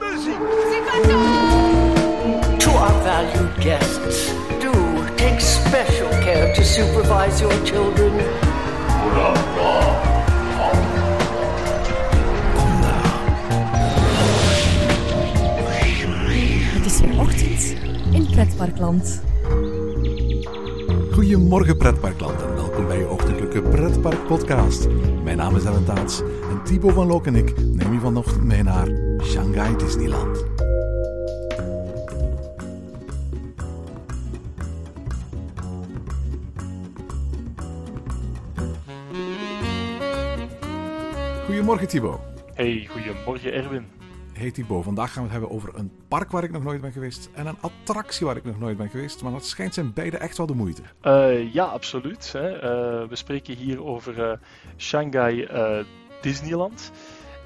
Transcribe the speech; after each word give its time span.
Muziek! 0.00 0.38
To 2.58 2.70
our 2.70 3.02
valued 3.02 3.60
guests, 3.60 4.34
do 4.60 4.72
take 5.16 5.40
special 5.40 6.08
care 6.08 6.54
to 6.54 6.62
supervise 6.64 7.40
your 7.40 7.64
children. 7.64 8.12
Het 16.74 16.86
is 16.86 17.00
weer 17.00 17.20
ochtend 17.20 17.74
in 18.12 18.26
Pretparkland. 18.30 19.22
Goedemorgen 21.10 21.76
pretparkland 21.76 22.42
en 22.42 22.54
welkom 22.54 22.86
bij 22.86 22.98
je 22.98 23.08
ochtendelijke 23.08 23.62
pretpark 23.62 24.26
podcast. 24.26 24.88
Mijn 25.24 25.36
naam 25.36 25.56
is 25.56 25.64
Ellen 25.64 25.84
Taats 25.84 26.20
en 26.20 26.62
Thibaut 26.64 26.92
van 26.92 27.06
Lok 27.06 27.26
en 27.26 27.34
ik 27.34 27.52
neem 27.56 27.92
je 27.92 28.00
vanochtend 28.00 28.44
mee 28.44 28.62
naar 28.62 29.03
Shanghai 29.24 29.76
Disneyland. 29.76 30.44
Goedemorgen 41.44 41.88
Thibaut. 41.88 42.20
Hey, 42.54 42.88
goedemorgen 42.90 43.52
Erwin. 43.52 43.86
Hey 44.32 44.50
Thibaut, 44.50 44.84
vandaag 44.84 45.12
gaan 45.12 45.22
we 45.22 45.28
het 45.28 45.38
hebben 45.38 45.56
over 45.56 45.70
een 45.74 45.92
park 46.08 46.30
waar 46.30 46.44
ik 46.44 46.50
nog 46.50 46.62
nooit 46.62 46.80
ben 46.80 46.92
geweest 46.92 47.30
en 47.34 47.46
een 47.46 47.56
attractie 47.60 48.26
waar 48.26 48.36
ik 48.36 48.44
nog 48.44 48.58
nooit 48.58 48.76
ben 48.76 48.88
geweest, 48.88 49.22
maar 49.22 49.32
dat 49.32 49.44
schijnt 49.44 49.74
zijn 49.74 49.92
beide 49.92 50.16
echt 50.16 50.36
wel 50.36 50.46
de 50.46 50.54
moeite. 50.54 50.82
Uh, 51.02 51.52
ja, 51.52 51.64
absoluut. 51.64 52.32
Hè. 52.32 52.54
Uh, 52.54 53.08
we 53.08 53.16
spreken 53.16 53.56
hier 53.56 53.84
over 53.84 54.18
uh, 54.18 54.32
Shanghai 54.76 55.48
Disneyland. 56.20 56.92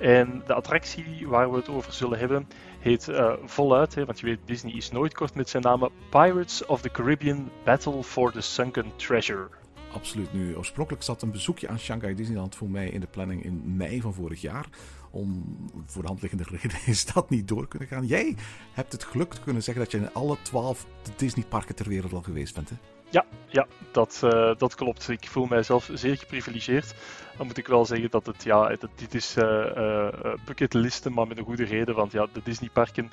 En 0.01 0.43
de 0.47 0.55
attractie 0.55 1.29
waar 1.29 1.51
we 1.51 1.57
het 1.57 1.69
over 1.69 1.93
zullen 1.93 2.19
hebben 2.19 2.49
heet 2.79 3.09
voluit, 3.45 3.95
hè, 3.95 4.05
want 4.05 4.21
je 4.21 4.27
weet, 4.27 4.39
Disney 4.45 4.73
is 4.73 4.91
nooit 4.91 5.15
kort 5.15 5.35
met 5.35 5.49
zijn 5.49 5.63
naam, 5.63 5.89
Pirates 6.11 6.67
of 6.67 6.81
the 6.81 6.91
Caribbean 6.91 7.51
Battle 7.65 8.03
for 8.03 8.33
the 8.33 8.41
Sunken 8.41 8.93
Treasure. 8.97 9.49
Absoluut. 9.93 10.33
Nu, 10.33 10.57
oorspronkelijk 10.57 11.03
zat 11.05 11.23
een 11.23 11.31
bezoekje 11.31 11.69
aan 11.69 11.79
Shanghai 11.79 12.15
Disneyland 12.15 12.55
voor 12.55 12.71
mij 12.71 12.89
in 12.89 13.01
de 13.01 13.07
planning 13.07 13.45
in 13.45 13.77
mei 13.77 14.01
van 14.01 14.15
vorig 14.15 14.41
jaar. 14.41 14.67
Om 15.11 15.57
voor 15.87 16.03
de 16.03 16.09
hand 16.09 16.23
liggende 16.23 16.45
reden 16.51 16.79
is 16.87 17.07
dat 17.07 17.31
niet 17.31 17.49
door 17.49 17.69
kunnen 17.69 17.89
gaan. 17.89 18.07
Jij 18.07 18.37
hebt 18.73 18.93
het 18.93 19.05
geluk 19.05 19.35
te 19.35 19.41
kunnen 19.41 19.63
zeggen 19.63 19.83
dat 19.83 19.93
je 19.93 19.99
in 19.99 20.13
alle 20.13 20.37
twaalf 20.43 20.87
Disneyparken 21.17 21.75
ter 21.75 21.89
wereld 21.89 22.13
al 22.13 22.23
geweest 22.23 22.55
bent, 22.55 22.71
hè? 22.71 22.77
Ja, 23.11 23.25
ja 23.47 23.67
dat, 23.91 24.21
uh, 24.25 24.55
dat 24.57 24.75
klopt. 24.75 25.09
Ik 25.09 25.29
voel 25.29 25.47
mijzelf 25.47 25.91
zeer 25.93 26.17
geprivilegeerd. 26.17 26.95
Dan 27.37 27.47
moet 27.47 27.57
ik 27.57 27.67
wel 27.67 27.85
zeggen 27.85 28.11
dat 28.11 28.27
het, 28.27 28.43
ja, 28.43 28.77
dit 28.95 29.15
is 29.15 29.37
uh, 29.37 29.45
uh, 29.77 30.09
bucketlisten, 30.45 31.13
maar 31.13 31.27
met 31.27 31.39
een 31.39 31.45
goede 31.45 31.65
reden. 31.65 31.95
Want 31.95 32.13
ja, 32.13 32.27
de 32.33 32.41
Disneyparken, 32.45 33.11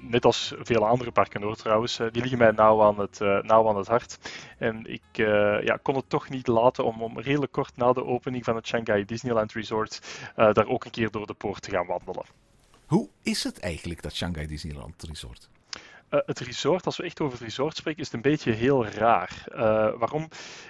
net 0.00 0.24
als 0.24 0.54
vele 0.62 0.84
andere 0.84 1.10
parken 1.10 1.42
hoor 1.42 1.56
trouwens, 1.56 1.96
die 1.96 2.20
liggen 2.20 2.38
mij 2.38 2.50
nauw 2.50 2.82
aan 2.82 2.98
het, 2.98 3.18
nauw 3.42 3.68
aan 3.68 3.76
het 3.76 3.86
hart. 3.86 4.18
En 4.58 4.86
ik 4.86 5.02
ja, 5.64 5.78
kon 5.82 5.94
het 5.94 6.08
toch 6.08 6.28
niet 6.28 6.46
laten 6.46 6.84
om, 6.84 7.02
om 7.02 7.20
redelijk 7.20 7.52
kort 7.52 7.76
na 7.76 7.92
de 7.92 8.04
opening 8.04 8.44
van 8.44 8.56
het 8.56 8.66
Shanghai 8.66 9.04
Disneyland 9.04 9.52
Resort 9.52 10.00
daar 10.34 10.66
ook 10.66 10.84
een 10.84 10.90
keer 10.90 11.10
door 11.10 11.26
de 11.26 11.34
poort 11.34 11.62
te 11.62 11.70
gaan 11.70 11.86
wandelen. 11.86 12.24
Hoe 12.86 13.08
is 13.22 13.44
het 13.44 13.60
eigenlijk, 13.60 14.02
dat 14.02 14.14
Shanghai 14.14 14.46
Disneyland 14.46 15.02
Resort? 15.02 15.48
Uh, 16.10 16.20
het 16.26 16.38
resort, 16.38 16.86
als 16.86 16.96
we 16.96 17.02
echt 17.02 17.20
over 17.20 17.38
het 17.38 17.46
resort 17.46 17.76
spreken, 17.76 18.00
is 18.00 18.06
het 18.06 18.14
een 18.14 18.30
beetje 18.30 18.52
heel 18.52 18.86
raar. 18.86 19.44
Uh, 19.48 19.56
waarom? 19.98 20.28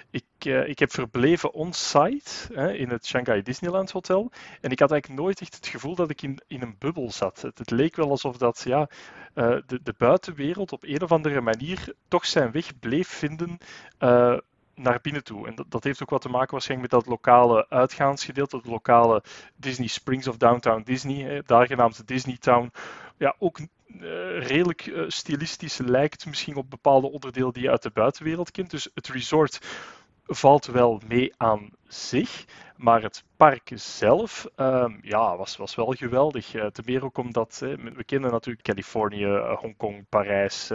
Ik, 0.09 0.25
uh, 0.45 0.67
ik 0.67 0.79
heb 0.79 0.91
verbleven 0.91 1.53
on-site 1.53 2.53
in 2.77 2.89
het 2.89 3.05
Shanghai 3.05 3.41
Disneyland 3.41 3.91
Hotel. 3.91 4.31
En 4.61 4.71
ik 4.71 4.79
had 4.79 4.91
eigenlijk 4.91 5.21
nooit 5.21 5.41
echt 5.41 5.55
het 5.55 5.67
gevoel 5.67 5.95
dat 5.95 6.09
ik 6.09 6.21
in, 6.21 6.41
in 6.47 6.61
een 6.61 6.75
bubbel 6.79 7.11
zat. 7.11 7.41
Het, 7.41 7.71
leek 7.71 7.95
wel 7.95 8.09
alsof 8.09 8.37
dat, 8.37 8.61
ja, 8.65 8.89
de, 9.33 9.79
de 9.83 9.93
buitenwereld 9.97 10.71
op 10.71 10.83
een 10.83 11.01
of 11.01 11.11
andere 11.11 11.41
manier 11.41 11.93
toch 12.07 12.25
zijn 12.25 12.51
weg 12.51 12.79
bleef 12.79 13.07
vinden 13.07 13.57
naar 14.79 14.99
binnen 15.01 15.23
toe. 15.23 15.47
En 15.47 15.55
dat, 15.55 15.65
dat, 15.69 15.83
heeft 15.83 16.01
ook 16.01 16.09
wat 16.09 16.21
te 16.21 16.29
maken 16.29 16.51
waarschijnlijk 16.51 16.91
met 16.91 17.01
dat 17.01 17.11
lokale 17.11 17.65
uitgaansgedeelte, 17.69 18.57
het 18.57 18.65
lokale 18.65 19.23
Disney 19.55 19.87
Springs 19.87 20.27
of 20.27 20.37
Downtown 20.37 20.81
Disney, 20.83 21.23
hè, 21.23 21.41
daar 21.43 21.67
genaamd 21.67 22.07
Disney 22.07 22.37
Town. 22.37 22.71
Ja, 23.17 23.35
ook 23.39 23.59
uh, 23.95 24.47
redelijk 24.47 24.85
uh, 24.85 25.03
stilistisch 25.07 25.77
lijkt 25.77 26.25
misschien 26.25 26.55
op 26.55 26.69
bepaalde 26.69 27.11
onderdelen 27.11 27.53
die 27.53 27.63
je 27.63 27.69
uit 27.69 27.83
de 27.83 27.91
buitenwereld 27.93 28.51
kent. 28.51 28.71
Dus 28.71 28.89
het 28.93 29.07
resort 29.07 29.59
valt 30.25 30.65
wel 30.65 31.01
mee 31.07 31.33
aan 31.37 31.69
zich. 31.87 32.45
Maar 32.77 33.01
het 33.01 33.23
park 33.37 33.71
zelf 33.73 34.47
um, 34.55 34.99
ja, 35.01 35.37
was, 35.37 35.57
was 35.57 35.75
wel 35.75 35.91
geweldig. 35.91 36.53
Uh, 36.53 36.65
te 36.65 36.81
meer 36.85 37.03
ook 37.03 37.17
omdat 37.17 37.57
we 37.59 38.03
kennen 38.05 38.31
natuurlijk 38.31 38.65
Californië, 38.65 39.25
Hongkong, 39.59 40.05
Parijs, 40.09 40.71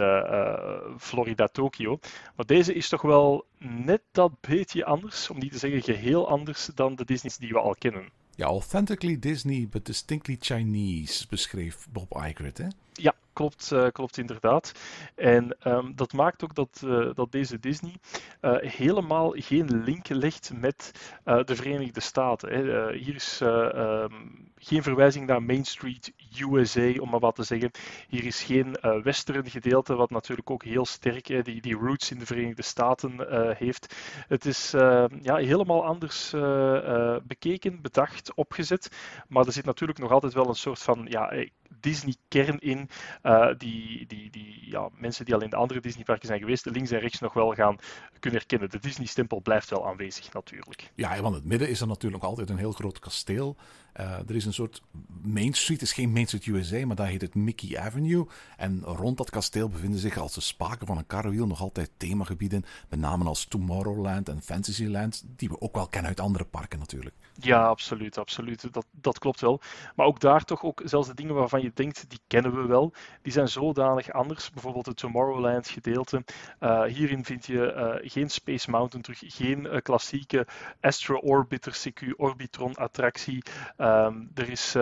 Florida, 0.97 1.47
Tokio. 1.47 1.99
Maar 2.35 2.45
deze 2.45 2.73
is 2.73 2.89
toch 2.89 3.01
wel 3.01 3.45
net 3.57 4.01
dat 4.11 4.31
beetje 4.39 4.85
anders, 4.85 5.29
om 5.29 5.39
niet 5.39 5.51
te 5.51 5.57
zeggen 5.57 5.81
geheel 5.81 6.29
anders 6.29 6.65
dan 6.65 6.95
de 6.95 7.05
Disney's 7.05 7.37
die 7.37 7.53
we 7.53 7.59
al 7.59 7.75
kennen. 7.75 8.09
Ja, 8.37 8.47
authentically 8.47 9.17
Disney, 9.17 9.65
but 9.65 9.87
distinctly 9.87 10.37
Chinese, 10.37 11.25
beschreef 11.27 11.87
Bob 11.93 12.13
Iger 12.15 12.51
hè? 12.57 12.69
Ja, 12.97 13.13
klopt, 13.35 13.71
uh, 13.73 13.87
klopt 13.91 14.17
inderdaad. 14.17 14.71
En 15.15 15.57
um, 15.63 15.95
dat 15.95 16.13
maakt 16.13 16.43
ook 16.43 16.55
dat, 16.55 16.81
uh, 16.85 17.09
dat 17.13 17.31
deze 17.31 17.59
Disney 17.59 17.95
uh, 18.41 18.55
helemaal 18.59 19.31
geen 19.35 19.83
link 19.83 20.07
legt 20.07 20.51
met 20.53 20.91
de 21.23 21.55
Verenigde 21.55 21.99
Staten. 21.99 22.49
Hè. 22.49 22.93
hier 22.93 23.15
is 23.15 23.39
um, 23.43 24.51
geen 24.57 24.83
verwijzing 24.83 25.27
naar 25.27 25.43
Main 25.43 25.65
Street 25.65 26.13
USA, 26.39 26.93
om 26.99 27.09
maar 27.09 27.19
wat 27.19 27.35
te 27.35 27.43
zeggen. 27.43 27.71
Hier 28.07 28.25
is 28.25 28.43
geen 28.43 28.77
western 29.03 29.49
gedeelte, 29.49 29.95
wat 29.95 30.09
natuurlijk 30.09 30.49
ook 30.49 30.63
heel 30.63 30.85
sterk 30.85 31.45
die, 31.45 31.61
die 31.61 31.75
roots 31.75 32.11
in 32.11 32.19
de 32.19 32.25
Verenigde 32.25 32.61
Staten 32.61 33.13
heeft. 33.57 33.95
Het 34.27 34.45
is 34.45 34.71
ja, 35.21 35.35
helemaal 35.35 35.85
anders 35.85 36.33
bekeken, 37.23 37.81
bedacht, 37.81 38.33
opgezet. 38.33 38.89
Maar 39.27 39.45
er 39.45 39.51
zit 39.51 39.65
natuurlijk 39.65 39.99
nog 39.99 40.11
altijd 40.11 40.33
wel 40.33 40.47
een 40.47 40.55
soort 40.55 40.81
van 40.81 41.05
ja, 41.09 41.33
Disney-kern 41.79 42.59
in, 42.59 42.89
uh, 43.25 43.47
die, 43.57 44.05
die, 44.07 44.29
die 44.29 44.69
ja, 44.69 44.89
mensen 44.97 45.25
die 45.25 45.33
al 45.33 45.41
in 45.41 45.49
de 45.49 45.55
andere 45.55 45.79
Disneyparken 45.79 46.27
zijn 46.27 46.39
geweest, 46.39 46.65
links 46.65 46.91
en 46.91 46.99
rechts 46.99 47.19
nog 47.19 47.33
wel 47.33 47.53
gaan 47.53 47.77
kunnen 48.19 48.39
herkennen. 48.39 48.69
De 48.69 48.79
Disney-stempel 48.79 49.41
blijft 49.41 49.69
wel 49.69 49.87
aanwezig 49.87 50.33
natuurlijk. 50.33 50.91
Ja, 50.95 51.21
want 51.21 51.35
het 51.35 51.45
midden 51.45 51.69
is 51.69 51.81
er 51.81 51.87
natuurlijk 51.87 52.23
altijd 52.23 52.49
een 52.49 52.57
heel 52.57 52.71
groot 52.71 52.99
kasteel. 52.99 53.55
Uh, 53.99 54.29
er 54.29 54.35
is 54.35 54.45
een 54.45 54.53
soort 54.53 54.81
Main 55.21 55.53
Street, 55.53 55.81
is 55.81 55.93
geen 55.93 56.11
Main 56.11 56.25
Street 56.25 56.45
USA, 56.45 56.85
maar 56.85 56.95
daar 56.95 57.07
heet 57.07 57.21
het 57.21 57.35
Mickey 57.35 57.79
Avenue. 57.79 58.27
En 58.57 58.81
rond 58.83 59.17
dat 59.17 59.29
kasteel 59.29 59.69
bevinden 59.69 59.99
zich 59.99 60.17
als 60.17 60.33
de 60.33 60.41
spaken 60.41 60.87
van 60.87 60.97
een 60.97 61.07
karrewiel 61.07 61.47
nog 61.47 61.61
altijd 61.61 61.89
themagebieden, 61.97 62.65
met 62.89 62.99
name 62.99 63.25
als 63.25 63.45
Tomorrowland 63.45 64.29
en 64.29 64.41
Fantasyland, 64.41 65.23
die 65.35 65.49
we 65.49 65.61
ook 65.61 65.75
wel 65.75 65.87
kennen 65.87 66.09
uit 66.09 66.19
andere 66.19 66.45
parken 66.45 66.79
natuurlijk. 66.79 67.15
Ja, 67.39 67.65
absoluut, 67.65 68.17
absoluut. 68.17 68.73
Dat, 68.73 68.85
dat 68.91 69.19
klopt 69.19 69.41
wel. 69.41 69.61
Maar 69.95 70.05
ook 70.05 70.19
daar 70.19 70.43
toch 70.43 70.63
ook, 70.63 70.81
zelfs 70.83 71.07
de 71.07 71.13
dingen 71.13 71.35
waarvan 71.35 71.61
je 71.61 71.71
denkt, 71.73 72.09
die 72.09 72.19
kennen 72.27 72.61
we 72.61 72.67
wel, 72.67 72.93
die 73.21 73.31
zijn 73.31 73.47
zodanig 73.47 74.11
anders. 74.11 74.51
Bijvoorbeeld 74.51 74.85
het 74.85 74.97
Tomorrowland 74.97 75.67
gedeelte. 75.67 76.23
Uh, 76.59 76.83
hierin 76.83 77.25
vind 77.25 77.45
je 77.45 77.73
uh, 78.03 78.11
geen 78.11 78.29
Space 78.29 78.71
Mountain 78.71 79.03
terug, 79.03 79.35
geen 79.35 79.81
klassieke 79.83 80.47
Astro 80.81 81.17
Orbiter 81.17 81.77
CQ 81.87 82.15
Orbitron 82.15 82.75
attractie. 82.75 83.43
Um, 83.85 84.29
er 84.35 84.49
is 84.49 84.75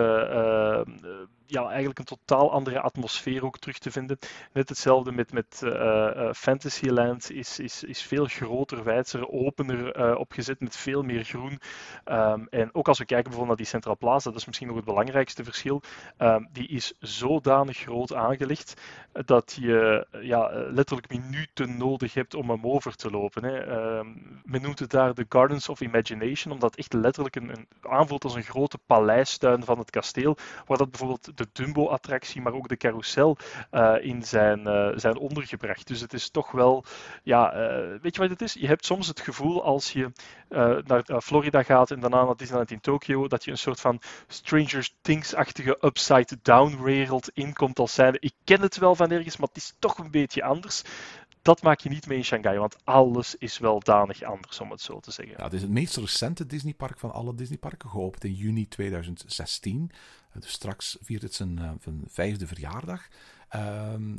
ja, 1.46 1.68
eigenlijk 1.68 1.98
een 1.98 2.04
totaal 2.04 2.52
andere 2.52 2.80
atmosfeer 2.80 3.44
ook 3.44 3.58
terug 3.58 3.78
te 3.78 3.90
vinden. 3.90 4.18
Net 4.52 4.68
hetzelfde 4.68 5.12
met, 5.12 5.32
met 5.32 5.60
uh, 5.64 6.32
Fantasyland 6.32 7.30
is, 7.30 7.58
is, 7.58 7.84
is 7.84 8.02
veel 8.02 8.24
groter, 8.24 8.84
wijdser, 8.84 9.28
opener 9.28 9.98
uh, 9.98 10.18
opgezet 10.18 10.60
met 10.60 10.76
veel 10.76 11.02
meer 11.02 11.24
groen. 11.24 11.60
Um, 12.04 12.46
en 12.50 12.74
ook 12.74 12.88
als 12.88 12.98
we 12.98 13.04
kijken 13.04 13.30
bijvoorbeeld 13.30 13.46
naar 13.46 13.56
die 13.56 13.74
Central 13.74 13.96
Plaza, 13.96 14.30
dat 14.30 14.38
is 14.38 14.46
misschien 14.46 14.66
nog 14.66 14.76
het 14.76 14.84
belangrijkste 14.84 15.44
verschil. 15.44 15.82
Um, 16.18 16.48
die 16.52 16.68
is 16.68 16.94
zodanig 16.98 17.76
groot 17.76 18.14
aangelegd 18.14 18.80
dat 19.12 19.56
je 19.60 20.06
ja, 20.20 20.50
letterlijk 20.70 21.08
minuten 21.08 21.76
nodig 21.76 22.14
hebt 22.14 22.34
om 22.34 22.50
hem 22.50 22.66
over 22.66 22.96
te 22.96 23.10
lopen. 23.10 23.44
Hè. 23.44 23.66
Um, 23.98 24.40
men 24.44 24.62
noemt 24.62 24.78
het 24.78 24.90
daar 24.90 25.14
de 25.14 25.26
Gardens 25.28 25.68
of 25.68 25.80
Imagination, 25.80 26.52
omdat 26.52 26.70
het 26.70 26.78
echt 26.78 26.92
letterlijk 26.92 27.36
een, 27.36 27.48
een 27.48 27.66
aanvoelt 27.80 28.24
als 28.24 28.34
een 28.34 28.42
grote 28.42 28.78
paleistuin 28.86 29.64
van 29.64 29.78
het 29.78 29.90
kasteel, 29.90 30.36
waar 30.66 30.78
dat 30.78 30.90
bijvoorbeeld 30.90 31.33
de 31.34 31.48
Dumbo-attractie, 31.52 32.40
maar 32.40 32.52
ook 32.52 32.68
de 32.68 32.76
carousel 32.76 33.36
uh, 33.72 33.94
in 34.00 34.22
zijn, 34.22 34.60
uh, 34.60 34.88
zijn 34.94 35.16
ondergebracht. 35.16 35.86
Dus 35.86 36.00
het 36.00 36.12
is 36.12 36.30
toch 36.30 36.50
wel, 36.50 36.84
ja, 37.22 37.54
uh, 37.54 38.00
weet 38.02 38.14
je 38.14 38.20
wat 38.20 38.30
het 38.30 38.42
is? 38.42 38.52
Je 38.52 38.66
hebt 38.66 38.84
soms 38.84 39.06
het 39.06 39.20
gevoel 39.20 39.62
als 39.62 39.92
je 39.92 40.12
naar 40.86 41.20
Florida 41.22 41.62
gaat 41.62 41.90
en 41.90 42.00
daarna 42.00 42.24
naar 42.24 42.36
Disneyland 42.36 42.70
in 42.70 42.80
Tokio, 42.80 43.28
dat 43.28 43.44
je 43.44 43.50
een 43.50 43.58
soort 43.58 43.80
van 43.80 44.00
Stranger 44.26 44.88
Things-achtige 45.00 45.78
upside-down 45.80 46.82
wereld 46.82 47.30
inkomt 47.34 47.78
als 47.78 47.94
zijnde. 47.94 48.18
Ik 48.20 48.34
ken 48.44 48.60
het 48.60 48.76
wel 48.76 48.94
van 48.94 49.10
ergens, 49.10 49.36
maar 49.36 49.48
het 49.48 49.56
is 49.56 49.74
toch 49.78 49.98
een 49.98 50.10
beetje 50.10 50.42
anders 50.42 50.82
dat 51.44 51.62
maak 51.62 51.80
je 51.80 51.88
niet 51.88 52.06
mee 52.06 52.18
in 52.18 52.24
Shanghai, 52.24 52.58
want 52.58 52.76
alles 52.84 53.34
is 53.34 53.58
wel 53.58 53.80
danig 53.80 54.22
anders, 54.22 54.60
om 54.60 54.70
het 54.70 54.80
zo 54.80 55.00
te 55.00 55.10
zeggen. 55.10 55.34
Ja, 55.38 55.44
het 55.44 55.52
is 55.52 55.62
het 55.62 55.70
meest 55.70 55.96
recente 55.96 56.46
Disneypark 56.46 56.98
van 56.98 57.12
alle 57.12 57.34
Disneyparken, 57.34 57.88
geopend 57.88 58.24
in 58.24 58.32
juni 58.32 58.68
2016. 58.68 59.90
Dus 60.40 60.50
straks 60.50 60.96
viert 61.00 61.22
het 61.22 61.34
zijn, 61.34 61.78
zijn 61.82 62.02
vijfde 62.06 62.46
verjaardag. 62.46 63.08
Ehm, 63.48 64.14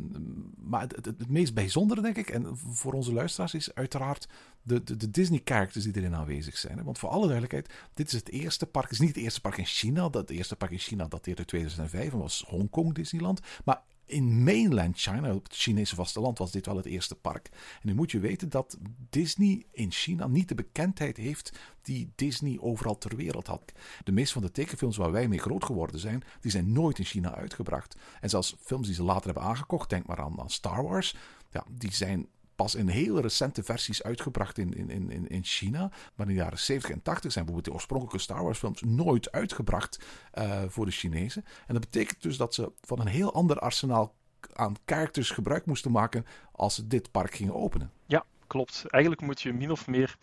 maar 0.70 0.82
het, 0.82 1.30
meest 1.30 1.54
bijzondere, 1.54 2.02
denk 2.02 2.18
ik, 2.18 2.30
en 2.30 2.58
voor 2.58 2.94
onze 2.94 3.14
luisteraars, 3.14 3.54
is 3.54 3.74
uiteraard 3.74 4.28
de, 4.62 4.84
de, 4.84 4.98
de 4.98 5.10
Disney-characters 5.10 5.84
die 5.84 5.96
erin 5.96 6.16
aanwezig 6.16 6.58
zijn. 6.58 6.84
Want 6.84 7.00
voor 7.00 7.10
alle 7.10 7.24
duidelijkheid, 7.24 7.74
dit 7.94 8.08
is 8.08 8.14
het 8.14 8.30
eerste 8.30 8.66
park. 8.66 8.84
Het 8.84 8.94
is 8.94 9.00
niet 9.00 9.16
het 9.16 9.24
eerste 9.24 9.42
park 9.42 9.58
in 9.58 9.66
China. 9.66 10.02
Dat, 10.02 10.22
het 10.22 10.30
eerste 10.30 10.56
park 10.56 10.72
in 10.72 10.78
China 10.78 11.08
dateert 11.08 11.38
uit 11.38 11.48
2005 11.48 12.12
en 12.12 12.20
was 12.20 12.46
Hongkong 12.48 12.94
Disneyland. 12.94 13.40
Maar 13.66 13.82
in 14.06 14.44
mainland 14.44 14.98
China, 14.98 15.34
op 15.34 15.44
het 15.44 15.56
Chinese 15.56 15.96
vasteland, 15.96 16.38
was 16.38 16.52
dit 16.52 16.66
wel 16.66 16.76
het 16.76 16.86
eerste 16.86 17.16
park. 17.16 17.50
En 17.54 17.82
nu 17.82 17.94
moet 17.94 18.12
je 18.12 18.20
weten 18.20 18.50
dat 18.50 18.78
Disney 19.10 19.66
in 19.72 19.92
China 19.92 20.28
niet 20.28 20.48
de 20.48 20.56
bekendheid 20.56 21.18
heeft 21.18 21.52
die 21.82 22.12
Disney 22.16 22.58
overal 22.60 22.98
ter 22.98 23.16
wereld 23.16 23.48
had. 23.48 23.72
De 24.04 24.12
meeste 24.12 24.34
van 24.34 24.42
de 24.42 24.52
tekenfilms 24.52 24.98
waar 24.98 25.12
wij 25.12 25.28
mee 25.28 25.40
groot 25.40 25.66
geworden 25.66 26.00
zijn, 26.00 26.24
die 26.42 26.52
zijn 26.52 26.72
nooit 26.72 27.00
in 27.00 27.06
China 27.06 27.36
uitgebracht. 27.36 27.96
En 28.22 28.30
zelfs 28.30 28.56
films 28.60 28.86
die 28.86 28.96
ze 28.96 29.04
later 29.04 29.26
hebben 29.26 29.44
aangekocht, 29.44 29.90
denk 29.90 30.06
maar 30.06 30.20
aan, 30.20 30.40
aan 30.40 30.50
Star 30.50 30.84
Wars, 30.84 31.16
ja, 31.52 31.64
die 31.70 31.94
zijn 31.94 32.28
pas 32.56 32.76
in 32.76 32.88
hele 32.88 33.22
recente 33.22 33.64
versies 33.64 34.04
uitgebracht 34.04 34.58
in, 34.58 34.74
in, 34.74 35.10
in, 35.10 35.28
in 35.28 35.44
China. 35.44 35.92
Maar 36.16 36.28
in 36.28 36.34
de 36.34 36.40
jaren 36.42 36.60
70 36.60 36.92
en 36.92 37.02
80 37.02 37.32
zijn 37.32 37.46
bijvoorbeeld 37.46 37.66
de 37.66 37.74
oorspronkelijke 37.74 38.20
Star 38.20 38.44
Wars 38.44 38.60
films 38.60 38.82
nooit 38.82 39.32
uitgebracht 39.32 40.00
uh, 40.34 40.62
voor 40.68 40.86
de 40.86 40.92
Chinezen. 40.92 41.46
En 41.68 41.74
dat 41.74 41.90
betekent 41.90 42.22
dus 42.22 42.38
dat 42.38 42.54
ze 42.54 42.72
van 42.82 43.00
een 43.00 43.08
heel 43.08 43.34
ander 43.34 43.60
arsenaal 43.60 44.16
aan 44.54 44.76
characters 44.86 45.30
gebruik 45.30 45.66
moesten 45.66 45.92
maken 45.92 46.26
als 46.52 46.76
ze 46.76 46.88
dit 46.88 47.12
park 47.12 47.36
gingen 47.36 47.56
openen. 47.56 47.92
Ja, 48.06 48.26
klopt. 48.48 48.84
Eigenlijk 48.88 49.24
moet 49.24 49.42
je 49.42 49.54
min 49.54 49.72
of 49.72 49.88
meer 49.88 50.18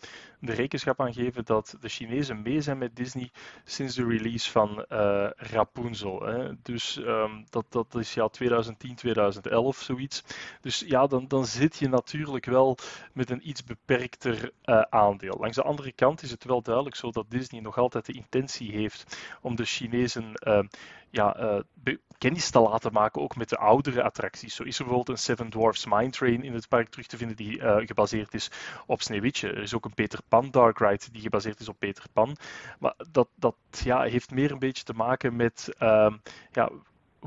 de 0.45 0.53
rekenschap 0.53 1.01
aan 1.01 1.13
geven 1.13 1.45
dat 1.45 1.77
de 1.79 1.89
Chinezen 1.89 2.41
mee 2.41 2.61
zijn 2.61 2.77
met 2.77 2.95
Disney 2.95 3.31
sinds 3.63 3.95
de 3.95 4.05
release 4.05 4.51
van 4.51 4.85
uh, 4.89 5.29
Rapunzel. 5.35 6.21
Hè. 6.21 6.61
Dus 6.61 6.97
um, 6.97 7.45
dat, 7.49 7.65
dat 7.69 7.95
is 7.95 8.13
ja 8.13 8.27
2010, 8.27 8.95
2011 8.95 9.77
zoiets. 9.77 10.23
Dus 10.61 10.83
ja, 10.87 11.07
dan, 11.07 11.27
dan 11.27 11.45
zit 11.45 11.77
je 11.77 11.89
natuurlijk 11.89 12.45
wel 12.45 12.77
met 13.13 13.29
een 13.29 13.49
iets 13.49 13.63
beperkter 13.63 14.51
uh, 14.65 14.81
aandeel. 14.81 15.37
Langs 15.39 15.55
de 15.55 15.63
andere 15.63 15.91
kant 15.91 16.21
is 16.21 16.31
het 16.31 16.43
wel 16.43 16.61
duidelijk 16.61 16.95
zo 16.95 17.11
dat 17.11 17.29
Disney 17.29 17.61
nog 17.61 17.77
altijd 17.77 18.05
de 18.05 18.13
intentie 18.13 18.71
heeft 18.71 19.17
om 19.41 19.55
de 19.55 19.65
Chinezen 19.65 20.31
uh, 20.47 20.59
ja, 21.09 21.39
uh, 21.85 21.95
kennis 22.17 22.49
te 22.49 22.59
laten 22.59 22.93
maken, 22.93 23.21
ook 23.21 23.35
met 23.35 23.49
de 23.49 23.57
oudere 23.57 24.03
attracties. 24.03 24.55
Zo 24.55 24.63
is 24.63 24.79
er 24.79 24.85
bijvoorbeeld 24.85 25.17
een 25.17 25.23
Seven 25.23 25.49
Dwarfs 25.49 25.85
Mine 25.85 26.09
Train 26.09 26.43
in 26.43 26.53
het 26.53 26.67
park 26.67 26.89
terug 26.89 27.07
te 27.07 27.17
vinden 27.17 27.35
die 27.35 27.61
gebaseerd 27.85 28.33
is 28.33 28.51
op 28.85 29.01
Sneeuwwitje. 29.01 29.47
Er 29.47 29.61
is 29.61 29.73
ook 29.73 29.85
een 29.85 29.93
Peter 29.93 30.19
Pan 30.33 30.51
Dark 30.51 30.79
Ride 30.79 31.11
die 31.11 31.21
gebaseerd 31.21 31.59
is 31.59 31.69
op 31.69 31.79
Peter 31.79 32.05
Pan. 32.13 32.37
Maar 32.79 32.93
dat, 33.11 33.27
dat 33.35 33.55
ja, 33.83 34.01
heeft 34.01 34.31
meer 34.31 34.51
een 34.51 34.59
beetje 34.59 34.83
te 34.83 34.93
maken 34.93 35.35
met 35.35 35.69
uh, 35.79 36.13
ja, 36.51 36.69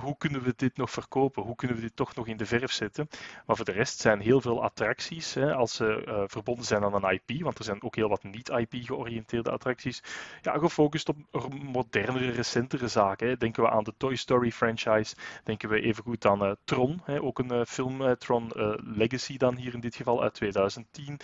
hoe 0.00 0.16
kunnen 0.18 0.42
we 0.42 0.52
dit 0.56 0.76
nog 0.76 0.90
verkopen? 0.90 1.42
Hoe 1.42 1.54
kunnen 1.54 1.76
we 1.76 1.82
dit 1.82 1.96
toch 1.96 2.14
nog 2.14 2.26
in 2.26 2.36
de 2.36 2.46
verf 2.46 2.72
zetten? 2.72 3.08
Maar 3.46 3.56
voor 3.56 3.64
de 3.64 3.72
rest 3.72 4.00
zijn 4.00 4.20
heel 4.20 4.40
veel 4.40 4.62
attracties, 4.62 5.34
hè, 5.34 5.54
als 5.54 5.74
ze 5.74 6.04
uh, 6.08 6.22
verbonden 6.26 6.64
zijn 6.64 6.84
aan 6.84 6.94
een 6.94 7.20
IP, 7.26 7.42
want 7.42 7.58
er 7.58 7.64
zijn 7.64 7.82
ook 7.82 7.96
heel 7.96 8.08
wat 8.08 8.22
niet-IP-georiënteerde 8.22 9.50
attracties, 9.50 10.02
ja, 10.42 10.58
gefocust 10.58 11.08
op 11.08 11.16
modernere, 11.62 12.30
recentere 12.30 12.88
zaken. 12.88 13.38
Denken 13.38 13.62
we 13.62 13.70
aan 13.70 13.84
de 13.84 13.94
Toy 13.96 14.16
Story 14.16 14.52
franchise, 14.52 15.14
denken 15.44 15.68
we 15.68 15.80
even 15.80 16.02
goed 16.02 16.26
aan 16.26 16.42
uh, 16.42 16.52
Tron, 16.64 17.00
hè, 17.04 17.22
ook 17.22 17.38
een 17.38 17.52
uh, 17.52 17.64
film, 17.64 18.16
Tron 18.18 18.50
Legacy 18.84 19.36
dan 19.36 19.56
hier 19.56 19.74
in 19.74 19.80
dit 19.80 19.96
geval 19.96 20.22
uit 20.22 20.34
2010. 20.34 21.18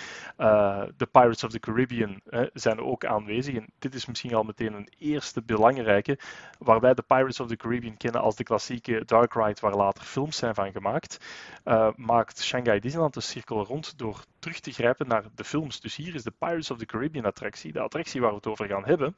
De 0.97 1.09
Pirates 1.11 1.45
of 1.45 1.51
the 1.51 1.59
Caribbean 1.59 2.21
zijn 2.53 2.81
ook 2.81 3.05
aanwezig 3.05 3.55
en 3.55 3.67
dit 3.79 3.95
is 3.95 4.07
misschien 4.07 4.35
al 4.35 4.43
meteen 4.43 4.73
een 4.73 4.89
eerste 4.99 5.43
belangrijke, 5.43 6.19
waar 6.59 6.81
wij 6.81 6.95
de 6.95 7.03
Pirates 7.03 7.41
of 7.41 7.49
the 7.49 7.57
Caribbean 7.57 7.97
kennen 7.97 8.21
als 8.21 8.37
de 8.37 8.45
klassieke 8.63 9.05
Dark 9.05 9.35
Ride, 9.35 9.61
waar 9.61 9.77
later 9.77 10.05
films 10.05 10.37
zijn 10.37 10.55
van 10.55 10.73
gemaakt, 10.73 11.19
uh, 11.65 11.89
maakt 11.97 12.43
Shanghai 12.43 12.81
Disneyland 12.81 13.15
de 13.15 13.21
cirkel 13.21 13.65
rond 13.65 13.99
door 13.99 14.25
terug 14.39 14.61
te 14.61 14.73
grijpen 14.73 15.09
naar 15.09 15.25
de 15.35 15.45
films. 15.45 15.81
Dus 15.81 15.97
hier 15.97 16.15
is 16.15 16.23
de 16.23 16.33
Pirates 16.39 16.71
of 16.71 16.79
the 16.79 16.87
Caribbean 16.87 17.25
attractie, 17.25 17.73
de 17.73 17.81
attractie 17.81 18.21
waar 18.21 18.31
we 18.31 18.37
het 18.37 18.47
over 18.47 18.67
gaan 18.67 18.85
hebben, 18.85 19.15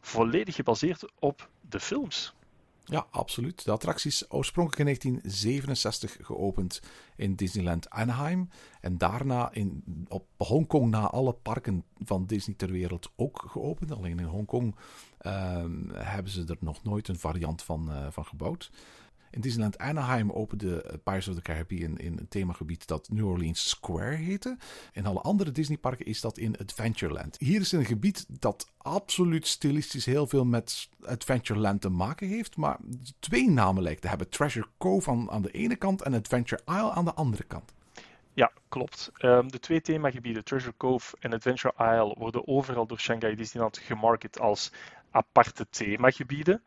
volledig 0.00 0.54
gebaseerd 0.54 1.12
op 1.18 1.48
de 1.60 1.80
films. 1.80 2.34
Ja, 2.84 3.06
absoluut. 3.10 3.64
De 3.64 3.70
attractie 3.70 4.10
is 4.10 4.30
oorspronkelijk 4.30 4.78
in 4.78 4.84
1967 4.84 6.26
geopend 6.26 6.80
in 7.16 7.34
Disneyland 7.34 7.90
Anaheim. 7.90 8.48
En 8.80 8.98
daarna 8.98 9.52
in, 9.52 9.82
op 10.08 10.26
Hongkong 10.36 10.90
na 10.90 11.10
alle 11.10 11.32
parken 11.32 11.84
van 12.04 12.26
Disney 12.26 12.56
ter 12.56 12.70
wereld 12.70 13.10
ook 13.16 13.44
geopend. 13.48 13.92
Alleen 13.92 14.18
in 14.18 14.24
Hongkong 14.24 14.74
hebben 15.92 16.32
ze 16.32 16.44
er 16.46 16.56
nog 16.60 16.82
nooit 16.82 17.08
een 17.08 17.18
variant 17.18 17.62
van, 17.62 17.90
uh, 17.90 18.06
van 18.10 18.26
gebouwd. 18.26 18.70
In 19.36 19.42
Disneyland 19.42 19.78
Anaheim 19.78 20.30
opende 20.30 20.82
eh, 20.82 20.94
Pirates 21.04 21.28
of 21.28 21.34
the 21.34 21.40
Caribbean 21.40 21.98
in 21.98 22.18
een 22.18 22.28
themagebied 22.28 22.86
dat 22.86 23.08
New 23.10 23.26
Orleans 23.26 23.68
Square 23.68 24.14
heette. 24.14 24.56
In 24.92 25.06
alle 25.06 25.20
andere 25.20 25.52
Disneyparken 25.52 26.06
is 26.06 26.20
dat 26.20 26.38
in 26.38 26.56
Adventureland. 26.58 27.36
Hier 27.38 27.60
is 27.60 27.72
een 27.72 27.84
gebied 27.84 28.26
dat 28.40 28.72
absoluut 28.76 29.46
stilistisch 29.46 30.04
heel 30.04 30.26
veel 30.26 30.44
met 30.44 30.88
Adventureland 31.04 31.80
te 31.80 31.88
maken 31.88 32.28
heeft, 32.28 32.56
maar 32.56 32.78
twee 33.18 33.50
namen 33.50 33.82
lijkt 33.82 34.02
te 34.02 34.08
hebben. 34.08 34.28
Treasure 34.28 34.68
Cove 34.78 35.10
aan, 35.10 35.30
aan 35.30 35.42
de 35.42 35.50
ene 35.50 35.76
kant 35.76 36.02
en 36.02 36.14
Adventure 36.14 36.62
Isle 36.66 36.90
aan 36.90 37.04
de 37.04 37.14
andere 37.14 37.44
kant. 37.44 37.74
Ja, 38.36 38.52
klopt. 38.68 39.10
Um, 39.18 39.50
de 39.50 39.58
twee 39.58 39.80
themagebieden, 39.80 40.44
Treasure 40.44 40.74
Cove 40.76 41.16
en 41.20 41.32
Adventure 41.32 41.74
Isle, 41.78 42.14
worden 42.18 42.48
overal 42.48 42.86
door 42.86 43.00
Shanghai 43.00 43.34
Disneyland 43.34 43.78
gemarket 43.78 44.40
als 44.40 44.72
aparte 45.16 45.66
themagebieden. 45.70 46.60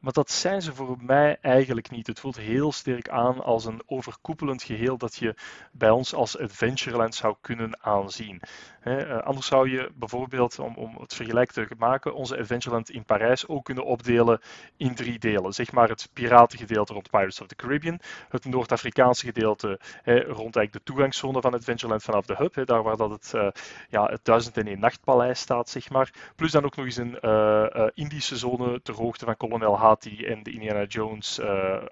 Maar 0.00 0.12
dat 0.12 0.30
zijn 0.30 0.62
ze 0.62 0.74
voor 0.74 0.96
mij 1.00 1.38
eigenlijk 1.40 1.90
niet. 1.90 2.06
Het 2.06 2.20
voelt 2.20 2.36
heel 2.36 2.72
sterk 2.72 3.08
aan 3.08 3.42
als 3.44 3.64
een 3.64 3.82
overkoepelend 3.86 4.62
geheel 4.62 4.98
dat 4.98 5.16
je 5.16 5.34
bij 5.72 5.90
ons 5.90 6.14
als 6.14 6.38
Adventureland 6.38 7.14
zou 7.14 7.36
kunnen 7.40 7.82
aanzien. 7.82 8.42
Eh, 8.80 9.18
anders 9.18 9.46
zou 9.46 9.70
je 9.70 9.90
bijvoorbeeld, 9.94 10.58
om, 10.58 10.74
om 10.74 10.96
het 11.00 11.14
vergelijk 11.14 11.50
te 11.52 11.68
maken, 11.78 12.14
onze 12.14 12.38
Adventureland 12.38 12.90
in 12.90 13.04
Parijs 13.04 13.48
ook 13.48 13.64
kunnen 13.64 13.84
opdelen 13.84 14.40
in 14.76 14.94
drie 14.94 15.18
delen. 15.18 15.52
Zeg 15.52 15.72
maar 15.72 15.88
het 15.88 16.08
piratengedeelte 16.12 16.92
rond 16.92 17.10
Pirates 17.10 17.40
of 17.40 17.46
the 17.46 17.56
Caribbean, 17.56 18.00
het 18.28 18.44
Noord-Afrikaanse 18.44 19.24
gedeelte 19.24 19.80
rond 20.04 20.56
eigenlijk 20.56 20.72
de 20.72 20.82
toegangszone 20.82 21.40
van 21.40 21.54
Adventureland 21.54 22.02
vanaf 22.02 22.26
de 22.26 22.34
hub, 22.36 22.66
daar 22.66 22.82
waar 22.82 22.96
dat 22.96 23.10
het, 23.10 23.32
uh, 23.34 23.48
ja, 23.88 24.04
het 24.04 24.24
1001 24.24 24.78
nachtpaleis 24.78 25.40
staat, 25.40 25.68
zeg 25.68 25.90
maar. 25.90 26.12
Plus 26.36 26.52
dan 26.52 26.64
ook 26.64 26.76
nog 26.76 26.84
eens 26.84 26.96
een 26.96 27.18
uh, 27.22 27.86
Indische 27.94 28.36
zone 28.36 28.82
ter 28.82 28.94
hoogte 28.94 29.24
van 29.24 29.36
Kolonel 29.36 29.78
Hati 29.88 30.24
en 30.24 30.42
de 30.42 30.52
Indiana 30.52 30.84
Jones 30.84 31.40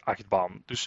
achtbaan. 0.04 0.62
Dus 0.64 0.82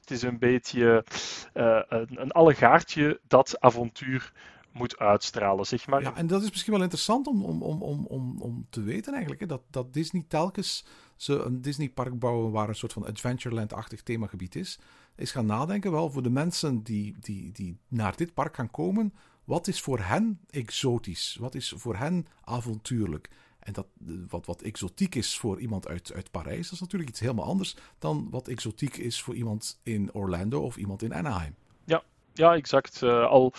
het 0.00 0.10
is 0.10 0.22
een 0.22 0.38
beetje 0.38 1.04
een, 1.52 2.20
een 2.20 2.30
allegaartje 2.30 3.20
dat 3.28 3.60
avontuur 3.60 4.32
moet 4.72 4.98
uitstralen, 4.98 5.66
zeg 5.66 5.86
maar. 5.86 6.02
Ja, 6.02 6.16
en 6.16 6.26
dat 6.26 6.42
is 6.42 6.50
misschien 6.50 6.72
wel 6.72 6.82
interessant 6.82 7.26
om, 7.26 7.44
om, 7.44 7.62
om, 7.62 7.82
om, 7.82 8.06
om, 8.06 8.40
om 8.40 8.66
te 8.70 8.82
weten 8.82 9.12
eigenlijk, 9.12 9.40
hè, 9.40 9.46
dat, 9.46 9.62
dat 9.70 9.92
Disney 9.92 10.24
telkens 10.28 10.84
ze 11.16 11.42
een 11.42 11.60
Disney-park 11.60 12.18
bouwen 12.18 12.52
waar 12.52 12.68
een 12.68 12.74
soort 12.74 12.92
van 12.92 13.06
Adventureland-achtig 13.06 14.02
themagebied 14.02 14.54
is, 14.54 14.78
is 15.16 15.32
gaan 15.32 15.46
nadenken, 15.46 15.92
wel, 15.92 16.10
voor 16.10 16.22
de 16.22 16.30
mensen 16.30 16.82
die, 16.82 17.16
die, 17.20 17.52
die 17.52 17.78
naar 17.88 18.16
dit 18.16 18.34
park 18.34 18.54
gaan 18.56 18.70
komen, 18.70 19.14
wat 19.44 19.66
is 19.66 19.80
voor 19.80 19.98
hen 19.98 20.40
exotisch? 20.50 21.36
Wat 21.40 21.54
is 21.54 21.72
voor 21.76 21.96
hen 21.96 22.26
avontuurlijk? 22.44 23.30
En 23.66 23.72
dat, 23.72 23.86
wat, 24.28 24.46
wat 24.46 24.62
exotiek 24.62 25.14
is 25.14 25.38
voor 25.38 25.60
iemand 25.60 25.88
uit, 25.88 26.12
uit 26.14 26.30
Parijs, 26.30 26.62
dat 26.62 26.72
is 26.72 26.80
natuurlijk 26.80 27.10
iets 27.10 27.20
helemaal 27.20 27.44
anders 27.44 27.76
dan 27.98 28.28
wat 28.30 28.48
exotiek 28.48 28.96
is 28.96 29.22
voor 29.22 29.34
iemand 29.34 29.80
in 29.82 30.10
Orlando 30.12 30.60
of 30.60 30.76
iemand 30.76 31.02
in 31.02 31.14
Anaheim. 31.14 31.54
Ja, 31.84 32.02
ja 32.32 32.54
exact. 32.54 33.02
Uh, 33.02 33.26
al 33.26 33.52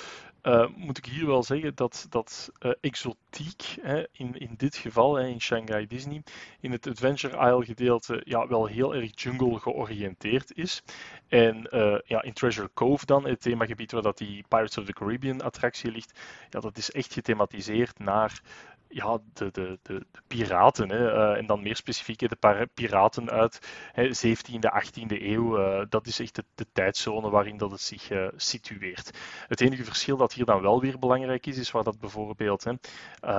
uh, 0.44 0.68
moet 0.76 0.98
ik 0.98 1.06
hier 1.06 1.26
wel 1.26 1.44
zeggen 1.44 1.76
dat, 1.76 2.06
dat 2.10 2.52
uh, 2.60 2.72
exotiek, 2.82 3.64
hè, 3.82 4.06
in, 4.12 4.40
in 4.40 4.54
dit 4.58 4.76
geval 4.76 5.16
hè, 5.16 5.28
in 5.28 5.42
Shanghai 5.42 5.88
Disney, 5.88 6.24
in 6.60 6.72
het 6.72 6.88
Adventure 6.88 7.48
Isle 7.48 7.66
gedeelte 7.66 8.22
ja, 8.26 8.48
wel 8.48 8.66
heel 8.66 8.96
erg 8.96 9.22
jungle 9.22 9.60
georiënteerd 9.60 10.58
is. 10.58 10.84
En 11.28 11.68
ja, 12.06 12.22
in 12.22 12.34
Treasure 12.34 12.70
Cove 12.74 13.06
dan, 13.06 13.28
het 13.28 13.42
themagebied 13.42 13.92
waar 13.92 14.02
dat 14.02 14.18
die 14.18 14.46
Pirates 14.48 14.78
of 14.78 14.86
the 14.86 14.94
Caribbean 14.94 15.42
attractie 15.42 15.92
ligt, 15.92 16.20
ja, 16.50 16.60
dat 16.60 16.78
is 16.78 16.92
echt 16.92 17.14
gethematiseerd 17.14 18.00
naar 18.00 18.42
ja, 18.90 19.20
de, 19.34 19.52
de, 19.52 19.80
de, 19.82 20.06
piraten. 20.28 20.90
Hè, 20.90 21.14
uh, 21.14 21.38
en 21.38 21.46
dan 21.46 21.62
meer 21.62 21.76
specifiek 21.76 22.20
de 22.20 22.68
piraten 22.74 23.30
uit 23.30 23.60
hè, 23.92 24.08
17e, 24.08 24.84
18e 24.84 25.22
eeuw. 25.22 25.60
Uh, 25.60 25.86
dat 25.90 26.08
is 26.08 26.20
echt 26.20 26.36
de, 26.36 26.44
de, 26.56 26.66
tijdzone 26.74 27.30
waarin 27.30 27.58
dat 27.58 27.72
het 27.72 27.82
zich 27.82 28.10
uh, 28.10 28.28
situeert. 28.36 29.18
Het 29.48 29.62
enige 29.62 29.84
verschil 29.84 30.18
dat 30.18 30.34
hier 30.34 30.46
dan 30.46 30.62
wel 30.62 30.82
weer 30.82 31.00
belangrijk 31.00 31.46
is, 31.46 31.58
is 31.58 31.72
waar 31.72 31.84
dat 31.84 32.00
bijvoorbeeld, 32.00 32.64
hè, 32.64 32.72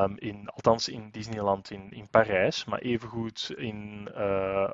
um, 0.03 0.19
in, 0.19 0.49
althans 0.49 0.89
in 0.89 1.11
Disneyland 1.11 1.71
in, 1.71 1.91
in 1.91 2.09
Parijs, 2.11 2.65
maar 2.65 2.79
evengoed 2.79 3.53
in 3.57 4.09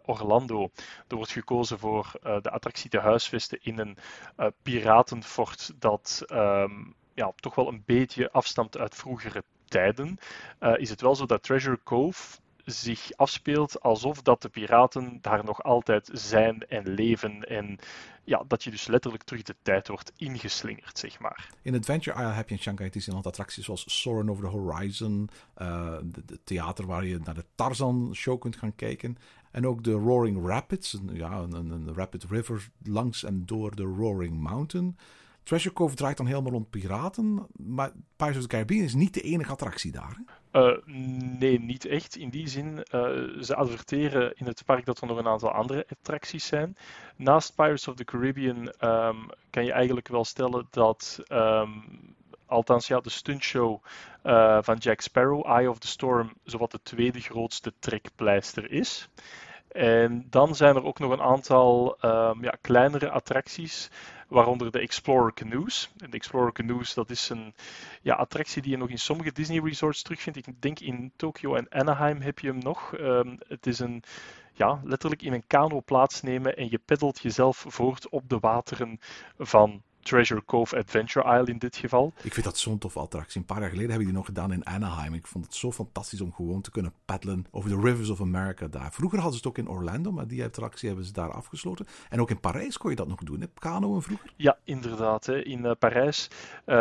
Orlando, 0.04 0.70
er 1.08 1.16
wordt 1.16 1.30
gekozen 1.30 1.78
voor 1.78 2.10
de 2.22 2.50
attractie 2.50 2.90
te 2.90 2.98
huisvesten 2.98 3.58
in 3.62 3.78
een 3.78 3.96
piratenfort 4.62 5.72
dat 5.78 6.24
um, 6.32 6.94
ja, 7.14 7.32
toch 7.36 7.54
wel 7.54 7.68
een 7.68 7.82
beetje 7.86 8.30
afstamt 8.32 8.78
uit 8.78 8.94
vroegere 8.94 9.44
tijden, 9.74 10.18
uh, 10.60 10.72
is 10.76 10.90
het 10.90 11.00
wel 11.00 11.14
zo 11.14 11.26
dat 11.26 11.42
Treasure 11.42 11.80
Cove 11.84 12.38
zich 12.64 13.16
afspeelt 13.16 13.80
alsof 13.80 14.22
dat 14.22 14.42
de 14.42 14.48
piraten 14.48 15.18
daar 15.20 15.44
nog 15.44 15.62
altijd 15.62 16.10
zijn 16.12 16.60
en 16.68 16.88
leven. 16.88 17.40
En 17.40 17.78
ja, 18.24 18.44
dat 18.48 18.64
je 18.64 18.70
dus 18.70 18.86
letterlijk 18.86 19.22
terug 19.22 19.42
de 19.42 19.56
tijd 19.62 19.88
wordt 19.88 20.12
ingeslingerd, 20.16 20.98
zeg 20.98 21.20
maar. 21.20 21.50
In 21.62 21.74
Adventure 21.74 22.20
Isle 22.20 22.32
heb 22.32 22.48
je 22.48 22.54
in 22.54 22.60
Shanghai 22.60 22.90
Disneyland 22.90 23.26
attracties 23.26 23.64
zoals 23.64 24.00
Soarin' 24.00 24.30
Over 24.30 24.44
the 24.44 24.50
Horizon, 24.50 25.28
uh, 25.58 25.96
de, 26.04 26.38
theater 26.44 26.86
waar 26.86 27.04
je 27.04 27.18
naar 27.24 27.34
de 27.34 27.44
Tarzan 27.54 28.14
show 28.14 28.40
kunt 28.40 28.56
gaan 28.56 28.74
kijken. 28.74 29.16
En 29.50 29.66
ook 29.66 29.84
de 29.84 29.92
Roaring 29.92 30.46
Rapids, 30.46 30.98
ja, 31.12 31.32
een 31.32 31.94
rapid 31.94 32.24
river 32.24 32.68
langs 32.82 33.24
en 33.24 33.46
door 33.46 33.76
de 33.76 33.82
Roaring 33.82 34.40
Mountain. 34.40 34.96
Treasure 35.44 35.74
Cove 35.74 35.94
draait 35.94 36.16
dan 36.16 36.26
helemaal 36.26 36.52
rond 36.52 36.70
piraten. 36.70 37.46
Maar 37.56 37.90
Pirates 38.16 38.36
of 38.36 38.42
the 38.42 38.48
Caribbean 38.48 38.84
is 38.84 38.94
niet 38.94 39.14
de 39.14 39.20
enige 39.20 39.52
attractie 39.52 39.92
daar. 39.92 40.22
Uh, 40.52 40.76
nee, 41.38 41.60
niet 41.60 41.84
echt. 41.84 42.16
In 42.16 42.30
die 42.30 42.48
zin, 42.48 42.76
uh, 42.76 42.82
ze 43.40 43.54
adverteren 43.54 44.32
in 44.36 44.46
het 44.46 44.62
park 44.64 44.84
dat 44.84 45.00
er 45.00 45.06
nog 45.06 45.18
een 45.18 45.28
aantal 45.28 45.50
andere 45.50 45.86
attracties 45.90 46.46
zijn. 46.46 46.76
Naast 47.16 47.54
Pirates 47.54 47.88
of 47.88 47.94
the 47.94 48.04
Caribbean 48.04 48.56
um, 48.80 49.26
kan 49.50 49.64
je 49.64 49.72
eigenlijk 49.72 50.08
wel 50.08 50.24
stellen 50.24 50.66
dat. 50.70 51.20
Um, 51.28 51.82
althans, 52.46 52.86
ja, 52.86 53.00
de 53.00 53.10
stuntshow 53.10 53.82
uh, 54.24 54.58
van 54.60 54.76
Jack 54.76 55.00
Sparrow, 55.00 55.46
Eye 55.46 55.70
of 55.70 55.78
the 55.78 55.86
Storm, 55.86 56.32
zowat 56.44 56.70
de 56.70 56.80
tweede 56.82 57.20
grootste 57.20 57.72
trekpleister 57.78 58.70
is. 58.70 59.08
En 59.68 60.26
dan 60.30 60.54
zijn 60.54 60.76
er 60.76 60.84
ook 60.84 60.98
nog 60.98 61.12
een 61.12 61.22
aantal 61.22 61.96
um, 62.02 62.42
ja, 62.42 62.54
kleinere 62.60 63.10
attracties 63.10 63.90
waaronder 64.34 64.70
de 64.70 64.78
Explorer 64.78 65.32
Canoes. 65.34 65.90
En 65.98 66.10
de 66.10 66.16
Explorer 66.16 66.52
Canoes, 66.52 66.94
dat 66.94 67.10
is 67.10 67.28
een 67.28 67.54
ja, 68.02 68.14
attractie 68.14 68.62
die 68.62 68.70
je 68.70 68.76
nog 68.76 68.88
in 68.88 68.98
sommige 68.98 69.32
Disney 69.32 69.60
resorts 69.60 70.02
terugvindt. 70.02 70.46
Ik 70.46 70.62
denk 70.62 70.80
in 70.80 71.12
Tokyo 71.16 71.54
en 71.54 71.66
Anaheim 71.70 72.20
heb 72.20 72.38
je 72.38 72.48
hem 72.48 72.58
nog. 72.58 72.92
Um, 72.98 73.38
het 73.48 73.66
is 73.66 73.78
een 73.78 74.02
ja, 74.52 74.80
letterlijk 74.84 75.22
in 75.22 75.32
een 75.32 75.46
kano 75.46 75.80
plaatsnemen 75.80 76.56
en 76.56 76.70
je 76.70 76.80
peddelt 76.84 77.20
jezelf 77.20 77.64
voort 77.68 78.08
op 78.08 78.28
de 78.28 78.38
wateren 78.38 78.98
van 79.38 79.82
Treasure 80.04 80.44
Cove 80.44 80.76
Adventure 80.76 81.38
Isle 81.38 81.46
in 81.46 81.58
dit 81.58 81.76
geval. 81.76 82.12
Ik 82.22 82.32
vind 82.32 82.46
dat 82.46 82.58
zo'n 82.58 82.78
tof 82.78 82.96
attractie. 82.96 83.40
Een 83.40 83.46
paar 83.46 83.60
jaar 83.60 83.70
geleden 83.70 83.90
heb 83.90 84.00
ik 84.00 84.06
die 84.06 84.14
nog 84.14 84.26
gedaan 84.26 84.52
in 84.52 84.66
Anaheim. 84.66 85.14
Ik 85.14 85.26
vond 85.26 85.44
het 85.44 85.54
zo 85.54 85.72
fantastisch 85.72 86.20
om 86.20 86.32
gewoon 86.32 86.60
te 86.60 86.70
kunnen 86.70 86.92
paddelen 87.04 87.46
over 87.50 87.70
de 87.70 87.80
Rivers 87.80 88.10
of 88.10 88.20
America 88.20 88.66
daar. 88.66 88.92
Vroeger 88.92 89.18
hadden 89.18 89.38
ze 89.40 89.48
het 89.48 89.58
ook 89.58 89.66
in 89.66 89.72
Orlando, 89.72 90.12
maar 90.12 90.26
die 90.26 90.44
attractie 90.44 90.88
hebben 90.88 91.06
ze 91.06 91.12
daar 91.12 91.32
afgesloten. 91.32 91.86
En 92.08 92.20
ook 92.20 92.30
in 92.30 92.40
Parijs 92.40 92.78
kon 92.78 92.90
je 92.90 92.96
dat 92.96 93.08
nog 93.08 93.22
doen, 93.22 93.40
hè? 93.40 93.46
Kanoën 93.58 94.02
vroeger? 94.02 94.32
Ja, 94.36 94.58
inderdaad. 94.64 95.26
Hè. 95.26 95.44
In 95.44 95.64
uh, 95.64 95.70
Parijs 95.78 96.28
uh, 96.66 96.76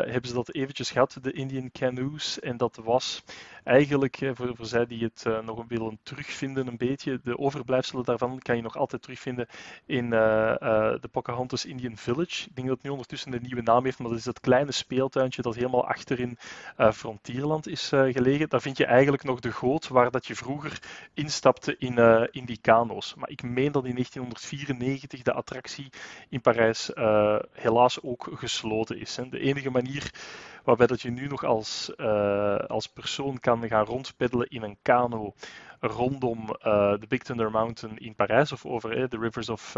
hebben 0.00 0.28
ze 0.28 0.34
dat 0.34 0.54
eventjes 0.54 0.90
gehad, 0.90 1.18
de 1.22 1.32
Indian 1.32 1.70
Canoes. 1.72 2.40
En 2.40 2.56
dat 2.56 2.80
was 2.84 3.24
eigenlijk, 3.64 4.30
voor, 4.34 4.56
voor 4.56 4.66
zij 4.66 4.86
die 4.86 5.02
het 5.02 5.44
nog 5.44 5.64
willen 5.68 5.98
terugvinden, 6.02 6.66
een 6.66 6.76
beetje, 6.76 7.20
de 7.24 7.38
overblijfselen 7.38 8.04
daarvan 8.04 8.38
kan 8.38 8.56
je 8.56 8.62
nog 8.62 8.76
altijd 8.76 9.02
terugvinden 9.02 9.46
in 9.86 10.10
de 10.10 11.08
Pocahontas 11.10 11.64
Indian 11.64 11.96
Village. 11.96 12.48
Ik 12.50 12.56
denk 12.56 12.68
dat 12.68 12.76
het 12.76 12.86
nu 12.86 12.90
ondertussen 12.90 13.32
een 13.32 13.42
nieuwe 13.42 13.62
naam 13.62 13.84
heeft, 13.84 13.98
maar 13.98 14.08
dat 14.08 14.18
is 14.18 14.24
dat 14.24 14.40
kleine 14.40 14.72
speeltuintje 14.72 15.42
dat 15.42 15.54
helemaal 15.54 15.86
achterin 15.86 16.38
Frontierland 16.92 17.68
is 17.68 17.88
gelegen. 17.88 18.48
Daar 18.48 18.60
vind 18.60 18.76
je 18.76 18.84
eigenlijk 18.84 19.22
nog 19.22 19.40
de 19.40 19.52
goot 19.52 19.88
waar 19.88 20.10
dat 20.10 20.26
je 20.26 20.34
vroeger 20.34 20.82
instapte 21.14 21.76
in, 21.78 21.98
in 22.30 22.44
die 22.44 22.58
kano's. 22.60 23.14
Maar 23.14 23.30
ik 23.30 23.42
meen 23.42 23.72
dat 23.72 23.84
in 23.84 23.92
1994 23.92 25.22
de 25.22 25.32
attractie 25.32 25.90
in 26.28 26.40
Parijs 26.40 26.90
helaas 27.52 28.02
ook 28.02 28.28
gesloten 28.34 28.98
is. 29.00 29.16
Hè. 29.16 29.28
De 29.28 29.40
enige 29.40 29.70
manier 29.70 30.10
waarbij 30.64 30.86
dat 30.86 31.00
je 31.00 31.10
nu 31.10 31.26
nog 31.26 31.44
als, 31.44 31.92
uh, 31.96 32.56
als 32.56 32.86
persoon 32.86 33.40
kan 33.40 33.68
gaan 33.68 33.84
rondpeddelen 33.84 34.48
in 34.48 34.62
een 34.62 34.78
kano 34.82 35.34
rondom 35.80 36.38
uh, 36.40 36.94
de 36.98 37.06
Big 37.08 37.22
Thunder 37.22 37.50
Mountain 37.50 37.98
in 37.98 38.14
Parijs 38.14 38.52
of 38.52 38.66
over 38.66 39.08
de 39.08 39.18
rivers 39.18 39.48
of 39.48 39.70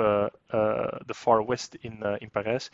the 1.06 1.14
Far 1.14 1.46
West 1.46 1.74
in, 1.74 2.02
in 2.18 2.30
Parijs 2.30 2.70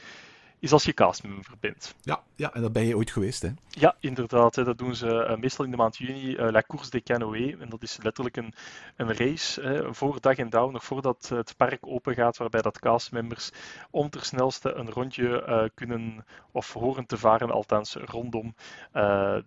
is 0.58 0.72
als 0.72 0.84
je 0.84 0.94
castmember 0.94 1.52
bent. 1.60 1.94
Ja, 2.00 2.22
ja, 2.34 2.54
en 2.54 2.62
dat 2.62 2.72
ben 2.72 2.84
je 2.84 2.96
ooit 2.96 3.10
geweest, 3.10 3.42
hè? 3.42 3.50
Ja, 3.68 3.96
inderdaad. 4.00 4.56
Hè. 4.56 4.64
Dat 4.64 4.78
doen 4.78 4.94
ze 4.94 5.06
uh, 5.30 5.36
meestal 5.36 5.64
in 5.64 5.70
de 5.70 5.76
maand 5.76 5.96
juni, 5.96 6.36
uh, 6.36 6.50
La 6.50 6.62
Course 6.62 6.90
des 6.90 7.02
Canoës. 7.02 7.60
En 7.60 7.68
dat 7.68 7.82
is 7.82 7.98
letterlijk 8.02 8.36
een, 8.36 8.54
een 8.96 9.14
race 9.14 9.60
hè, 9.60 9.94
voor 9.94 10.20
dag 10.20 10.36
en 10.36 10.50
dauw, 10.50 10.70
nog 10.70 10.84
voordat 10.84 11.28
het 11.34 11.54
park 11.56 11.78
open 11.80 12.14
gaat, 12.14 12.36
waarbij 12.36 12.62
dat 12.62 12.78
castmembers 12.78 13.50
om 13.90 14.10
ter 14.10 14.24
snelste 14.24 14.72
een 14.72 14.90
rondje 14.90 15.44
uh, 15.48 15.62
kunnen 15.74 16.24
of 16.52 16.72
horen 16.72 17.06
te 17.06 17.16
varen, 17.16 17.50
althans 17.50 17.94
rondom 17.94 18.54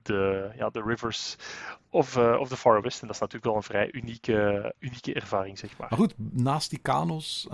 de, 0.03 0.51
ja, 0.55 0.69
de 0.69 0.81
rivers 0.85 1.35
of, 1.89 2.17
of 2.17 2.49
de 2.49 2.57
Far 2.57 2.81
West. 2.81 3.01
En 3.01 3.07
dat 3.07 3.15
is 3.15 3.21
natuurlijk 3.21 3.45
wel 3.45 3.55
een 3.55 3.63
vrij 3.63 3.91
unieke, 3.91 4.73
unieke 4.79 5.13
ervaring, 5.13 5.59
zeg 5.59 5.77
maar. 5.77 5.87
Maar 5.89 5.99
goed, 5.99 6.13
naast 6.17 6.69
die 6.69 6.79
kano's 6.79 7.47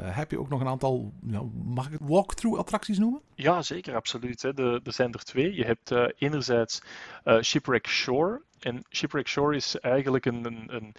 heb 0.00 0.30
je 0.30 0.38
ook 0.40 0.48
nog 0.48 0.60
een 0.60 0.68
aantal, 0.68 1.12
nou, 1.20 1.50
mag 1.64 1.86
ik 1.86 1.92
het 1.92 2.08
walkthrough 2.08 2.55
attracties 2.58 2.98
noemen? 2.98 3.20
Ja, 3.34 3.62
zeker, 3.62 3.94
absoluut. 3.94 4.42
Hè. 4.42 4.54
De, 4.54 4.80
er 4.84 4.92
zijn 4.92 5.12
er 5.12 5.24
twee. 5.24 5.54
Je 5.54 5.64
hebt 5.64 5.90
uh, 5.90 6.06
enerzijds 6.18 6.82
uh, 7.24 7.42
Shipwreck 7.42 7.86
Shore. 7.86 8.42
En 8.60 8.84
Shipwreck 8.90 9.28
Shore 9.28 9.56
is 9.56 9.78
eigenlijk 9.78 10.24
een, 10.26 10.44
een, 10.74 10.94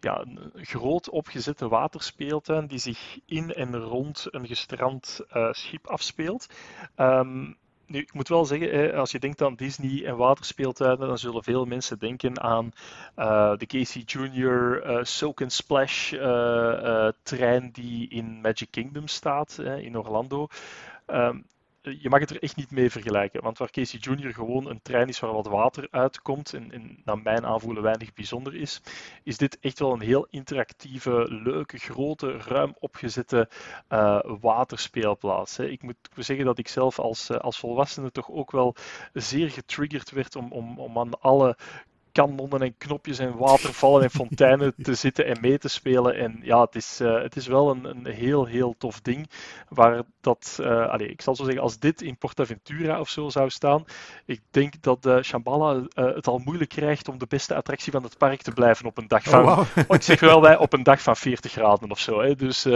ja, 0.00 0.20
een 0.20 0.52
groot 0.54 1.08
opgezette 1.08 1.68
waterspeeltuin 1.68 2.66
die 2.66 2.78
zich 2.78 3.18
in 3.26 3.54
en 3.54 3.76
rond 3.76 4.26
een 4.30 4.46
gestrand 4.46 5.20
uh, 5.32 5.52
schip 5.52 5.86
afspeelt. 5.86 6.46
Um, 6.96 7.56
nu, 7.90 7.98
ik 7.98 8.14
moet 8.14 8.28
wel 8.28 8.44
zeggen, 8.44 8.94
als 8.94 9.10
je 9.10 9.18
denkt 9.18 9.42
aan 9.42 9.54
Disney 9.54 10.04
en 10.04 10.16
waterspeeltuinen, 10.16 11.08
dan 11.08 11.18
zullen 11.18 11.42
veel 11.42 11.64
mensen 11.64 11.98
denken 11.98 12.40
aan 12.40 12.72
uh, 13.16 13.56
de 13.56 13.66
Casey 13.66 14.02
Jr. 14.06 14.86
Uh, 14.86 14.98
Soak 15.04 15.42
Splash 15.46 16.12
uh, 16.12 17.08
trein 17.22 17.70
die 17.72 18.08
in 18.08 18.40
Magic 18.40 18.68
Kingdom 18.70 19.06
staat, 19.06 19.58
in 19.58 19.98
Orlando. 19.98 20.46
Um, 21.06 21.44
je 21.82 22.08
mag 22.08 22.20
het 22.20 22.30
er 22.30 22.42
echt 22.42 22.56
niet 22.56 22.70
mee 22.70 22.90
vergelijken. 22.90 23.42
Want 23.42 23.58
waar 23.58 23.70
Casey 23.70 23.98
Jr. 24.00 24.32
gewoon 24.32 24.68
een 24.68 24.82
trein 24.82 25.08
is 25.08 25.20
waar 25.20 25.32
wat 25.32 25.46
water 25.46 25.88
uitkomt 25.90 26.54
en, 26.54 26.72
en 26.72 27.00
naar 27.04 27.18
mijn 27.18 27.46
aanvoelen 27.46 27.82
weinig 27.82 28.12
bijzonder 28.12 28.54
is, 28.54 28.80
is 29.22 29.36
dit 29.36 29.58
echt 29.60 29.78
wel 29.78 29.92
een 29.92 30.00
heel 30.00 30.26
interactieve, 30.30 31.26
leuke, 31.28 31.78
grote, 31.78 32.36
ruim 32.36 32.74
opgezette 32.78 33.48
uh, 33.88 34.20
waterspeelplaats. 34.40 35.56
Hè. 35.56 35.66
Ik 35.66 35.82
moet 35.82 35.96
zeggen 36.16 36.44
dat 36.44 36.58
ik 36.58 36.68
zelf 36.68 36.98
als, 36.98 37.30
uh, 37.30 37.36
als 37.36 37.58
volwassene 37.58 38.10
toch 38.10 38.30
ook 38.30 38.50
wel 38.50 38.74
zeer 39.12 39.50
getriggerd 39.50 40.10
werd 40.10 40.36
om, 40.36 40.52
om, 40.52 40.78
om 40.78 40.98
aan 40.98 41.20
alle 41.20 41.56
kanonnen 42.12 42.62
en 42.62 42.74
knopjes 42.78 43.18
en 43.18 43.36
watervallen 43.36 44.02
en 44.02 44.10
fonteinen 44.10 44.74
te 44.82 44.94
zitten 44.94 45.26
en 45.26 45.40
mee 45.40 45.58
te 45.58 45.68
spelen. 45.68 46.14
En 46.16 46.40
ja, 46.42 46.60
het 46.60 46.74
is, 46.74 47.00
uh, 47.00 47.22
het 47.22 47.36
is 47.36 47.46
wel 47.46 47.70
een, 47.70 47.84
een 47.84 48.06
heel, 48.06 48.44
heel 48.44 48.74
tof 48.78 49.00
ding. 49.00 49.30
Waar 49.68 50.02
dat, 50.20 50.58
uh, 50.60 50.88
allez, 50.88 51.08
ik 51.08 51.20
zal 51.20 51.36
zo 51.36 51.44
zeggen, 51.44 51.62
als 51.62 51.78
dit 51.78 52.02
in 52.02 52.18
Portaventura 52.18 53.00
of 53.00 53.08
zo 53.08 53.28
zou 53.28 53.50
staan, 53.50 53.84
ik 54.26 54.40
denk 54.50 54.82
dat 54.82 55.06
uh, 55.06 55.22
Shambhala 55.22 55.82
het 55.94 56.26
al 56.26 56.38
moeilijk 56.38 56.70
krijgt 56.70 57.08
om 57.08 57.18
de 57.18 57.26
beste 57.26 57.54
attractie 57.54 57.92
van 57.92 58.02
het 58.02 58.18
park 58.18 58.42
te 58.42 58.52
blijven 58.52 58.86
op 58.86 58.98
een 58.98 59.08
dag 59.08 59.22
van, 59.22 59.44
oh, 59.44 59.56
wow. 59.74 59.94
ik 59.94 60.02
zeg 60.02 60.20
wel 60.20 60.40
wij, 60.40 60.56
op 60.56 60.72
een 60.72 60.82
dag 60.82 61.02
van 61.02 61.16
40 61.16 61.52
graden 61.52 61.90
of 61.90 61.98
zo. 61.98 62.20
Hè. 62.20 62.34
Dus, 62.34 62.66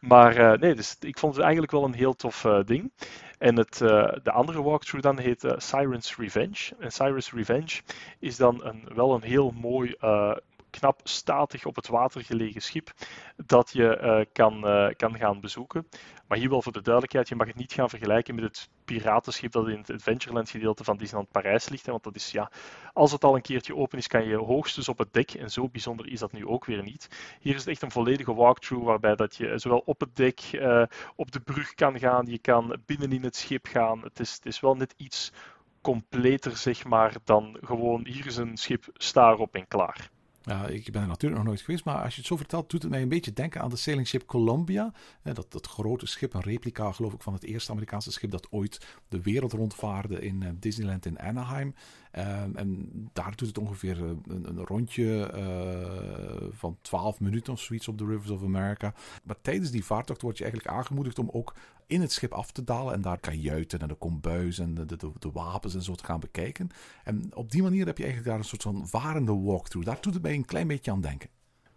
maar 0.00 0.58
nee, 0.58 0.74
dus 0.74 0.96
ik 1.00 1.18
vond 1.18 1.34
het 1.34 1.42
eigenlijk 1.42 1.72
wel 1.72 1.84
een 1.84 1.94
heel 1.94 2.14
tof 2.14 2.46
ding. 2.64 2.92
En 3.38 3.56
het, 3.56 3.80
uh, 3.80 4.12
de 4.22 4.30
andere 4.30 4.62
walkthrough 4.62 5.06
dan 5.06 5.18
heet 5.18 5.44
uh, 5.44 5.52
Siren's 5.56 6.16
Revenge. 6.16 6.74
En 6.78 6.92
Siren's 6.92 7.32
Revenge 7.32 7.80
is 8.18 8.36
dan 8.36 8.64
een, 8.64 8.88
wel 8.94 9.14
een 9.14 9.22
heel 9.22 9.50
mooi, 9.50 9.94
uh, 10.00 10.36
knap 10.78 11.00
statig 11.04 11.64
op 11.64 11.76
het 11.76 11.88
water 11.88 12.24
gelegen 12.24 12.62
schip 12.62 12.92
dat 13.36 13.70
je 13.72 14.26
kan, 14.32 14.60
kan 14.96 15.16
gaan 15.16 15.40
bezoeken. 15.40 15.86
Maar 16.26 16.38
hier 16.38 16.50
wel 16.50 16.62
voor 16.62 16.72
de 16.72 16.82
duidelijkheid, 16.82 17.28
je 17.28 17.34
mag 17.34 17.46
het 17.46 17.56
niet 17.56 17.72
gaan 17.72 17.88
vergelijken 17.88 18.34
met 18.34 18.44
het 18.44 18.68
piratenschip 18.84 19.52
dat 19.52 19.68
in 19.68 19.78
het 19.78 19.90
Adventureland 19.90 20.50
gedeelte 20.50 20.84
van 20.84 20.96
Disneyland 20.96 21.30
Parijs 21.30 21.68
ligt. 21.68 21.84
Hè, 21.84 21.90
want 21.90 22.04
dat 22.04 22.14
is, 22.14 22.30
ja, 22.30 22.50
als 22.92 23.12
het 23.12 23.24
al 23.24 23.34
een 23.34 23.42
keertje 23.42 23.76
open 23.76 23.98
is, 23.98 24.06
kan 24.06 24.26
je 24.26 24.36
hoogstens 24.36 24.88
op 24.88 24.98
het 24.98 25.12
dek. 25.12 25.30
En 25.30 25.50
zo 25.50 25.68
bijzonder 25.68 26.06
is 26.06 26.18
dat 26.18 26.32
nu 26.32 26.46
ook 26.46 26.64
weer 26.64 26.82
niet. 26.82 27.36
Hier 27.40 27.54
is 27.54 27.60
het 27.60 27.68
echt 27.68 27.82
een 27.82 27.90
volledige 27.90 28.34
walkthrough 28.34 28.86
waarbij 28.86 29.14
dat 29.14 29.36
je 29.36 29.58
zowel 29.58 29.82
op 29.84 30.00
het 30.00 30.16
dek, 30.16 30.40
uh, 30.52 30.82
op 31.16 31.32
de 31.32 31.40
brug 31.40 31.74
kan 31.74 31.98
gaan, 31.98 32.26
je 32.26 32.38
kan 32.38 32.76
binnenin 32.86 33.22
het 33.22 33.36
schip 33.36 33.66
gaan. 33.66 34.02
Het 34.02 34.20
is, 34.20 34.34
het 34.34 34.46
is 34.46 34.60
wel 34.60 34.74
net 34.74 34.94
iets 34.96 35.32
completer, 35.80 36.56
zeg 36.56 36.84
maar, 36.84 37.14
dan 37.24 37.58
gewoon 37.60 38.06
hier 38.06 38.26
is 38.26 38.36
een 38.36 38.56
schip, 38.56 38.84
sta 38.92 39.30
erop 39.30 39.54
en 39.54 39.68
klaar. 39.68 40.12
Ja, 40.44 40.66
ik 40.66 40.92
ben 40.92 41.02
er 41.02 41.08
natuurlijk 41.08 41.40
nog 41.40 41.48
nooit 41.48 41.60
geweest, 41.60 41.84
maar 41.84 42.02
als 42.02 42.14
je 42.14 42.18
het 42.18 42.28
zo 42.28 42.36
vertelt, 42.36 42.70
doet 42.70 42.82
het 42.82 42.90
mij 42.90 43.02
een 43.02 43.08
beetje 43.08 43.32
denken 43.32 43.60
aan 43.60 43.70
de 43.70 43.76
sailing 43.76 44.06
ship 44.06 44.26
Columbia. 44.26 44.92
Dat, 45.22 45.52
dat 45.52 45.66
grote 45.66 46.06
schip, 46.06 46.34
een 46.34 46.40
replica 46.40 46.92
geloof 46.92 47.12
ik 47.12 47.22
van 47.22 47.32
het 47.32 47.44
eerste 47.44 47.70
Amerikaanse 47.70 48.12
schip 48.12 48.30
dat 48.30 48.46
ooit 48.50 48.86
de 49.08 49.22
wereld 49.22 49.52
rondvaarde 49.52 50.20
in 50.20 50.42
eh, 50.42 50.50
Disneyland 50.54 51.06
in 51.06 51.18
Anaheim. 51.18 51.74
Ehm, 52.10 52.56
en 52.56 52.90
daar 53.12 53.36
doet 53.36 53.48
het 53.48 53.58
ongeveer 53.58 54.04
eh, 54.04 54.10
een, 54.26 54.48
een 54.48 54.64
rondje 54.64 55.30
uh, 55.34 56.48
van 56.50 56.78
12 56.80 57.20
minuten 57.20 57.52
of 57.52 57.60
zoiets 57.60 57.88
op 57.88 57.98
de 57.98 58.06
Rivers 58.06 58.30
of 58.30 58.42
America. 58.42 58.94
Maar 59.22 59.40
tijdens 59.40 59.70
die 59.70 59.84
vaartocht 59.84 60.22
word 60.22 60.38
je 60.38 60.44
eigenlijk 60.44 60.74
aangemoedigd 60.74 61.18
om 61.18 61.28
ook 61.32 61.54
in 61.86 62.00
het 62.00 62.12
schip 62.12 62.32
af 62.32 62.50
te 62.50 62.64
dalen 62.64 62.94
en 62.94 63.00
daar 63.00 63.18
kajuiten 63.18 63.80
en 63.80 63.88
de 63.88 63.94
kombuis 63.94 64.58
en 64.58 64.74
de, 64.74 64.86
de, 64.96 65.30
wapens 65.32 65.74
en 65.74 65.82
zo 65.82 65.94
te 65.94 66.04
gaan 66.04 66.20
bekijken. 66.20 66.70
En 67.04 67.34
op 67.34 67.50
die 67.50 67.62
manier 67.62 67.86
heb 67.86 67.98
je 67.98 68.04
eigenlijk 68.04 68.32
daar 68.32 68.42
een 68.42 68.48
soort 68.48 68.62
van 68.62 68.88
varende 68.88 69.32
walkthrough. 69.32 69.88
Daar 69.88 70.00
doet 70.00 70.14
het 70.14 70.22
mij 70.22 70.34
een 70.34 70.44
klein 70.44 70.66
beetje 70.66 70.90
aan 70.90 71.00
denken 71.00 71.30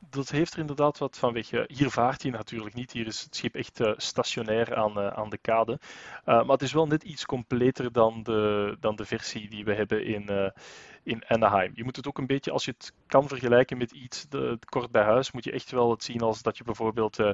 dat 0.09 0.29
heeft 0.29 0.53
er 0.53 0.59
inderdaad 0.59 0.97
wat 0.97 1.17
van 1.17 1.33
weg. 1.33 1.49
Hier 1.49 1.89
vaart 1.89 2.21
hij 2.21 2.31
natuurlijk 2.31 2.75
niet. 2.75 2.91
Hier 2.91 3.07
is 3.07 3.21
het 3.21 3.35
schip 3.35 3.55
echt 3.55 3.79
uh, 3.79 3.93
stationair 3.95 4.75
aan, 4.75 4.97
uh, 4.97 5.07
aan 5.07 5.29
de 5.29 5.37
kade. 5.37 5.79
Uh, 5.81 6.25
maar 6.25 6.45
het 6.47 6.61
is 6.61 6.73
wel 6.73 6.87
net 6.87 7.03
iets 7.03 7.25
completer 7.25 7.91
dan 7.91 8.23
de, 8.23 8.75
dan 8.79 8.95
de 8.95 9.05
versie 9.05 9.49
die 9.49 9.65
we 9.65 9.73
hebben 9.73 10.05
in, 10.05 10.51
in 11.07 11.25
Anaheim. 11.27 11.71
Je 11.75 11.83
moet 11.83 11.95
het 11.95 12.07
ook 12.07 12.17
een 12.17 12.27
beetje, 12.27 12.51
als 12.51 12.65
je 12.65 12.71
het 12.71 12.93
kan 13.07 13.27
vergelijken 13.27 13.77
met 13.77 13.91
iets 13.91 14.29
de, 14.29 14.59
kort 14.69 14.91
bij 14.91 15.03
huis, 15.03 15.31
moet 15.31 15.43
je 15.43 15.51
echt 15.51 15.71
wel 15.71 15.91
het 15.91 16.03
zien 16.03 16.21
als 16.21 16.41
dat 16.41 16.57
je 16.57 16.63
bijvoorbeeld 16.63 17.19
uh, 17.19 17.29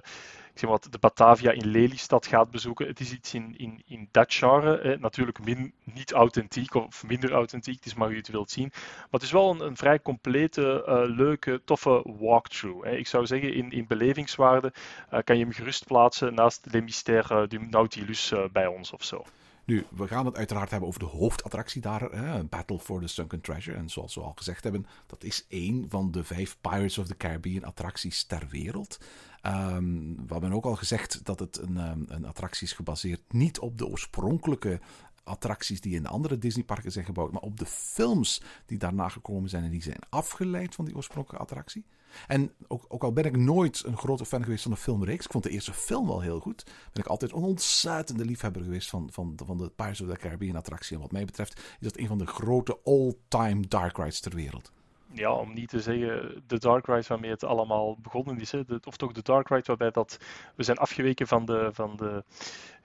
ik 0.53 0.59
zeg 0.59 0.69
wat, 0.69 0.87
de 0.89 0.97
Batavia 0.97 1.51
in 1.51 1.67
Lelystad 1.67 2.25
gaat 2.27 2.51
bezoeken. 2.51 2.87
Het 2.87 2.99
is 2.99 3.11
iets 3.11 3.33
in, 3.33 3.57
in, 3.57 3.83
in 3.85 4.07
dat 4.11 4.33
genre. 4.33 4.97
Natuurlijk 4.99 5.43
min, 5.43 5.73
niet 5.83 6.11
authentiek 6.11 6.73
of 6.73 7.03
minder 7.03 7.31
authentiek, 7.31 7.75
het 7.75 7.85
is 7.85 7.93
maar 7.93 8.05
hoe 8.05 8.15
je 8.15 8.21
het 8.21 8.31
wilt 8.31 8.51
zien. 8.51 8.69
Maar 8.73 9.07
het 9.11 9.21
is 9.21 9.31
wel 9.31 9.49
een, 9.49 9.59
een 9.59 9.77
vrij 9.77 9.99
complete, 9.99 10.83
uh, 10.87 11.15
leuke, 11.15 11.61
toffe 11.65 12.03
walkthrough. 12.19 12.87
Ik 12.87 13.07
zou 13.07 13.25
zeggen, 13.25 13.53
in, 13.53 13.71
in 13.71 13.87
belevingswaarde 13.87 14.73
uh, 15.13 15.19
kan 15.23 15.37
je 15.37 15.43
hem 15.43 15.53
gerust 15.53 15.85
plaatsen 15.85 16.33
naast 16.33 16.67
Les 16.71 16.81
Mystères 16.81 17.49
du 17.49 17.67
Nautilus 17.69 18.33
bij 18.51 18.67
ons 18.67 18.91
of 18.91 19.03
zo. 19.03 19.25
Nu, 19.65 19.85
we 19.95 20.07
gaan 20.07 20.25
het 20.25 20.37
uiteraard 20.37 20.69
hebben 20.69 20.87
over 20.87 20.99
de 20.99 21.05
hoofdattractie 21.05 21.81
daar, 21.81 22.09
Battle 22.49 22.79
for 22.79 23.01
the 23.01 23.07
Sunken 23.07 23.41
Treasure. 23.41 23.77
En 23.77 23.89
zoals 23.89 24.15
we 24.15 24.21
al 24.21 24.33
gezegd 24.35 24.63
hebben, 24.63 24.85
dat 25.05 25.23
is 25.23 25.45
één 25.47 25.85
van 25.89 26.11
de 26.11 26.23
vijf 26.23 26.57
Pirates 26.61 26.97
of 26.97 27.07
the 27.07 27.17
Caribbean 27.17 27.63
attracties 27.63 28.23
ter 28.23 28.47
wereld. 28.49 28.97
Um, 29.45 30.15
we 30.27 30.33
hebben 30.33 30.53
ook 30.53 30.65
al 30.65 30.75
gezegd 30.75 31.25
dat 31.25 31.39
het 31.39 31.57
een, 31.57 31.77
um, 31.77 32.05
een 32.07 32.25
attractie 32.25 32.67
is 32.67 32.73
gebaseerd 32.73 33.33
niet 33.33 33.59
op 33.59 33.77
de 33.77 33.87
oorspronkelijke 33.87 34.79
attracties 35.23 35.81
die 35.81 35.95
in 35.95 36.07
andere 36.07 36.37
Disneyparken 36.37 36.91
zijn 36.91 37.05
gebouwd, 37.05 37.31
maar 37.31 37.41
op 37.41 37.59
de 37.59 37.65
films 37.65 38.41
die 38.65 38.77
daarna 38.77 39.09
gekomen 39.09 39.49
zijn 39.49 39.63
en 39.63 39.71
die 39.71 39.81
zijn 39.81 39.99
afgeleid 40.09 40.75
van 40.75 40.85
die 40.85 40.95
oorspronkelijke 40.95 41.43
attractie. 41.43 41.85
En 42.27 42.51
ook, 42.67 42.85
ook, 42.87 43.03
al 43.03 43.13
ben 43.13 43.25
ik 43.25 43.37
nooit 43.37 43.83
een 43.85 43.97
grote 43.97 44.25
fan 44.25 44.43
geweest 44.43 44.63
van 44.63 44.71
de 44.71 44.77
filmreeks, 44.77 45.25
ik 45.25 45.31
vond 45.31 45.43
de 45.43 45.49
eerste 45.49 45.73
film 45.73 46.07
wel 46.07 46.21
heel 46.21 46.39
goed, 46.39 46.63
ben 46.65 47.03
ik 47.03 47.07
altijd 47.09 47.31
een 47.31 47.43
ontzettende 47.43 48.25
liefhebber 48.25 48.63
geweest 48.63 48.89
van, 48.89 49.09
van, 49.11 49.39
van 49.45 49.57
de 49.57 49.71
Pirates 49.75 50.01
of 50.01 50.09
the 50.09 50.17
Caribbean 50.17 50.55
attractie. 50.55 50.95
En 50.95 51.01
wat 51.01 51.11
mij 51.11 51.25
betreft 51.25 51.57
is 51.57 51.87
dat 51.87 51.97
een 51.97 52.07
van 52.07 52.17
de 52.17 52.27
grote 52.27 52.79
all-time 52.83 53.67
dark 53.67 53.97
rides 53.97 54.19
ter 54.19 54.35
wereld 54.35 54.71
ja, 55.13 55.33
om 55.33 55.53
niet 55.53 55.69
te 55.69 55.81
zeggen 55.81 56.43
de 56.47 56.59
dark 56.59 56.85
ride 56.85 57.07
waarmee 57.07 57.31
het 57.31 57.43
allemaal 57.43 57.97
begonnen 58.01 58.39
is. 58.39 58.53
Of 58.83 58.97
toch 58.97 59.11
de 59.11 59.21
dark 59.21 59.49
ride 59.49 59.63
waarbij 59.65 59.91
dat 59.91 60.19
we 60.55 60.63
zijn 60.63 60.77
afgeweken 60.77 61.27
van 61.27 61.45
de, 61.45 61.69
van 61.73 61.95
de 61.97 62.23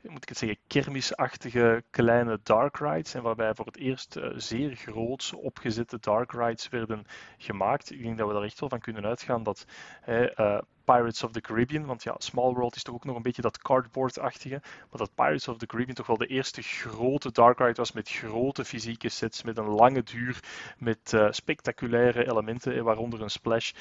moet 0.09 0.23
ik 0.23 0.29
het 0.29 0.39
zeggen, 0.39 0.59
kermisachtige 0.67 1.85
kleine 1.91 2.41
dark 2.43 2.79
rides. 2.79 3.15
En 3.15 3.23
waarbij 3.23 3.55
voor 3.55 3.67
het 3.67 3.77
eerst 3.77 4.17
uh, 4.17 4.31
zeer 4.37 4.77
groots 4.77 5.33
opgezette 5.33 5.99
dark 6.01 6.33
rides 6.33 6.69
werden 6.69 7.05
gemaakt. 7.39 7.91
Ik 7.91 8.03
denk 8.03 8.19
dat 8.19 8.29
we 8.29 8.35
daar 8.35 8.43
echt 8.43 8.61
wel 8.61 8.69
van 8.69 8.81
kunnen 8.81 9.05
uitgaan 9.05 9.43
dat 9.43 9.65
uh, 10.09 10.59
Pirates 10.95 11.23
of 11.23 11.33
the 11.33 11.41
Caribbean, 11.41 11.87
want 11.87 12.03
ja, 12.03 12.15
Small 12.19 12.53
World 12.53 12.77
is 12.77 12.83
toch 12.83 12.95
ook 12.95 13.05
nog 13.05 13.17
een 13.17 13.23
beetje 13.23 13.43
dat 13.43 13.59
cardboard-achtige, 13.59 14.61
maar 14.63 14.99
dat 14.99 15.15
Pirates 15.15 15.49
of 15.49 15.59
the 15.59 15.67
Caribbean 15.67 15.97
toch 15.97 16.07
wel 16.07 16.17
de 16.17 16.27
eerste 16.27 16.63
grote 16.63 17.33
dark 17.33 17.59
ride 17.59 17.73
was 17.73 17.93
met 17.93 18.11
grote 18.11 18.65
fysieke 18.65 19.09
sets, 19.09 19.43
met 19.43 19.59
een 19.59 19.69
lange 19.69 20.03
duur, 20.03 20.41
met 20.79 21.13
uh, 21.15 21.27
spectaculaire 21.31 22.27
elementen, 22.27 22.85
waaronder 22.85 23.23
een 23.23 23.31
splash. 23.31 23.73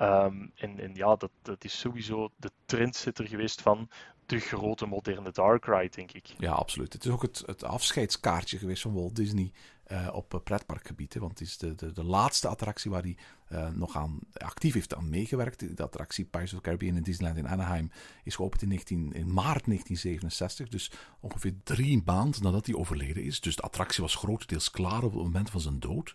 Um, 0.00 0.52
en, 0.54 0.80
en, 0.80 0.94
ja, 0.94 1.16
dat, 1.16 1.30
dat 1.42 1.64
is 1.64 1.78
sowieso 1.78 2.30
de 2.36 2.50
trendsetter 2.64 3.28
geweest 3.28 3.62
van 3.62 3.88
de 4.26 4.38
grote 4.38 4.86
moderne 4.86 5.30
dark 5.32 5.64
ride, 5.64 5.96
denk 5.96 6.12
ik. 6.12 6.34
Ja, 6.38 6.52
absoluut. 6.52 6.92
Het 6.92 7.04
is 7.04 7.10
ook 7.10 7.22
het, 7.22 7.42
het 7.46 7.64
afscheidskaartje 7.64 8.58
geweest 8.58 8.82
van 8.82 8.94
Walt 8.94 9.16
Disney 9.16 9.52
uh, 9.92 10.08
op 10.12 10.40
pretparkgebied. 10.44 11.14
Hè, 11.14 11.20
want 11.20 11.38
het 11.38 11.48
is 11.48 11.58
de, 11.58 11.74
de, 11.74 11.92
de 11.92 12.04
laatste 12.04 12.48
attractie 12.48 12.90
waar 12.90 13.02
hij 13.02 13.16
uh, 13.52 13.68
nog 13.68 13.96
aan 13.96 14.18
actief 14.32 14.74
heeft 14.74 14.94
aan 14.94 15.08
meegewerkt. 15.08 15.76
De 15.76 15.82
attractie 15.82 16.24
Pirates 16.24 16.52
of 16.52 16.58
the 16.58 16.64
Caribbean 16.64 16.96
in 16.96 17.02
Disneyland 17.02 17.38
in 17.38 17.48
Anaheim 17.48 17.90
is 18.24 18.34
geopend 18.34 18.62
in, 18.62 18.68
19, 18.68 19.12
in 19.12 19.32
maart 19.32 19.64
1967. 19.64 20.68
Dus 20.68 20.90
ongeveer 21.20 21.54
drie 21.64 22.02
maanden 22.04 22.42
nadat 22.42 22.66
hij 22.66 22.74
overleden 22.74 23.22
is. 23.22 23.40
Dus 23.40 23.56
de 23.56 23.62
attractie 23.62 24.02
was 24.02 24.14
grotendeels 24.14 24.70
klaar 24.70 25.02
op 25.02 25.12
het 25.12 25.22
moment 25.22 25.50
van 25.50 25.60
zijn 25.60 25.80
dood. 25.80 26.14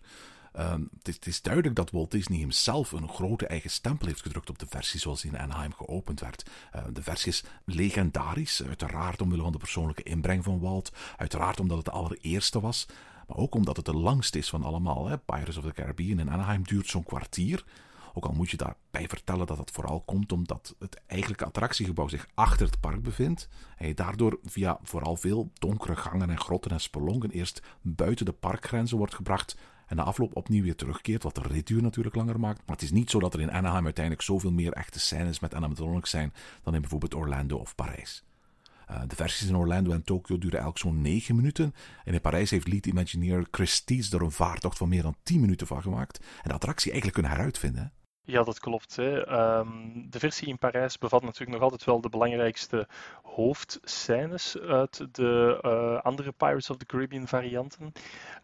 Um, 0.59 0.89
het, 1.03 1.27
is, 1.27 1.41
duidelijk 1.41 1.75
dat 1.75 1.91
Walt 1.91 2.11
Disney 2.11 2.39
hemzelf 2.39 2.91
een 2.91 3.09
grote 3.09 3.47
eigen 3.47 3.69
stempel 3.69 4.07
heeft 4.07 4.21
gedrukt 4.21 4.49
op 4.49 4.59
de 4.59 4.65
versie 4.69 4.99
zoals 4.99 5.21
die 5.21 5.31
in 5.31 5.39
Anaheim 5.39 5.73
geopend 5.73 6.19
werd. 6.19 6.49
Uh, 6.75 6.81
de 6.93 7.03
versie 7.03 7.31
is 7.31 7.43
legendarisch, 7.65 8.63
uiteraard 8.63 9.21
omwille 9.21 9.41
van 9.41 9.51
de 9.51 9.57
persoonlijke 9.57 10.03
inbreng 10.03 10.43
van 10.43 10.59
Walt, 10.59 10.91
uiteraard 11.17 11.59
omdat 11.59 11.77
het 11.77 11.85
de 11.85 11.91
allereerste 11.91 12.59
was, 12.59 12.87
maar 13.27 13.37
ook 13.37 13.55
omdat 13.55 13.75
het 13.75 13.85
de 13.85 13.93
langste 13.93 14.37
is 14.37 14.49
van 14.49 14.63
allemaal. 14.63 15.07
Hè. 15.07 15.17
Pirates 15.17 15.57
of 15.57 15.63
the 15.63 15.73
Caribbean 15.73 16.19
in 16.19 16.31
Anaheim 16.31 16.63
duurt 16.63 16.87
zo'n 16.87 17.03
kwartier. 17.03 17.63
Ook 18.13 18.25
al 18.25 18.33
moet 18.33 18.49
je 18.49 18.57
daarbij 18.57 19.07
vertellen 19.07 19.47
dat 19.47 19.57
dat 19.57 19.71
vooral 19.71 20.01
komt 20.01 20.31
omdat 20.31 20.75
het 20.79 21.01
eigenlijke 21.07 21.45
attractiegebouw 21.45 22.07
zich 22.07 22.27
achter 22.33 22.65
het 22.65 22.79
park 22.79 23.03
bevindt. 23.03 23.47
En 23.77 23.87
je 23.87 23.93
daardoor 23.93 24.39
via 24.43 24.79
vooral 24.83 25.15
veel 25.15 25.51
donkere 25.53 25.95
gangen 25.95 26.29
en 26.29 26.39
grotten 26.39 26.71
en 26.71 26.79
spelonken 26.79 27.31
eerst 27.31 27.61
buiten 27.81 28.25
de 28.25 28.31
parkgrenzen 28.31 28.97
wordt 28.97 29.15
gebracht 29.15 29.55
en 29.91 29.97
de 29.97 30.03
afloop 30.03 30.35
opnieuw 30.35 30.63
weer 30.63 30.75
terugkeert, 30.75 31.23
wat 31.23 31.35
de 31.35 31.41
ritduur 31.41 31.81
natuurlijk 31.81 32.15
langer 32.15 32.39
maakt. 32.39 32.61
Maar 32.65 32.75
het 32.75 32.85
is 32.85 32.91
niet 32.91 33.09
zo 33.09 33.19
dat 33.19 33.33
er 33.33 33.39
in 33.39 33.51
Anaheim 33.51 33.83
uiteindelijk 33.83 34.25
zoveel 34.25 34.51
meer 34.51 34.73
echte 34.73 34.99
scènes 34.99 35.39
met 35.39 35.53
animatronics 35.53 36.09
zijn 36.09 36.33
dan 36.63 36.73
in 36.73 36.81
bijvoorbeeld 36.81 37.15
Orlando 37.15 37.57
of 37.57 37.75
Parijs. 37.75 38.23
Uh, 38.91 39.01
de 39.07 39.15
versies 39.15 39.47
in 39.47 39.55
Orlando 39.55 39.91
en 39.91 40.03
Tokyo 40.03 40.37
duren 40.37 40.59
elk 40.59 40.77
zo'n 40.77 41.01
9 41.01 41.35
minuten. 41.35 41.73
En 42.03 42.13
in 42.13 42.21
Parijs 42.21 42.49
heeft 42.49 42.67
lead 42.67 42.85
Imagineer 42.85 43.47
Chris 43.51 43.83
Tees 43.83 44.11
er 44.11 44.21
een 44.21 44.31
vaartocht 44.31 44.77
van 44.77 44.89
meer 44.89 45.01
dan 45.01 45.15
10 45.23 45.39
minuten 45.39 45.67
van 45.67 45.81
gemaakt. 45.81 46.19
En 46.19 46.49
de 46.49 46.53
attractie 46.53 46.91
eigenlijk 46.91 47.13
kunnen 47.13 47.37
heruitvinden. 47.37 47.91
Ja, 48.23 48.43
dat 48.43 48.59
klopt. 48.59 48.95
Hè. 48.95 49.31
Um, 49.59 50.07
de 50.09 50.19
versie 50.19 50.47
in 50.47 50.57
Parijs 50.57 50.97
bevat 50.97 51.21
natuurlijk 51.21 51.51
nog 51.51 51.61
altijd 51.61 51.83
wel 51.83 52.01
de 52.01 52.09
belangrijkste 52.09 52.87
hoofdscènes 53.23 54.57
uit 54.59 55.15
de 55.15 55.59
uh, 55.61 56.01
andere 56.01 56.31
Pirates 56.31 56.69
of 56.69 56.77
the 56.77 56.85
Caribbean 56.85 57.27
varianten. 57.27 57.91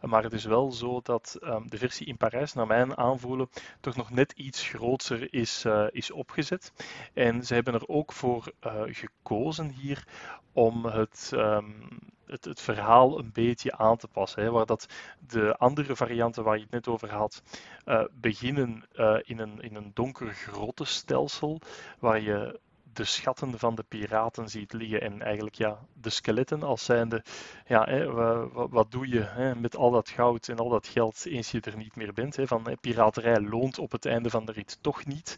Maar 0.01 0.23
het 0.23 0.33
is 0.33 0.45
wel 0.45 0.71
zo 0.71 0.99
dat 1.03 1.37
um, 1.43 1.69
de 1.69 1.77
versie 1.77 2.07
in 2.07 2.17
Parijs, 2.17 2.53
naar 2.53 2.67
mijn 2.67 2.97
aanvoelen, 2.97 3.49
toch 3.79 3.95
nog 3.95 4.09
net 4.09 4.31
iets 4.31 4.67
groter 4.67 5.33
is, 5.33 5.65
uh, 5.65 5.87
is 5.91 6.11
opgezet. 6.11 6.71
En 7.13 7.43
ze 7.43 7.53
hebben 7.53 7.73
er 7.73 7.87
ook 7.87 8.13
voor 8.13 8.51
uh, 8.65 8.81
gekozen 8.85 9.69
hier 9.69 10.07
om 10.53 10.85
het, 10.85 11.31
um, 11.33 11.89
het, 12.27 12.45
het, 12.45 12.61
verhaal 12.61 13.19
een 13.19 13.31
beetje 13.33 13.77
aan 13.77 13.97
te 13.97 14.07
passen. 14.07 14.43
Hè, 14.43 14.51
waar 14.51 14.65
dat 14.65 14.87
de 15.27 15.57
andere 15.57 15.95
varianten 15.95 16.43
waar 16.43 16.55
je 16.55 16.61
het 16.61 16.71
net 16.71 16.87
over 16.87 17.11
had, 17.11 17.41
uh, 17.85 18.03
beginnen 18.13 18.83
uh, 18.95 19.17
in, 19.23 19.39
een, 19.39 19.61
in 19.61 19.75
een 19.75 19.91
donker 19.93 20.33
grottenstelsel, 20.33 21.61
waar 21.99 22.21
je 22.21 22.59
de 22.97 23.03
schatten 23.03 23.59
van 23.59 23.75
de 23.75 23.83
piraten 23.87 24.49
ziet 24.49 24.73
liggen 24.73 25.01
en 25.01 25.21
eigenlijk 25.21 25.55
ja, 25.55 25.79
de 25.93 26.09
skeletten 26.09 26.63
als 26.63 26.85
zijnde, 26.85 27.23
ja, 27.67 27.83
hè, 27.83 28.11
wat, 28.51 28.91
doe 28.91 29.07
je 29.07 29.21
hè, 29.21 29.55
met 29.55 29.75
al 29.75 29.91
dat 29.91 30.09
goud 30.09 30.47
en 30.47 30.57
al 30.57 30.69
dat 30.69 30.87
geld 30.87 31.25
eens 31.25 31.51
je 31.51 31.61
er 31.61 31.77
niet 31.77 31.95
meer 31.95 32.13
bent. 32.13 32.35
Hè, 32.35 32.47
van 32.47 32.77
piraterij 32.81 33.41
loont 33.41 33.79
op 33.79 33.91
het 33.91 34.05
einde 34.05 34.29
van 34.29 34.45
de 34.45 34.51
rit 34.51 34.77
toch 34.81 35.05
niet. 35.05 35.37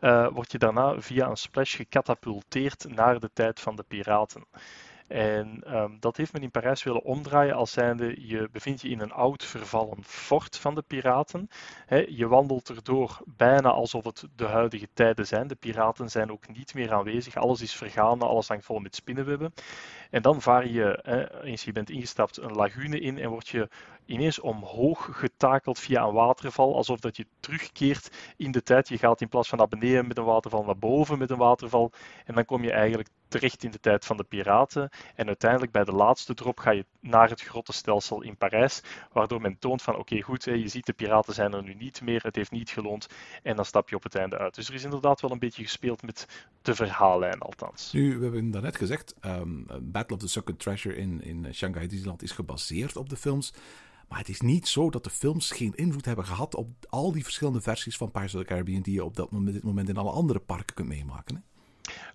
Uh, 0.00 0.28
word 0.28 0.52
je 0.52 0.58
daarna 0.58 1.00
via 1.00 1.28
een 1.28 1.36
splash 1.36 1.76
gecatapulteerd 1.76 2.86
naar 2.88 3.20
de 3.20 3.30
tijd 3.32 3.60
van 3.60 3.76
de 3.76 3.84
piraten. 3.88 4.44
En 5.06 5.76
um, 5.76 5.96
dat 6.00 6.16
heeft 6.16 6.32
men 6.32 6.42
in 6.42 6.50
Parijs 6.50 6.82
willen 6.82 7.02
omdraaien 7.02 7.54
als 7.54 7.72
zijnde 7.72 8.26
je 8.28 8.48
bevindt 8.52 8.80
je 8.80 8.88
in 8.88 9.00
een 9.00 9.12
oud 9.12 9.44
vervallen 9.44 10.04
fort 10.04 10.58
van 10.58 10.74
de 10.74 10.82
piraten. 10.82 11.48
Je 12.08 12.26
wandelt 12.28 12.68
erdoor 12.68 13.20
bijna 13.26 13.70
alsof 13.70 14.04
het 14.04 14.24
de 14.36 14.44
huidige 14.44 14.88
tijden 14.92 15.26
zijn. 15.26 15.46
De 15.46 15.54
piraten 15.54 16.10
zijn 16.10 16.32
ook 16.32 16.48
niet 16.48 16.74
meer 16.74 16.92
aanwezig. 16.92 17.36
Alles 17.36 17.60
is 17.60 17.74
vergaan, 17.74 18.20
alles 18.20 18.48
hangt 18.48 18.64
vol 18.64 18.78
met 18.78 18.94
spinnenwebben. 18.94 19.52
En 20.10 20.22
dan 20.22 20.42
vaar 20.42 20.66
je, 20.68 21.02
eens 21.42 21.64
je 21.64 21.72
bent 21.72 21.90
ingestapt, 21.90 22.36
een 22.36 22.52
lagune 22.52 23.00
in 23.00 23.18
en 23.18 23.30
word 23.30 23.48
je 23.48 23.68
ineens 24.06 24.40
omhoog 24.40 25.08
getakeld 25.12 25.78
via 25.78 26.04
een 26.04 26.14
waterval, 26.14 26.74
alsof 26.74 27.00
dat 27.00 27.16
je 27.16 27.26
terugkeert 27.40 28.10
in 28.36 28.50
de 28.50 28.62
tijd. 28.62 28.88
Je 28.88 28.98
gaat 28.98 29.20
in 29.20 29.28
plaats 29.28 29.48
van 29.48 29.58
naar 29.58 29.68
beneden 29.68 30.06
met 30.06 30.18
een 30.18 30.24
waterval 30.24 30.64
naar 30.64 30.78
boven 30.78 31.18
met 31.18 31.30
een 31.30 31.36
waterval. 31.36 31.92
En 32.24 32.34
dan 32.34 32.44
kom 32.44 32.62
je 32.62 32.72
eigenlijk 32.72 33.08
terecht 33.28 33.64
in 33.64 33.70
de 33.70 33.80
tijd 33.80 34.04
van 34.04 34.16
de 34.16 34.24
piraten. 34.24 34.90
En 35.14 35.26
uiteindelijk 35.26 35.72
bij 35.72 35.84
de 35.84 35.92
laatste 35.92 36.34
drop 36.34 36.58
ga 36.58 36.70
je 36.70 36.84
naar 37.00 37.28
het 37.28 37.42
grottenstelsel 37.42 38.22
in 38.22 38.36
Parijs, 38.36 38.82
waardoor 39.12 39.40
men 39.40 39.58
toont 39.58 39.82
van 39.82 39.96
oké 39.96 40.20
goed, 40.20 40.44
je 40.44 40.68
ziet 40.68 40.86
de 40.86 40.92
piraten 40.92 41.34
zijn 41.34 41.52
er 41.52 41.62
nu 41.62 41.74
niet 41.74 42.02
meer, 42.02 42.22
het 42.22 42.36
heeft 42.36 42.50
niet 42.50 42.70
geloond 42.70 43.08
en 43.42 43.56
dan 43.56 43.64
stap 43.64 43.88
je 43.88 43.96
op 43.96 44.02
het 44.02 44.14
einde 44.14 44.38
uit. 44.38 44.54
Dus 44.54 44.68
er 44.68 44.74
is 44.74 44.84
inderdaad 44.84 45.20
wel 45.20 45.30
een 45.30 45.38
beetje 45.38 45.62
gespeeld 45.62 46.02
met 46.02 46.26
de 46.62 46.74
verhaallijn 46.74 47.40
althans. 47.40 47.92
Nu, 47.92 48.18
we 48.18 48.24
hebben 48.24 48.50
daarnet 48.50 48.76
gezegd, 48.76 49.14
um, 49.24 49.66
Battle 49.80 50.16
of 50.16 50.22
the 50.22 50.28
Second 50.28 50.58
Treasure 50.58 50.96
in, 50.96 51.22
in 51.22 51.54
Shanghai 51.54 51.86
Disneyland 51.86 52.22
is 52.22 52.32
gebaseerd 52.32 52.96
op 52.96 53.08
de 53.08 53.16
films. 53.16 53.52
Maar 54.08 54.18
het 54.18 54.28
is 54.28 54.40
niet 54.40 54.68
zo 54.68 54.90
dat 54.90 55.04
de 55.04 55.10
films 55.10 55.50
geen 55.50 55.74
invloed 55.74 56.04
hebben 56.04 56.24
gehad 56.24 56.54
op 56.54 56.68
al 56.88 57.12
die 57.12 57.24
verschillende 57.24 57.60
versies 57.60 57.96
van 57.96 58.10
Pirates 58.10 58.34
of 58.34 58.40
the 58.40 58.46
Caribbean 58.46 58.82
die 58.82 58.94
je 58.94 59.04
op 59.04 59.16
dat 59.16 59.30
moment, 59.30 59.54
dit 59.54 59.64
moment 59.64 59.88
in 59.88 59.96
alle 59.96 60.10
andere 60.10 60.38
parken 60.38 60.74
kunt 60.74 60.88
meemaken. 60.88 61.34
Hè? 61.34 61.40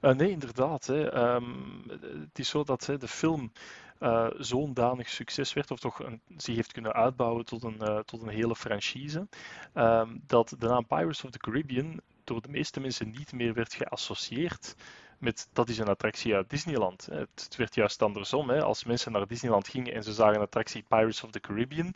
Uh, 0.01 0.15
nee, 0.15 0.29
inderdaad. 0.29 0.85
Hè. 0.85 1.33
Um, 1.35 1.83
het 2.29 2.39
is 2.39 2.49
zo 2.49 2.63
dat 2.63 2.85
hè, 2.85 2.97
de 2.97 3.07
film 3.07 3.51
uh, 3.99 4.27
zo'n 4.37 4.73
danig 4.73 5.09
succes 5.09 5.53
werd, 5.53 5.71
of 5.71 5.79
toch 5.79 5.99
een, 5.99 6.21
zich 6.37 6.55
heeft 6.55 6.71
kunnen 6.71 6.93
uitbouwen 6.93 7.45
tot 7.45 7.63
een, 7.63 7.77
uh, 7.81 7.99
tot 7.99 8.21
een 8.21 8.29
hele 8.29 8.55
franchise, 8.55 9.27
um, 9.73 10.23
dat 10.27 10.55
de 10.59 10.67
naam 10.67 10.87
Pirates 10.87 11.23
of 11.23 11.31
the 11.31 11.37
Caribbean 11.37 11.99
door 12.23 12.41
de 12.41 12.49
meeste 12.49 12.79
mensen 12.79 13.09
niet 13.09 13.33
meer 13.33 13.53
werd 13.53 13.73
geassocieerd 13.73 14.75
met 15.21 15.49
dat 15.53 15.69
is 15.69 15.77
een 15.77 15.87
attractie 15.87 16.35
uit 16.35 16.49
Disneyland. 16.49 17.07
Het, 17.11 17.53
werd 17.57 17.75
juist 17.75 18.01
andersom. 18.01 18.49
Hè. 18.49 18.63
Als 18.63 18.83
mensen 18.83 19.11
naar 19.11 19.27
Disneyland 19.27 19.67
gingen 19.67 19.93
en 19.93 20.03
ze 20.03 20.13
zagen 20.13 20.35
een 20.35 20.41
attractie 20.41 20.85
Pirates 20.87 21.23
of 21.23 21.31
the 21.31 21.39
Caribbean, 21.39 21.93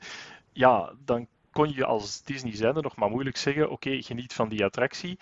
ja, 0.53 0.93
dan 1.05 1.27
kon 1.51 1.73
je 1.73 1.85
als 1.85 2.21
Disney 2.21 2.55
zijnde 2.55 2.81
nog 2.81 2.95
maar 2.95 3.09
moeilijk 3.09 3.37
zeggen: 3.37 3.69
oké, 3.69 4.01
geniet 4.01 4.33
van 4.33 4.49
die 4.49 4.63
attractie. 4.63 5.19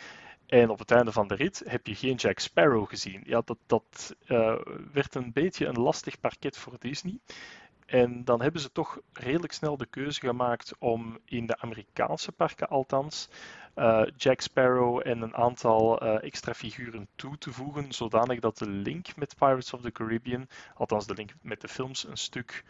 En 0.47 0.69
op 0.69 0.79
het 0.79 0.91
einde 0.91 1.11
van 1.11 1.27
de 1.27 1.35
rit 1.35 1.63
heb 1.65 1.87
je 1.87 1.95
geen 1.95 2.15
Jack 2.15 2.39
Sparrow 2.39 2.89
gezien. 2.89 3.21
Ja, 3.25 3.41
dat, 3.45 3.57
dat 3.65 4.15
uh, 4.27 4.55
werd 4.93 5.15
een 5.15 5.31
beetje 5.31 5.65
een 5.65 5.79
lastig 5.79 6.19
parket 6.19 6.57
voor 6.57 6.75
Disney. 6.79 7.19
En 7.85 8.23
dan 8.25 8.41
hebben 8.41 8.61
ze 8.61 8.71
toch 8.71 8.99
redelijk 9.13 9.53
snel 9.53 9.77
de 9.77 9.85
keuze 9.85 10.19
gemaakt 10.19 10.73
om 10.79 11.19
in 11.25 11.45
de 11.45 11.59
Amerikaanse 11.59 12.31
parken 12.31 12.69
althans 12.69 13.29
uh, 13.75 14.01
Jack 14.17 14.41
Sparrow 14.41 15.01
en 15.03 15.21
een 15.21 15.35
aantal 15.35 16.03
uh, 16.03 16.23
extra 16.23 16.53
figuren 16.53 17.07
toe 17.15 17.37
te 17.37 17.51
voegen, 17.51 17.91
zodanig 17.91 18.39
dat 18.39 18.57
de 18.57 18.69
link 18.69 19.15
met 19.15 19.35
Pirates 19.37 19.73
of 19.73 19.81
the 19.81 19.91
Caribbean, 19.91 20.47
althans 20.73 21.07
de 21.07 21.13
link 21.13 21.33
met 21.41 21.61
de 21.61 21.67
films, 21.67 22.07
een 22.07 22.17
stuk 22.17 22.63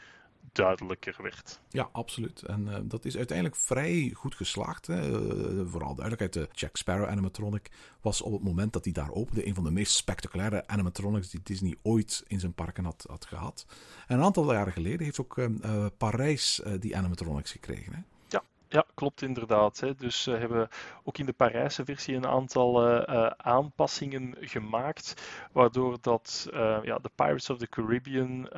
duidelijker 0.51 1.15
werd. 1.21 1.59
Ja, 1.69 1.89
absoluut. 1.91 2.41
En 2.41 2.67
uh, 2.67 2.75
dat 2.83 3.05
is 3.05 3.17
uiteindelijk 3.17 3.57
vrij 3.57 4.11
goed 4.13 4.35
geslaagd. 4.35 4.87
Hè. 4.87 5.09
Uh, 5.09 5.61
vooral 5.65 5.95
duidelijkheid, 5.95 6.33
de 6.33 6.49
Jack 6.51 6.77
Sparrow 6.77 7.07
animatronic 7.07 7.71
was 8.01 8.21
op 8.21 8.31
het 8.31 8.43
moment 8.43 8.73
dat 8.73 8.83
hij 8.83 8.93
daar 8.93 9.11
opende 9.11 9.47
een 9.47 9.55
van 9.55 9.63
de 9.63 9.71
meest 9.71 9.95
spectaculaire 9.95 10.67
animatronics 10.67 11.29
die 11.29 11.39
Disney 11.43 11.75
ooit 11.81 12.23
in 12.27 12.39
zijn 12.39 12.53
parken 12.53 12.83
had, 12.83 13.05
had 13.09 13.25
gehad. 13.25 13.65
En 14.07 14.17
een 14.17 14.23
aantal 14.23 14.53
jaren 14.53 14.73
geleden 14.73 15.03
heeft 15.03 15.19
ook 15.19 15.37
uh, 15.37 15.85
Parijs 15.97 16.61
die 16.79 16.97
animatronics 16.97 17.51
gekregen. 17.51 17.93
Hè. 17.93 17.99
Ja, 18.27 18.43
ja, 18.67 18.85
klopt 18.93 19.21
inderdaad. 19.21 19.79
Hè. 19.79 19.95
Dus 19.95 20.23
ze 20.23 20.31
hebben 20.31 20.69
ook 21.03 21.17
in 21.17 21.25
de 21.25 21.33
Parijse 21.33 21.85
versie 21.85 22.15
een 22.15 22.27
aantal 22.27 22.87
uh, 22.87 23.03
uh, 23.09 23.25
aanpassingen 23.37 24.35
gemaakt, 24.39 25.13
waardoor 25.51 25.97
dat 26.01 26.47
ja, 26.83 26.99
de 26.99 27.11
Pirates 27.15 27.49
of 27.49 27.57
the 27.57 27.69
Caribbean 27.69 28.49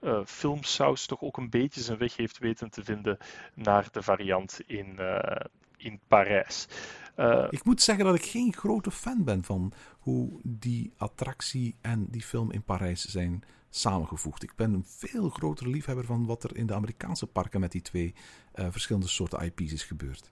uh, 0.00 0.20
filmsaus 0.24 1.06
toch 1.06 1.22
ook 1.22 1.36
een 1.36 1.50
beetje 1.50 1.80
zijn 1.80 1.98
weg 1.98 2.16
heeft 2.16 2.38
weten 2.38 2.70
te 2.70 2.84
vinden 2.84 3.18
naar 3.54 3.88
de 3.92 4.02
variant 4.02 4.60
in, 4.66 4.96
uh, 4.98 5.36
in 5.76 6.00
Parijs. 6.08 6.68
Uh, 7.16 7.46
ik 7.50 7.64
moet 7.64 7.82
zeggen 7.82 8.04
dat 8.04 8.14
ik 8.14 8.24
geen 8.24 8.54
grote 8.54 8.90
fan 8.90 9.24
ben 9.24 9.44
van 9.44 9.72
hoe 9.98 10.40
die 10.42 10.92
attractie 10.96 11.76
en 11.80 12.06
die 12.10 12.22
film 12.22 12.52
in 12.52 12.62
Parijs 12.62 13.04
zijn 13.04 13.44
samengevoegd. 13.70 14.42
Ik 14.42 14.52
ben 14.56 14.72
een 14.72 14.84
veel 14.86 15.28
grotere 15.28 15.70
liefhebber 15.70 16.04
van 16.04 16.26
wat 16.26 16.44
er 16.44 16.56
in 16.56 16.66
de 16.66 16.74
Amerikaanse 16.74 17.26
parken 17.26 17.60
met 17.60 17.72
die 17.72 17.82
twee 17.82 18.14
verschillende 18.52 19.08
soorten 19.08 19.40
IP's 19.44 19.72
is 19.72 19.84
gebeurd. 19.84 20.30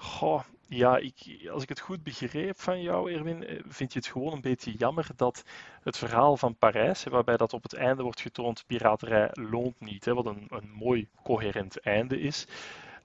Goh, 0.00 0.42
ja, 0.68 0.96
ik, 0.96 1.48
als 1.52 1.62
ik 1.62 1.68
het 1.68 1.80
goed 1.80 2.02
begreep 2.02 2.60
van 2.60 2.82
jou, 2.82 3.12
Erwin, 3.12 3.46
eh, 3.46 3.60
vind 3.68 3.92
je 3.92 3.98
het 3.98 4.08
gewoon 4.08 4.32
een 4.32 4.40
beetje 4.40 4.72
jammer 4.72 5.06
dat 5.16 5.44
het 5.82 5.96
verhaal 5.96 6.36
van 6.36 6.56
Parijs, 6.56 7.04
waarbij 7.04 7.36
dat 7.36 7.52
op 7.52 7.62
het 7.62 7.74
einde 7.74 8.02
wordt 8.02 8.20
getoond, 8.20 8.64
piraterij 8.66 9.30
loont 9.32 9.80
niet, 9.80 10.04
hè, 10.04 10.14
wat 10.14 10.26
een, 10.26 10.46
een 10.48 10.70
mooi 10.70 11.08
coherent 11.22 11.80
einde 11.80 12.20
is, 12.20 12.46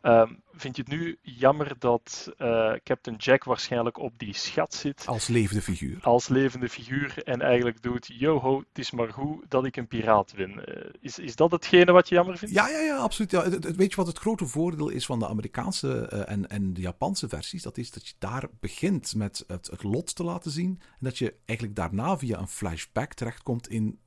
Um, 0.06 0.42
vind 0.54 0.76
je 0.76 0.82
het 0.82 0.92
nu 0.92 1.18
jammer 1.22 1.76
dat 1.80 2.32
uh, 2.38 2.74
Captain 2.84 3.16
Jack 3.16 3.44
waarschijnlijk 3.44 3.98
op 3.98 4.20
die 4.20 4.36
schat 4.36 4.74
zit? 4.74 5.04
Als 5.08 5.28
levende 5.28 5.62
figuur. 5.62 5.98
Als 6.02 6.28
levende 6.28 6.70
figuur 6.70 7.24
en 7.24 7.42
eigenlijk 7.42 7.82
doet: 7.82 8.08
Joho, 8.08 8.60
het 8.60 8.80
is 8.80 8.92
maar 8.92 9.14
goed 9.14 9.46
dat 9.48 9.66
ik 9.66 9.76
een 9.76 9.88
piraat 9.88 10.32
win. 10.32 10.62
Uh, 10.66 10.76
is, 11.00 11.20
is 11.20 11.36
dat 11.36 11.52
hetgene 11.52 11.92
wat 11.92 12.10
je 12.10 12.16
jammer 12.16 12.38
vindt? 12.38 12.56
Ja, 12.56 12.70
ja, 12.70 12.80
ja 12.80 12.98
absoluut. 12.98 13.32
Ja. 13.32 13.44
Het, 13.44 13.64
het, 13.64 13.76
weet 13.76 13.90
je 13.90 13.96
wat 13.96 14.08
het 14.08 14.18
grote 14.20 14.46
voordeel 14.46 14.90
is 14.90 15.06
van 15.06 15.20
de 15.20 15.28
Amerikaanse 15.28 16.10
uh, 16.14 16.32
en, 16.32 16.50
en 16.50 16.74
de 16.74 16.82
Japanse 16.82 17.30
versies? 17.30 17.64
Dat 17.64 17.78
is 17.78 17.92
dat 17.92 18.08
je 18.08 18.14
daar 18.20 18.48
begint 18.60 19.16
met 19.16 19.44
het, 19.48 19.68
het 19.68 19.84
lot 19.84 20.16
te 20.16 20.24
laten 20.24 20.52
zien. 20.52 20.80
En 20.82 20.98
dat 21.00 21.18
je 21.18 21.36
eigenlijk 21.46 21.78
daarna 21.78 22.18
via 22.18 22.40
een 22.40 22.48
flashback 22.48 23.14
terechtkomt 23.14 23.70
in 23.70 24.00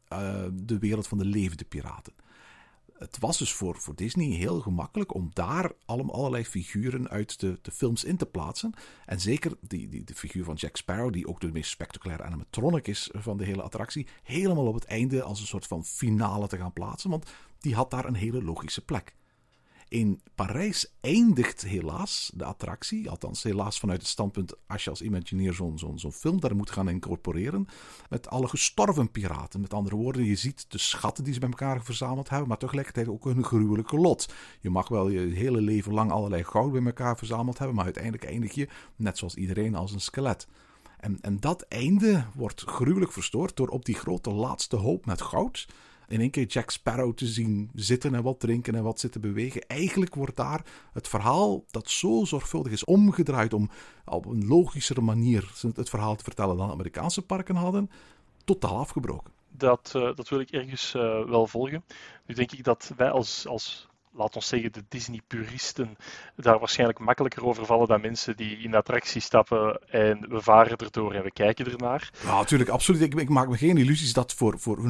de 0.53 0.79
wereld 0.79 1.09
van 1.09 1.19
de 1.19 1.25
levende 1.25 1.65
piraten 1.65 2.13
het 2.99 3.19
was 3.19 3.39
dus 3.39 3.53
voor, 3.53 3.77
voor 3.77 3.95
Disney 3.95 4.27
heel 4.27 4.61
gemakkelijk 4.61 5.15
om 5.15 5.31
daar 5.33 5.73
allemaal, 5.85 6.15
allerlei 6.15 6.45
figuren 6.45 7.09
uit 7.09 7.41
de, 7.41 7.59
de 7.63 7.71
films 7.71 8.05
in 8.05 8.17
te 8.17 8.27
plaatsen. 8.27 8.73
En 9.07 9.21
zeker 9.21 9.53
die, 9.61 9.89
die, 9.89 10.05
de 10.05 10.15
figuur 10.15 10.45
van 10.45 10.55
Jack 10.55 10.77
Sparrow, 10.77 11.13
die 11.13 11.29
ook 11.29 11.41
de 11.41 11.53
meest 11.53 11.71
spectaculaire 11.71 12.23
animatronic 12.23 12.87
is 12.87 13.11
van 13.13 13.37
de 13.37 13.45
hele 13.45 13.63
attractie, 13.63 14.07
helemaal 14.23 14.67
op 14.67 14.75
het 14.75 14.85
einde 14.85 15.23
als 15.23 15.41
een 15.41 15.47
soort 15.47 15.67
van 15.67 15.85
finale 15.85 16.49
te 16.49 16.57
gaan 16.57 16.73
plaatsen. 16.73 17.11
Want 17.11 17.31
die 17.59 17.75
had 17.75 17.91
daar 17.91 18.05
een 18.05 18.15
hele 18.15 18.43
logische 18.43 18.85
plek. 18.85 19.15
In 19.89 20.21
Parijs 20.35 20.93
eindigt 21.01 21.63
helaas 21.63 22.31
de 22.35 22.45
attractie, 22.45 23.11
althans 23.11 23.43
helaas 23.43 23.79
vanuit 23.79 24.01
het 24.01 24.09
standpunt 24.09 24.55
als 24.67 24.85
je 24.85 24.91
als 24.91 25.03
Imagineer 25.03 25.53
zo'n 25.53 25.99
zo'n 25.99 26.13
film 26.13 26.41
daar 26.41 26.57
moet 26.57 26.71
gaan 26.71 26.89
incorporeren, 26.89 27.69
met 28.09 28.29
alle 28.29 28.49
gestorven 28.49 29.11
piraten. 29.11 29.61
Met 29.61 29.75
andere 29.75 29.97
woorden, 29.97 30.25
je 30.25 30.37
ziet 30.37 30.67
de 30.69 30.79
schatten 30.79 31.25
die 31.25 31.33
ze 31.33 31.41
bij 31.41 31.49
elkaar 31.49 31.83
verzameld 31.85 32.29
hebben, 32.29 32.49
maar 32.49 32.59
tegelijkertijd 32.59 33.09
ook 33.09 33.25
een 33.25 33.45
gruwelijke 33.45 33.97
lot. 33.97 34.35
Je 34.61 34.71
mag 34.71 34.89
wel 34.89 35.09
je 35.09 35.21
hele 35.21 35.61
leven 35.61 35.93
lang 35.93 36.11
allerlei 36.11 36.45
goud 36.45 36.73
bij 36.73 36.85
elkaar 36.85 37.19
verzameld 37.19 37.59
hebben, 37.59 37.77
maar 37.77 37.85
uiteindelijk 37.85 38.25
eindig 38.25 38.53
je, 38.53 38.69
net 38.97 39.19
zoals 39.19 39.35
iedereen, 39.35 39.75
als 39.75 39.93
een 39.93 40.01
skelet. 40.01 40.47
En, 40.97 41.21
en 41.21 41.41
dat 41.41 41.63
einde 41.63 42.25
wordt 42.35 42.63
gruwelijk 42.63 43.13
verstoord 43.13 43.57
door 43.57 43.69
op 43.69 43.85
die 43.85 43.95
grote 43.95 44.31
laatste 44.31 44.77
hoop 44.77 45.07
met 45.07 45.23
goud 45.23 45.67
in 46.09 46.21
één 46.21 46.31
keer 46.31 46.47
Jack 46.47 46.71
Sparrow 46.71 47.15
te 47.15 47.27
zien 47.27 47.71
zitten 47.75 48.15
en 48.15 48.23
wat 48.23 48.41
drinken 48.41 48.75
en 48.75 48.83
wat 48.83 49.01
zitten 49.01 49.21
bewegen. 49.21 49.67
Eigenlijk 49.67 50.15
wordt 50.15 50.37
daar 50.37 50.65
het 50.93 51.09
verhaal 51.09 51.65
dat 51.71 51.91
zo 51.91 52.25
zorgvuldig 52.25 52.73
is 52.73 52.85
omgedraaid 52.85 53.53
om 53.53 53.71
op 54.05 54.27
een 54.27 54.47
logischere 54.47 55.01
manier 55.01 55.53
het 55.75 55.89
verhaal 55.89 56.17
te 56.17 56.25
vertellen 56.25 56.57
dan 56.57 56.71
Amerikaanse 56.71 57.23
parken 57.23 57.55
hadden, 57.55 57.91
totaal 58.45 58.79
afgebroken. 58.79 59.33
Dat, 59.49 59.93
uh, 59.97 60.15
dat 60.15 60.29
wil 60.29 60.41
ik 60.41 60.51
ergens 60.51 60.95
uh, 60.95 61.25
wel 61.25 61.47
volgen. 61.47 61.85
Nu 62.27 62.35
denk 62.35 62.53
ik 62.53 62.65
dat 62.65 62.93
wij 62.97 63.11
als, 63.11 63.47
als 63.47 63.89
laat 64.17 64.37
ons 64.37 64.49
zeggen, 64.49 64.73
de 64.73 64.85
Disney-puristen 64.89 65.97
daar 66.37 66.59
waarschijnlijk 66.59 66.99
makkelijker 66.99 67.45
over 67.45 67.67
vallen 67.67 67.89
dan 67.89 68.01
mensen 68.01 68.37
die 68.37 68.59
in 68.59 68.71
de 68.71 68.77
attractie 68.77 69.21
stappen 69.21 69.81
en 69.89 70.29
we 70.29 70.41
varen 70.41 70.77
erdoor 70.77 71.15
en 71.15 71.23
we 71.23 71.31
kijken 71.31 71.67
ernaar. 71.71 72.11
Ja, 72.23 72.37
natuurlijk, 72.37 72.71
absoluut. 72.71 73.01
Ik, 73.01 73.15
ik 73.15 73.29
maak 73.29 73.49
me 73.49 73.57
geen 73.57 73.77
illusies 73.77 74.13
dat 74.13 74.33
voor, 74.33 74.59
voor 74.59 74.79
99,5% 74.79 74.85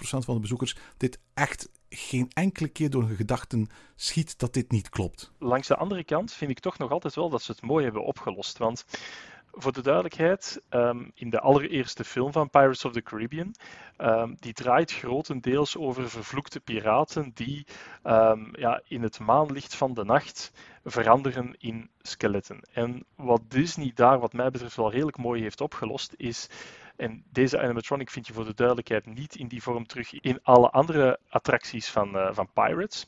van 0.00 0.34
de 0.34 0.40
bezoekers 0.40 0.76
dit 0.96 1.18
echt 1.34 1.68
geen 1.88 2.30
enkele 2.32 2.68
keer 2.68 2.90
door 2.90 3.02
hun 3.02 3.16
gedachten 3.16 3.68
schiet 3.96 4.38
dat 4.38 4.52
dit 4.52 4.70
niet 4.70 4.88
klopt. 4.88 5.32
Langs 5.38 5.68
de 5.68 5.76
andere 5.76 6.04
kant 6.04 6.32
vind 6.32 6.50
ik 6.50 6.60
toch 6.60 6.78
nog 6.78 6.90
altijd 6.90 7.14
wel 7.14 7.28
dat 7.28 7.42
ze 7.42 7.50
het 7.50 7.62
mooi 7.62 7.84
hebben 7.84 8.04
opgelost. 8.04 8.58
Want 8.58 8.84
voor 9.58 9.72
de 9.72 9.82
duidelijkheid, 9.82 10.62
um, 10.70 11.10
in 11.14 11.30
de 11.30 11.40
allereerste 11.40 12.04
film 12.04 12.32
van 12.32 12.50
Pirates 12.50 12.84
of 12.84 12.92
the 12.92 13.02
Caribbean, 13.02 13.54
um, 13.98 14.36
die 14.40 14.52
draait 14.52 14.92
grotendeels 14.92 15.76
over 15.76 16.10
vervloekte 16.10 16.60
piraten 16.60 17.30
die 17.34 17.66
um, 18.04 18.50
ja, 18.52 18.80
in 18.88 19.02
het 19.02 19.18
maanlicht 19.18 19.74
van 19.74 19.94
de 19.94 20.04
nacht 20.04 20.52
veranderen 20.84 21.54
in 21.58 21.90
skeletten. 22.02 22.60
En 22.72 23.04
wat 23.14 23.42
Disney 23.48 23.92
daar, 23.94 24.18
wat 24.18 24.32
mij 24.32 24.50
betreft, 24.50 24.76
wel 24.76 24.90
redelijk 24.90 25.18
mooi 25.18 25.42
heeft 25.42 25.60
opgelost, 25.60 26.14
is. 26.16 26.48
En 26.96 27.24
deze 27.30 27.60
animatronic 27.60 28.10
vind 28.10 28.26
je 28.26 28.32
voor 28.32 28.44
de 28.44 28.54
duidelijkheid 28.54 29.06
niet 29.06 29.36
in 29.36 29.48
die 29.48 29.62
vorm 29.62 29.86
terug 29.86 30.12
in 30.12 30.38
alle 30.42 30.70
andere 30.70 31.18
attracties 31.28 31.88
van, 31.88 32.16
uh, 32.16 32.28
van 32.32 32.48
Pirates 32.52 33.06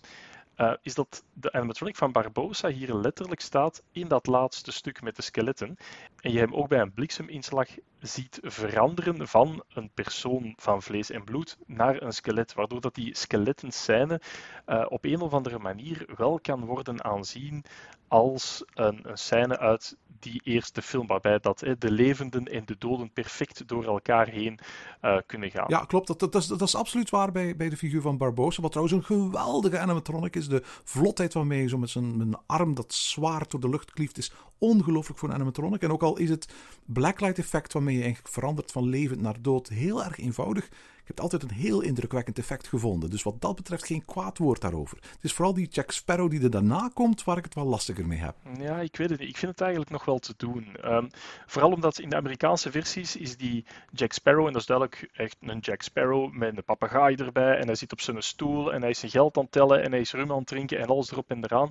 uh, 0.58 0.72
is 0.82 0.94
dat 0.94 1.24
de 1.32 1.52
animatronic 1.52 1.96
van 1.96 2.12
Barbosa 2.12 2.68
hier 2.68 2.94
letterlijk 2.94 3.40
staat 3.40 3.82
in 3.92 4.08
dat 4.08 4.26
laatste 4.26 4.72
stuk 4.72 5.02
met 5.02 5.16
de 5.16 5.22
skeletten. 5.22 5.76
En 6.20 6.32
je 6.32 6.38
hem 6.38 6.54
ook 6.54 6.68
bij 6.68 6.80
een 6.80 6.92
blikseminslag 6.92 7.68
ziet 8.00 8.38
veranderen 8.42 9.28
van 9.28 9.64
een 9.68 9.90
persoon 9.94 10.52
van 10.56 10.82
vlees 10.82 11.10
en 11.10 11.24
bloed 11.24 11.58
naar 11.66 12.02
een 12.02 12.12
skelet, 12.12 12.54
waardoor 12.54 12.80
dat 12.80 12.94
die 12.94 13.16
skelettenscène 13.16 14.20
uh, 14.66 14.84
op 14.88 15.04
een 15.04 15.20
of 15.20 15.32
andere 15.32 15.58
manier 15.58 16.06
wel 16.16 16.40
kan 16.40 16.64
worden 16.64 17.04
aanzien 17.04 17.64
als 18.08 18.64
een, 18.74 19.06
scène 19.12 19.58
uit 19.58 19.96
die 20.20 20.40
eerste 20.44 20.82
film, 20.82 21.06
waarbij 21.06 21.38
dat, 21.38 21.58
de 21.78 21.90
levenden 21.90 22.44
en 22.44 22.62
de 22.64 22.76
doden 22.78 23.12
perfect 23.12 23.68
door 23.68 23.84
elkaar 23.84 24.28
heen 24.28 24.58
uh, 25.02 25.16
kunnen 25.26 25.50
gaan. 25.50 25.64
Ja, 25.68 25.84
klopt. 25.84 26.06
Dat, 26.06 26.18
dat, 26.18 26.34
is, 26.34 26.46
dat 26.46 26.60
is 26.60 26.74
absoluut 26.74 27.10
waar 27.10 27.32
bij, 27.32 27.56
bij 27.56 27.68
de 27.68 27.76
figuur 27.76 28.00
van 28.00 28.16
Barbosa. 28.16 28.62
Wat 28.62 28.72
trouwens 28.72 28.98
een 28.98 29.16
geweldige 29.16 29.78
animatronic 29.78 30.36
is. 30.36 30.48
De 30.48 30.62
vlotheid 30.84 31.34
waarmee 31.34 31.68
zo 31.68 31.78
met 31.78 31.90
zijn 31.90 32.36
arm 32.46 32.74
dat 32.74 32.92
zwaar 32.92 33.44
door 33.48 33.60
de 33.60 33.68
lucht 33.68 33.90
klieft, 33.90 34.18
is 34.18 34.32
ongelooflijk 34.58 35.18
voor 35.18 35.28
een 35.28 35.34
animatronic. 35.34 35.82
En 35.82 35.92
ook 35.92 36.02
al 36.02 36.07
is 36.16 36.30
het 36.30 36.48
blacklight 36.84 37.38
effect 37.38 37.72
waarmee 37.72 37.96
je 37.96 38.02
eigenlijk 38.02 38.34
verandert 38.34 38.72
van 38.72 38.88
levend 38.88 39.20
naar 39.20 39.42
dood 39.42 39.68
heel 39.68 40.04
erg 40.04 40.18
eenvoudig, 40.18 40.68
ik 41.08 41.14
heb 41.16 41.24
altijd 41.32 41.42
een 41.42 41.56
heel 41.56 41.80
indrukwekkend 41.80 42.38
effect 42.38 42.68
gevonden. 42.68 43.10
Dus 43.10 43.22
wat 43.22 43.40
dat 43.40 43.56
betreft 43.56 43.86
geen 43.86 44.04
kwaad 44.04 44.38
woord 44.38 44.60
daarover. 44.60 44.98
Het 45.00 45.24
is 45.24 45.32
vooral 45.32 45.54
die 45.54 45.68
Jack 45.68 45.90
Sparrow 45.90 46.30
die 46.30 46.42
er 46.42 46.50
daarna 46.50 46.90
komt 46.94 47.24
waar 47.24 47.36
ik 47.36 47.44
het 47.44 47.54
wel 47.54 47.64
lastiger 47.64 48.06
mee 48.06 48.18
heb. 48.18 48.34
Ja, 48.58 48.80
ik 48.80 48.96
weet 48.96 49.10
het 49.10 49.18
niet. 49.18 49.28
Ik 49.28 49.36
vind 49.36 49.50
het 49.50 49.60
eigenlijk 49.60 49.90
nog 49.90 50.04
wel 50.04 50.18
te 50.18 50.34
doen. 50.36 50.76
Um, 50.84 51.10
vooral 51.46 51.70
omdat 51.70 51.98
in 51.98 52.08
de 52.08 52.16
Amerikaanse 52.16 52.70
versies 52.70 53.16
is 53.16 53.36
die 53.36 53.64
Jack 53.92 54.12
Sparrow, 54.12 54.46
en 54.46 54.52
dat 54.52 54.60
is 54.60 54.66
duidelijk 54.66 55.08
echt 55.12 55.36
een 55.40 55.58
Jack 55.58 55.82
Sparrow 55.82 56.32
met 56.32 56.56
een 56.56 56.64
papegaai 56.64 57.14
erbij. 57.14 57.58
En 57.58 57.66
hij 57.66 57.74
zit 57.74 57.92
op 57.92 58.00
zijn 58.00 58.22
stoel 58.22 58.72
en 58.72 58.80
hij 58.80 58.90
is 58.90 58.98
zijn 58.98 59.10
geld 59.10 59.36
aan 59.36 59.42
het 59.42 59.52
tellen 59.52 59.82
en 59.82 59.90
hij 59.90 60.00
is 60.00 60.12
rum 60.12 60.30
aan 60.30 60.38
het 60.38 60.46
drinken 60.46 60.78
en 60.78 60.86
alles 60.86 61.10
erop 61.10 61.30
en 61.30 61.44
eraan. 61.44 61.70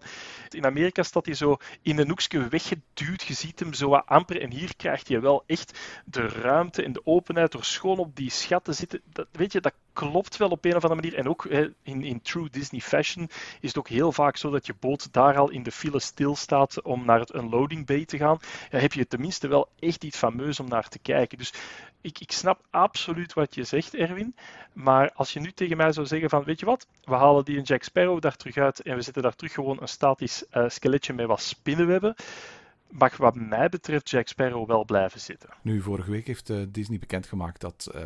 In 0.50 0.65
Amerika 0.65 1.04
staat 1.04 1.26
hij 1.26 1.36
zo 1.36 1.58
in 1.82 1.97
een 1.97 2.10
hoekje 2.10 2.47
weggeduwd. 2.47 3.21
Je 3.21 3.34
ziet 3.34 3.60
hem 3.60 3.73
zo 3.73 3.89
wat 3.89 4.06
amper. 4.06 4.41
En 4.41 4.52
hier 4.52 4.76
krijgt 4.76 5.08
hij 5.08 5.21
wel 5.21 5.43
echt 5.45 5.80
de 6.06 6.28
ruimte 6.28 6.84
en 6.84 6.93
de 6.93 7.06
openheid 7.06 7.52
door 7.52 7.63
schoon 7.63 7.97
op 7.97 8.15
die 8.15 8.30
schat 8.30 8.63
te 8.63 8.73
zitten. 8.73 9.02
Weet 9.31 9.51
je, 9.51 9.61
dat 9.61 9.73
klopt 9.93 10.37
wel 10.37 10.49
op 10.49 10.65
een 10.65 10.75
of 10.75 10.83
andere 10.83 11.01
manier. 11.01 11.17
En 11.17 11.29
ook 11.29 11.45
in, 11.83 12.03
in 12.03 12.21
true 12.21 12.49
Disney 12.49 12.81
fashion 12.81 13.29
is 13.59 13.69
het 13.69 13.77
ook 13.77 13.87
heel 13.87 14.11
vaak 14.11 14.37
zo 14.37 14.49
dat 14.49 14.65
je 14.65 14.73
boot 14.79 15.13
daar 15.13 15.37
al 15.37 15.49
in 15.49 15.63
de 15.63 15.71
file 15.71 15.99
stilstaat 15.99 16.81
om 16.81 17.05
naar 17.05 17.19
het 17.19 17.35
unloading 17.35 17.85
bay 17.85 18.05
te 18.05 18.17
gaan. 18.17 18.37
Ja, 18.71 18.79
heb 18.79 18.93
je 18.93 19.07
tenminste 19.07 19.47
wel 19.47 19.69
echt 19.79 20.03
iets 20.03 20.17
fameus 20.17 20.59
om 20.59 20.67
naar 20.67 20.89
te 20.89 20.99
kijken. 20.99 21.37
Dus 21.37 21.53
ik, 22.01 22.19
ik 22.19 22.31
snap 22.31 22.61
absoluut 22.69 23.33
wat 23.33 23.55
je 23.55 23.63
zegt, 23.63 23.95
Erwin. 23.95 24.35
Maar 24.73 25.11
als 25.13 25.33
je 25.33 25.39
nu 25.39 25.51
tegen 25.51 25.77
mij 25.77 25.91
zou 25.91 26.05
zeggen 26.07 26.29
van, 26.29 26.43
weet 26.43 26.59
je 26.59 26.65
wat, 26.65 26.87
we 27.03 27.15
halen 27.15 27.45
die 27.45 27.61
Jack 27.61 27.83
Sparrow 27.83 28.21
daar 28.21 28.35
terug 28.35 28.57
uit 28.57 28.81
en 28.81 28.95
we 28.95 29.01
zetten 29.01 29.23
daar 29.23 29.35
terug 29.35 29.53
gewoon 29.53 29.81
een 29.81 29.87
statisch 29.87 30.43
uh, 30.51 30.69
skeletje 30.69 31.13
met 31.13 31.25
wat 31.25 31.41
spinnenwebben 31.41 32.15
mag 32.89 33.17
wat 33.17 33.35
mij 33.35 33.69
betreft 33.69 34.09
Jack 34.09 34.27
Sparrow 34.27 34.67
wel 34.67 34.85
blijven 34.85 35.19
zitten. 35.19 35.49
Nu, 35.61 35.81
vorige 35.81 36.11
week 36.11 36.27
heeft 36.27 36.49
uh, 36.49 36.65
Disney 36.69 36.99
bekendgemaakt 36.99 37.61
dat 37.61 37.91
uh, 37.95 38.01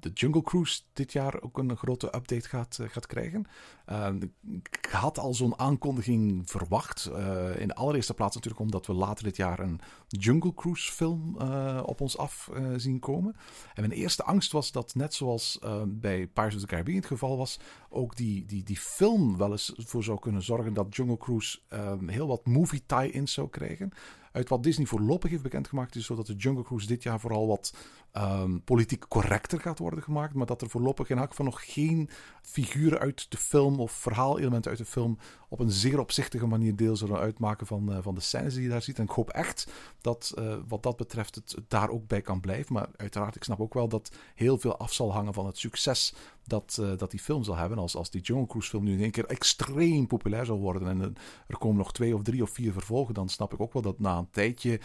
de 0.00 0.10
Jungle 0.14 0.42
Cruise 0.42 0.80
dit 0.92 1.12
jaar 1.12 1.42
ook 1.42 1.58
een 1.58 1.76
grote 1.76 2.06
update 2.06 2.48
gaat, 2.48 2.78
uh, 2.80 2.88
gaat 2.88 3.06
krijgen. 3.06 3.46
Uh, 3.90 4.08
ik 4.52 4.88
had 4.90 5.18
al 5.18 5.34
zo'n 5.34 5.58
aankondiging 5.58 6.50
verwacht. 6.50 7.10
in 7.58 7.68
de 7.68 7.74
allereerste 7.74 8.14
plaats 8.14 8.34
natuurlijk 8.34 8.62
omdat 8.62 8.86
we 8.86 8.92
later 8.92 9.24
dit 9.24 9.36
jaar 9.36 9.58
een 9.58 9.80
Jungle 10.08 10.54
Cruise 10.54 10.92
film 10.92 11.36
op 11.84 12.00
ons 12.00 12.18
af 12.18 12.50
zien 12.76 12.98
komen. 12.98 13.36
En 13.74 13.86
mijn 13.88 14.00
eerste 14.00 14.22
angst 14.22 14.52
was 14.52 14.72
dat 14.72 14.94
net 14.94 15.14
zoals 15.14 15.58
bij 15.86 16.26
Pirates 16.26 16.54
of 16.54 16.60
the 16.60 16.66
Caribbean 16.66 16.96
het 16.96 17.06
geval 17.06 17.36
was, 17.36 17.58
ook 17.88 18.16
die, 18.16 18.44
die, 18.44 18.62
die 18.62 18.78
film 18.78 19.36
wel 19.36 19.50
eens 19.50 19.72
voor 19.76 20.04
zou 20.04 20.18
kunnen 20.18 20.42
zorgen 20.42 20.74
dat 20.74 20.96
Jungle 20.96 21.18
Cruise 21.18 21.58
heel 22.06 22.26
wat 22.26 22.46
movie 22.46 22.82
tie-ins 22.86 23.32
zou 23.32 23.48
krijgen. 23.48 23.92
Uit 24.32 24.48
wat 24.48 24.62
Disney 24.62 24.86
voorlopig 24.86 25.30
heeft 25.30 25.42
bekendgemaakt 25.42 25.94
is 25.94 26.06
zo 26.06 26.14
dat 26.14 26.26
de 26.26 26.34
Jungle 26.34 26.62
Cruise 26.62 26.86
dit 26.86 27.02
jaar 27.02 27.20
vooral 27.20 27.46
wat 27.46 27.74
um, 28.16 28.62
politiek 28.64 29.04
correcter 29.08 29.60
gaat 29.60 29.78
worden 29.78 30.02
gemaakt. 30.02 30.34
Maar 30.34 30.46
dat 30.46 30.62
er 30.62 30.68
voorlopig 30.68 31.10
in 31.10 31.18
elk 31.18 31.30
geval 31.30 31.46
nog 31.46 31.72
geen 31.72 32.10
figuren 32.42 32.98
uit 32.98 33.30
de 33.30 33.36
film 33.36 33.80
of 33.80 33.92
verhaalelementen 33.92 34.70
uit 34.70 34.80
de 34.80 34.86
film 34.86 35.18
op 35.48 35.58
een 35.58 35.70
zeer 35.70 36.00
opzichtige 36.00 36.46
manier 36.46 36.76
deel 36.76 36.96
zullen 36.96 37.18
uitmaken 37.18 37.66
van, 37.66 37.90
uh, 37.90 37.98
van 38.00 38.14
de 38.14 38.20
scènes 38.20 38.54
die 38.54 38.62
je 38.62 38.68
daar 38.68 38.82
ziet. 38.82 38.98
En 38.98 39.04
ik 39.04 39.10
hoop 39.10 39.30
echt 39.30 39.72
dat 40.00 40.34
uh, 40.38 40.56
wat 40.68 40.82
dat 40.82 40.96
betreft 40.96 41.34
het 41.34 41.56
daar 41.68 41.90
ook 41.90 42.06
bij 42.06 42.20
kan 42.20 42.40
blijven. 42.40 42.72
Maar 42.72 42.88
uiteraard, 42.96 43.36
ik 43.36 43.44
snap 43.44 43.60
ook 43.60 43.74
wel 43.74 43.88
dat 43.88 44.12
heel 44.34 44.58
veel 44.58 44.76
af 44.76 44.92
zal 44.92 45.12
hangen 45.12 45.34
van 45.34 45.46
het 45.46 45.58
succes 45.58 46.14
dat, 46.46 46.78
uh, 46.80 46.96
dat 46.96 47.10
die 47.10 47.20
film 47.20 47.44
zal 47.44 47.56
hebben. 47.56 47.78
Als, 47.78 47.96
als 47.96 48.10
die 48.10 48.20
Jungle 48.20 48.46
Cruise 48.46 48.68
film 48.68 48.84
nu 48.84 48.92
in 48.92 49.00
één 49.00 49.10
keer 49.10 49.26
extreem 49.26 50.06
populair 50.06 50.46
zal 50.46 50.58
worden 50.58 50.88
en 50.88 51.16
er 51.46 51.58
komen 51.58 51.76
nog 51.76 51.92
twee 51.92 52.14
of 52.14 52.22
drie 52.22 52.42
of 52.42 52.50
vier 52.50 52.72
vervolgen, 52.72 53.14
dan 53.14 53.28
snap 53.28 53.52
ik 53.52 53.60
ook 53.60 53.72
wel 53.72 53.82
dat 53.82 53.98
na 53.98 54.18
een 54.18 54.30
tijdje 54.30 54.80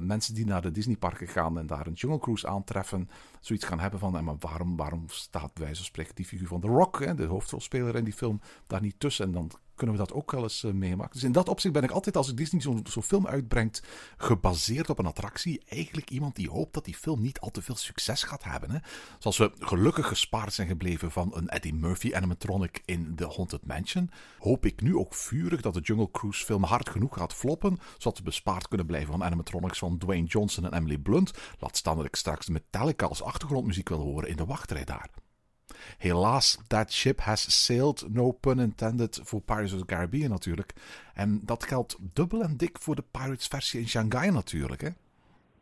mensen 0.00 0.34
die 0.34 0.46
naar 0.46 0.62
de 0.62 0.70
Disneyparken 0.70 1.28
gaan 1.28 1.58
en 1.58 1.66
daar 1.66 1.86
een 1.86 1.92
Jungle 1.92 2.18
Cruise 2.18 2.46
aantreffen, 2.46 3.08
zoiets 3.46 3.64
gaan 3.64 3.80
hebben 3.80 4.00
van, 4.00 4.24
maar 4.24 4.36
waarom, 4.38 4.76
waarom 4.76 5.04
staat 5.06 5.54
bij 5.54 5.64
wijze 5.64 5.84
van 5.84 6.16
die 6.16 6.26
figuur 6.26 6.48
van 6.48 6.60
The 6.60 6.66
Rock, 6.66 7.04
hè, 7.04 7.14
de 7.14 7.24
hoofdrolspeler 7.24 7.96
in 7.96 8.04
die 8.04 8.12
film, 8.12 8.40
daar 8.66 8.80
niet 8.80 9.00
tussen? 9.00 9.26
En 9.26 9.32
dan 9.32 9.50
kunnen 9.76 9.96
we 9.96 10.02
dat 10.02 10.12
ook 10.12 10.30
wel 10.30 10.42
eens 10.42 10.64
uh, 10.64 10.72
meemaken. 10.72 11.12
Dus 11.12 11.22
in 11.22 11.32
dat 11.32 11.48
opzicht 11.48 11.74
ben 11.74 11.82
ik 11.82 11.90
altijd, 11.90 12.16
als 12.16 12.34
Disney 12.34 12.60
zo'n 12.60 12.86
zo 12.90 13.02
film 13.02 13.26
uitbrengt, 13.26 13.82
gebaseerd 14.16 14.90
op 14.90 14.98
een 14.98 15.06
attractie, 15.06 15.62
eigenlijk 15.68 16.10
iemand 16.10 16.36
die 16.36 16.50
hoopt 16.50 16.74
dat 16.74 16.84
die 16.84 16.94
film 16.94 17.20
niet 17.20 17.40
al 17.40 17.50
te 17.50 17.62
veel 17.62 17.76
succes 17.76 18.22
gaat 18.22 18.44
hebben. 18.44 18.70
Hè? 18.70 18.78
Zoals 19.18 19.38
we 19.38 19.52
gelukkig 19.58 20.08
gespaard 20.08 20.52
zijn 20.52 20.68
gebleven 20.68 21.10
van 21.10 21.30
een 21.34 21.48
Eddie 21.48 21.74
Murphy 21.74 22.14
animatronic 22.14 22.82
in 22.84 23.14
The 23.16 23.26
Haunted 23.36 23.66
Mansion, 23.66 24.10
hoop 24.38 24.66
ik 24.66 24.80
nu 24.80 24.96
ook 24.96 25.14
vurig 25.14 25.60
dat 25.60 25.74
de 25.74 25.80
Jungle 25.80 26.10
Cruise 26.10 26.44
film 26.44 26.62
hard 26.62 26.88
genoeg 26.88 27.16
gaat 27.16 27.34
floppen, 27.34 27.78
zodat 27.98 28.18
we 28.18 28.24
bespaard 28.24 28.68
kunnen 28.68 28.86
blijven 28.86 29.12
van 29.12 29.24
animatronics 29.24 29.78
van 29.78 29.98
Dwayne 29.98 30.26
Johnson 30.26 30.64
en 30.64 30.74
Emily 30.74 30.98
Blunt. 30.98 31.30
Laat 31.58 31.76
staan 31.76 31.96
dat 31.96 32.06
ik 32.06 32.16
straks 32.16 32.48
Metallica 32.48 33.06
als 33.06 33.22
achtergrondmuziek 33.22 33.88
wil 33.88 34.00
horen 34.00 34.28
in 34.28 34.36
de 34.36 34.44
wachtrij 34.44 34.84
daar. 34.84 35.25
Helaas, 35.98 36.58
that 36.66 36.92
ship 36.92 37.20
has 37.20 37.64
sailed, 37.64 38.14
no 38.14 38.32
pun 38.32 38.58
intended, 38.58 39.20
voor 39.22 39.40
Pirates 39.40 39.72
of 39.72 39.78
the 39.78 39.86
Caribbean 39.86 40.30
natuurlijk. 40.30 40.72
En 41.14 41.40
dat 41.44 41.64
geldt 41.64 41.96
dubbel 42.12 42.42
en 42.42 42.56
dik 42.56 42.78
voor 42.80 42.94
de 42.94 43.04
Pirates 43.10 43.46
versie 43.46 43.80
in 43.80 43.88
Shanghai 43.88 44.30
natuurlijk, 44.30 44.80
hè? 44.80 44.90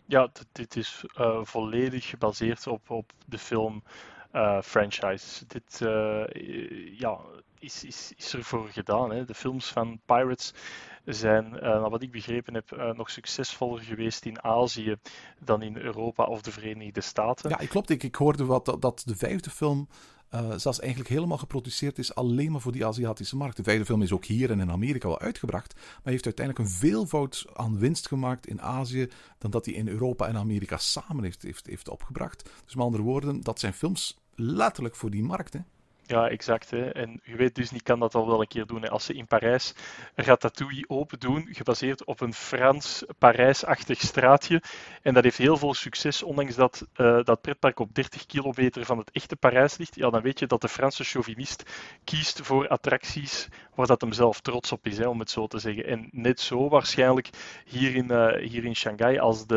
Ja, 0.07 0.31
dit 0.53 0.77
is 0.77 1.05
uh, 1.19 1.39
volledig 1.43 2.09
gebaseerd 2.09 2.67
op, 2.67 2.91
op 2.91 3.13
de 3.27 3.39
film 3.39 3.83
uh, 4.33 4.63
franchise. 4.63 5.47
Dit 5.47 5.81
uh, 5.83 6.99
ja, 6.99 7.19
is, 7.59 7.85
is, 7.85 8.13
is 8.17 8.35
ervoor 8.35 8.69
gedaan. 8.69 9.11
Hè. 9.11 9.25
De 9.25 9.35
films 9.35 9.67
van 9.67 10.01
Pirates 10.07 10.53
zijn, 11.05 11.53
uh, 11.55 11.61
naar 11.61 11.91
wat 11.91 12.03
ik 12.03 12.11
begrepen 12.11 12.55
heb, 12.55 12.73
uh, 12.73 12.93
nog 12.93 13.11
succesvoller 13.11 13.83
geweest 13.83 14.25
in 14.25 14.43
Azië 14.43 14.97
dan 15.41 15.63
in 15.63 15.77
Europa 15.77 16.25
of 16.25 16.43
de 16.43 16.51
Verenigde 16.51 17.01
Staten. 17.01 17.51
Ja, 17.51 17.57
klopt. 17.57 17.91
Ik, 17.91 18.03
ik 18.03 18.15
hoorde 18.15 18.45
wat, 18.45 18.77
dat 18.81 19.03
de 19.07 19.17
vijfde 19.17 19.51
film 19.51 19.89
uh, 20.35 20.53
zelfs 20.57 20.81
eigenlijk 20.81 21.11
helemaal 21.11 21.39
geproduceerd 21.39 21.99
is 21.99 22.15
alleen 22.15 22.53
maar 22.53 22.61
voor 22.61 22.73
die 22.73 22.87
Aziatische 22.87 23.37
markt. 23.37 23.57
De 23.57 23.63
vijfde 23.63 23.85
film 23.85 24.03
is 24.03 24.13
ook 24.13 24.25
hier 24.25 24.51
en 24.51 24.61
in 24.61 24.71
Amerika 24.71 25.09
wel 25.09 25.21
uitgebracht, 25.21 25.75
maar 25.75 26.13
heeft 26.13 26.25
uiteindelijk 26.25 26.69
een 26.69 26.75
veelvoud 26.75 27.45
aan 27.55 27.79
winst 27.79 28.09
gemaakt 28.09 28.47
in 28.47 28.63
Azië 28.63 29.09
dan 29.39 29.51
dat 29.51 29.65
hij 29.65 29.75
in 29.75 29.89
Europa 29.89 30.27
en 30.27 30.37
Amerika 30.37 30.77
samen 30.77 31.25
heeft, 31.25 31.43
heeft, 31.43 31.67
heeft 31.67 31.89
opgebracht. 31.89 32.51
Dus 32.65 32.75
met 32.75 32.85
andere 32.85 33.03
woorden, 33.03 33.41
dat 33.41 33.61
zijn 33.61 33.73
films 33.73 34.19
letterlijk 34.35 34.97
voor 34.97 35.11
die 35.11 35.23
markt. 35.23 35.55
Ja, 36.07 36.29
exact. 36.29 36.71
Hè. 36.71 36.91
En 36.91 37.21
je 37.23 37.37
weet, 37.37 37.55
Disney 37.55 37.81
kan 37.81 37.99
dat 37.99 38.15
al 38.15 38.27
wel 38.27 38.41
een 38.41 38.49
keer 38.49 38.67
doen. 38.67 38.83
Hè. 38.83 38.91
Als 38.91 39.05
ze 39.05 39.15
in 39.15 39.27
Parijs 39.27 39.75
ratatouille 40.15 40.85
open 40.89 41.19
doen, 41.19 41.49
gebaseerd 41.51 42.05
op 42.05 42.21
een 42.21 42.35
Frans-Parijs-achtig 42.35 44.01
straatje. 44.01 44.63
En 45.03 45.15
dat 45.15 45.23
heeft 45.23 45.39
heel 45.39 45.57
veel 45.57 45.75
succes, 45.75 46.23
ondanks 46.23 46.55
dat 46.55 46.87
uh, 46.97 47.25
dat 47.25 47.41
pretpark 47.41 47.79
op 47.79 47.95
30 47.95 48.27
kilometer 48.27 48.85
van 48.85 48.99
het 48.99 49.11
echte 49.11 49.37
Parijs 49.37 49.77
ligt. 49.77 49.95
Ja, 49.95 50.11
dan 50.11 50.23
weet 50.23 50.39
je 50.39 50.47
dat 50.47 50.61
de 50.61 50.69
Franse 50.69 51.05
chauvinist 51.05 51.63
kiest 52.05 52.41
voor 52.41 52.69
attracties 52.69 53.49
waar 53.75 53.87
dat 53.87 54.01
hem 54.01 54.13
zelf 54.13 54.41
trots 54.41 54.73
op 54.73 54.87
is, 54.87 54.99
hè, 54.99 55.09
om 55.09 55.19
het 55.19 55.31
zo 55.31 55.47
te 55.47 55.59
zeggen. 55.59 55.87
En 55.87 56.09
net 56.11 56.41
zo 56.41 56.69
waarschijnlijk 56.69 57.31
hier 57.65 57.95
in, 57.95 58.13
uh, 58.13 58.33
hier 58.33 58.65
in 58.65 58.77
Shanghai, 58.77 59.19
als 59.19 59.47
de, 59.47 59.57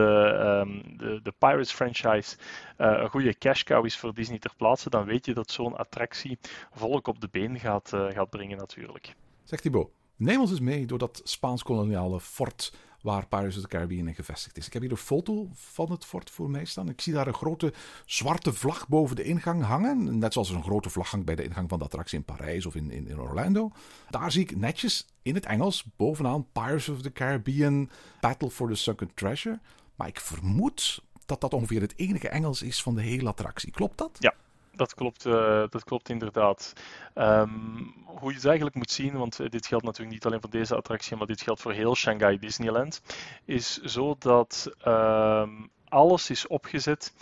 um, 0.66 0.98
de, 0.98 1.20
de 1.24 1.34
Pirates 1.38 1.72
franchise 1.72 2.38
uh, 2.78 2.88
een 3.00 3.10
goede 3.10 3.38
cash 3.38 3.64
cow 3.64 3.86
is 3.86 3.98
voor 3.98 4.14
Disney 4.14 4.40
ter 4.40 4.54
plaatse, 4.58 4.90
dan 4.90 5.06
weet 5.06 5.26
je 5.26 5.34
dat 5.34 5.52
zo'n 5.52 5.78
attractie 5.78 6.37
volk 6.72 7.08
op 7.08 7.22
de 7.22 7.28
been 7.32 7.60
gaat, 7.60 7.92
uh, 7.94 8.10
gaat 8.10 8.30
brengen 8.30 8.58
natuurlijk. 8.58 9.16
Zegt 9.44 9.62
Thibaut, 9.62 9.90
neem 10.16 10.40
ons 10.40 10.50
eens 10.50 10.60
mee 10.60 10.86
door 10.86 10.98
dat 10.98 11.22
Spaans-koloniale 11.24 12.20
fort 12.20 12.74
waar 13.02 13.28
Pirates 13.28 13.56
of 13.56 13.62
the 13.62 13.68
Caribbean 13.68 14.08
in 14.08 14.16
gevestigd 14.16 14.58
is. 14.58 14.68
Ik 14.68 14.74
heb 14.74 14.82
hier 14.82 14.92
een 14.92 14.98
foto 14.98 15.48
van 15.54 15.92
het 15.92 16.06
fort 16.06 16.30
voor 16.30 16.50
mij 16.50 16.66
staan. 16.66 16.90
Ik 16.90 17.02
zie 17.02 17.14
daar 17.14 17.28
een 17.28 17.34
grote 17.34 17.74
zwarte 18.06 18.54
vlag 18.54 18.88
boven 18.88 19.16
de 19.16 19.24
ingang 19.24 19.64
hangen. 19.64 20.18
Net 20.18 20.34
zoals 20.34 20.50
er 20.50 20.56
een 20.56 20.64
grote 20.64 20.90
vlag 20.90 21.12
hangt 21.12 21.26
bij 21.26 21.36
de 21.36 21.44
ingang 21.44 21.70
van 21.70 21.80
de 21.80 21.86
attractie 21.86 22.18
in 22.18 22.26
Parijs 22.26 22.66
of 22.66 22.76
in, 22.76 22.92
in, 22.92 23.08
in 23.08 23.20
Orlando. 23.20 23.72
Daar 24.10 24.32
zie 24.32 24.42
ik 24.42 24.58
netjes 24.58 25.06
in 25.22 25.36
het 25.36 25.46
Engels 25.46 25.86
bovenaan 25.96 26.48
Pirates 26.52 26.90
of 26.90 27.02
the 27.02 27.12
Caribbean 27.12 27.90
Battle 28.20 28.50
for 28.50 28.70
the 28.70 28.76
Sunken 28.76 29.14
Treasure. 29.14 29.60
Maar 29.96 30.08
ik 30.08 30.20
vermoed 30.20 31.02
dat 31.26 31.42
dat 31.42 31.54
ongeveer 31.54 31.82
het 31.82 31.94
enige 31.98 32.30
Engels 32.30 32.62
is 32.62 32.82
van 32.82 32.96
de 32.96 33.02
hele 33.02 33.30
attractie. 33.30 33.72
Klopt 33.72 33.98
dat? 33.98 34.18
Ja, 34.20 34.34
dat 34.78 34.94
klopt, 34.94 35.26
uh, 35.26 35.64
dat 35.70 35.84
klopt 35.84 36.10
inderdaad. 36.10 36.74
Um, 37.16 37.94
hoe 38.06 38.30
je 38.30 38.36
het 38.36 38.46
eigenlijk 38.46 38.76
moet 38.76 38.92
zien, 38.92 39.18
want 39.18 39.52
dit 39.52 39.68
geldt 39.68 39.86
natuurlijk 39.86 40.14
niet 40.14 40.26
alleen 40.26 40.42
voor 40.42 40.50
deze 40.50 40.76
attractie, 40.76 41.18
maar 41.18 41.28
dit 41.28 41.42
geldt 41.42 41.62
voor 41.62 41.72
heel 41.72 41.96
Shanghai 41.96 42.40
Disneyland, 42.40 43.02
is 43.46 43.78
zo 43.78 44.16
dat 44.20 44.72
um, 44.88 45.70
alles 45.88 46.30
is 46.30 46.48
opgezet 46.48 47.14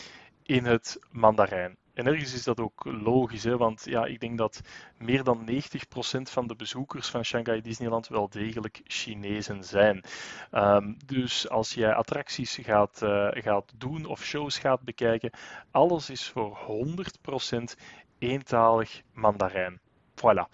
in 0.43 0.65
het 0.65 0.99
Mandarijn. 1.11 1.77
En 1.95 2.07
ergens 2.07 2.33
is 2.33 2.43
dat 2.43 2.59
ook 2.59 2.85
logisch, 2.85 3.43
hè, 3.43 3.57
want 3.57 3.85
ja, 3.85 4.05
ik 4.05 4.19
denk 4.19 4.37
dat 4.37 4.61
meer 4.97 5.23
dan 5.23 5.45
90% 5.45 6.29
van 6.29 6.47
de 6.47 6.55
bezoekers 6.55 7.07
van 7.07 7.25
Shanghai 7.25 7.61
Disneyland 7.61 8.07
wel 8.07 8.29
degelijk 8.29 8.81
Chinezen 8.83 9.63
zijn. 9.63 10.03
Um, 10.51 10.97
dus 11.05 11.49
als 11.49 11.73
jij 11.73 11.93
attracties 11.93 12.57
gaat, 12.61 13.01
uh, 13.03 13.27
gaat 13.31 13.73
doen 13.77 14.05
of 14.05 14.23
shows 14.23 14.57
gaat 14.57 14.81
bekijken, 14.81 15.31
alles 15.71 16.09
is 16.09 16.29
voor 16.29 16.57
100% 16.57 17.75
eentalig 18.19 19.01
Mandarijn. 19.13 19.79
Voilà. 20.15 20.49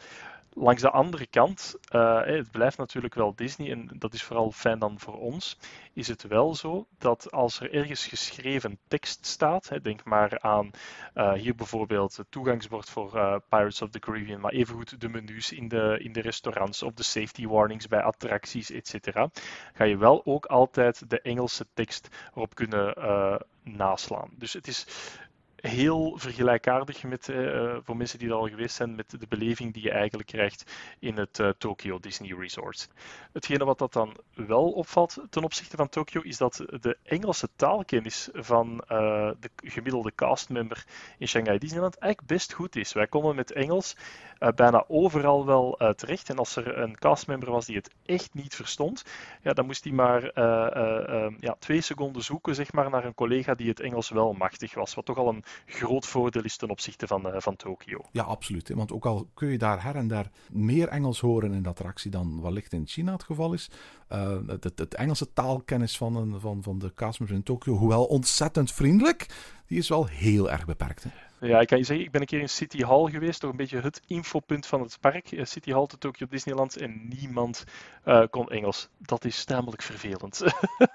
Langs 0.53 0.81
de 0.81 0.89
andere 0.89 1.27
kant, 1.27 1.75
uh, 1.95 2.21
het 2.25 2.51
blijft 2.51 2.77
natuurlijk 2.77 3.13
wel 3.13 3.35
Disney 3.35 3.71
en 3.71 3.89
dat 3.93 4.13
is 4.13 4.23
vooral 4.23 4.51
fijn 4.51 4.79
dan 4.79 4.99
voor 4.99 5.19
ons, 5.19 5.57
is 5.93 6.07
het 6.07 6.23
wel 6.23 6.55
zo 6.55 6.87
dat 6.97 7.31
als 7.31 7.59
er 7.59 7.73
ergens 7.73 8.07
geschreven 8.07 8.79
tekst 8.87 9.25
staat, 9.25 9.71
denk 9.81 10.03
maar 10.03 10.39
aan 10.39 10.71
uh, 11.15 11.33
hier 11.33 11.55
bijvoorbeeld 11.55 12.17
het 12.17 12.31
toegangsbord 12.31 12.89
voor 12.89 13.15
uh, 13.15 13.35
Pirates 13.49 13.81
of 13.81 13.89
the 13.89 13.99
Caribbean, 13.99 14.39
maar 14.39 14.51
evengoed 14.51 15.01
de 15.01 15.09
menus 15.09 15.51
in 15.51 15.67
de, 15.67 15.97
in 15.99 16.13
de 16.13 16.21
restaurants 16.21 16.83
of 16.83 16.93
de 16.93 17.03
safety 17.03 17.47
warnings 17.47 17.87
bij 17.87 18.01
attracties, 18.01 18.71
etc., 18.71 19.27
ga 19.73 19.83
je 19.83 19.97
wel 19.97 20.25
ook 20.25 20.45
altijd 20.45 21.09
de 21.09 21.21
Engelse 21.21 21.65
tekst 21.73 22.07
erop 22.35 22.55
kunnen 22.55 22.93
naslaan. 23.63 24.29
Dus 24.37 24.53
het 24.53 24.67
is 24.67 24.85
heel 25.61 26.13
vergelijkaardig 26.17 27.03
met, 27.03 27.27
uh, 27.27 27.75
voor 27.83 27.97
mensen 27.97 28.19
die 28.19 28.29
er 28.29 28.35
al 28.35 28.47
geweest 28.47 28.75
zijn, 28.75 28.95
met 28.95 29.09
de 29.09 29.27
beleving 29.29 29.73
die 29.73 29.83
je 29.83 29.91
eigenlijk 29.91 30.27
krijgt 30.27 30.71
in 30.99 31.17
het 31.17 31.39
uh, 31.39 31.49
Tokyo 31.57 31.99
Disney 31.99 32.35
Resort. 32.39 32.89
Hetgene 33.33 33.65
wat 33.65 33.77
dat 33.77 33.93
dan 33.93 34.17
wel 34.33 34.71
opvalt 34.71 35.17
ten 35.29 35.43
opzichte 35.43 35.77
van 35.77 35.89
Tokyo, 35.89 36.21
is 36.21 36.37
dat 36.37 36.63
de 36.81 36.97
Engelse 37.03 37.49
taalkennis 37.55 38.29
van 38.33 38.83
de 38.87 39.49
gemiddelde 39.55 40.11
castmember 40.15 40.85
in 41.17 41.27
Shanghai 41.27 41.57
Disneyland 41.57 41.97
eigenlijk 41.97 42.33
best 42.33 42.53
goed 42.53 42.75
is. 42.75 42.93
Wij 42.93 43.07
komen 43.07 43.35
met 43.35 43.51
Engels 43.51 43.95
bijna 44.55 44.83
overal 44.87 45.45
wel 45.45 45.93
terecht. 45.95 46.29
En 46.29 46.37
als 46.37 46.55
er 46.55 46.77
een 46.77 46.97
castmember 46.97 47.51
was 47.51 47.65
die 47.65 47.75
het 47.75 47.89
echt 48.05 48.33
niet 48.33 48.55
verstond, 48.55 49.05
ja, 49.41 49.53
dan 49.53 49.65
moest 49.65 49.83
hij 49.83 49.93
maar 49.93 50.21
ja, 51.39 51.55
twee 51.59 51.81
seconden 51.81 52.23
zoeken 52.23 52.55
zeg 52.55 52.73
maar, 52.73 52.89
naar 52.89 53.05
een 53.05 53.15
collega 53.15 53.55
die 53.55 53.69
het 53.69 53.79
Engels 53.79 54.09
wel 54.09 54.33
machtig 54.33 54.73
was. 54.73 54.93
Wat 54.93 55.05
toch 55.05 55.17
al 55.17 55.27
een 55.27 55.43
groot 55.65 56.07
voordeel 56.07 56.43
is 56.43 56.57
ten 56.57 56.69
opzichte 56.69 57.07
van, 57.07 57.27
uh, 57.27 57.35
van 57.37 57.55
Tokio. 57.55 58.05
Ja, 58.11 58.23
absoluut. 58.23 58.69
Want 58.69 58.91
ook 58.91 59.05
al 59.05 59.29
kun 59.33 59.47
je 59.47 59.57
daar 59.57 59.83
her 59.83 59.95
en 59.95 60.07
daar 60.07 60.31
meer 60.51 60.87
Engels 60.87 61.19
horen 61.19 61.53
in 61.53 61.63
de 61.63 61.69
attractie 61.69 62.11
dan 62.11 62.41
wellicht 62.41 62.73
in 62.73 62.87
China 62.87 63.11
het 63.11 63.23
geval 63.23 63.53
is, 63.53 63.69
uh, 64.11 64.37
het, 64.47 64.63
het, 64.63 64.95
Engelse 64.95 65.33
taalkennis 65.33 65.97
van, 65.97 66.15
een, 66.15 66.39
van, 66.39 66.63
van 66.63 66.79
de 66.79 66.93
castmembers 66.93 67.39
in 67.39 67.45
Tokio, 67.45 67.73
hoewel 67.73 68.05
ontzettend 68.05 68.71
vriendelijk, 68.71 69.27
die 69.67 69.77
is 69.77 69.89
wel 69.89 70.05
heel 70.05 70.51
erg 70.51 70.65
beperkt. 70.65 71.03
Hè? 71.03 71.09
Ja, 71.47 71.59
ik 71.59 71.67
kan 71.67 71.77
je 71.77 71.83
zeggen, 71.83 72.05
ik 72.05 72.11
ben 72.11 72.21
een 72.21 72.27
keer 72.27 72.39
in 72.39 72.49
City 72.49 72.83
Hall 72.83 73.09
geweest, 73.09 73.39
toch 73.39 73.51
een 73.51 73.57
beetje 73.57 73.79
het 73.79 74.01
infopunt 74.07 74.65
van 74.65 74.81
het 74.81 74.97
park. 74.99 75.31
Eh, 75.31 75.45
City 75.45 75.71
Hall 75.71 75.87
te 75.87 75.97
Tokyo 75.97 76.27
Disneyland 76.29 76.77
en 76.77 77.07
niemand 77.19 77.63
uh, 78.05 78.23
kon 78.29 78.49
Engels. 78.49 78.89
Dat 78.97 79.25
is 79.25 79.43
tamelijk 79.43 79.81
vervelend. 79.81 80.41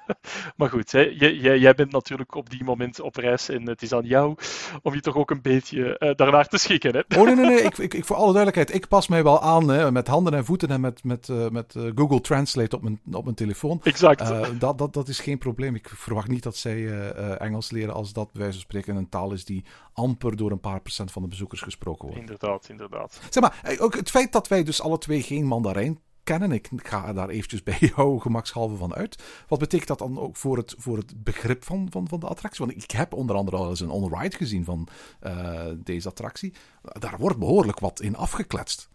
maar 0.56 0.70
goed, 0.70 0.92
hè, 0.92 1.00
jij, 1.00 1.58
jij, 1.58 1.74
bent 1.74 1.92
natuurlijk 1.92 2.34
op 2.34 2.50
die 2.50 2.64
moment 2.64 3.00
op 3.00 3.16
reis 3.16 3.48
en 3.48 3.68
het 3.68 3.82
is 3.82 3.92
aan 3.92 4.04
jou 4.04 4.36
om 4.82 4.94
je 4.94 5.00
toch 5.00 5.16
ook 5.16 5.30
een 5.30 5.42
beetje 5.42 5.96
uh, 5.98 6.10
daarnaar 6.14 6.48
te 6.48 6.58
schikken. 6.58 6.94
Hè? 6.94 7.18
Oh 7.18 7.26
nee, 7.26 7.34
nee, 7.34 7.44
nee. 7.44 7.62
ik, 7.62 7.78
ik, 7.78 7.94
ik, 7.94 8.04
voor 8.04 8.16
alle 8.16 8.32
duidelijkheid, 8.32 8.74
ik 8.74 8.88
pas 8.88 9.08
mij 9.08 9.22
wel 9.22 9.42
aan 9.42 9.68
hè, 9.68 9.92
met 9.92 10.06
handen 10.06 10.34
en 10.34 10.44
voeten 10.44 10.68
en 10.68 10.80
met, 10.80 11.04
met, 11.04 11.28
uh, 11.28 11.48
met 11.48 11.74
Google 11.94 12.20
Translate 12.20 12.76
op 12.76 12.82
mijn, 12.82 13.00
op 13.12 13.24
mijn 13.24 13.36
telefoon. 13.36 13.80
Exact. 13.82 14.58
dat, 14.60 14.78
dat, 14.78 14.92
dat 14.92 15.08
is 15.08 15.20
geen 15.20 15.38
probleem. 15.38 15.74
Ik 15.74 15.88
verwacht 15.88 16.28
niet 16.28 16.42
dat 16.42 16.56
zij 16.56 17.10
Engels 17.36 17.70
leren 17.70 17.94
als 17.94 18.12
dat 18.12 18.32
bij 18.32 18.40
wijze 18.40 18.52
van 18.52 18.62
spreken 18.62 18.96
een 18.96 19.08
taal 19.08 19.32
is 19.32 19.44
die 19.44 19.64
amper 19.92 20.36
door 20.36 20.50
een 20.50 20.60
paar 20.60 20.80
procent 20.80 21.12
van 21.12 21.22
de 21.22 21.28
bezoekers 21.28 21.60
gesproken 21.60 22.04
wordt. 22.04 22.20
Inderdaad, 22.20 22.68
inderdaad. 22.68 23.20
Zeg 23.30 23.42
maar, 23.42 23.60
eh, 23.62 23.82
ook 23.82 23.94
het 23.94 24.10
feit 24.10 24.32
dat 24.32 24.48
wij 24.48 24.64
dus 24.64 24.80
alle 24.80 24.98
twee 24.98 25.22
geen 25.22 25.44
Mandarijn 25.44 26.00
kennen, 26.24 26.52
ik 26.52 26.70
ga 26.76 27.12
daar 27.12 27.28
eventjes 27.28 27.62
bij 27.62 27.78
jou 27.96 28.20
gemakshalve 28.20 28.76
van 28.76 28.94
uit. 28.94 29.44
Wat 29.48 29.58
betekent 29.58 29.88
dat 29.88 29.98
dan 29.98 30.18
ook 30.18 30.36
voor 30.36 30.56
het, 30.56 30.74
voor 30.78 30.96
het 30.96 31.24
begrip 31.24 31.64
van, 31.64 31.86
van, 31.90 32.08
van 32.08 32.20
de 32.20 32.26
attractie? 32.26 32.66
Want 32.66 32.82
ik 32.82 32.90
heb 32.90 33.12
onder 33.12 33.36
andere 33.36 33.56
al 33.56 33.68
eens 33.68 33.80
een 33.80 33.90
on-ride 33.90 34.36
gezien 34.36 34.64
van 34.64 34.88
uh, 35.22 35.66
deze 35.76 36.08
attractie. 36.08 36.54
Daar 36.82 37.18
wordt 37.18 37.38
behoorlijk 37.38 37.78
wat 37.78 38.00
in 38.00 38.16
afgekletst. 38.16 38.88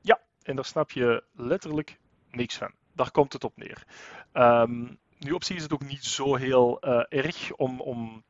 Ja, 0.00 0.20
en 0.42 0.56
daar 0.56 0.64
snap 0.64 0.90
je 0.90 1.24
letterlijk 1.32 1.98
niks 2.30 2.56
van. 2.56 2.70
Daar 2.94 3.10
komt 3.10 3.32
het 3.32 3.44
op 3.44 3.56
neer. 3.56 3.84
Um, 4.32 4.98
nu 5.18 5.32
op 5.32 5.44
zich 5.44 5.56
is 5.56 5.62
het 5.62 5.72
ook 5.72 5.84
niet 5.84 6.04
zo 6.04 6.36
heel 6.36 6.78
uh, 6.80 7.02
erg 7.08 7.52
om, 7.52 7.80
om 7.80 8.24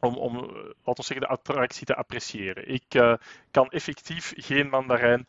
om, 0.00 0.16
om 0.16 0.34
laten 0.36 0.74
we 0.84 1.02
zeggen, 1.02 1.20
de 1.20 1.26
attractie 1.26 1.86
te 1.86 1.94
appreciëren. 1.94 2.68
Ik 2.68 2.94
uh, 2.94 3.14
kan 3.50 3.70
effectief 3.70 4.32
geen 4.36 4.68
mandarijn. 4.68 5.26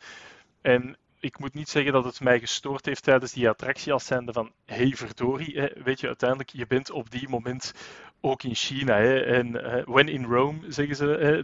En 0.62 0.97
ik 1.19 1.39
moet 1.39 1.54
niet 1.54 1.69
zeggen 1.69 1.93
dat 1.93 2.06
het 2.06 2.19
mij 2.19 2.39
gestoord 2.39 2.86
heeft 2.86 3.04
tijdens 3.04 3.34
die 3.34 3.49
attractie 3.49 3.93
als 3.93 4.06
zijnde 4.06 4.34
van 4.34 4.51
hey 4.65 4.91
verdorie, 4.95 5.60
hè, 5.60 5.84
weet 5.84 5.99
je, 5.99 6.08
uiteindelijk, 6.08 6.49
je 6.49 6.67
bent 6.67 6.91
op 6.91 7.12
die 7.12 7.30
moment 7.30 7.73
ook 8.25 8.43
in 8.43 8.55
China. 8.55 8.99
En 9.23 9.47
uh, 9.47 9.83
when 9.85 10.07
in 10.07 10.25
Rome, 10.25 10.59
zeggen 10.67 10.95
ze. 10.95 11.05
Hè. 11.05 11.35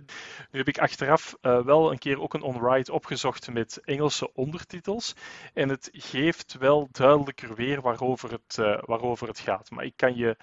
Nu 0.51 0.59
heb 0.59 0.67
ik 0.67 0.79
achteraf 0.79 1.35
uh, 1.41 1.61
wel 1.61 1.91
een 1.91 1.97
keer 1.97 2.21
ook 2.21 2.33
een 2.33 2.41
on-ride 2.41 2.91
opgezocht 2.91 3.51
met 3.51 3.81
Engelse 3.83 4.33
ondertitels. 4.33 5.15
En 5.53 5.69
het 5.69 5.89
geeft 5.91 6.55
wel 6.59 6.87
duidelijker 6.91 7.55
weer 7.55 7.81
waarover 7.81 8.31
het, 8.31 8.57
uh, 8.59 8.77
waarover 8.85 9.27
het 9.27 9.39
gaat. 9.39 9.69
Maar 9.71 9.85
ik 9.85 9.93
kan 9.95 10.15
je 10.15 10.37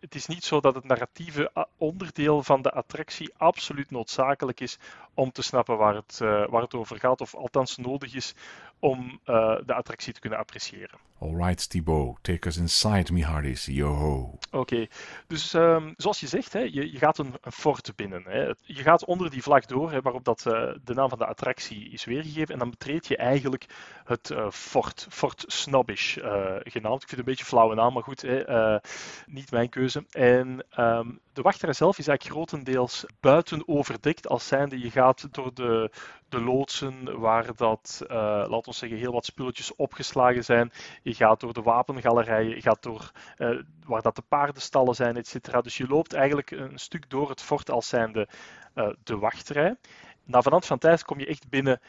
het 0.00 0.14
is 0.14 0.26
niet 0.26 0.44
zo 0.44 0.60
dat 0.60 0.74
het 0.74 0.84
narratieve 0.84 1.68
onderdeel 1.76 2.42
van 2.42 2.62
de 2.62 2.70
attractie 2.70 3.34
absoluut 3.36 3.90
noodzakelijk 3.90 4.60
is 4.60 4.78
om 5.14 5.32
te 5.32 5.42
snappen 5.42 5.76
waar 5.76 5.94
het, 5.94 6.18
waar 6.18 6.62
het 6.62 6.74
over 6.74 6.98
gaat, 6.98 7.20
of 7.20 7.34
althans 7.34 7.76
nodig 7.76 8.14
is 8.14 8.34
om 8.82 9.20
uh, 9.26 9.56
de 9.66 9.74
attractie 9.74 10.12
te 10.12 10.20
kunnen 10.20 10.38
appreciëren. 10.38 10.98
Alright, 11.18 11.70
Thibaut, 11.70 12.18
take 12.22 12.48
us 12.48 12.56
inside 12.56 13.12
me 13.12 13.24
hearties, 13.24 13.66
yo 13.66 13.92
Oké, 13.92 14.56
okay. 14.56 14.90
dus 15.26 15.52
um, 15.52 15.94
zoals 15.96 16.20
je 16.20 16.26
zegt, 16.26 16.52
hè, 16.52 16.58
je, 16.58 16.92
je 16.92 16.98
gaat 16.98 17.18
een, 17.18 17.34
een, 17.40 17.52
fort 17.52 17.92
binnen. 17.96 18.22
Hè. 18.26 18.52
Je 18.62 18.82
gaat 18.82 19.04
onder 19.04 19.30
die 19.30 19.42
vlag 19.42 19.64
door, 19.66 19.90
hè, 19.90 20.00
waarop 20.00 20.24
dat, 20.24 20.44
uh, 20.46 20.52
de 20.84 20.94
naam 20.94 21.08
van 21.08 21.18
de 21.18 21.26
attractie 21.26 21.90
is 21.90 22.04
weergegeven, 22.04 22.52
en 22.52 22.58
dan 22.58 22.70
betreed 22.70 23.06
je 23.06 23.16
eigenlijk 23.16 23.66
het 24.04 24.30
uh, 24.30 24.50
fort, 24.50 25.06
Fort 25.10 25.44
Snobbish 25.46 26.16
genaamd. 26.62 27.02
Ik 27.02 27.08
vind 27.08 27.10
het 27.10 27.18
een 27.18 27.24
beetje 27.24 27.44
flauwe 27.44 27.74
naam, 27.74 27.92
maar 27.92 28.02
goed, 28.02 28.22
hè, 28.22 28.78
niet 29.26 29.50
mijn 29.50 29.68
keuze. 29.68 30.04
En 30.10 30.64
um, 30.78 31.20
de 31.32 31.42
wachtrij 31.42 31.72
zelf 31.72 31.98
is 31.98 32.06
eigenlijk 32.06 32.38
grotendeels 32.38 33.04
buiten 33.20 33.68
overdekt, 33.68 34.28
als 34.28 34.46
zijnde 34.46 34.78
je 34.78 34.90
gaat 34.90 35.34
door 35.34 35.54
de, 35.54 35.90
de 36.32 36.40
loodsen 36.40 37.20
waar 37.20 37.56
dat, 37.56 38.00
uh, 38.02 38.08
laten 38.48 38.70
we 38.70 38.72
zeggen, 38.72 38.98
heel 38.98 39.12
wat 39.12 39.24
spulletjes 39.24 39.74
opgeslagen 39.76 40.44
zijn. 40.44 40.72
Je 41.02 41.14
gaat 41.14 41.40
door 41.40 41.52
de 41.52 41.62
wapengalerijen, 41.62 42.54
je 42.54 42.60
gaat 42.60 42.82
door 42.82 43.12
uh, 43.38 43.60
waar 43.86 44.02
dat 44.02 44.16
de 44.16 44.22
paardenstallen 44.28 44.94
zijn, 44.94 45.16
etc. 45.16 45.62
Dus 45.62 45.76
je 45.76 45.86
loopt 45.86 46.12
eigenlijk 46.12 46.50
een 46.50 46.78
stuk 46.78 47.10
door 47.10 47.28
het 47.28 47.42
fort 47.42 47.70
als 47.70 47.88
zijnde 47.88 48.28
uh, 48.74 48.88
de 49.02 49.16
wachtrij. 49.18 49.76
Na 50.24 50.42
vanaf 50.42 50.66
van 50.66 50.78
tijd 50.78 51.04
kom 51.04 51.18
je 51.18 51.26
echt 51.26 51.48
binnen 51.48 51.80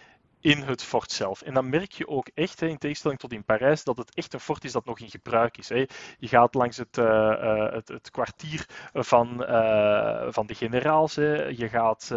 in 0.43 0.61
het 0.61 0.83
fort 0.83 1.11
zelf. 1.11 1.41
En 1.41 1.53
dan 1.53 1.69
merk 1.69 1.91
je 1.91 2.07
ook 2.07 2.27
echt, 2.33 2.61
in 2.61 2.77
tegenstelling 2.77 3.19
tot 3.19 3.33
in 3.33 3.43
Parijs, 3.43 3.83
dat 3.83 3.97
het 3.97 4.15
echt 4.15 4.33
een 4.33 4.39
fort 4.39 4.63
is 4.63 4.71
dat 4.71 4.85
nog 4.85 4.99
in 4.99 5.09
gebruik 5.09 5.57
is. 5.57 5.67
Je 5.67 6.27
gaat 6.27 6.53
langs 6.53 6.77
het, 6.77 6.97
uh, 6.97 7.71
het, 7.71 7.87
het, 7.87 8.11
kwartier 8.11 8.67
van, 8.93 9.43
uh, 9.49 10.25
van 10.29 10.47
de 10.47 10.55
generaals, 10.55 11.13
je 11.13 11.67
gaat 11.69 12.11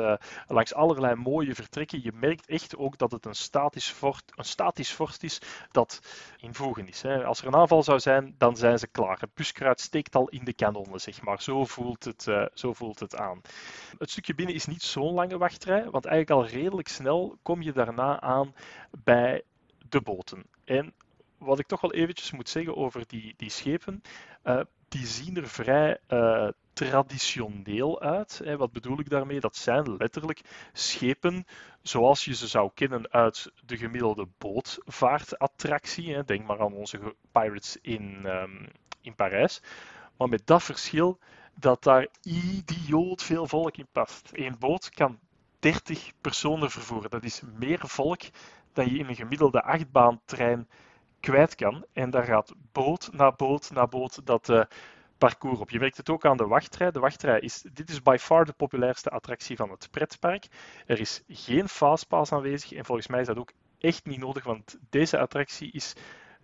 langs 0.46 0.74
allerlei 0.74 1.14
mooie 1.14 1.54
vertrekken. 1.54 2.02
Je 2.02 2.12
merkt 2.14 2.46
echt 2.46 2.76
ook 2.76 2.98
dat 2.98 3.12
het 3.12 3.26
een 3.26 3.34
statisch 3.34 3.90
fort, 3.90 4.32
een 4.34 4.44
statisch 4.44 4.90
fort 4.90 5.22
is 5.22 5.40
dat 5.70 6.00
in 6.40 6.54
voegen 6.54 6.88
is. 6.88 7.04
Als 7.04 7.40
er 7.40 7.46
een 7.46 7.56
aanval 7.56 7.82
zou 7.82 8.00
zijn, 8.00 8.34
dan 8.38 8.56
zijn 8.56 8.78
ze 8.78 8.86
klaar. 8.86 9.20
Het 9.20 9.34
buskruid 9.34 9.80
steekt 9.80 10.16
al 10.16 10.28
in 10.28 10.44
de 10.44 10.54
kanonnen, 10.54 11.00
zeg 11.00 11.22
maar. 11.22 11.42
Zo 11.42 11.64
voelt 11.64 12.04
het, 12.04 12.22
zo 12.54 12.72
voelt 12.72 13.00
het 13.00 13.16
aan. 13.16 13.40
Het 13.98 14.10
stukje 14.10 14.34
binnen 14.34 14.54
is 14.54 14.66
niet 14.66 14.82
zo'n 14.82 15.14
lange 15.14 15.38
wachtrij, 15.38 15.90
want 15.90 16.04
eigenlijk 16.04 16.30
al 16.30 16.58
redelijk 16.58 16.88
snel 16.88 17.38
kom 17.42 17.62
je 17.62 17.72
daarna 17.72 18.15
aan 18.20 18.55
bij 19.05 19.42
de 19.88 20.00
boten. 20.00 20.46
En 20.64 20.92
wat 21.38 21.59
ik 21.59 21.66
toch 21.66 21.81
wel 21.81 21.92
eventjes 21.92 22.33
moet 22.33 22.48
zeggen 22.48 22.76
over 22.76 23.07
die, 23.07 23.35
die 23.37 23.50
schepen, 23.50 24.02
uh, 24.44 24.61
die 24.88 25.07
zien 25.07 25.37
er 25.37 25.48
vrij 25.48 25.98
uh, 26.09 26.48
traditioneel 26.72 28.00
uit. 28.00 28.40
Hè. 28.44 28.57
Wat 28.57 28.72
bedoel 28.72 28.98
ik 28.98 29.11
daarmee? 29.11 29.40
Dat 29.40 29.57
zijn 29.57 29.96
letterlijk 29.96 30.40
schepen 30.72 31.46
zoals 31.83 32.24
je 32.24 32.35
ze 32.35 32.46
zou 32.46 32.70
kennen 32.74 33.12
uit 33.12 33.52
de 33.64 33.76
gemiddelde 33.76 34.29
bootvaartattractie. 34.38 36.14
Hè. 36.14 36.24
Denk 36.24 36.46
maar 36.46 36.61
aan 36.61 36.72
onze 36.72 37.14
Pirates 37.33 37.79
in, 37.83 38.26
um, 38.26 38.66
in 39.00 39.14
Parijs. 39.14 39.62
Maar 40.16 40.29
met 40.29 40.46
dat 40.46 40.62
verschil 40.62 41.18
dat 41.55 41.83
daar 41.83 42.09
idioot 42.22 43.22
veel 43.22 43.46
volk 43.46 43.76
in 43.76 43.88
past. 43.92 44.31
Eén 44.33 44.59
boot 44.59 44.90
kan 44.90 45.18
30 45.66 46.12
personen 46.20 46.70
vervoeren. 46.70 47.11
Dat 47.11 47.24
is 47.24 47.42
meer 47.59 47.79
volk 47.83 48.20
dan 48.72 48.90
je 48.90 48.98
in 48.98 49.09
een 49.09 49.14
gemiddelde 49.14 49.62
achtbaantrein 49.62 50.68
kwijt 51.20 51.55
kan. 51.55 51.85
En 51.92 52.11
daar 52.11 52.24
gaat 52.24 52.55
boot 52.72 53.09
na 53.12 53.33
boot 53.33 53.70
na 53.70 53.87
boot 53.87 54.26
dat 54.26 54.48
uh, 54.48 54.62
parcours 55.18 55.59
op. 55.59 55.70
Je 55.70 55.79
merkt 55.79 55.96
het 55.96 56.11
ook 56.11 56.24
aan 56.24 56.37
de 56.37 56.46
wachtrij. 56.46 56.90
De 56.90 57.00
wachtrij 57.00 57.40
is, 57.40 57.64
dit 57.72 57.90
is 57.90 58.02
by 58.02 58.16
far 58.20 58.44
de 58.44 58.52
populairste 58.52 59.11
attractie 59.11 59.57
van 59.57 59.70
het 59.70 59.88
pretpark. 59.90 60.46
Er 60.87 61.00
is 61.00 61.22
geen 61.29 61.68
fastpass 61.68 62.33
aanwezig 62.33 62.72
en 62.72 62.85
volgens 62.85 63.07
mij 63.07 63.20
is 63.20 63.26
dat 63.26 63.38
ook 63.38 63.52
echt 63.79 64.07
niet 64.07 64.20
nodig, 64.20 64.44
want 64.44 64.79
deze 64.90 65.19
attractie 65.19 65.73
is 65.73 65.92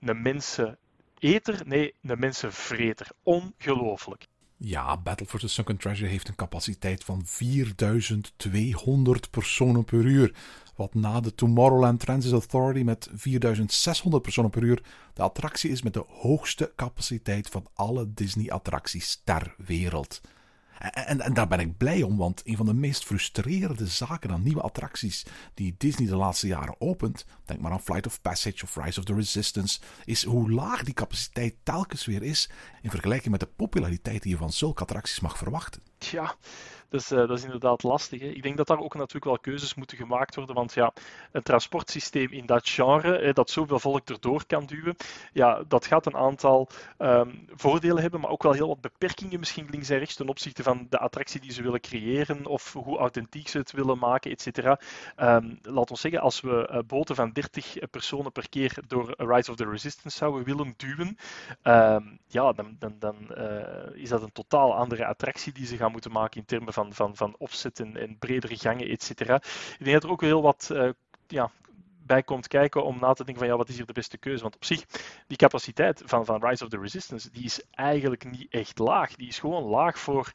een 0.01 0.23
menseneter, 0.23 1.63
nee, 1.65 1.95
een 2.03 2.19
mensenvreter. 2.19 3.09
Ongelooflijk. 3.23 4.27
Ja, 4.65 4.97
Battle 4.97 5.27
for 5.27 5.41
the 5.41 5.49
Sunken 5.49 5.77
Treasure 5.77 6.11
heeft 6.11 6.29
een 6.29 6.35
capaciteit 6.35 7.05
van 7.05 7.23
4200 7.25 9.31
personen 9.31 9.85
per 9.85 10.05
uur. 10.05 10.35
Wat 10.77 10.95
na 10.95 11.21
de 11.21 11.35
Tomorrowland 11.35 12.01
Transit 12.01 12.33
Authority 12.33 12.83
met 12.83 13.09
4600 13.15 14.23
personen 14.23 14.51
per 14.51 14.63
uur 14.63 14.83
de 15.15 15.23
attractie 15.23 15.71
is 15.71 15.83
met 15.83 15.95
de 15.95 16.05
hoogste 16.09 16.73
capaciteit 16.77 17.49
van 17.49 17.67
alle 17.75 18.13
Disney-attracties 18.15 19.21
ter 19.25 19.55
wereld. 19.59 20.21
En, 20.91 21.21
en, 21.21 21.35
daar 21.35 21.49
ben 21.49 21.61
ik 21.61 21.77
blij 21.77 22.03
om, 22.03 22.17
want 22.17 22.43
een 22.45 22.57
van 22.57 22.67
de 22.67 22.75
meest 22.75 23.05
frustrerende 23.05 23.87
zaken 23.87 24.31
aan 24.31 24.43
nieuwe 24.43 24.61
attracties 24.61 25.27
die 25.55 25.75
Disney 25.79 26.09
de 26.09 26.17
laatste 26.17 26.47
jaren 26.47 26.81
opent, 26.81 27.25
denk 27.45 27.61
maar 27.61 27.73
aan 27.73 27.83
Flight 27.83 28.07
of 28.07 28.21
Passage 28.21 28.65
of 28.65 28.77
Rise 28.77 28.99
of 28.99 29.05
the 29.05 29.15
Resistance, 29.15 29.81
is 30.05 30.25
hoe 30.25 30.51
laag 30.51 30.83
die 30.83 30.95
capaciteit 30.95 31.55
telkens 31.63 32.07
weer 32.07 32.23
is 32.23 32.51
in 32.83 32.91
vergelijking 32.91 33.31
met 33.31 33.41
de 33.41 33.47
populariteit 33.57 34.23
die 34.23 34.33
je 34.33 34.39
van 34.39 34.53
zulke 34.53 34.83
attracties 34.83 35.21
mag 35.21 35.39
verwachten. 35.39 35.83
Tja, 35.99 36.37
dus 36.93 37.13
uh, 37.13 37.19
dat 37.19 37.31
is 37.31 37.45
inderdaad 37.45 37.83
lastig. 37.83 38.21
Hè. 38.21 38.27
Ik 38.27 38.43
denk 38.43 38.57
dat 38.57 38.67
daar 38.67 38.79
ook 38.79 38.95
natuurlijk 38.95 39.25
wel 39.25 39.39
keuzes 39.39 39.75
moeten 39.75 39.97
gemaakt 39.97 40.35
worden. 40.35 40.55
Want 40.55 40.73
ja, 40.73 40.93
een 41.33 41.43
transportsysteem 41.43 42.31
in 42.31 42.47
dat 42.47 42.69
genre, 42.69 43.19
hè, 43.19 43.33
dat 43.33 43.51
zoveel 43.51 43.79
volk 43.79 44.09
erdoor 44.09 44.47
kan 44.47 44.67
duwen, 44.67 44.97
ja, 45.33 45.63
dat 45.69 45.87
gaat 45.87 46.07
een 46.07 46.17
aantal 46.17 46.69
um, 46.99 47.47
voordelen 47.55 48.03
hebben, 48.03 48.21
maar 48.21 48.31
ook 48.31 48.43
wel 48.43 48.53
heel 48.53 48.69
wat 48.69 48.81
beperkingen 48.81 49.39
misschien 49.39 49.69
links 49.71 49.89
en 49.89 49.99
rechts 49.99 50.15
ten 50.15 50.29
opzichte 50.29 50.63
van 50.63 50.87
de 50.91 50.99
attractie 50.99 51.41
die 51.41 51.53
ze 51.53 51.63
willen 51.63 51.81
creëren 51.81 52.47
of 52.47 52.73
hoe 52.73 52.99
authentiek 52.99 53.49
ze 53.49 53.59
het 53.59 53.73
willen 53.73 53.99
maken, 53.99 54.31
et 54.31 54.41
cetera. 54.41 54.81
Um, 55.21 55.59
laat 55.63 55.91
ons 55.91 56.01
zeggen, 56.01 56.21
als 56.21 56.41
we 56.41 56.69
uh, 56.73 56.79
boten 56.87 57.15
van 57.15 57.33
30 57.33 57.75
personen 57.91 58.33
per 58.33 58.49
keer 58.49 58.79
door 58.87 59.15
Rise 59.17 59.51
of 59.51 59.57
the 59.57 59.71
Resistance 59.71 60.17
zouden 60.17 60.45
willen 60.45 60.75
duwen, 60.77 61.17
um, 61.63 62.19
ja, 62.27 62.53
dan, 62.53 62.77
dan, 62.79 62.97
dan 62.99 63.17
is 63.95 64.09
dat 64.09 64.23
een 64.23 64.33
totaal 64.33 64.75
andere 64.75 65.07
attractie 65.07 65.53
die 65.53 65.67
ze 65.67 65.77
gaan 65.77 65.93
moeten 65.93 66.13
maken 66.13 66.41
in 66.41 66.47
termen 66.47 66.73
van 66.73 66.82
van, 66.83 66.95
van, 66.95 67.17
van 67.17 67.35
opzet 67.39 67.81
en, 67.81 68.17
bredere 68.19 68.57
gangen, 68.57 68.89
et 68.89 69.03
cetera. 69.03 69.37
Ik 69.37 69.77
denk 69.79 69.93
dat 69.93 70.05
er 70.05 70.11
ook 70.11 70.21
heel 70.21 70.43
wat 70.43 70.69
uh, 70.73 70.91
ja, 71.27 71.51
bij 72.07 72.23
komt 72.23 72.49
kijken 72.49 72.85
om 72.85 72.99
na 73.01 73.13
te 73.13 73.25
denken 73.25 73.43
van 73.43 73.53
ja, 73.53 73.57
wat 73.57 73.69
is 73.69 73.77
hier 73.77 73.87
de 73.87 73.93
beste 73.93 74.19
keuze? 74.19 74.43
Want 74.43 74.55
op 74.55 74.65
zich, 74.65 74.85
die 75.27 75.37
capaciteit 75.37 76.03
van, 76.05 76.25
van 76.25 76.47
Rise 76.47 76.65
of 76.65 76.71
the 76.71 76.79
Resistance, 76.79 77.31
die 77.31 77.45
is 77.45 77.63
eigenlijk 77.71 78.31
niet 78.31 78.47
echt 78.51 78.79
laag. 78.79 79.15
Die 79.15 79.29
is 79.29 79.39
gewoon 79.39 79.65
laag 79.65 79.99
voor 79.99 80.33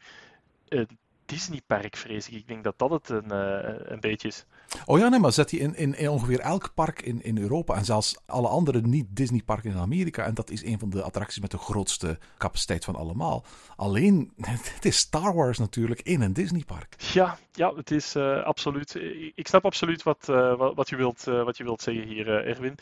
een 0.68 0.98
Disneypark, 1.26 1.96
vrees 1.96 2.28
ik. 2.28 2.34
Ik 2.34 2.48
denk 2.48 2.64
dat 2.64 2.78
dat 2.78 2.90
het 2.90 3.10
een, 3.10 3.32
uh, 3.32 3.92
een 3.92 4.00
beetje 4.00 4.28
is. 4.28 4.46
Oh 4.86 5.00
ja, 5.00 5.18
maar 5.18 5.34
zet 5.34 5.50
die 5.50 5.60
in, 5.60 5.76
in, 5.76 5.98
in, 5.98 6.10
ongeveer 6.10 6.40
elk 6.40 6.72
park 6.74 7.02
in, 7.02 7.24
in 7.24 7.38
Europa 7.38 7.76
en 7.76 7.86
zelfs 7.86 8.16
alle 8.26 8.48
andere 8.48 8.82
niet-Disney-parken 8.82 9.72
in 9.72 9.78
Amerika. 9.78 10.26
En 10.26 10.34
dat 10.34 10.50
is 10.50 10.64
een 10.64 10.80
van 10.80 10.90
de 10.90 11.04
attracties 11.04 11.42
met 11.42 11.52
de 11.52 11.58
grootste 11.58 12.20
capaciteit 12.38 12.86
van 12.86 12.96
allemaal. 12.96 13.46
Alleen, 13.76 14.32
het 14.76 14.86
is 14.86 14.98
Star 14.98 15.36
Wars 15.36 15.58
natuurlijk 15.58 16.02
in 16.02 16.22
een 16.22 16.34
Disney-park. 16.34 16.96
Ja, 17.14 17.38
ja, 17.58 17.76
het 17.76 17.92
is 17.92 18.16
uh, 18.16 18.44
absoluut. 18.44 18.96
Ik 19.36 19.48
snap 19.48 19.66
absoluut 19.66 20.04
wat, 20.04 20.28
uh, 20.30 20.72
wat, 20.76 20.90
je 20.90 20.96
wilt, 20.96 21.24
wat 21.24 21.58
je 21.58 21.64
wilt 21.64 21.82
zeggen 21.82 22.04
hier, 22.04 22.46
Erwin. 22.46 22.76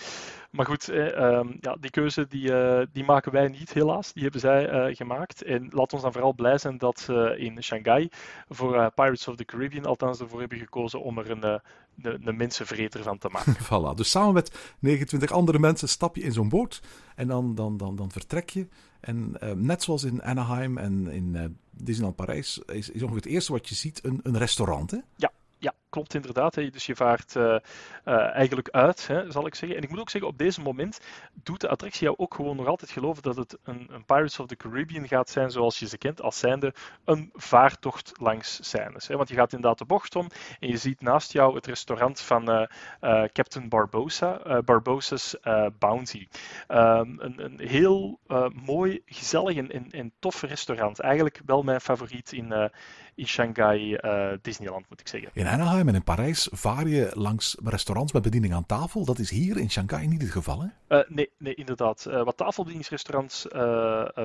Maar 0.50 0.66
goed, 0.66 0.88
um, 0.88 1.58
ja, 1.62 1.76
die 1.80 1.90
keuze 1.90 2.28
die, 2.28 2.52
die 2.92 3.04
maken 3.04 3.32
wij 3.32 3.48
niet, 3.48 3.74
helaas. 3.74 4.14
Die 4.14 4.24
hebben 4.24 4.42
zij 4.42 4.94
gemaakt. 4.96 5.44
En 5.44 5.68
laat 5.72 5.94
ons 5.94 6.02
dan 6.02 6.12
vooral 6.12 6.34
blij 6.34 6.58
zijn 6.58 6.78
dat 6.78 7.00
ze 7.00 7.36
in 7.38 7.64
Shanghai 7.64 8.10
voor 8.50 8.92
Pirates 8.92 9.28
of 9.28 9.36
the 9.36 9.46
Caribbean 9.46 9.86
althans 9.86 10.20
ervoor 10.20 10.40
hebben 10.40 10.58
gekozen 10.58 11.02
om 11.02 11.18
er 11.18 11.32
een 11.32 11.62
de, 11.96 12.20
de 12.22 12.34
mensenvreter 12.34 13.04
van 13.04 13.18
te 13.18 13.30
maken. 13.32 13.56
voilà, 13.70 13.96
dus 13.96 14.10
samen 14.10 14.34
met 14.34 14.76
29 14.80 15.32
andere 15.32 15.60
mensen 15.60 15.90
stap 15.90 16.16
je 16.16 16.22
in 16.22 16.32
zo'n 16.32 16.50
boot 16.50 16.82
en 17.16 17.28
dan, 17.28 17.56
dan, 17.56 17.78
dan, 17.78 17.96
dan 17.96 18.12
vertrek 18.12 18.50
je. 18.50 18.68
En 19.06 19.34
uh, 19.44 19.52
net 19.52 19.84
zoals 19.84 20.04
in 20.04 20.24
Anaheim 20.24 20.78
en 20.78 21.08
in 21.08 21.34
uh, 21.34 21.44
Disneyland 21.72 22.16
Parijs 22.16 22.58
is, 22.58 22.90
is 22.90 23.02
ongeveer 23.02 23.24
het 23.24 23.32
eerste 23.32 23.52
wat 23.52 23.70
je 23.70 23.76
ziet 23.76 24.00
een, 24.04 24.20
een 24.24 24.38
restaurant, 24.38 24.92
hè? 24.92 24.98
Ja, 25.16 25.32
ja, 25.66 25.74
klopt 25.90 26.14
inderdaad. 26.14 26.56
Hè. 26.56 26.70
Dus 26.70 26.86
je 26.86 26.96
vaart 26.96 27.36
uh, 27.36 27.44
uh, 27.44 27.60
eigenlijk 28.36 28.70
uit, 28.70 29.08
hè, 29.08 29.32
zal 29.32 29.48
ik 29.48 29.56
zeggen. 29.56 29.78
En 29.78 29.84
ik 29.84 29.90
moet 29.90 30.00
ook 30.00 30.10
zeggen, 30.10 30.30
op 30.30 30.38
deze 30.38 30.62
moment 30.62 31.00
doet 31.34 31.62
de 31.62 31.70
attractie 31.70 32.04
jou 32.04 32.18
ook 32.18 32.34
gewoon 32.34 32.56
nog 32.56 32.68
altijd 32.68 32.92
geloven 32.92 33.24
dat 33.24 33.36
het 33.36 33.58
een, 33.64 33.88
een 33.92 34.06
Pirates 34.06 34.40
of 34.40 34.48
the 34.48 34.56
Caribbean 34.56 35.08
gaat 35.08 35.30
zijn 35.30 35.52
zoals 35.52 35.80
je 35.80 35.88
ze 35.88 35.98
kent, 35.98 36.22
als 36.22 36.40
zijnde 36.40 36.74
een 37.06 37.30
vaartocht 37.34 38.12
langs 38.20 38.70
scènes. 38.70 39.08
Hè. 39.08 39.16
Want 39.16 39.30
je 39.30 39.36
gaat 39.36 39.54
inderdaad 39.54 39.78
de 39.78 39.86
bocht 39.86 40.16
om 40.16 40.30
en 40.60 40.68
je 40.68 40.78
ziet 40.78 41.02
naast 41.02 41.32
jou 41.32 41.56
het 41.56 41.66
restaurant 41.66 42.22
van 42.22 42.50
uh, 42.50 42.68
Captain 43.34 43.70
Barbosa, 43.70 44.62
Barbossa's 44.62 45.36
Bounty. 45.80 46.28
Um, 46.68 47.20
een, 47.20 47.44
een, 47.44 47.60
heel 47.60 48.20
mooi, 48.66 49.02
gezellig 49.06 49.58
en, 49.58 49.72
en, 49.72 49.92
en 49.92 50.14
tof 50.20 50.42
restaurant. 50.42 51.00
Eigenlijk 51.00 51.42
wel 51.46 51.64
mijn 51.64 51.82
favoriet 51.82 52.32
in, 52.32 52.72
in 53.16 53.28
Shanghai 53.28 53.98
Disneyland, 54.42 54.86
moet 54.90 55.00
ik 55.00 55.08
zeggen. 55.08 55.30
In 55.34 55.48
Anaheim 55.48 55.88
en 55.88 55.96
in 55.96 56.04
Parijs 56.04 56.50
vaar 56.52 56.88
je 56.88 57.12
langs 57.14 57.58
restaurants 57.64 58.14
met 58.14 58.22
bediening 58.22 58.54
aan 58.54 58.66
tafel. 58.66 59.06
Dat 59.06 59.20
is 59.20 59.30
hier 59.30 59.58
in 59.58 59.72
Shanghai 59.72 60.08
niet 60.08 60.22
het 60.22 60.32
geval, 60.32 60.62
hè? 60.62 60.98
Uh, 60.98 61.04
nee, 61.08 61.30
nee, 61.38 61.56
inderdaad. 61.56 62.06
Uh, 62.08 62.24
wat 62.24 62.38
tafelbedieningsrestaurants 62.38 63.48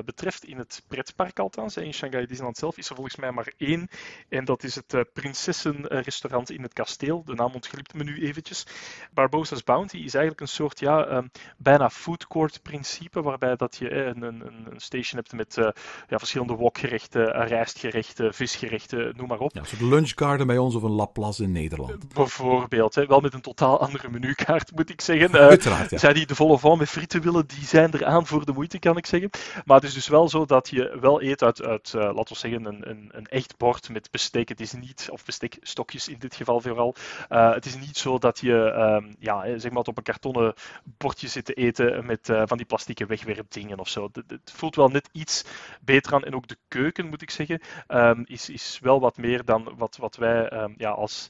betreft, 0.05 0.43
in 0.43 0.57
het 0.57 0.83
pretpark 0.87 1.39
althans, 1.39 1.77
in 1.77 1.93
Shanghai 1.93 2.25
Disneyland 2.25 2.57
zelf, 2.57 2.77
is 2.77 2.89
er 2.89 2.95
volgens 2.95 3.15
mij 3.15 3.31
maar 3.31 3.53
één. 3.57 3.87
En 4.29 4.45
dat 4.45 4.63
is 4.63 4.75
het 4.75 5.05
prinsessenrestaurant 5.13 6.49
in 6.51 6.61
het 6.61 6.73
kasteel. 6.73 7.23
De 7.23 7.33
naam 7.33 7.53
ontglipt 7.53 7.93
me 7.93 8.03
nu 8.03 8.21
eventjes. 8.21 8.65
Barbossa's 9.13 9.63
Bounty 9.63 9.97
is 9.97 10.13
eigenlijk 10.13 10.41
een 10.41 10.47
soort, 10.47 10.79
ja, 10.79 11.07
um, 11.07 11.31
bijna 11.57 11.89
food 11.89 12.27
court 12.27 12.61
principe, 12.61 13.21
waarbij 13.21 13.55
dat 13.55 13.75
je 13.75 13.91
een, 13.91 14.21
een, 14.21 14.41
een 14.71 14.79
station 14.79 15.19
hebt 15.19 15.33
met 15.33 15.73
ja, 16.07 16.17
verschillende 16.17 16.55
wokgerechten, 16.55 17.47
rijstgerechten, 17.47 18.33
visgerechten, 18.33 18.79
noem 18.89 19.27
maar 19.27 19.39
op. 19.39 19.53
Ja, 19.53 19.59
een 19.59 19.67
soort 19.67 19.81
lunchgarden 19.81 20.47
bij 20.47 20.57
ons 20.57 20.75
of 20.75 20.83
een 20.83 20.91
Laplace 20.91 21.43
in 21.43 21.51
Nederland. 21.51 22.13
Bijvoorbeeld, 22.13 22.95
hè, 22.95 23.05
wel 23.05 23.19
met 23.19 23.33
een 23.33 23.41
totaal 23.41 23.79
andere 23.79 24.09
menukaart 24.09 24.75
moet 24.75 24.89
ik 24.89 25.01
zeggen. 25.01 25.35
Uh, 25.35 25.41
Uiteraard, 25.55 25.89
ja. 25.89 25.97
Zij 25.97 26.13
die 26.13 26.25
de 26.25 26.35
volle 26.35 26.59
van 26.59 26.77
met 26.77 26.89
frieten 26.89 27.21
willen, 27.21 27.47
die 27.47 27.65
zijn 27.65 27.91
er 27.91 28.05
aan 28.05 28.27
voor 28.27 28.45
de 28.45 28.51
moeite, 28.51 28.79
kan 28.79 28.97
ik 28.97 29.05
zeggen. 29.05 29.29
Maar 29.65 29.75
het 29.75 29.85
is 29.85 29.93
dus 29.93 30.07
wel 30.07 30.29
zo 30.29 30.45
dat 30.45 30.69
je 30.69 30.97
wel 31.01 31.21
eet 31.21 31.43
uit, 31.43 31.63
uit 31.63 31.93
uh, 31.95 32.01
laten 32.01 32.33
we 32.33 32.39
zeggen, 32.39 32.65
een, 32.65 32.89
een, 32.89 33.09
een, 33.11 33.25
echt 33.25 33.57
bord 33.57 33.89
met 33.89 34.11
bestek. 34.11 34.49
Het 34.49 34.59
is 34.59 34.73
niet, 34.73 35.07
of 35.11 35.25
bestekstokjes 35.25 36.07
in 36.07 36.19
dit 36.19 36.35
geval 36.35 36.61
vooral. 36.61 36.95
Uh, 37.29 37.53
het 37.53 37.65
is 37.65 37.75
niet 37.75 37.97
zo 37.97 38.17
dat 38.17 38.39
je, 38.39 38.53
um, 38.53 39.15
ja, 39.19 39.59
zeg 39.59 39.71
maar, 39.71 39.83
op 39.83 39.97
een 39.97 40.03
kartonnen 40.03 40.53
bordje 40.83 41.27
zit 41.27 41.45
te 41.45 41.53
eten 41.53 42.05
met 42.05 42.29
van 42.45 42.57
die 42.57 42.65
plastieke 42.65 43.05
wegwerpdingen 43.05 43.79
of 43.79 43.87
zo. 43.87 44.09
Het, 44.13 44.23
het, 44.27 44.51
voelt 44.53 44.75
wel 44.75 44.87
net 44.87 45.09
iets 45.11 45.45
beter 45.81 46.13
aan. 46.13 46.23
En 46.23 46.35
ook 46.35 46.47
de 46.47 46.57
keuken, 46.67 47.07
moet 47.07 47.21
ik 47.21 47.29
zeggen, 47.29 47.61
um, 47.87 48.23
is, 48.27 48.49
is 48.49 48.70
wel 48.79 48.99
wat 48.99 49.17
meer 49.17 49.45
dan 49.45 49.73
wat, 49.77 49.97
wat 49.97 50.15
wij 50.15 50.53
um, 50.53 50.73
ja, 50.77 50.89
als, 50.89 51.29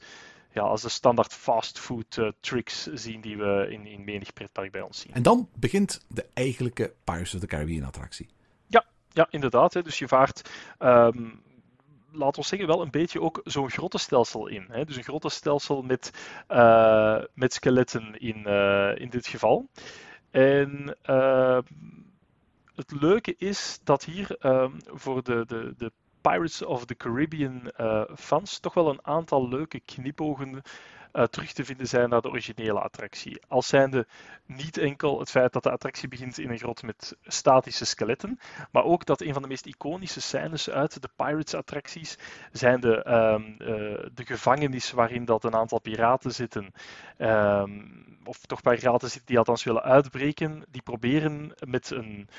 ja, 0.52 0.62
als 0.62 0.82
de 0.82 0.90
standaard 0.90 1.34
fastfood 1.34 2.18
uh, 2.18 2.32
tricks 2.40 2.84
zien 2.94 3.22
die 3.22 3.38
we 3.38 3.68
in, 3.70 3.86
in 3.86 4.04
menig 4.04 4.34
pretpark 4.34 4.72
bij 4.72 4.82
ons 4.82 5.00
zien. 5.00 5.14
En 5.14 5.24
dan 5.24 5.50
begint 5.56 6.06
de 6.08 6.26
eigenlijke 6.34 6.94
Pirates 7.04 7.34
of 7.34 7.40
the 7.40 7.48
Caribbean 7.48 7.84
attractie. 7.84 8.30
Ja, 8.68 8.86
ja 9.10 9.28
inderdaad. 9.30 9.74
Hè. 9.74 9.82
Dus 9.82 10.00
je 10.00 10.08
vaart... 10.08 10.50
Um, 10.80 11.42
laten 12.14 12.42
we 12.42 12.48
zeggen, 12.48 12.68
wel 12.68 12.82
een 12.82 12.92
beetje 12.92 13.22
ook 13.22 13.42
zo'n 13.44 13.70
grottenstelsel 13.70 14.48
in. 14.48 14.66
Hè? 14.68 14.86
Dus 14.86 14.96
een 14.96 15.04
grottenstelsel 15.04 15.82
met, 15.82 16.12
uh, 16.50 17.22
met 17.34 17.54
skeletten 17.54 18.20
in, 18.20 18.44
uh, 18.48 18.96
in 18.96 19.10
dit 19.10 19.28
geval. 19.28 19.70
En 20.32 20.98
uh, 21.10 21.60
het 22.76 22.92
leuke 22.92 23.36
is 23.38 23.80
dat 23.84 24.04
hier 24.04 24.36
voor 24.86 25.24
de, 25.24 25.44
de, 25.48 25.74
de 25.78 25.92
Pirates 26.22 26.62
of 26.62 26.86
the 26.86 26.96
Caribbean 26.96 27.72
uh, 27.78 28.04
fans 28.16 28.60
toch 28.60 28.74
wel 28.74 28.90
een 28.90 29.06
aantal 29.06 29.48
leuke 29.48 29.80
knipogen 29.80 30.62
uh, 31.14 31.24
terug 31.24 31.54
te 31.54 31.66
vinden 31.66 31.88
zijn 31.88 32.10
naar 32.10 32.22
de 32.22 32.30
originele 32.30 32.80
attractie. 32.80 33.42
Als 33.48 33.68
zijnde 33.68 34.08
niet 34.46 34.78
enkel 34.78 35.20
het 35.20 35.30
feit 35.30 35.54
dat 35.54 35.64
de 35.64 35.72
attractie 35.72 36.08
begint 36.08 36.38
in 36.38 36.50
een 36.50 36.58
grot 36.58 36.84
met 36.84 37.18
statische 37.24 37.86
skeletten, 37.86 38.40
maar 38.72 38.84
ook 38.84 39.06
dat 39.06 39.22
een 39.22 39.34
van 39.34 39.42
de 39.42 39.48
meest 39.48 39.66
iconische 39.66 40.22
scènes 40.22 40.70
uit 40.70 41.02
de 41.02 41.10
Pirates-attracties 41.16 42.18
zijn 42.52 42.80
de, 42.80 43.12
um, 43.12 43.56
uh, 43.60 43.68
de 44.14 44.26
gevangenis 44.26 44.92
waarin 44.92 45.26
dat 45.26 45.44
een 45.44 45.56
aantal 45.56 45.80
piraten 45.80 46.32
zitten. 46.32 46.74
Um, 47.18 48.20
of 48.24 48.46
toch 48.46 48.62
piraten 48.62 49.10
zitten 49.10 49.26
die 49.26 49.38
althans 49.38 49.64
willen 49.64 49.84
uitbreken. 49.84 50.64
Die 50.70 50.82
proberen 50.82 51.54
met 51.68 51.90
een 51.90 52.30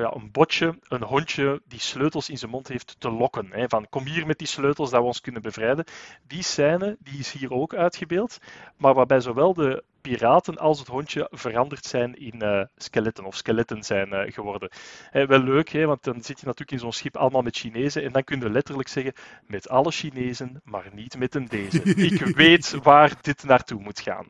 ja, 0.00 0.14
een 0.14 0.30
botje, 0.30 0.78
een 0.88 1.02
hondje 1.02 1.62
die 1.68 1.80
sleutels 1.80 2.30
in 2.30 2.38
zijn 2.38 2.50
mond 2.50 2.68
heeft 2.68 2.96
te 2.98 3.10
lokken. 3.10 3.48
Hè, 3.50 3.68
van 3.68 3.86
kom 3.90 4.06
hier 4.06 4.26
met 4.26 4.38
die 4.38 4.46
sleutels 4.46 4.90
dat 4.90 5.00
we 5.00 5.06
ons 5.06 5.20
kunnen 5.20 5.42
bevrijden. 5.42 5.84
Die 6.26 6.42
scène 6.42 6.96
die 7.00 7.18
is 7.18 7.32
hier 7.32 7.52
ook 7.52 7.74
uitgebeeld, 7.74 8.38
maar 8.76 8.94
waarbij 8.94 9.20
zowel 9.20 9.54
de 9.54 9.84
piraten 10.00 10.58
als 10.58 10.78
het 10.78 10.88
hondje 10.88 11.28
veranderd 11.30 11.84
zijn 11.84 12.14
in 12.14 12.42
uh, 12.42 12.62
skeletten 12.76 13.24
of 13.24 13.36
skeletten 13.36 13.82
zijn 13.82 14.08
uh, 14.12 14.32
geworden. 14.32 14.70
wel 15.12 15.38
leuk, 15.38 15.68
hè, 15.68 15.86
want 15.86 16.04
dan 16.04 16.22
zit 16.22 16.40
je 16.40 16.46
natuurlijk 16.46 16.70
in 16.70 16.78
zo'n 16.78 16.92
schip 16.92 17.16
allemaal 17.16 17.42
met 17.42 17.56
Chinezen 17.56 18.02
en 18.02 18.12
dan 18.12 18.24
kun 18.24 18.40
je 18.40 18.50
letterlijk 18.50 18.88
zeggen 18.88 19.12
met 19.46 19.68
alle 19.68 19.90
Chinezen, 19.90 20.60
maar 20.64 20.88
niet 20.92 21.18
met 21.18 21.34
een 21.34 21.46
deze. 21.46 21.82
Ik 21.82 22.24
weet 22.36 22.70
waar 22.82 23.12
dit 23.20 23.44
naartoe 23.44 23.80
moet 23.80 24.00
gaan. 24.00 24.26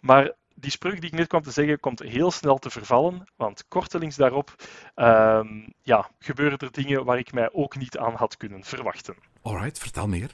Maar 0.00 0.32
die 0.54 0.70
spreuk 0.70 1.00
die 1.00 1.10
ik 1.10 1.18
net 1.18 1.26
kwam 1.26 1.42
te 1.42 1.50
zeggen, 1.50 1.80
komt 1.80 2.00
heel 2.00 2.30
snel 2.30 2.58
te 2.58 2.70
vervallen, 2.70 3.24
want 3.36 3.68
kortelings 3.68 4.16
daarop 4.16 4.54
um, 4.96 5.72
ja, 5.82 6.10
gebeuren 6.18 6.58
er 6.58 6.72
dingen 6.72 7.04
waar 7.04 7.18
ik 7.18 7.32
mij 7.32 7.52
ook 7.52 7.76
niet 7.76 7.98
aan 7.98 8.14
had 8.14 8.36
kunnen 8.36 8.64
verwachten. 8.64 9.14
Alright, 9.42 9.78
vertel 9.78 10.08
meer. 10.08 10.30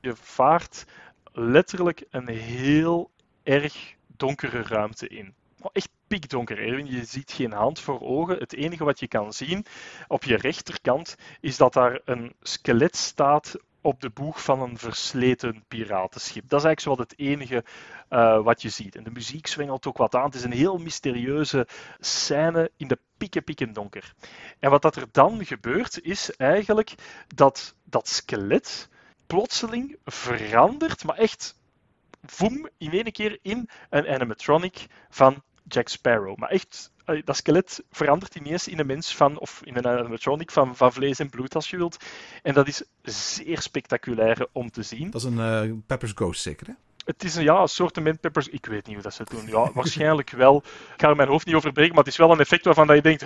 Je 0.00 0.16
vaart 0.16 0.84
letterlijk 1.32 2.04
een 2.10 2.28
heel 2.28 3.10
erg 3.42 3.94
donkere 4.06 4.62
ruimte 4.62 5.08
in. 5.08 5.34
Echt 5.72 5.90
pikdonker, 6.06 6.58
Erwin. 6.58 6.86
Je 6.86 7.04
ziet 7.04 7.32
geen 7.32 7.52
hand 7.52 7.80
voor 7.80 8.00
ogen. 8.00 8.38
Het 8.38 8.54
enige 8.54 8.84
wat 8.84 9.00
je 9.00 9.08
kan 9.08 9.32
zien 9.32 9.66
op 10.08 10.24
je 10.24 10.36
rechterkant 10.36 11.16
is 11.40 11.56
dat 11.56 11.72
daar 11.72 12.00
een 12.04 12.34
skelet 12.42 12.96
staat 12.96 13.56
op 13.86 14.00
de 14.00 14.10
boeg 14.10 14.42
van 14.42 14.62
een 14.62 14.78
versleten 14.78 15.64
piratenschip. 15.68 16.48
Dat 16.48 16.58
is 16.58 16.66
eigenlijk 16.66 16.80
zo 16.80 17.02
het 17.02 17.18
enige 17.18 17.64
uh, 18.10 18.42
wat 18.42 18.62
je 18.62 18.68
ziet. 18.68 18.96
En 18.96 19.04
de 19.04 19.10
muziek 19.10 19.46
zwengelt 19.46 19.86
ook 19.86 19.96
wat 19.96 20.14
aan. 20.14 20.24
Het 20.24 20.34
is 20.34 20.42
een 20.42 20.52
heel 20.52 20.78
mysterieuze 20.78 21.66
scène 21.98 22.70
in 22.76 22.88
de 22.88 22.98
pikken 23.16 23.44
pikken 23.44 23.72
donker. 23.72 24.14
En 24.58 24.70
wat 24.70 24.82
dat 24.82 24.96
er 24.96 25.06
dan 25.10 25.44
gebeurt, 25.44 26.00
is 26.02 26.36
eigenlijk 26.36 26.94
dat 27.34 27.74
dat 27.84 28.08
skelet 28.08 28.88
plotseling 29.26 29.96
verandert, 30.04 31.04
maar 31.04 31.16
echt 31.16 31.58
voem 32.24 32.68
in 32.78 32.92
één 32.92 33.12
keer 33.12 33.38
in 33.42 33.68
een 33.90 34.08
animatronic 34.08 34.86
van 35.10 35.42
Jack 35.68 35.88
Sparrow. 35.88 36.36
Maar 36.36 36.48
echt, 36.48 36.92
dat 37.24 37.36
skelet 37.36 37.84
verandert 37.90 38.34
ineens 38.34 38.68
in 38.68 38.78
een 38.78 38.86
mens 38.86 39.16
van, 39.16 39.38
of 39.38 39.60
in 39.64 39.76
een 39.76 39.86
animatronic 39.86 40.50
van, 40.50 40.76
van 40.76 40.92
vlees 40.92 41.18
en 41.18 41.30
bloed 41.30 41.54
als 41.54 41.70
je 41.70 41.76
wilt. 41.76 42.04
En 42.42 42.54
dat 42.54 42.68
is 42.68 42.82
zeer 43.02 43.60
spectaculair 43.60 44.46
om 44.52 44.70
te 44.70 44.82
zien. 44.82 45.10
Dat 45.10 45.20
is 45.20 45.26
een 45.26 45.68
uh, 45.68 45.72
Pepper's 45.86 46.12
Ghost 46.14 46.42
zeker, 46.42 46.66
hè? 46.66 46.72
Het 47.06 47.24
is 47.24 47.34
een, 47.34 47.42
ja, 47.42 47.60
een 47.60 47.68
soort 47.68 48.20
peppers. 48.20 48.48
Ik 48.48 48.66
weet 48.66 48.86
niet 48.86 48.94
hoe 48.94 49.02
dat 49.02 49.14
ze 49.14 49.24
doen. 49.24 49.46
Ja, 49.46 49.72
waarschijnlijk 49.72 50.30
wel. 50.30 50.56
Ik 50.56 51.00
ga 51.00 51.08
er 51.08 51.16
mijn 51.16 51.28
hoofd 51.28 51.46
niet 51.46 51.54
over 51.54 51.72
breken, 51.72 51.94
maar 51.94 52.04
het 52.04 52.12
is 52.12 52.18
wel 52.18 52.30
een 52.30 52.40
effect 52.40 52.64
waarvan 52.64 52.86
dat 52.86 52.96
je 52.96 53.02
denkt: 53.02 53.24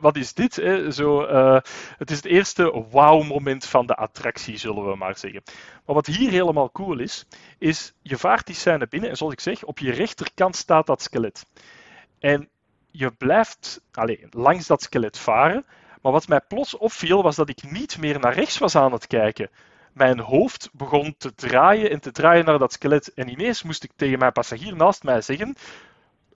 wat 0.00 0.16
is 0.16 0.34
dit? 0.34 0.56
Hè? 0.56 0.90
Zo, 0.90 1.22
uh, 1.22 1.58
het 1.98 2.10
is 2.10 2.16
het 2.16 2.24
eerste 2.24 2.84
wow-moment 2.90 3.66
van 3.66 3.86
de 3.86 3.94
attractie, 3.94 4.56
zullen 4.56 4.90
we 4.90 4.96
maar 4.96 5.18
zeggen. 5.18 5.42
Maar 5.86 5.94
wat 5.94 6.06
hier 6.06 6.30
helemaal 6.30 6.70
cool 6.70 6.98
is, 6.98 7.26
is 7.58 7.94
je 8.02 8.16
vaart 8.16 8.46
die 8.46 8.54
scène 8.54 8.86
binnen 8.86 9.10
en 9.10 9.16
zoals 9.16 9.32
ik 9.32 9.40
zeg, 9.40 9.64
op 9.64 9.78
je 9.78 9.90
rechterkant 9.90 10.56
staat 10.56 10.86
dat 10.86 11.02
skelet. 11.02 11.46
En 12.18 12.48
je 12.90 13.10
blijft 13.10 13.80
allez, 13.92 14.18
langs 14.30 14.66
dat 14.66 14.82
skelet 14.82 15.18
varen. 15.18 15.64
Maar 16.02 16.12
wat 16.12 16.28
mij 16.28 16.40
plots 16.48 16.76
opviel, 16.76 17.22
was 17.22 17.36
dat 17.36 17.48
ik 17.48 17.70
niet 17.70 17.98
meer 17.98 18.20
naar 18.20 18.34
rechts 18.34 18.58
was 18.58 18.76
aan 18.76 18.92
het 18.92 19.06
kijken 19.06 19.50
mijn 19.98 20.18
hoofd 20.18 20.68
begon 20.72 21.14
te 21.18 21.34
draaien 21.34 21.90
en 21.90 22.00
te 22.00 22.12
draaien 22.12 22.44
naar 22.44 22.58
dat 22.58 22.72
skelet. 22.72 23.14
En 23.14 23.28
ineens 23.28 23.62
moest 23.62 23.84
ik 23.84 23.90
tegen 23.96 24.18
mijn 24.18 24.32
passagier 24.32 24.76
naast 24.76 25.02
mij 25.02 25.20
zeggen: 25.20 25.56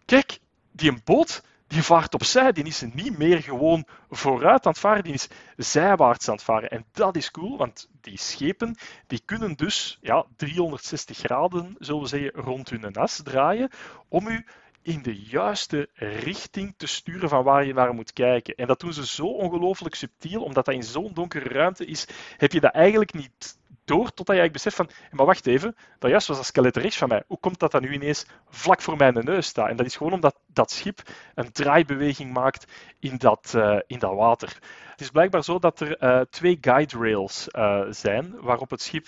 Kijk, 0.04 0.38
die 0.72 1.02
boot 1.04 1.42
die 1.72 1.82
vaart 1.82 2.14
opzij, 2.14 2.52
die 2.52 2.64
is 2.64 2.82
niet 2.92 3.18
meer 3.18 3.42
gewoon 3.42 3.86
vooruit 4.10 4.66
aan 4.66 4.72
het 4.72 4.80
varen, 4.80 5.04
die 5.04 5.12
is 5.12 5.28
zijwaarts 5.56 6.28
aan 6.28 6.34
het 6.34 6.44
varen. 6.44 6.70
En 6.70 6.84
dat 6.92 7.16
is 7.16 7.30
cool, 7.30 7.56
want 7.56 7.88
die 8.00 8.18
schepen 8.18 8.76
die 9.06 9.22
kunnen 9.24 9.56
dus 9.56 9.98
ja, 10.00 10.24
360 10.36 11.16
graden, 11.16 11.76
zullen 11.78 12.02
we 12.02 12.08
zeggen, 12.08 12.30
rond 12.30 12.70
hun 12.70 12.94
as 12.94 13.20
draaien 13.24 13.70
om 14.08 14.26
u 14.26 14.46
in 14.82 15.02
de 15.02 15.20
juiste 15.20 15.88
richting 15.94 16.74
te 16.76 16.86
sturen 16.86 17.28
van 17.28 17.44
waar 17.44 17.64
je 17.64 17.74
naar 17.74 17.94
moet 17.94 18.12
kijken. 18.12 18.54
En 18.54 18.66
dat 18.66 18.80
doen 18.80 18.92
ze 18.92 19.06
zo 19.06 19.26
ongelooflijk 19.26 19.94
subtiel, 19.94 20.42
omdat 20.42 20.64
dat 20.64 20.74
in 20.74 20.82
zo'n 20.82 21.14
donkere 21.14 21.48
ruimte 21.48 21.84
is, 21.84 22.06
heb 22.36 22.52
je 22.52 22.60
dat 22.60 22.72
eigenlijk 22.72 23.14
niet 23.14 23.60
door 23.84 24.12
totdat 24.14 24.36
je 24.36 24.50
beseft 24.50 24.76
van, 24.76 24.90
maar 25.10 25.26
wacht 25.26 25.46
even, 25.46 25.76
dat 25.98 26.10
juist 26.10 26.26
was 26.26 26.36
dat 26.36 26.46
skelet 26.46 26.96
van 26.96 27.08
mij. 27.08 27.22
Hoe 27.26 27.38
komt 27.38 27.58
dat 27.58 27.70
dat 27.70 27.80
nu 27.80 27.92
ineens 27.92 28.26
vlak 28.48 28.80
voor 28.80 28.96
mijn 28.96 29.24
neus 29.24 29.46
staat? 29.46 29.68
En 29.68 29.76
dat 29.76 29.86
is 29.86 29.96
gewoon 29.96 30.12
omdat 30.12 30.38
dat 30.46 30.70
schip 30.70 31.02
een 31.34 31.52
draaibeweging 31.52 32.32
maakt 32.32 32.72
in 32.98 33.16
dat, 33.16 33.52
uh, 33.56 33.78
in 33.86 33.98
dat 33.98 34.14
water. 34.14 34.58
Is 35.02 35.10
blijkbaar 35.10 35.44
zo 35.44 35.58
dat 35.58 35.80
er 35.80 36.02
uh, 36.02 36.20
twee 36.30 36.58
guide 36.60 36.98
rails 36.98 37.48
uh, 37.52 37.80
zijn 37.90 38.34
waarop 38.40 38.70
het 38.70 38.82
schip 38.82 39.06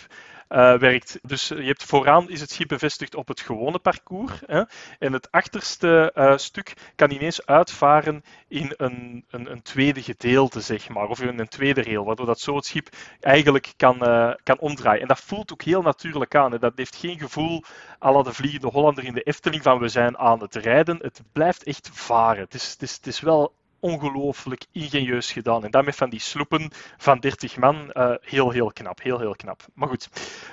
uh, 0.48 0.78
werkt. 0.78 1.18
Dus 1.22 1.48
je 1.48 1.62
hebt 1.62 1.84
vooraan 1.84 2.30
is 2.30 2.40
het 2.40 2.50
schip 2.50 2.68
bevestigd 2.68 3.14
op 3.14 3.28
het 3.28 3.40
gewone 3.40 3.78
parcours. 3.78 4.32
Hè, 4.46 4.62
en 4.98 5.12
het 5.12 5.30
achterste 5.30 6.12
stuk 6.36 6.74
kan 6.94 7.10
ineens 7.10 7.46
uitvaren 7.46 8.24
in 8.48 8.72
een, 8.76 9.24
een, 9.30 9.50
een, 9.50 9.62
tweede 9.62 10.02
gedeelte, 10.02 10.60
zeg 10.60 10.88
maar. 10.88 11.08
Of 11.08 11.20
in 11.20 11.38
een 11.38 11.48
tweede 11.48 11.82
rail, 11.82 12.04
waardoor 12.04 12.26
dat 12.26 12.40
zo 12.40 12.56
het 12.56 12.66
schip 12.66 12.88
eigenlijk 13.20 13.72
kan, 13.76 13.98
kan 14.42 14.58
omdraaien. 14.58 15.02
En 15.02 15.08
dat 15.08 15.20
voelt 15.20 15.52
ook 15.52 15.62
heel 15.62 15.82
natuurlijk 15.82 16.34
aan. 16.34 16.50
Dat 16.50 16.72
heeft 16.76 16.96
geen 16.96 17.18
gevoel 17.18 17.62
à 18.02 18.12
la 18.12 18.22
de 18.22 18.32
Vliegende 18.32 18.66
Hollander 18.68 19.04
in 19.04 19.14
de 19.14 19.22
Efteling 19.22 19.62
van 19.62 19.78
we 19.78 19.88
zijn 19.88 20.18
aan 20.18 20.40
het 20.40 20.54
rijden. 20.54 20.98
Het 21.02 21.22
blijft 21.32 21.62
echt 21.62 21.90
varen. 21.92 22.44
Het 22.44 22.54
is, 22.54 22.72
het 22.72 22.82
is, 22.82 22.94
het 22.94 23.06
is 23.06 23.20
wel 23.20 23.52
ongelooflijk 23.84 24.64
ingenieus 24.72 25.32
gedaan. 25.32 25.64
En 25.64 25.70
daarmee 25.70 25.92
van 25.92 26.10
die 26.10 26.20
sloepen 26.20 26.70
van 26.96 27.18
30 27.18 27.56
man, 27.56 27.90
uh, 27.92 28.14
heel, 28.20 28.50
heel 28.50 28.72
knap. 28.72 29.02
Heel, 29.02 29.18
heel 29.18 29.36
knap. 29.36 29.66
Maar 29.74 29.88
goed, 29.88 30.08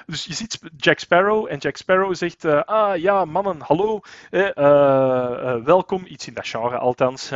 dus 0.06 0.26
je 0.26 0.34
ziet 0.34 0.60
Jack 0.78 1.00
Sparrow 1.00 1.48
en 1.50 1.58
Jack 1.58 1.78
Sparrow 1.78 2.16
zegt, 2.16 2.46
uh, 2.46 2.62
ah 2.62 2.98
ja, 2.98 3.26
mannen, 3.26 3.62
hallo, 3.62 4.00
eh, 4.30 5.56
welkom, 5.64 6.06
iets 6.06 6.28
in 6.28 6.34
dat 6.34 6.48
genre 6.48 6.78
althans, 6.78 7.32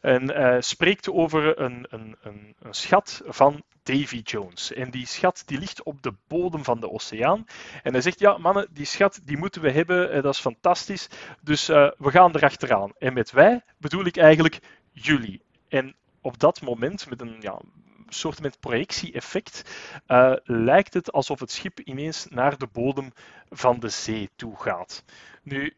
en 0.00 0.62
spreekt 0.64 1.10
over 1.10 1.60
een, 1.60 1.86
een, 1.90 2.16
een, 2.22 2.54
een 2.60 2.74
schat 2.74 3.22
van 3.26 3.62
Davy 3.82 4.20
Jones. 4.24 4.72
En 4.72 4.90
die 4.90 5.06
schat 5.06 5.42
die 5.46 5.58
ligt 5.58 5.82
op 5.82 6.02
de 6.02 6.12
bodem 6.26 6.64
van 6.64 6.80
de 6.80 6.90
oceaan. 6.90 7.46
En 7.82 7.92
hij 7.92 8.00
zegt, 8.00 8.20
ja 8.20 8.38
mannen, 8.38 8.68
die 8.70 8.84
schat 8.84 9.20
die 9.24 9.36
moeten 9.36 9.62
we 9.62 9.70
hebben, 9.70 10.22
dat 10.22 10.34
is 10.34 10.40
fantastisch. 10.40 11.08
Dus 11.40 11.66
we 11.66 11.94
gaan 12.10 12.34
erachteraan. 12.34 12.92
En 12.98 13.12
met 13.12 13.30
wij 13.30 13.62
bedoel 13.78 14.04
ik 14.04 14.16
eigenlijk 14.16 14.60
jullie. 15.00 15.42
En 15.68 15.94
op 16.20 16.38
dat 16.38 16.60
moment, 16.60 17.08
met 17.08 17.20
een 17.20 17.36
ja, 17.40 17.60
soort 18.08 18.40
met 18.40 18.60
projectie-effect, 18.60 19.64
uh, 20.08 20.32
lijkt 20.44 20.94
het 20.94 21.12
alsof 21.12 21.40
het 21.40 21.50
schip 21.50 21.80
ineens 21.80 22.26
naar 22.30 22.58
de 22.58 22.68
bodem 22.72 23.12
van 23.50 23.80
de 23.80 23.88
zee 23.88 24.30
toe 24.36 24.56
gaat. 24.56 25.04
Nu, 25.42 25.76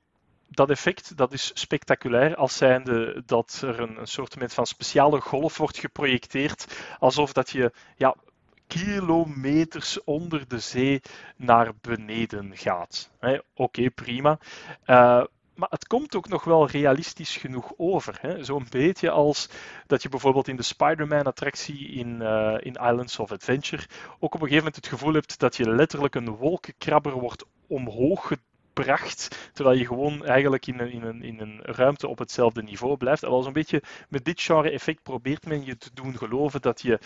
dat 0.48 0.70
effect 0.70 1.16
dat 1.16 1.32
is 1.32 1.50
spectaculair 1.54 2.36
als 2.36 2.56
zijnde 2.56 3.22
dat 3.26 3.60
er 3.64 3.80
een, 3.80 4.00
een 4.00 4.06
soort 4.06 4.36
van 4.38 4.66
speciale 4.66 5.20
golf 5.20 5.56
wordt 5.56 5.78
geprojecteerd, 5.78 6.76
alsof 6.98 7.32
dat 7.32 7.50
je 7.50 7.72
ja, 7.96 8.16
kilometers 8.66 10.04
onder 10.04 10.48
de 10.48 10.58
zee 10.58 11.00
naar 11.36 11.72
beneden 11.80 12.56
gaat. 12.56 13.10
Oké, 13.54 13.90
prima. 13.90 14.38
Uh, 14.86 15.24
maar 15.60 15.68
het 15.70 15.86
komt 15.86 16.14
ook 16.14 16.28
nog 16.28 16.44
wel 16.44 16.68
realistisch 16.68 17.36
genoeg 17.36 17.72
over. 17.76 18.36
Zo'n 18.40 18.66
beetje 18.70 19.10
als 19.10 19.48
dat 19.86 20.02
je 20.02 20.08
bijvoorbeeld 20.08 20.48
in 20.48 20.56
de 20.56 20.62
Spider-Man-attractie 20.62 21.88
in, 21.88 22.20
uh, 22.20 22.56
in 22.60 22.72
Islands 22.72 23.18
of 23.18 23.32
Adventure 23.32 23.82
ook 24.18 24.34
op 24.34 24.40
een 24.40 24.48
gegeven 24.48 24.56
moment 24.56 24.76
het 24.76 24.86
gevoel 24.86 25.12
hebt 25.12 25.38
dat 25.38 25.56
je 25.56 25.70
letterlijk 25.70 26.14
een 26.14 26.36
wolkenkrabber 26.36 27.12
wordt 27.12 27.44
omhoog 27.66 28.26
gebracht, 28.26 29.50
terwijl 29.52 29.78
je 29.78 29.86
gewoon 29.86 30.24
eigenlijk 30.24 30.66
in 30.66 30.78
een, 30.78 30.92
in 30.92 31.02
een, 31.02 31.22
in 31.22 31.40
een 31.40 31.60
ruimte 31.62 32.08
op 32.08 32.18
hetzelfde 32.18 32.62
niveau 32.62 32.96
blijft. 32.96 33.22
En 33.22 33.30
wel 33.30 33.42
zo'n 33.42 33.52
beetje 33.52 33.82
met 34.08 34.24
dit 34.24 34.40
genre-effect 34.40 35.02
probeert 35.02 35.46
men 35.46 35.64
je 35.64 35.76
te 35.76 35.90
doen 35.94 36.18
geloven 36.18 36.60
dat 36.60 36.82
je 36.82 36.98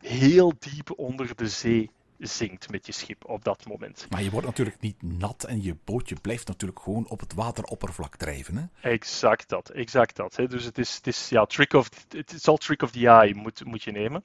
heel 0.00 0.52
diep 0.58 0.92
onder 0.96 1.36
de 1.36 1.48
zee 1.48 1.90
zinkt 2.26 2.70
met 2.70 2.86
je 2.86 2.92
schip 2.92 3.24
op 3.24 3.44
dat 3.44 3.66
moment. 3.66 4.06
Maar 4.10 4.22
je 4.22 4.30
wordt 4.30 4.46
natuurlijk 4.46 4.80
niet 4.80 5.02
nat 5.02 5.44
en 5.44 5.62
je 5.62 5.76
bootje 5.84 6.16
blijft 6.20 6.48
natuurlijk 6.48 6.80
gewoon 6.80 7.08
op 7.08 7.20
het 7.20 7.34
wateroppervlak 7.34 8.16
drijven. 8.16 8.56
Hè? 8.56 8.90
Exact 8.90 9.48
dat, 9.48 9.68
exact 9.68 10.16
dat. 10.16 10.36
Hè. 10.36 10.46
Dus 10.46 10.64
het 10.64 10.78
is, 10.78 10.94
het 10.94 11.06
is 11.06 11.28
ja, 11.28 11.44
trick 11.44 11.72
of, 11.72 11.88
het 12.08 12.32
is 12.32 12.48
al 12.48 12.56
trick 12.56 12.82
of 12.82 12.90
the 12.90 13.08
eye 13.08 13.34
moet, 13.34 13.64
moet 13.64 13.82
je 13.82 13.92
nemen. 13.92 14.24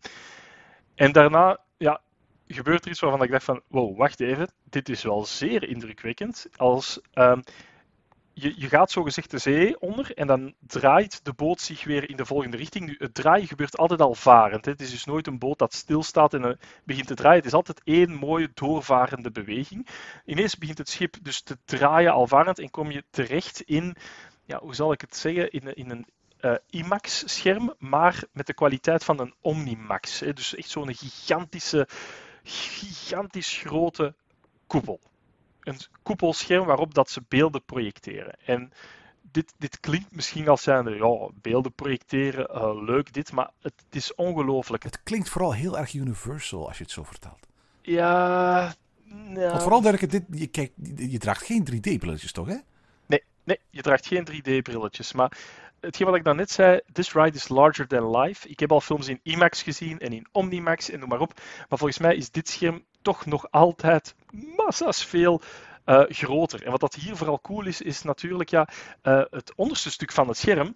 En 0.95 1.11
daarna 1.11 1.59
ja, 1.77 2.01
gebeurt 2.47 2.85
er 2.85 2.91
iets 2.91 2.99
waarvan 2.99 3.23
ik 3.23 3.31
dacht 3.31 3.43
van, 3.43 3.61
wow, 3.67 3.97
wacht 3.97 4.19
even, 4.19 4.49
dit 4.63 4.89
is 4.89 5.03
wel 5.03 5.25
zeer 5.25 5.69
indrukwekkend. 5.69 6.47
Als 6.55 6.99
um, 7.13 7.43
je, 8.39 8.53
je 8.55 8.69
gaat 8.69 8.91
zogezegd 8.91 9.31
de 9.31 9.37
zee 9.37 9.79
onder 9.79 10.13
en 10.15 10.27
dan 10.27 10.53
draait 10.59 11.25
de 11.25 11.33
boot 11.33 11.61
zich 11.61 11.83
weer 11.83 12.09
in 12.09 12.15
de 12.15 12.25
volgende 12.25 12.57
richting. 12.57 12.85
Nu, 12.85 12.95
het 12.97 13.13
draaien 13.13 13.47
gebeurt 13.47 13.77
altijd 13.77 14.01
al 14.01 14.15
varend. 14.15 14.65
Het 14.65 14.81
is 14.81 14.89
dus 14.89 15.05
nooit 15.05 15.27
een 15.27 15.39
boot 15.39 15.59
dat 15.59 15.73
stilstaat 15.73 16.33
en 16.33 16.43
uh, 16.43 16.51
begint 16.83 17.07
te 17.07 17.13
draaien. 17.13 17.37
Het 17.37 17.45
is 17.45 17.53
altijd 17.53 17.81
één 17.83 18.13
mooie 18.13 18.49
doorvarende 18.53 19.31
beweging. 19.31 19.87
Ineens 20.25 20.57
begint 20.57 20.77
het 20.77 20.89
schip 20.89 21.15
dus 21.21 21.41
te 21.41 21.57
draaien 21.65 22.11
al 22.11 22.27
varend 22.27 22.59
en 22.59 22.71
kom 22.71 22.91
je 22.91 23.03
terecht 23.09 23.61
in, 23.61 23.95
ja, 24.45 24.59
hoe 24.59 24.75
zal 24.75 24.91
ik 24.91 25.01
het 25.01 25.15
zeggen, 25.15 25.51
in, 25.51 25.73
in 25.75 25.89
een 25.89 26.05
uh, 26.41 26.55
IMAX-scherm, 26.69 27.73
maar 27.77 28.23
met 28.31 28.47
de 28.47 28.53
kwaliteit 28.53 29.03
van 29.03 29.19
een 29.19 29.33
Omnimax. 29.41 30.19
Hè. 30.19 30.33
Dus 30.33 30.55
echt 30.55 30.69
zo'n 30.69 30.95
gigantische, 30.95 31.87
gigantisch 32.43 33.57
grote 33.57 34.15
koepel. 34.67 34.99
Een 35.67 35.79
koepelscherm 36.03 36.65
waarop 36.65 36.93
dat 36.93 37.09
ze 37.09 37.21
beelden 37.27 37.63
projecteren. 37.63 38.35
En 38.45 38.71
dit, 39.31 39.53
dit 39.57 39.79
klinkt 39.79 40.15
misschien 40.15 40.47
als 40.47 40.63
zijnde, 40.63 40.95
ja, 40.95 41.29
beelden 41.41 41.73
projecteren, 41.73 42.49
uh, 42.55 42.83
leuk 42.83 43.13
dit, 43.13 43.31
maar 43.31 43.49
het, 43.61 43.73
het 43.85 43.95
is 43.95 44.15
ongelooflijk. 44.15 44.83
Het 44.83 45.03
klinkt 45.03 45.29
vooral 45.29 45.53
heel 45.53 45.77
erg 45.77 45.93
universal 45.93 46.67
als 46.67 46.77
je 46.77 46.83
het 46.83 46.91
zo 46.91 47.03
vertelt. 47.03 47.47
Ja, 47.81 48.73
nou... 49.03 49.49
Want 49.49 49.61
vooral 49.61 49.81
dat 49.81 50.01
ik 50.01 50.09
dit, 50.09 50.23
je, 50.31 50.47
kijk, 50.47 50.71
je 50.95 51.17
draagt 51.17 51.45
geen 51.45 51.67
3D-brilletjes 51.71 52.31
toch, 52.31 52.47
hè? 52.47 52.57
Nee, 53.05 53.23
nee, 53.43 53.59
je 53.69 53.81
draagt 53.81 54.07
geen 54.07 54.27
3D-brilletjes. 54.31 55.13
Maar 55.13 55.37
hetgeen 55.79 56.07
wat 56.07 56.15
ik 56.15 56.23
daarnet 56.23 56.51
zei, 56.51 56.79
this 56.91 57.13
ride 57.13 57.37
is 57.37 57.47
larger 57.47 57.87
than 57.87 58.17
life. 58.17 58.49
Ik 58.49 58.59
heb 58.59 58.71
al 58.71 58.81
films 58.81 59.07
in 59.07 59.19
IMAX 59.23 59.61
gezien 59.61 59.99
en 59.99 60.13
in 60.13 60.27
Omnimax 60.31 60.89
en 60.89 60.99
noem 60.99 61.09
maar 61.09 61.19
op. 61.19 61.33
Maar 61.69 61.77
volgens 61.77 61.99
mij 61.99 62.15
is 62.15 62.31
dit 62.31 62.49
scherm 62.49 62.83
toch 63.07 63.25
nog 63.25 63.51
altijd 63.51 64.15
massa's 64.57 65.05
veel 65.05 65.41
uh, 65.85 66.03
groter. 66.07 66.63
En 66.63 66.71
wat 66.71 66.79
dat 66.79 66.95
hier 66.95 67.15
vooral 67.15 67.41
cool 67.41 67.65
is, 67.65 67.81
is 67.81 68.01
natuurlijk 68.01 68.49
ja, 68.49 68.67
uh, 69.03 69.21
het 69.29 69.53
onderste 69.55 69.91
stuk 69.91 70.11
van 70.11 70.27
het 70.27 70.37
scherm 70.37 70.75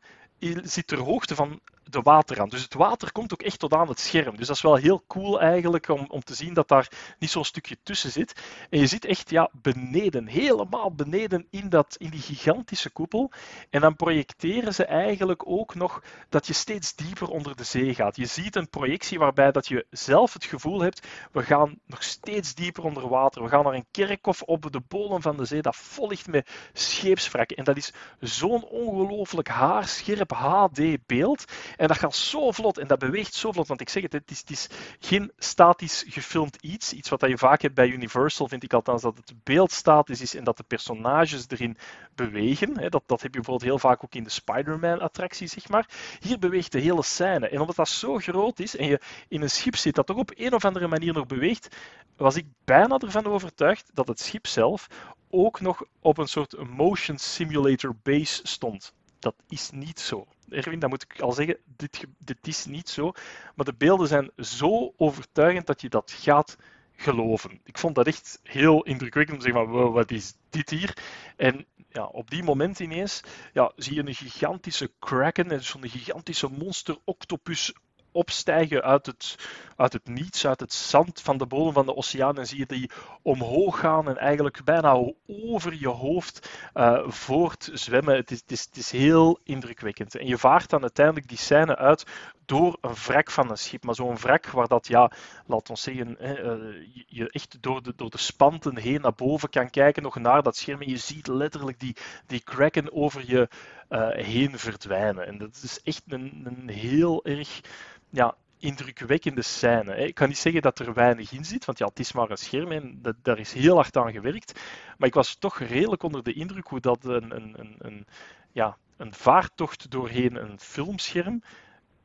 zit 0.63 0.87
ter 0.87 0.97
hoogte 0.97 1.35
van 1.35 1.59
de 1.83 2.01
waterrand. 2.01 2.51
Dus 2.51 2.63
het 2.63 2.73
water 2.73 3.11
komt 3.11 3.33
ook 3.33 3.41
echt 3.41 3.59
tot 3.59 3.73
aan 3.73 3.87
het 3.87 3.99
scherm. 3.99 4.37
Dus 4.37 4.47
dat 4.47 4.55
is 4.55 4.61
wel 4.61 4.75
heel 4.75 5.03
cool 5.07 5.41
eigenlijk 5.41 5.87
om, 5.87 6.05
om 6.07 6.23
te 6.23 6.33
zien 6.33 6.53
dat 6.53 6.67
daar 6.67 7.15
niet 7.19 7.29
zo'n 7.29 7.45
stukje 7.45 7.77
tussen 7.83 8.11
zit. 8.11 8.41
En 8.69 8.79
je 8.79 8.87
zit 8.87 9.05
echt 9.05 9.29
ja, 9.29 9.49
beneden, 9.51 10.27
helemaal 10.27 10.93
beneden 10.93 11.47
in, 11.49 11.69
dat, 11.69 11.95
in 11.99 12.09
die 12.09 12.21
gigantische 12.21 12.89
koepel. 12.89 13.31
En 13.69 13.81
dan 13.81 13.95
projecteren 13.95 14.73
ze 14.73 14.85
eigenlijk 14.85 15.47
ook 15.47 15.75
nog 15.75 16.03
dat 16.29 16.47
je 16.47 16.53
steeds 16.53 16.95
dieper 16.95 17.27
onder 17.27 17.55
de 17.55 17.63
zee 17.63 17.95
gaat. 17.95 18.15
Je 18.15 18.25
ziet 18.25 18.55
een 18.55 18.69
projectie 18.69 19.19
waarbij 19.19 19.51
dat 19.51 19.67
je 19.67 19.85
zelf 19.89 20.33
het 20.33 20.45
gevoel 20.45 20.81
hebt, 20.81 21.07
we 21.31 21.43
gaan 21.43 21.79
nog 21.85 22.03
steeds 22.03 22.55
dieper 22.55 22.83
onder 22.83 23.07
water. 23.09 23.43
We 23.43 23.49
gaan 23.49 23.63
naar 23.63 23.73
een 23.73 23.85
kerkhof 23.91 24.41
op 24.41 24.71
de 24.71 24.81
bodem 24.87 25.21
van 25.21 25.37
de 25.37 25.45
zee 25.45 25.61
dat 25.61 25.75
vol 25.75 26.07
ligt 26.07 26.27
met 26.27 26.49
scheepswrakken. 26.73 27.57
En 27.57 27.63
dat 27.63 27.77
is 27.77 27.93
zo'n 28.19 28.63
ongelooflijk 28.63 29.47
haarscherp 29.47 30.31
HD-beeld. 30.31 31.45
En 31.77 31.87
dat 31.87 31.97
gaat 31.97 32.15
zo 32.15 32.51
vlot 32.51 32.77
en 32.77 32.87
dat 32.87 32.99
beweegt 32.99 33.33
zo 33.33 33.51
vlot. 33.51 33.67
Want 33.67 33.81
ik 33.81 33.89
zeg 33.89 34.03
het, 34.03 34.13
het 34.13 34.31
is, 34.31 34.39
het 34.39 34.49
is 34.49 34.67
geen 34.99 35.31
statisch 35.37 36.05
gefilmd 36.07 36.57
iets. 36.61 36.93
Iets 36.93 37.09
wat 37.09 37.21
je 37.21 37.37
vaak 37.37 37.61
hebt 37.61 37.75
bij 37.75 37.87
Universal, 37.87 38.47
vind 38.47 38.63
ik 38.63 38.73
althans, 38.73 39.01
dat 39.01 39.17
het 39.17 39.33
beeld 39.43 39.71
statisch 39.71 40.21
is 40.21 40.35
en 40.35 40.43
dat 40.43 40.57
de 40.57 40.63
personages 40.63 41.45
erin 41.47 41.77
bewegen. 42.15 42.73
Dat, 42.73 43.03
dat 43.05 43.21
heb 43.21 43.33
je 43.33 43.39
bijvoorbeeld 43.41 43.69
heel 43.69 43.79
vaak 43.79 44.03
ook 44.03 44.15
in 44.15 44.23
de 44.23 44.29
Spider-Man-attractie, 44.29 45.47
zeg 45.47 45.69
maar. 45.69 45.89
Hier 46.19 46.39
beweegt 46.39 46.71
de 46.71 46.79
hele 46.79 47.03
scène. 47.03 47.49
En 47.49 47.59
omdat 47.59 47.75
dat 47.75 47.89
zo 47.89 48.17
groot 48.17 48.59
is 48.59 48.75
en 48.75 48.87
je 48.87 48.99
in 49.27 49.41
een 49.41 49.49
schip 49.49 49.75
zit 49.75 49.95
dat 49.95 50.05
toch 50.05 50.17
op 50.17 50.31
een 50.35 50.53
of 50.53 50.65
andere 50.65 50.87
manier 50.87 51.13
nog 51.13 51.25
beweegt, 51.25 51.75
was 52.17 52.35
ik 52.35 52.45
bijna 52.65 52.97
ervan 52.97 53.25
overtuigd 53.25 53.89
dat 53.93 54.07
het 54.07 54.19
schip 54.19 54.47
zelf 54.47 54.87
ook 55.29 55.61
nog 55.61 55.83
op 55.99 56.17
een 56.17 56.27
soort 56.27 56.75
motion 56.75 57.17
simulator 57.17 57.95
base 58.03 58.39
stond. 58.43 58.93
Dat 59.21 59.35
is 59.49 59.69
niet 59.71 59.99
zo. 59.99 60.27
Erwin, 60.49 60.79
dat 60.79 60.89
moet 60.89 61.03
ik 61.03 61.19
al 61.19 61.31
zeggen, 61.31 61.57
dit, 61.75 62.05
dit 62.17 62.47
is 62.47 62.65
niet 62.65 62.89
zo. 62.89 63.11
Maar 63.55 63.65
de 63.65 63.73
beelden 63.73 64.07
zijn 64.07 64.31
zo 64.37 64.93
overtuigend 64.97 65.67
dat 65.67 65.81
je 65.81 65.89
dat 65.89 66.11
gaat 66.11 66.57
geloven. 66.95 67.59
Ik 67.63 67.77
vond 67.77 67.95
dat 67.95 68.07
echt 68.07 68.39
heel 68.43 68.83
indrukwekkend 68.83 69.37
om 69.37 69.43
te 69.43 69.51
zeggen 69.51 69.91
wat 69.91 70.11
is 70.11 70.33
dit 70.49 70.69
hier? 70.69 70.97
En 71.37 71.65
ja, 71.89 72.05
op 72.05 72.29
die 72.29 72.43
moment 72.43 72.79
ineens 72.79 73.21
ja, 73.53 73.71
zie 73.75 73.95
je 73.95 74.07
een 74.07 74.15
gigantische 74.15 74.91
kraken, 74.99 75.51
en 75.51 75.63
zo'n 75.63 75.89
gigantische 75.89 76.47
monster 76.47 76.97
octopus 77.03 77.73
opstijgen 78.11 78.83
uit 78.83 79.05
het, 79.05 79.35
uit 79.75 79.93
het 79.93 80.07
niets, 80.07 80.47
uit 80.47 80.59
het 80.59 80.73
zand 80.73 81.21
van 81.21 81.37
de 81.37 81.45
bodem 81.45 81.73
van 81.73 81.85
de 81.85 81.95
oceaan. 81.95 82.37
En 82.37 82.47
zie 82.47 82.57
je 82.57 82.65
die 82.65 82.91
omhoog 83.21 83.79
gaan 83.79 84.07
en 84.07 84.17
eigenlijk 84.17 84.63
bijna 84.63 85.11
over 85.27 85.75
je 85.79 85.87
hoofd 85.87 86.49
uh, 86.73 87.07
voortzwemmen. 87.07 88.15
Het 88.15 88.31
is, 88.31 88.39
het, 88.39 88.51
is, 88.51 88.65
het 88.65 88.77
is 88.77 88.91
heel 88.91 89.39
indrukwekkend. 89.43 90.15
En 90.15 90.27
je 90.27 90.37
vaart 90.37 90.69
dan 90.69 90.81
uiteindelijk 90.81 91.27
die 91.27 91.37
scène 91.37 91.75
uit 91.75 92.05
door 92.45 92.77
een 92.81 92.93
wrak 92.93 93.31
van 93.31 93.49
een 93.49 93.57
schip. 93.57 93.83
Maar 93.83 93.95
zo'n 93.95 94.17
wrak 94.17 94.45
waar 94.45 94.67
dat, 94.67 94.87
ja, 94.87 95.11
laat 95.45 95.69
ons 95.69 95.81
zeggen, 95.81 96.15
hè, 96.19 96.57
uh, 96.57 96.87
je 97.07 97.29
echt 97.29 97.57
door 97.61 97.83
de, 97.83 97.93
door 97.95 98.09
de 98.09 98.17
spanten 98.17 98.77
heen 98.77 99.01
naar 99.01 99.13
boven 99.15 99.49
kan 99.49 99.69
kijken, 99.69 100.03
nog 100.03 100.15
naar 100.15 100.43
dat 100.43 100.55
scherm. 100.55 100.81
En 100.81 100.89
je 100.89 100.97
ziet 100.97 101.27
letterlijk 101.27 101.79
die, 101.79 101.95
die 102.27 102.43
kraken 102.43 102.93
over 102.93 103.23
je 103.25 103.47
uh, 103.91 104.09
heen 104.09 104.59
verdwijnen. 104.59 105.27
En 105.27 105.37
dat 105.37 105.59
is 105.63 105.81
echt 105.83 106.03
een, 106.07 106.41
een 106.43 106.69
heel 106.69 107.25
erg 107.25 107.61
ja, 108.09 108.35
indrukwekkende 108.57 109.41
scène. 109.41 109.95
Ik 109.95 110.15
kan 110.15 110.27
niet 110.27 110.37
zeggen 110.37 110.61
dat 110.61 110.79
er 110.79 110.93
weinig 110.93 111.31
in 111.31 111.45
zit, 111.45 111.65
want 111.65 111.77
ja, 111.77 111.85
het 111.85 111.99
is 111.99 112.11
maar 112.11 112.29
een 112.29 112.37
scherm 112.37 112.71
en 112.71 112.99
dat, 113.01 113.15
daar 113.21 113.39
is 113.39 113.53
heel 113.53 113.75
hard 113.75 113.97
aan 113.97 114.11
gewerkt. 114.11 114.59
Maar 114.97 115.07
ik 115.07 115.13
was 115.13 115.35
toch 115.35 115.59
redelijk 115.59 116.03
onder 116.03 116.23
de 116.23 116.33
indruk 116.33 116.67
hoe 116.67 116.79
dat 116.79 117.03
een, 117.03 117.35
een, 117.35 117.75
een, 117.77 118.05
ja, 118.51 118.77
een 118.97 119.13
vaartocht 119.13 119.91
doorheen 119.91 120.35
een 120.35 120.59
filmscherm 120.59 121.41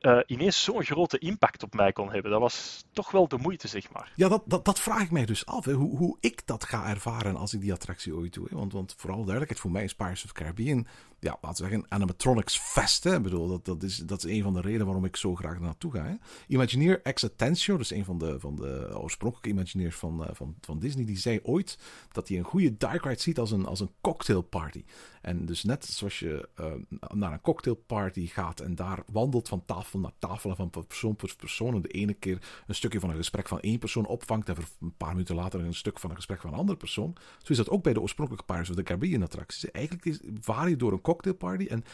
uh, 0.00 0.18
ineens 0.26 0.62
zo'n 0.64 0.84
grote 0.84 1.18
impact 1.18 1.62
op 1.62 1.74
mij 1.74 1.92
kon 1.92 2.12
hebben. 2.12 2.30
Dat 2.30 2.40
was 2.40 2.84
toch 2.92 3.10
wel 3.10 3.28
de 3.28 3.38
moeite, 3.38 3.68
zeg 3.68 3.92
maar. 3.92 4.12
Ja, 4.16 4.28
dat, 4.28 4.42
dat, 4.46 4.64
dat 4.64 4.80
vraag 4.80 5.02
ik 5.02 5.10
mij 5.10 5.24
dus 5.24 5.46
af. 5.46 5.64
Hoe, 5.64 5.96
hoe 5.96 6.16
ik 6.20 6.46
dat 6.46 6.64
ga 6.64 6.88
ervaren 6.88 7.36
als 7.36 7.54
ik 7.54 7.60
die 7.60 7.72
attractie 7.72 8.14
ooit 8.14 8.34
doe. 8.34 8.46
Hè. 8.50 8.56
Want, 8.56 8.72
want 8.72 8.94
vooral 8.96 9.18
duidelijkheid, 9.18 9.60
voor 9.60 9.70
mij 9.70 9.84
is 9.84 9.94
Pirates 9.94 10.24
of 10.24 10.32
Caribbean 10.32 10.86
ja, 11.18 11.38
laten 11.40 11.64
we 11.64 11.70
zeggen, 11.70 11.90
animatronics 11.90 12.58
fest. 12.58 13.04
Ik 13.04 13.22
bedoel, 13.22 13.48
dat, 13.48 13.64
dat, 13.64 13.82
is, 13.82 13.96
dat 13.96 14.24
is 14.24 14.30
een 14.30 14.42
van 14.42 14.54
de 14.54 14.60
redenen 14.60 14.86
waarom 14.86 15.04
ik 15.04 15.16
zo 15.16 15.34
graag 15.34 15.60
naartoe 15.60 15.92
ga. 15.92 16.04
Hè? 16.04 16.14
Imagineer 16.46 17.02
Exatentio, 17.02 17.76
dus 17.76 17.90
een 17.90 18.04
van 18.04 18.18
de, 18.18 18.40
van 18.40 18.56
de 18.56 18.98
oorspronkelijke 18.98 19.50
Imagineers 19.50 19.96
van, 19.96 20.22
uh, 20.22 20.28
van, 20.32 20.54
van 20.60 20.78
Disney, 20.78 21.04
die 21.04 21.18
zei 21.18 21.40
ooit 21.42 21.78
dat 22.12 22.28
hij 22.28 22.38
een 22.38 22.44
goede 22.44 22.76
dark 22.76 23.04
ride 23.04 23.20
ziet 23.20 23.38
als 23.38 23.50
een, 23.50 23.66
als 23.66 23.80
een 23.80 23.90
cocktailparty. 24.00 24.84
En 25.20 25.46
dus 25.46 25.64
net 25.64 25.84
zoals 25.84 26.18
je 26.18 26.48
uh, 26.60 26.72
naar 27.14 27.32
een 27.32 27.40
cocktailparty 27.40 28.26
gaat 28.26 28.60
en 28.60 28.74
daar 28.74 29.02
wandelt 29.12 29.48
van 29.48 29.64
tafel 29.64 29.98
naar 29.98 30.12
tafel 30.18 30.50
en 30.50 30.56
van 30.56 30.70
persoon 30.70 31.16
per 31.16 31.34
persoon 31.36 31.74
en 31.74 31.82
de 31.82 31.88
ene 31.88 32.14
keer 32.14 32.62
een 32.66 32.74
stukje 32.74 33.00
van 33.00 33.10
een 33.10 33.16
gesprek 33.16 33.48
van 33.48 33.60
één 33.60 33.78
persoon 33.78 34.06
opvangt 34.06 34.48
en 34.48 34.56
een 34.80 34.96
paar 34.96 35.12
minuten 35.12 35.34
later 35.34 35.60
een 35.60 35.74
stuk 35.74 35.98
van 35.98 36.10
een 36.10 36.16
gesprek 36.16 36.40
van 36.40 36.52
een 36.52 36.58
andere 36.58 36.78
persoon. 36.78 37.16
Zo 37.42 37.52
is 37.52 37.56
dat 37.56 37.70
ook 37.70 37.82
bij 37.82 37.92
de 37.92 38.00
oorspronkelijke 38.00 38.46
Pirates 38.46 38.70
of 38.70 38.76
the 38.76 38.82
Caribbean 38.82 39.22
attracties. 39.22 39.70
Eigenlijk 39.70 40.04
is, 40.04 40.20
vaar 40.40 40.68
je 40.68 40.76
door 40.76 40.92
een 40.92 41.00
cocktailparty 41.06 41.66
en 41.66 41.84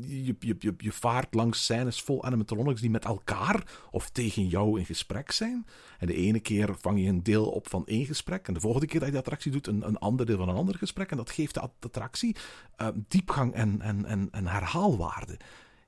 je, 0.00 0.34
je, 0.38 0.56
je, 0.58 0.74
je 0.78 0.92
vaart 0.92 1.34
langs 1.34 1.62
scènes 1.62 2.02
vol 2.02 2.24
animatronics 2.24 2.80
die 2.80 2.90
met 2.90 3.04
elkaar 3.04 3.78
of 3.90 4.10
tegen 4.10 4.46
jou 4.46 4.78
in 4.78 4.84
gesprek 4.84 5.30
zijn. 5.30 5.66
En 5.98 6.06
de 6.06 6.14
ene 6.14 6.40
keer 6.40 6.76
vang 6.78 7.00
je 7.00 7.08
een 7.08 7.22
deel 7.22 7.46
op 7.50 7.68
van 7.68 7.86
één 7.86 8.06
gesprek 8.06 8.48
en 8.48 8.54
de 8.54 8.60
volgende 8.60 8.86
keer 8.86 8.98
dat 8.98 9.08
je 9.08 9.14
de 9.14 9.20
attractie 9.20 9.52
doet 9.52 9.66
een, 9.66 9.86
een 9.86 9.98
ander 9.98 10.26
deel 10.26 10.36
van 10.36 10.48
een 10.48 10.56
ander 10.56 10.74
gesprek. 10.74 11.10
En 11.10 11.16
dat 11.16 11.30
geeft 11.30 11.54
de 11.54 11.60
attractie 11.60 12.36
uh, 12.80 12.88
diepgang 13.08 13.54
en, 13.54 13.80
en, 13.80 14.04
en, 14.04 14.28
en 14.30 14.46
herhaalwaarde. 14.46 15.38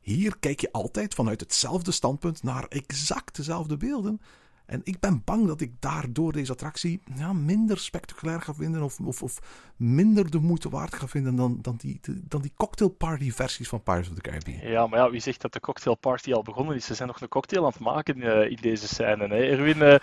Hier 0.01 0.39
kijk 0.39 0.61
je 0.61 0.73
altijd 0.73 1.14
vanuit 1.14 1.41
hetzelfde 1.41 1.91
standpunt 1.91 2.43
naar 2.43 2.64
exact 2.64 3.37
dezelfde 3.37 3.77
beelden. 3.77 4.21
En 4.69 4.81
ik 4.85 5.01
ben 5.01 5.23
bang 5.25 5.47
dat 5.47 5.61
ik 5.61 5.73
daardoor 5.81 6.33
deze 6.33 6.53
attractie 6.53 7.01
ja, 7.16 7.33
minder 7.33 7.79
spectaculair 7.79 8.41
ga 8.41 8.55
vinden 8.55 8.83
of, 8.83 8.99
of, 9.01 9.23
of, 9.23 9.39
minder 9.77 10.31
de 10.31 10.39
moeite 10.39 10.69
waard 10.69 10.95
ga 10.95 11.07
vinden 11.07 11.37
dan, 11.37 11.59
dan 11.62 11.77
die, 11.77 12.01
dan 12.29 12.41
die 12.41 12.53
cocktailparty 12.57 13.33
versies 13.33 13.69
van 13.69 13.83
Pirates 13.83 14.09
of 14.09 14.14
the 14.14 14.21
Caribbean. 14.21 14.71
Ja, 14.71 14.87
maar 14.87 14.99
ja, 14.99 15.11
wie 15.11 15.21
zegt 15.21 15.41
dat 15.41 15.53
de 15.53 15.61
cocktailparty 15.61 16.33
al 16.33 16.43
begonnen 16.43 16.77
is? 16.77 16.85
Ze 16.85 16.95
zijn 16.95 17.09
nog 17.09 17.21
een 17.21 17.29
cocktail 17.29 17.64
aan 17.64 17.71
het 17.71 17.81
maken 17.81 18.16
uh, 18.16 18.51
in 18.51 18.59
deze 18.61 18.89
scène, 18.89 19.27
hè, 19.27 19.37
Erwin? 19.37 19.77
Uh, 19.77 19.89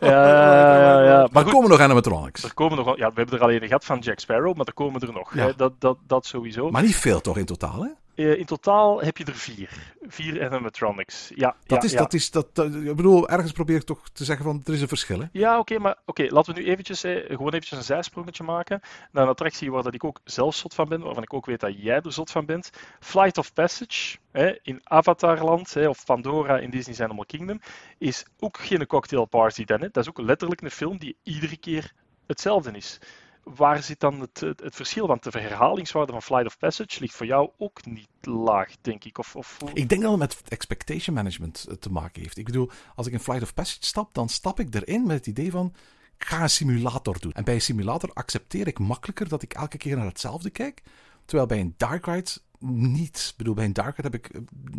ja, 0.00 0.28
ja, 0.80 1.02
ja. 1.02 1.28
Maar 1.32 1.46
er 1.46 1.52
komen 1.52 1.70
nog 1.70 1.80
animatronics. 1.80 2.42
Er 2.42 2.54
komen 2.54 2.76
nog, 2.76 2.96
ja, 2.96 3.08
we 3.08 3.14
hebben 3.14 3.38
er 3.38 3.42
alleen 3.42 3.62
een 3.62 3.66
gehad 3.66 3.84
van 3.84 3.98
Jack 3.98 4.18
Sparrow, 4.18 4.56
maar 4.56 4.66
er 4.66 4.74
komen 4.74 5.00
er 5.00 5.12
nog. 5.12 5.34
Ja. 5.34 5.46
Hè, 5.46 5.54
dat, 5.56 5.80
dat, 5.80 5.98
dat 6.06 6.26
sowieso. 6.26 6.70
Maar 6.70 6.82
niet 6.82 6.96
veel 6.96 7.20
toch 7.20 7.38
in 7.38 7.44
totaal, 7.44 7.82
hè? 7.82 7.90
Uh, 8.18 8.38
in 8.38 8.44
totaal 8.44 9.00
heb 9.00 9.16
je 9.16 9.24
er 9.24 9.34
vier. 9.34 9.94
Vier 10.06 10.44
animatronics. 10.44 11.30
Ja, 11.34 11.56
dat 11.66 11.82
ja, 11.82 11.88
is, 11.88 11.92
ja. 11.92 11.98
dat 11.98 12.14
is, 12.14 12.30
dat, 12.30 12.46
ik 12.58 12.96
bedoel, 12.96 13.28
ergens 13.28 13.52
probeer 13.52 13.76
ik 13.76 13.82
toch 13.82 14.08
te 14.12 14.24
zeggen 14.24 14.44
van, 14.44 14.62
er 14.64 14.72
is 14.72 14.80
een 14.80 14.88
verschil, 14.88 15.20
hè? 15.20 15.26
Ja, 15.32 15.58
oké, 15.58 15.78
maar 15.78 15.96
oké, 16.04 16.26
laten 16.28 16.54
we 16.54 16.60
nu 16.60 16.66
eventjes, 16.66 17.04
eh, 17.04 17.26
gewoon 17.26 17.48
eventjes 17.48 17.78
een 17.78 17.84
zijsprongetje 17.84 18.44
maken 18.44 18.80
naar 19.12 19.22
een 19.22 19.28
attractie 19.28 19.70
waar 19.70 19.82
dat 19.82 19.94
ik 19.94 20.04
ook 20.04 20.20
zelf 20.24 20.54
zot 20.54 20.74
van 20.74 20.88
ben, 20.88 21.00
waarvan 21.00 21.22
ik 21.22 21.34
ook 21.34 21.46
weet 21.46 21.60
dat 21.60 21.82
jij 21.82 22.00
er 22.00 22.12
zot 22.12 22.30
van 22.30 22.46
bent. 22.46 22.70
Flight 23.00 23.38
of 23.38 23.52
Passage, 23.52 24.18
hè, 24.30 24.58
in 24.62 24.80
Avatarland, 24.84 25.74
hè, 25.74 25.88
of 25.88 26.04
Pandora 26.04 26.58
in 26.58 26.70
Disney's 26.70 27.00
Animal 27.00 27.26
Kingdom, 27.26 27.60
is 27.98 28.24
ook 28.38 28.58
geen 28.58 28.86
cocktailparty 28.86 29.64
dan, 29.64 29.80
hè. 29.80 29.88
Dat 29.90 30.02
is 30.02 30.08
ook 30.08 30.20
letterlijk 30.20 30.60
een 30.60 30.70
film 30.70 30.98
die 30.98 31.16
iedere 31.22 31.56
keer 31.56 31.92
hetzelfde 32.26 32.70
is 32.70 32.98
waar 33.54 33.82
zit 33.82 34.00
dan 34.00 34.20
het, 34.20 34.40
het, 34.40 34.74
verschil? 34.74 35.06
Want 35.06 35.22
de 35.22 35.40
herhalingswaarde 35.40 36.12
van 36.12 36.22
Flight 36.22 36.46
of 36.46 36.58
Passage 36.58 37.00
ligt 37.00 37.14
voor 37.14 37.26
jou 37.26 37.50
ook 37.58 37.84
niet 37.84 38.08
laag, 38.20 38.72
denk 38.80 39.04
ik. 39.04 39.18
Of, 39.18 39.36
of... 39.36 39.58
Ik 39.72 39.88
denk 39.88 40.02
dat 40.02 40.10
het 40.10 40.20
met 40.20 40.42
expectation 40.48 41.14
management 41.14 41.66
eh, 41.68 41.76
te 41.76 41.90
maken 41.90 42.22
heeft. 42.22 42.38
Ik 42.38 42.44
bedoel, 42.44 42.70
als 42.94 43.06
ik 43.06 43.12
in 43.12 43.20
Flight 43.20 43.42
of 43.42 43.54
Passage 43.54 43.78
stap, 43.80 44.14
dan 44.14 44.28
stap 44.28 44.60
ik 44.60 44.74
erin 44.74 45.06
met 45.06 45.16
het 45.16 45.26
idee 45.26 45.50
van. 45.50 45.74
Ga 46.18 46.42
een 46.42 46.50
simulator 46.50 47.20
doen. 47.20 47.32
En 47.32 47.44
bij 47.44 47.54
een 47.54 47.60
simulator 47.60 48.10
accepteer 48.12 48.66
ik 48.66 48.78
makkelijker 48.78 49.28
dat 49.28 49.42
ik 49.42 49.54
elke 49.54 49.76
keer 49.76 49.96
naar 49.96 50.06
hetzelfde 50.06 50.50
kijk. 50.50 50.82
Terwijl 51.24 51.48
bij 51.48 51.60
een 51.60 51.74
dark 51.76 52.06
ride 52.06 52.30
niet. 52.60 53.26
Ik 53.30 53.36
bedoel, 53.36 53.54
bij 53.54 53.64
een 53.64 53.72
Dark 53.72 53.96
heb 54.02 54.14
ik, 54.14 54.30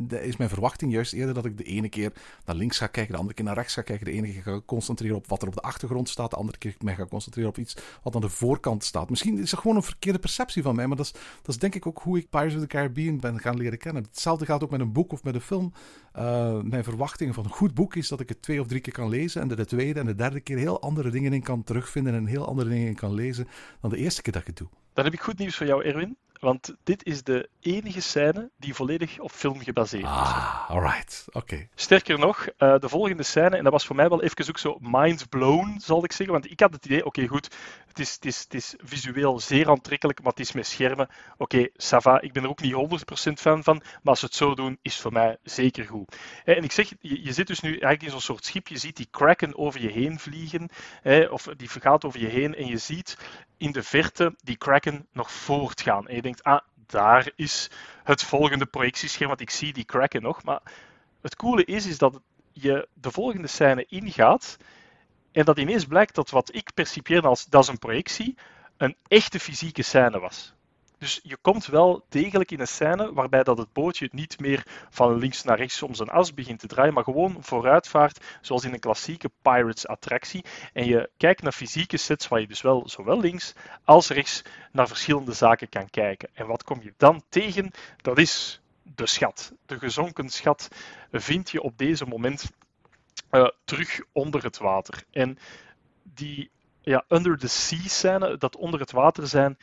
is 0.09 0.37
mijn 0.37 0.49
verwachting 0.49 0.91
juist 0.91 1.13
eerder 1.13 1.33
dat 1.33 1.45
ik 1.45 1.57
de 1.57 1.63
ene 1.63 1.89
keer 1.89 2.11
naar 2.45 2.55
links 2.55 2.77
ga 2.77 2.87
kijken, 2.87 3.11
de 3.11 3.17
andere 3.17 3.35
keer 3.35 3.45
naar 3.45 3.55
rechts 3.55 3.73
ga 3.73 3.81
kijken, 3.81 4.05
de 4.05 4.11
ene 4.11 4.31
keer 4.31 4.41
ga 4.41 4.61
concentreren 4.65 5.15
op 5.15 5.27
wat 5.27 5.41
er 5.41 5.47
op 5.47 5.53
de 5.53 5.61
achtergrond 5.61 6.09
staat, 6.09 6.29
de 6.29 6.35
andere 6.35 6.57
keer 6.57 6.75
mij 6.79 6.95
ga 6.95 7.05
concentreren 7.05 7.49
op 7.49 7.57
iets 7.57 7.75
wat 8.03 8.15
aan 8.15 8.21
de 8.21 8.29
voorkant 8.29 8.83
staat. 8.83 9.09
Misschien 9.09 9.39
is 9.39 9.51
het 9.51 9.59
gewoon 9.59 9.75
een 9.75 9.83
verkeerde 9.83 10.19
perceptie 10.19 10.63
van 10.63 10.75
mij, 10.75 10.87
maar 10.87 10.97
dat 10.97 11.05
is, 11.05 11.11
dat 11.11 11.47
is 11.47 11.57
denk 11.57 11.75
ik 11.75 11.85
ook 11.85 11.99
hoe 11.99 12.17
ik 12.17 12.29
Pirates 12.29 12.55
of 12.55 12.61
the 12.61 12.67
Caribbean 12.67 13.19
ben 13.19 13.39
gaan 13.39 13.57
leren 13.57 13.77
kennen. 13.77 14.03
Hetzelfde 14.03 14.45
gaat 14.45 14.63
ook 14.63 14.69
met 14.71 14.79
een 14.79 14.91
boek 14.91 15.11
of 15.11 15.23
met 15.23 15.35
een 15.35 15.41
film. 15.41 15.73
Uh, 16.15 16.61
mijn 16.61 16.83
verwachting 16.83 17.33
van 17.33 17.43
een 17.43 17.49
goed 17.49 17.73
boek 17.73 17.95
is 17.95 18.07
dat 18.07 18.19
ik 18.19 18.29
het 18.29 18.41
twee 18.41 18.61
of 18.61 18.67
drie 18.67 18.81
keer 18.81 18.93
kan 18.93 19.09
lezen 19.09 19.41
en 19.41 19.47
de 19.47 19.65
tweede 19.65 19.99
en 19.99 20.05
de 20.05 20.15
derde 20.15 20.39
keer 20.39 20.57
heel 20.57 20.81
andere 20.81 21.09
dingen 21.09 21.33
in 21.33 21.43
kan 21.43 21.63
terugvinden 21.63 22.13
en 22.13 22.25
heel 22.25 22.47
andere 22.47 22.69
dingen 22.69 22.87
in 22.87 22.95
kan 22.95 23.13
lezen 23.13 23.47
dan 23.81 23.89
de 23.89 23.97
eerste 23.97 24.21
keer 24.21 24.33
dat 24.33 24.41
ik 24.41 24.47
het 24.47 24.57
doe. 24.57 24.67
Dan 24.93 25.05
heb 25.05 25.13
ik 25.13 25.21
goed 25.21 25.37
nieuws 25.37 25.57
voor 25.57 25.65
jou, 25.65 25.83
Erwin. 25.83 26.17
Want 26.39 26.75
dit 26.83 27.05
is 27.05 27.23
de 27.23 27.49
enige 27.59 28.01
scène 28.01 28.49
die 28.57 28.73
volledig 28.73 29.19
op 29.19 29.31
film 29.31 29.59
gebaseerd 29.59 30.03
is. 30.03 30.09
Ah, 30.09 30.69
alright. 30.69 31.25
Oké. 31.31 31.67
Sterker 31.75 32.19
nog, 32.19 32.47
uh, 32.57 32.79
de 32.79 32.89
volgende 32.89 33.23
scène, 33.23 33.57
en 33.57 33.63
dat 33.63 33.71
was 33.71 33.85
voor 33.85 33.95
mij 33.95 34.09
wel 34.09 34.23
even 34.23 34.47
ook 34.49 34.57
zo 34.57 34.77
mind 34.81 35.29
blown, 35.29 35.79
zal 35.79 36.03
ik 36.03 36.11
zeggen. 36.11 36.35
Want 36.35 36.51
ik 36.51 36.59
had 36.59 36.73
het 36.73 36.85
idee, 36.85 37.05
oké, 37.05 37.27
goed, 37.27 37.55
het 37.87 37.99
is, 37.99 38.13
het, 38.13 38.25
is, 38.25 38.39
het 38.39 38.53
is 38.53 38.75
visueel 38.77 39.39
zeer 39.39 39.69
aantrekkelijk, 39.69 40.21
maar 40.21 40.31
het 40.31 40.39
is 40.39 40.51
met 40.51 40.67
schermen. 40.67 41.09
Oké, 41.37 41.55
okay, 41.55 41.69
Sava, 41.75 42.21
ik 42.21 42.33
ben 42.33 42.43
er 42.43 42.49
ook 42.49 42.61
niet 42.61 42.73
100% 43.29 43.33
fan 43.33 43.63
van, 43.63 43.75
maar 43.75 43.99
als 44.03 44.19
ze 44.19 44.25
het 44.25 44.35
zo 44.35 44.55
doen, 44.55 44.77
is 44.81 44.99
voor 44.99 45.11
mij 45.11 45.37
zeker 45.43 45.85
goed. 45.85 46.15
En 46.45 46.63
ik 46.63 46.71
zeg, 46.71 46.89
je, 46.99 47.23
je 47.23 47.33
zit 47.33 47.47
dus 47.47 47.59
nu 47.59 47.69
eigenlijk 47.69 48.03
in 48.03 48.09
zo'n 48.09 48.21
soort 48.21 48.45
schip, 48.45 48.67
je 48.67 48.77
ziet 48.77 48.97
die 48.97 49.07
kraken 49.11 49.57
over 49.57 49.81
je 49.81 49.89
heen 49.89 50.19
vliegen, 50.19 50.69
hè, 51.01 51.25
of 51.25 51.47
die 51.57 51.69
gaat 51.69 52.05
over 52.05 52.19
je 52.19 52.27
heen, 52.27 52.55
en 52.55 52.67
je 52.67 52.77
ziet 52.77 53.17
in 53.59 53.71
de 53.71 53.83
verte 53.83 54.35
die 54.43 54.57
kraken 54.57 55.07
nog 55.11 55.31
voortgaan. 55.31 56.07
En 56.07 56.15
je 56.15 56.21
denkt, 56.21 56.28
ah, 56.41 56.59
daar 56.85 57.31
is 57.35 57.69
het 58.03 58.23
volgende 58.23 58.65
projectiescherm, 58.65 59.27
want 59.27 59.41
ik 59.41 59.49
zie 59.49 59.73
die 59.73 59.85
kraken 59.85 60.21
nog. 60.21 60.43
Maar 60.43 60.61
het 61.21 61.35
coole 61.35 61.65
is, 61.65 61.85
is 61.85 61.97
dat 61.97 62.19
je 62.51 62.87
de 62.93 63.11
volgende 63.11 63.47
scène 63.47 63.85
ingaat 63.85 64.57
en 65.31 65.45
dat 65.45 65.57
ineens 65.57 65.85
blijkt 65.85 66.15
dat 66.15 66.29
wat 66.29 66.55
ik 66.55 66.73
percipieerde 66.73 67.27
als 67.27 67.45
dat 67.45 67.63
is 67.63 67.69
een 67.69 67.79
projectie, 67.79 68.37
een 68.77 68.95
echte 69.07 69.39
fysieke 69.39 69.81
scène 69.81 70.19
was. 70.19 70.53
Dus 70.99 71.19
je 71.23 71.37
komt 71.41 71.65
wel 71.65 72.05
degelijk 72.09 72.51
in 72.51 72.59
een 72.59 72.67
scène 72.67 73.13
waarbij 73.13 73.43
dat 73.43 73.57
het 73.57 73.73
bootje 73.73 74.09
niet 74.11 74.39
meer 74.39 74.63
van 74.89 75.17
links 75.17 75.43
naar 75.43 75.57
rechts 75.57 75.81
om 75.81 75.93
zijn 75.93 76.09
as 76.09 76.33
begint 76.33 76.59
te 76.59 76.67
draaien, 76.67 76.93
maar 76.93 77.03
gewoon 77.03 77.37
vooruitvaart, 77.39 78.23
zoals 78.41 78.63
in 78.63 78.73
een 78.73 78.79
klassieke 78.79 79.31
Pirates-attractie. 79.41 80.45
En 80.73 80.85
je 80.85 81.09
kijkt 81.17 81.41
naar 81.41 81.51
fysieke 81.51 81.97
sets 81.97 82.27
waar 82.27 82.39
je 82.39 82.47
dus 82.47 82.61
wel 82.61 82.89
zowel 82.89 83.19
links 83.19 83.53
als 83.83 84.09
rechts 84.09 84.43
naar 84.71 84.87
verschillende 84.87 85.33
zaken 85.33 85.69
kan 85.69 85.89
kijken. 85.89 86.29
En 86.33 86.47
wat 86.47 86.63
kom 86.63 86.81
je 86.81 86.93
dan 86.97 87.23
tegen? 87.29 87.71
Dat 88.01 88.17
is 88.17 88.61
de 88.83 89.07
schat. 89.07 89.53
De 89.65 89.79
gezonken 89.79 90.29
schat 90.29 90.67
vind 91.11 91.49
je 91.51 91.61
op 91.61 91.77
deze 91.77 92.05
moment 92.05 92.51
uh, 93.31 93.47
terug 93.63 93.99
onder 94.11 94.43
het 94.43 94.57
water. 94.57 95.03
En 95.11 95.37
die 96.03 96.51
ja, 96.81 97.05
under 97.07 97.37
the 97.37 97.47
sea 97.47 97.87
scène, 97.87 98.37
dat 98.37 98.55
onder 98.55 98.79
het 98.79 98.91
water 98.91 99.27
zijn, 99.27 99.57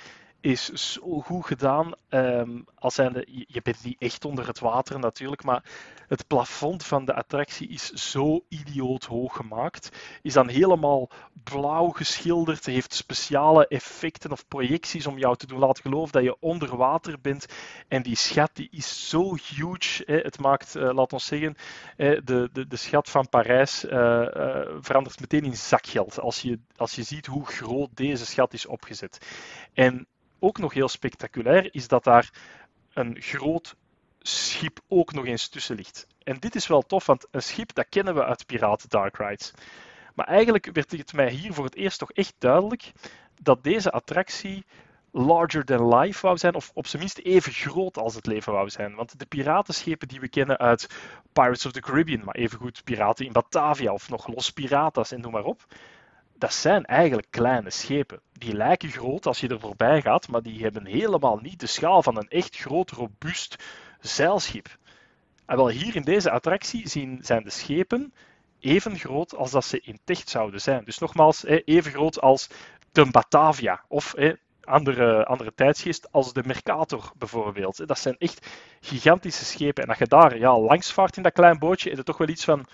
is 0.47 0.73
zo 0.73 1.21
goed 1.21 1.47
gedaan. 1.47 1.93
Um, 2.09 2.65
als 2.75 2.95
zijnde, 2.95 3.25
je 3.47 3.63
bent 3.63 3.85
niet 3.85 3.97
echt 3.99 4.25
onder 4.25 4.47
het 4.47 4.59
water 4.59 4.99
natuurlijk, 4.99 5.45
maar 5.45 5.65
het 6.09 6.27
plafond 6.27 6.85
van 6.85 7.05
de 7.05 7.15
attractie 7.15 7.69
is 7.69 7.91
zo 7.93 8.45
idioot 8.49 9.05
hoog 9.05 9.37
gemaakt. 9.37 9.89
Is 10.23 10.33
dan 10.33 10.49
helemaal 10.49 11.11
blauw 11.45 11.89
geschilderd, 11.89 12.67
heeft 12.67 12.95
speciale 12.95 13.67
effecten 13.67 14.33
of 14.33 14.49
projecties 14.49 15.07
om 15.07 15.19
jou 15.19 15.37
te 15.37 15.47
doen 15.47 15.59
laten 15.59 15.83
geloven 15.83 16.13
dat 16.13 16.23
je 16.23 16.37
onder 16.41 16.77
water 16.77 17.21
bent. 17.21 17.47
En 17.89 18.03
die 18.03 18.17
schat 18.17 18.51
die 18.53 18.69
is 18.71 19.09
zo 19.09 19.35
huge. 19.35 20.03
Hè. 20.07 20.17
Het 20.17 20.39
maakt, 20.39 20.77
uh, 20.77 20.95
laat 20.95 21.13
ons 21.13 21.27
zeggen, 21.27 21.57
de, 21.97 22.49
de, 22.53 22.67
de 22.67 22.77
schat 22.77 23.11
van 23.11 23.29
Parijs 23.29 23.85
uh, 23.85 23.93
uh, 23.93 24.61
verandert 24.81 25.21
meteen 25.21 25.45
in 25.45 25.57
zakgeld 25.57 26.21
als 26.21 26.41
je, 26.41 26.59
als 26.77 26.95
je 26.95 27.03
ziet 27.03 27.27
hoe 27.27 27.47
groot 27.47 27.91
deze 27.95 28.27
schat 28.27 28.53
is 28.53 28.67
opgezet. 28.67 29.27
En 29.75 30.07
ook 30.39 30.59
nog 30.59 30.75
heel 30.75 30.89
spectaculair 30.89 31.75
is 31.75 31.89
dat 31.89 32.05
daar 32.05 32.31
een 32.93 33.17
groot 33.21 33.77
schip 34.19 34.81
ook 34.89 35.13
nog 35.13 35.27
eens 35.27 35.49
tussen 35.49 35.77
ligt. 35.77 36.07
En 36.23 36.37
dit 36.39 36.55
is 36.55 36.67
wel 36.67 36.83
tof, 36.83 37.07
want 37.07 37.27
een 37.31 37.43
schip 37.43 37.75
dat 37.75 37.87
kennen 37.89 38.15
we 38.15 38.25
uit 38.25 38.47
Piraten 38.47 38.89
Dark 38.89 39.17
Rides. 39.17 39.53
Maar 40.15 40.27
eigenlijk 40.27 40.71
werd 40.73 40.91
het 40.91 41.13
mij 41.13 41.31
hier 41.31 41.53
voor 41.53 41.65
het 41.65 41.75
eerst 41.75 41.99
toch 41.99 42.13
echt 42.13 42.35
duidelijk 42.39 42.93
dat 43.43 43.65
deze 43.65 43.91
attractie 43.91 44.65
larger 45.11 45.65
than 45.65 45.95
life 45.95 46.27
wou 46.27 46.39
zijn, 46.39 46.55
of 46.55 46.71
op 46.75 46.87
zijn 46.87 47.03
minst 47.03 47.19
even 47.19 47.53
groot 47.53 47.99
als 47.99 48.15
het 48.15 48.27
leven 48.27 48.53
wou 48.53 48.71
zijn. 48.71 48.95
Want 48.95 49.19
de 49.19 49.27
piratenschepen 49.27 50.09
die 50.09 50.21
we 50.21 50.29
kennen 50.29 50.59
uit 50.59 50.89
Pirates 51.33 51.67
of 51.67 51.73
the 51.73 51.81
Caribbean, 51.81 52.25
maar 52.25 52.35
evengoed 52.35 52.85
piraten 52.85 53.27
in 53.27 53.33
Batavia 53.33 53.93
of 53.93 54.09
nog 54.09 54.27
Los 54.27 54.51
Piratas 54.51 55.13
en 55.13 55.21
noem 55.21 55.33
maar 55.33 55.45
op, 55.45 55.67
dat 56.39 56.55
zijn 56.55 56.85
eigenlijk 56.85 57.27
kleine 57.31 57.71
schepen. 57.71 58.21
Die 58.33 58.55
lijken 58.55 58.89
groot 58.89 59.27
als 59.27 59.41
je 59.41 59.49
er 59.49 59.61
voorbij 59.61 60.03
gaat, 60.03 60.29
maar 60.29 60.43
die 60.43 60.63
hebben 60.63 60.87
helemaal 60.87 61.39
niet 61.43 61.61
de 61.61 61.67
schaal 61.67 62.03
van 62.03 62.17
een 62.17 62.29
echt 62.29 62.57
groot, 62.57 62.91
robuust 62.91 63.57
zeilschip. 64.01 64.77
En 65.47 65.57
wel 65.57 65.69
hier 65.69 65.97
in 65.97 66.03
deze 66.03 66.31
attractie 66.31 66.89
zien, 66.89 67.19
zijn 67.23 67.43
de 67.43 67.51
schepen 67.51 68.13
even 68.61 68.99
groot 68.99 69.35
als 69.35 69.51
dat 69.51 69.65
ze 69.65 69.81
in 69.81 69.99
Techt 70.05 70.29
zouden 70.29 70.61
zijn. 70.61 70.85
Dus 70.85 70.99
nogmaals, 70.99 71.45
even 71.45 71.93
groot 71.93 72.21
als 72.21 72.49
de 72.93 73.11
Batavia 73.11 73.85
of 73.89 74.15
andere, 74.61 75.25
andere 75.25 75.55
tijdsgeest 75.55 76.13
als 76.13 76.33
de 76.33 76.43
Mercator 76.47 77.13
bijvoorbeeld. 77.17 77.87
Dat 77.89 77.99
zijn 77.99 78.17
echt 78.19 78.47
gigantische 78.81 79.45
schepen. 79.45 79.83
En 79.83 79.89
als 79.89 79.99
je 79.99 80.07
daar 80.07 80.39
ja, 80.39 80.59
langs 80.59 80.93
vaart 80.93 81.17
in 81.17 81.23
dat 81.23 81.33
klein 81.33 81.59
bootje, 81.59 81.91
is 81.91 81.97
het 81.97 82.07
toch 82.07 82.19
wel 82.19 82.29
iets 82.29 82.45
van 82.45 82.67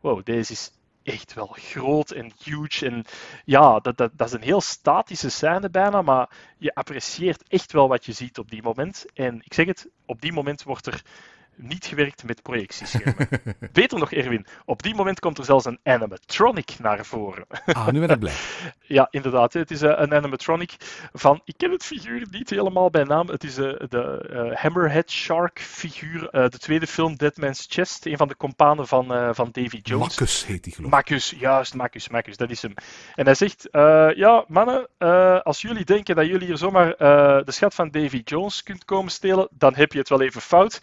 wow, 0.00 0.24
deze 0.24 0.52
is 0.52 0.72
echt 1.08 1.34
wel 1.34 1.46
groot 1.46 2.10
en 2.10 2.32
huge. 2.44 2.86
En 2.86 3.04
ja, 3.44 3.80
dat, 3.80 3.96
dat, 3.96 4.10
dat 4.14 4.26
is 4.26 4.32
een 4.32 4.42
heel 4.42 4.60
statische 4.60 5.30
scène 5.30 5.70
bijna, 5.70 6.02
maar 6.02 6.28
je 6.58 6.74
apprecieert 6.74 7.48
echt 7.48 7.72
wel 7.72 7.88
wat 7.88 8.04
je 8.04 8.12
ziet 8.12 8.38
op 8.38 8.50
die 8.50 8.62
moment. 8.62 9.04
En 9.14 9.40
ik 9.44 9.54
zeg 9.54 9.66
het, 9.66 9.88
op 10.06 10.20
die 10.20 10.32
moment 10.32 10.62
wordt 10.62 10.86
er 10.86 11.02
niet 11.58 11.86
gewerkt 11.86 12.24
met 12.24 12.42
projectieschermen. 12.42 13.28
Beter 13.72 13.98
nog, 13.98 14.12
Erwin, 14.12 14.46
op 14.64 14.82
die 14.82 14.94
moment 14.94 15.20
komt 15.20 15.38
er 15.38 15.44
zelfs 15.44 15.64
een 15.64 15.78
animatronic 15.82 16.78
naar 16.78 17.04
voren. 17.04 17.46
ah, 17.66 17.88
nu 17.88 18.00
ben 18.00 18.08
ik 18.08 18.18
blij. 18.18 18.34
ja, 18.80 19.08
inderdaad. 19.10 19.52
Het 19.52 19.70
is 19.70 19.82
eh, 19.82 19.92
een 19.96 20.14
animatronic 20.14 20.76
van, 21.12 21.40
ik 21.44 21.54
ken 21.56 21.70
het 21.70 21.84
figuur 21.84 22.26
niet 22.30 22.50
helemaal 22.50 22.90
bij 22.90 23.04
naam. 23.04 23.28
Het 23.28 23.44
is 23.44 23.58
uh, 23.58 23.74
de 23.88 24.28
uh, 24.32 24.56
Hammerhead 24.56 25.10
Shark 25.10 25.60
figuur, 25.60 26.28
de 26.30 26.58
tweede 26.58 26.86
film 26.86 27.16
Dead 27.16 27.36
Man's 27.36 27.66
Chest, 27.68 28.06
een 28.06 28.16
van 28.16 28.28
de 28.28 28.36
companen 28.36 28.86
van, 28.86 29.34
van 29.34 29.48
Davy 29.52 29.80
Jones. 29.82 30.06
Marcus 30.06 30.46
heet 30.46 30.64
die 30.64 30.72
geloof 30.72 30.88
ik. 30.88 30.94
Marcus, 30.94 31.34
juist, 31.38 31.74
Marcus, 31.74 32.08
Marcus, 32.08 32.36
dat 32.36 32.50
is 32.50 32.62
hem. 32.62 32.74
En 33.14 33.24
hij 33.24 33.34
zegt, 33.34 33.68
ja, 34.16 34.44
mannen, 34.48 34.88
als 35.42 35.60
jullie 35.60 35.84
denken 35.84 36.16
dat 36.16 36.26
jullie 36.26 36.46
hier 36.46 36.56
zomaar 36.56 36.96
de 37.44 37.52
schat 37.52 37.74
van 37.74 37.90
Davy 37.90 38.22
Jones 38.24 38.62
kunt 38.62 38.84
komen 38.84 39.12
stelen, 39.12 39.48
dan 39.50 39.74
heb 39.74 39.92
je 39.92 39.98
het 39.98 40.08
wel 40.08 40.22
even 40.22 40.40
fout. 40.40 40.80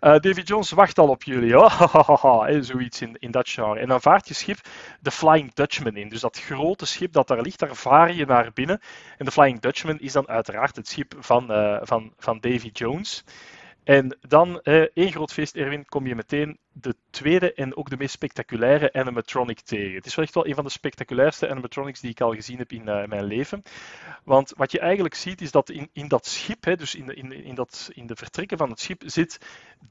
Uh, 0.00 0.18
Davy 0.18 0.40
Jones 0.40 0.70
wacht 0.70 0.98
al 0.98 1.08
op 1.08 1.22
jullie, 1.22 1.54
hoor. 1.54 2.64
zoiets 2.64 3.00
in, 3.00 3.16
in 3.18 3.30
dat 3.30 3.48
genre. 3.48 3.78
En 3.78 3.88
dan 3.88 4.00
vaart 4.00 4.28
je 4.28 4.34
schip 4.34 4.58
de 5.00 5.10
Flying 5.10 5.54
Dutchman 5.54 5.96
in. 5.96 6.08
Dus 6.08 6.20
dat 6.20 6.40
grote 6.40 6.86
schip 6.86 7.12
dat 7.12 7.28
daar 7.28 7.40
ligt, 7.40 7.58
daar 7.58 7.76
vaar 7.76 8.12
je 8.12 8.26
naar 8.26 8.50
binnen. 8.54 8.80
En 9.18 9.24
de 9.24 9.30
Flying 9.30 9.60
Dutchman 9.60 9.98
is 9.98 10.12
dan 10.12 10.28
uiteraard 10.28 10.76
het 10.76 10.88
schip 10.88 11.14
van, 11.18 11.52
uh, 11.52 11.78
van, 11.82 12.12
van 12.18 12.38
Davy 12.40 12.70
Jones. 12.72 13.24
En 13.86 14.18
dan, 14.20 14.60
eh, 14.60 14.82
één 14.94 15.12
groot 15.12 15.32
feest, 15.32 15.56
Erwin, 15.56 15.84
kom 15.84 16.06
je 16.06 16.14
meteen 16.14 16.58
de 16.72 16.94
tweede 17.10 17.52
en 17.54 17.76
ook 17.76 17.90
de 17.90 17.96
meest 17.96 18.12
spectaculaire 18.12 18.92
animatronic 18.92 19.60
tegen. 19.60 19.94
Het 19.94 20.06
is 20.06 20.14
wel 20.14 20.24
echt 20.24 20.34
wel 20.34 20.46
een 20.46 20.54
van 20.54 20.64
de 20.64 20.70
spectaculairste 20.70 21.48
animatronics 21.48 22.00
die 22.00 22.10
ik 22.10 22.20
al 22.20 22.34
gezien 22.34 22.58
heb 22.58 22.72
in 22.72 22.88
uh, 22.88 23.04
mijn 23.04 23.24
leven. 23.24 23.62
Want 24.24 24.52
wat 24.56 24.72
je 24.72 24.78
eigenlijk 24.78 25.14
ziet, 25.14 25.40
is 25.40 25.50
dat 25.50 25.70
in, 25.70 25.88
in 25.92 26.08
dat 26.08 26.26
schip, 26.26 26.64
hè, 26.64 26.76
dus 26.76 26.94
in 26.94 27.06
de, 27.06 27.14
in, 27.14 27.32
in, 27.32 27.54
dat, 27.54 27.90
in 27.92 28.06
de 28.06 28.16
vertrekken 28.16 28.58
van 28.58 28.70
het 28.70 28.80
schip, 28.80 29.02
zit 29.04 29.38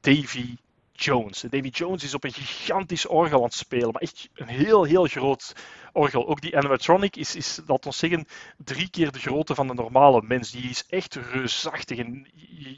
Davy 0.01 0.55
Jones. 0.91 1.41
Davy 1.41 1.69
Jones 1.69 2.03
is 2.03 2.13
op 2.13 2.23
een 2.23 2.33
gigantisch 2.33 3.07
orgel 3.07 3.37
aan 3.37 3.43
het 3.43 3.53
spelen, 3.53 3.91
maar 3.91 4.01
echt 4.01 4.29
een 4.33 4.47
heel, 4.47 4.83
heel 4.83 5.05
groot 5.05 5.55
orgel. 5.95 6.27
Ook 6.27 6.41
die 6.41 6.57
animatronic 6.57 7.15
is, 7.15 7.35
is 7.35 7.59
we 7.65 7.79
zeggen, 7.89 8.27
drie 8.57 8.89
keer 8.89 9.11
de 9.11 9.19
grootte 9.19 9.55
van 9.55 9.67
de 9.67 9.73
normale 9.73 10.21
mens. 10.25 10.51
Die 10.51 10.69
is 10.69 10.85
echt 10.89 11.15
reusachtig 11.15 11.97
en 11.97 12.27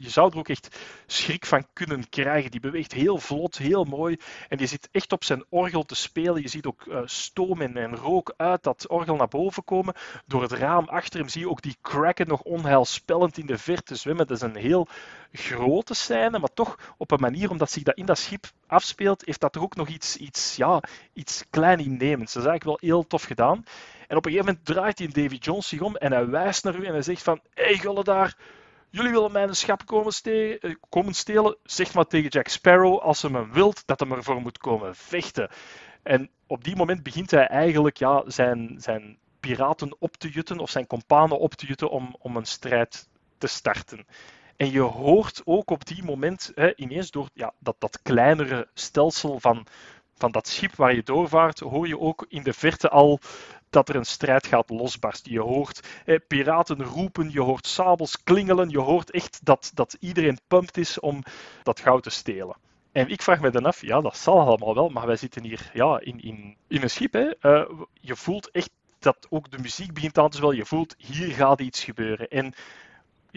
je, 0.00 0.10
zou 0.10 0.30
er 0.30 0.38
ook 0.38 0.48
echt 0.48 0.78
schrik 1.06 1.46
van 1.46 1.66
kunnen 1.72 2.08
krijgen. 2.08 2.50
Die 2.50 2.60
beweegt 2.60 2.92
heel 2.92 3.18
vlot, 3.18 3.58
heel 3.58 3.84
mooi 3.84 4.16
en 4.48 4.56
die 4.56 4.66
zit 4.66 4.88
echt 4.92 5.12
op 5.12 5.24
zijn 5.24 5.44
orgel 5.48 5.82
te 5.82 5.94
spelen. 5.94 6.42
Je 6.42 6.48
ziet 6.48 6.66
ook 6.66 6.84
uh, 6.84 7.00
stoom 7.04 7.60
en, 7.60 7.76
en, 7.76 7.96
rook 7.96 8.34
uit 8.36 8.62
dat 8.62 8.88
orgel 8.88 9.16
naar 9.16 9.28
boven 9.28 9.64
komen. 9.64 9.94
Door 10.26 10.42
het 10.42 10.52
raam 10.52 10.88
achter 10.88 11.20
hem 11.20 11.28
zie 11.28 11.40
je 11.40 11.50
ook 11.50 11.62
die 11.62 11.76
kraken 11.80 12.28
nog 12.28 12.42
onheilspellend 12.42 13.38
in 13.38 13.46
de 13.46 13.58
verte 13.58 13.94
zwemmen. 13.94 14.26
Dat 14.26 14.36
is 14.36 14.42
een 14.42 14.56
heel 14.56 14.88
grote 15.32 15.94
scène, 15.94 16.38
maar 16.38 16.54
toch 16.54 16.94
op 16.96 17.10
een 17.10 17.20
manier, 17.20 17.50
omdat 17.50 17.70
zich 17.70 17.82
dat 17.82 17.96
in 17.96 18.06
dat 18.06 18.18
schip 18.18 18.46
afspeelt, 18.66 19.22
heeft 19.24 19.40
dat 19.40 19.52
toch 19.52 19.62
ook 19.62 19.76
nog 19.76 19.88
iets, 19.88 20.16
iets, 20.16 20.56
ja, 20.56 20.82
iets 21.12 21.44
klein 21.50 21.78
innemends. 21.78 22.32
Dat 22.32 22.42
is 22.42 22.48
eigenlijk 22.48 22.80
wel 22.80 22.90
heel 22.90 23.06
tof 23.08 23.22
gedaan. 23.22 23.64
En 24.06 24.16
op 24.16 24.24
een 24.24 24.30
gegeven 24.32 24.46
moment 24.46 24.64
draait 24.64 24.98
hij 24.98 25.08
Davy 25.08 25.36
Jones 25.36 25.68
zich 25.68 25.80
om 25.80 25.96
en 25.96 26.12
hij 26.12 26.26
wijst 26.26 26.64
naar 26.64 26.76
u 26.76 26.84
en 26.84 26.92
hij 26.92 27.02
zegt 27.02 27.22
van, 27.22 27.40
hey 27.54 27.74
gulle 27.74 28.04
daar, 28.04 28.36
jullie 28.90 29.10
willen 29.10 29.32
mijn 29.32 29.54
schap 29.54 29.86
komen, 29.86 30.12
eh, 30.22 30.74
komen 30.88 31.14
stelen, 31.14 31.56
zeg 31.62 31.94
maar 31.94 32.06
tegen 32.06 32.30
Jack 32.30 32.48
Sparrow 32.48 32.98
als 32.98 33.22
hij 33.22 33.30
hem 33.30 33.52
wilt, 33.52 33.82
dat 33.86 34.00
hij 34.00 34.08
ervoor 34.08 34.40
moet 34.40 34.58
komen 34.58 34.96
vechten. 34.96 35.50
En 36.02 36.30
op 36.46 36.64
die 36.64 36.76
moment 36.76 37.02
begint 37.02 37.30
hij 37.30 37.46
eigenlijk 37.46 37.96
ja, 37.96 38.22
zijn, 38.26 38.74
zijn 38.78 39.18
piraten 39.40 39.96
op 39.98 40.16
te 40.16 40.28
jutten, 40.28 40.58
of 40.58 40.70
zijn 40.70 40.86
kompanen 40.86 41.38
op 41.38 41.54
te 41.54 41.66
jutten 41.66 41.90
om, 41.90 42.16
om 42.18 42.36
een 42.36 42.46
strijd 42.46 43.08
te 43.38 43.46
starten. 43.46 44.06
En 44.56 44.70
je 44.70 44.80
hoort 44.80 45.42
ook 45.44 45.70
op 45.70 45.86
die 45.86 46.04
moment 46.04 46.52
hè, 46.54 46.76
ineens 46.76 47.10
door 47.10 47.28
ja, 47.34 47.52
dat, 47.58 47.76
dat 47.78 48.02
kleinere 48.02 48.68
stelsel 48.74 49.40
van, 49.40 49.66
van 50.18 50.30
dat 50.30 50.48
schip 50.48 50.74
waar 50.74 50.94
je 50.94 51.02
doorvaart, 51.02 51.58
hoor 51.58 51.88
je 51.88 51.98
ook 51.98 52.26
in 52.28 52.42
de 52.42 52.52
verte 52.52 52.88
al 52.88 53.20
dat 53.70 53.88
er 53.88 53.96
een 53.96 54.04
strijd 54.04 54.46
gaat 54.46 54.70
losbarsten. 54.70 55.32
Je 55.32 55.40
hoort 55.40 55.88
hè, 56.04 56.20
piraten 56.20 56.82
roepen, 56.82 57.30
je 57.30 57.40
hoort 57.40 57.66
sabels 57.66 58.22
klingelen, 58.22 58.68
je 58.68 58.80
hoort 58.80 59.10
echt 59.10 59.40
dat, 59.42 59.70
dat 59.74 59.96
iedereen 60.00 60.38
pumped 60.46 60.76
is 60.76 61.00
om 61.00 61.22
dat 61.62 61.80
goud 61.80 62.02
te 62.02 62.10
stelen. 62.10 62.56
En 62.92 63.08
ik 63.08 63.22
vraag 63.22 63.40
me 63.40 63.50
dan 63.50 63.66
af, 63.66 63.80
ja, 63.80 64.00
dat 64.00 64.16
zal 64.16 64.40
allemaal 64.40 64.74
wel, 64.74 64.88
maar 64.88 65.06
wij 65.06 65.16
zitten 65.16 65.42
hier 65.42 65.70
ja, 65.72 66.00
in, 66.00 66.20
in, 66.22 66.56
in 66.68 66.82
een 66.82 66.90
schip. 66.90 67.12
Hè. 67.12 67.32
Uh, 67.42 67.70
je 67.92 68.16
voelt 68.16 68.50
echt 68.50 68.70
dat 68.98 69.26
ook 69.30 69.50
de 69.50 69.58
muziek 69.58 69.94
begint 69.94 70.18
aan 70.18 70.30
te 70.30 70.36
zwellen. 70.36 70.56
Je 70.56 70.64
voelt, 70.64 70.94
hier 70.98 71.28
gaat 71.28 71.60
iets 71.60 71.84
gebeuren. 71.84 72.28
En 72.28 72.54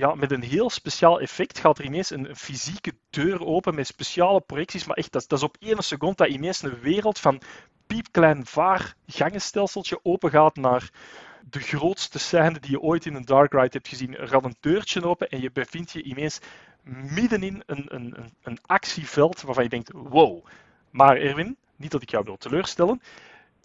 ja, 0.02 0.16
met 0.16 0.32
een 0.32 0.44
heel 0.44 0.70
speciaal 0.70 1.20
effect 1.20 1.60
gaat 1.60 1.78
er 1.78 1.86
ineens 1.86 2.10
een 2.10 2.36
fysieke 2.36 2.94
deur 3.10 3.46
open 3.46 3.76
met 3.76 3.88
speciale 3.88 4.42
projecties. 4.42 4.86
Maar 4.86 4.98
echt, 4.98 5.12
dat, 5.12 5.26
dat 5.28 5.38
is 5.38 5.44
op 5.44 5.58
één 5.60 5.84
seconde 5.84 6.16
dat 6.16 6.28
ineens 6.28 6.62
een 6.62 6.80
wereld 6.80 7.20
van 7.20 7.42
piepklein 7.88 8.46
vaargangenstelseltje 8.46 10.00
open 10.04 10.30
gaat 10.30 10.56
naar 10.56 10.90
de 11.50 11.60
grootste 11.60 12.20
scène 12.20 12.60
die 12.60 12.72
je 12.72 12.80
ooit 12.80 13.06
in 13.06 13.16
een 13.16 13.26
Dark 13.26 13.54
Ride 13.54 13.70
hebt 13.72 13.88
gezien. 13.88 14.18
Er 14.18 14.28
gaat 14.28 14.46
een 14.46 14.56
deurtje 14.60 15.04
open 15.04 15.30
en 15.30 15.42
je 15.42 15.52
bevindt 15.52 15.92
je 15.92 16.04
ineens 16.04 16.40
middenin 16.84 17.64
een, 17.66 17.86
een, 17.88 18.18
een, 18.18 18.34
een 18.44 18.60
actieveld 18.66 19.42
waarvan 19.42 19.64
je 19.64 19.70
denkt, 19.70 19.92
wow. 19.92 20.46
Maar 20.90 21.18
Erwin, 21.18 21.58
niet 21.76 21.92
dat 21.92 22.02
ik 22.02 22.10
jou 22.10 22.24
wil 22.24 22.38
teleurstellen, 22.38 23.02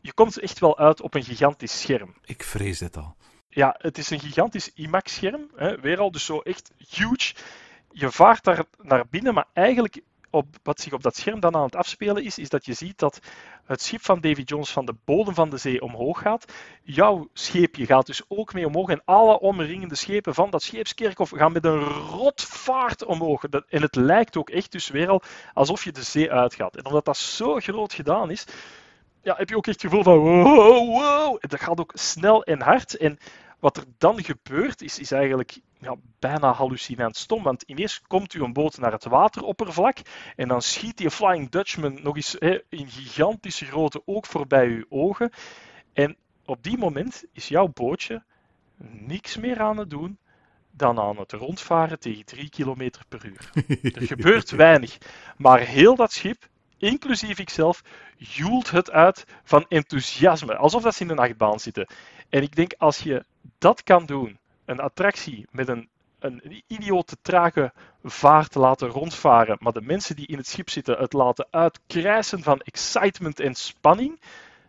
je 0.00 0.12
komt 0.12 0.38
echt 0.38 0.58
wel 0.58 0.78
uit 0.78 1.00
op 1.00 1.14
een 1.14 1.24
gigantisch 1.24 1.80
scherm. 1.80 2.14
Ik 2.24 2.42
vrees 2.42 2.78
dit 2.78 2.96
al. 2.96 3.16
Ja, 3.56 3.74
het 3.78 3.98
is 3.98 4.10
een 4.10 4.20
gigantisch 4.20 4.72
IMAX-scherm. 4.74 5.50
Weer 5.80 5.98
al, 5.98 6.10
dus 6.10 6.24
zo 6.24 6.40
echt 6.40 6.72
huge. 6.88 7.34
Je 7.90 8.10
vaart 8.10 8.44
daar 8.44 8.64
naar 8.82 9.04
binnen, 9.10 9.34
maar 9.34 9.46
eigenlijk 9.52 10.00
op, 10.30 10.46
wat 10.62 10.80
zich 10.80 10.92
op 10.92 11.02
dat 11.02 11.16
scherm 11.16 11.40
dan 11.40 11.54
aan 11.54 11.62
het 11.62 11.76
afspelen 11.76 12.24
is, 12.24 12.38
is 12.38 12.48
dat 12.48 12.64
je 12.64 12.72
ziet 12.72 12.98
dat 12.98 13.20
het 13.64 13.82
schip 13.82 14.04
van 14.04 14.20
Davy 14.20 14.42
Jones 14.42 14.70
van 14.70 14.84
de 14.86 14.94
bodem 15.04 15.34
van 15.34 15.50
de 15.50 15.56
zee 15.56 15.82
omhoog 15.82 16.20
gaat. 16.20 16.52
Jouw 16.82 17.28
scheepje 17.32 17.86
gaat 17.86 18.06
dus 18.06 18.22
ook 18.28 18.52
mee 18.52 18.66
omhoog 18.66 18.88
en 18.88 19.02
alle 19.04 19.40
omringende 19.40 19.94
schepen 19.94 20.34
van 20.34 20.50
dat 20.50 20.62
scheepskerkhof 20.62 21.30
gaan 21.30 21.52
met 21.52 21.64
een 21.64 21.84
rotvaart 21.84 23.04
omhoog. 23.04 23.44
En 23.44 23.82
het 23.82 23.94
lijkt 23.94 24.36
ook 24.36 24.50
echt 24.50 24.72
dus 24.72 24.88
weer 24.88 25.08
al 25.08 25.22
alsof 25.54 25.84
je 25.84 25.92
de 25.92 26.02
zee 26.02 26.32
uitgaat. 26.32 26.76
En 26.76 26.86
omdat 26.86 27.04
dat 27.04 27.16
zo 27.16 27.58
groot 27.58 27.92
gedaan 27.92 28.30
is, 28.30 28.46
ja, 29.26 29.34
heb 29.36 29.48
je 29.48 29.56
ook 29.56 29.66
echt 29.66 29.82
het 29.82 29.90
gevoel 29.90 30.02
van 30.02 30.18
wow, 30.18 30.88
wow. 30.88 31.36
En 31.40 31.48
dat 31.48 31.60
gaat 31.60 31.80
ook 31.80 31.92
snel 31.94 32.44
en 32.44 32.60
hard. 32.60 32.96
En 32.96 33.18
wat 33.58 33.76
er 33.76 33.84
dan 33.98 34.24
gebeurt, 34.24 34.82
is, 34.82 34.98
is 34.98 35.10
eigenlijk 35.10 35.58
ja, 35.78 35.94
bijna 36.18 36.52
hallucinant 36.52 37.16
stom. 37.16 37.42
Want 37.42 37.62
ineens 37.62 38.02
komt 38.06 38.34
u 38.34 38.42
een 38.42 38.52
boot 38.52 38.78
naar 38.78 38.92
het 38.92 39.04
wateroppervlak 39.04 39.96
en 40.36 40.48
dan 40.48 40.62
schiet 40.62 40.96
die 40.96 41.10
Flying 41.10 41.50
Dutchman 41.50 42.02
nog 42.02 42.16
eens 42.16 42.36
hè, 42.38 42.58
in 42.68 42.88
gigantische 42.88 43.64
grootte 43.64 44.02
ook 44.04 44.26
voorbij 44.26 44.66
uw 44.66 44.84
ogen. 44.88 45.30
En 45.92 46.16
op 46.44 46.62
die 46.62 46.78
moment 46.78 47.24
is 47.32 47.48
jouw 47.48 47.68
bootje 47.68 48.22
niks 48.90 49.36
meer 49.36 49.60
aan 49.60 49.76
het 49.76 49.90
doen 49.90 50.18
dan 50.70 50.98
aan 50.98 51.18
het 51.18 51.32
rondvaren 51.32 51.98
tegen 51.98 52.24
3 52.24 52.48
km 52.48 52.90
per 53.08 53.26
uur. 53.26 53.50
Er 53.94 54.06
gebeurt 54.16 54.50
weinig, 54.50 54.98
maar 55.36 55.60
heel 55.60 55.96
dat 55.96 56.12
schip, 56.12 56.48
inclusief 56.78 57.38
ikzelf, 57.38 57.82
joelt 58.16 58.70
het 58.70 58.90
uit 58.90 59.24
van 59.44 59.64
enthousiasme, 59.68 60.56
alsof 60.56 60.82
dat 60.82 60.94
ze 60.94 61.02
in 61.02 61.10
een 61.10 61.18
achtbaan 61.18 61.60
zitten. 61.60 61.86
En 62.28 62.42
ik 62.42 62.56
denk, 62.56 62.74
als 62.78 62.98
je 62.98 63.24
dat 63.58 63.82
kan 63.82 64.06
doen, 64.06 64.38
een 64.64 64.80
attractie 64.80 65.46
met 65.50 65.68
een, 65.68 65.88
een 66.18 66.62
idiote 66.66 67.16
trage 67.22 67.72
vaart 68.04 68.54
laten 68.54 68.88
rondvaren, 68.88 69.56
maar 69.60 69.72
de 69.72 69.80
mensen 69.80 70.16
die 70.16 70.26
in 70.26 70.36
het 70.36 70.48
schip 70.48 70.70
zitten 70.70 70.98
het 70.98 71.12
laten 71.12 71.46
uitkrijsen 71.50 72.42
van 72.42 72.60
excitement 72.60 73.40
en 73.40 73.54
spanning, 73.54 74.20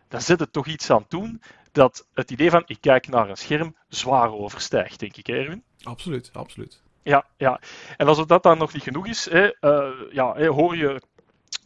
dan 0.08 0.20
zit 0.20 0.40
het 0.40 0.52
toch 0.52 0.66
iets 0.66 0.90
aan 0.90 1.04
doen 1.08 1.42
dat 1.72 2.06
het 2.14 2.30
idee 2.30 2.50
van 2.50 2.62
ik 2.66 2.80
kijk 2.80 3.08
naar 3.08 3.28
een 3.28 3.36
scherm 3.36 3.76
zwaar 3.88 4.32
overstijgt, 4.32 5.00
denk 5.00 5.16
ik, 5.16 5.28
Erwin. 5.28 5.62
Absoluut, 5.82 6.30
absoluut. 6.32 6.82
Ja, 7.02 7.24
ja. 7.36 7.60
En 7.96 8.06
als 8.06 8.26
dat 8.26 8.42
dan 8.42 8.58
nog 8.58 8.72
niet 8.72 8.82
genoeg 8.82 9.06
is, 9.06 9.30
hè, 9.30 9.50
uh, 9.60 10.12
ja, 10.12 10.46
hoor 10.46 10.76
je 10.76 11.00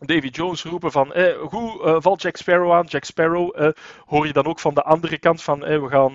Davy 0.07 0.29
Jones 0.29 0.63
roepen 0.63 0.93
van 0.93 1.13
eh, 1.13 1.39
hoe 1.39 1.83
uh, 1.85 1.97
valt 1.99 2.23
Jack 2.23 2.37
Sparrow 2.37 2.73
aan? 2.73 2.87
Jack 2.87 3.05
Sparrow 3.05 3.61
uh, 3.61 3.69
hoor 4.07 4.27
je 4.27 4.33
dan 4.33 4.47
ook 4.47 4.61
van 4.61 4.75
de 4.75 4.83
andere 4.83 5.19
kant 5.19 5.43
van 5.43 5.61
we 5.61 5.89
gaan 5.89 6.15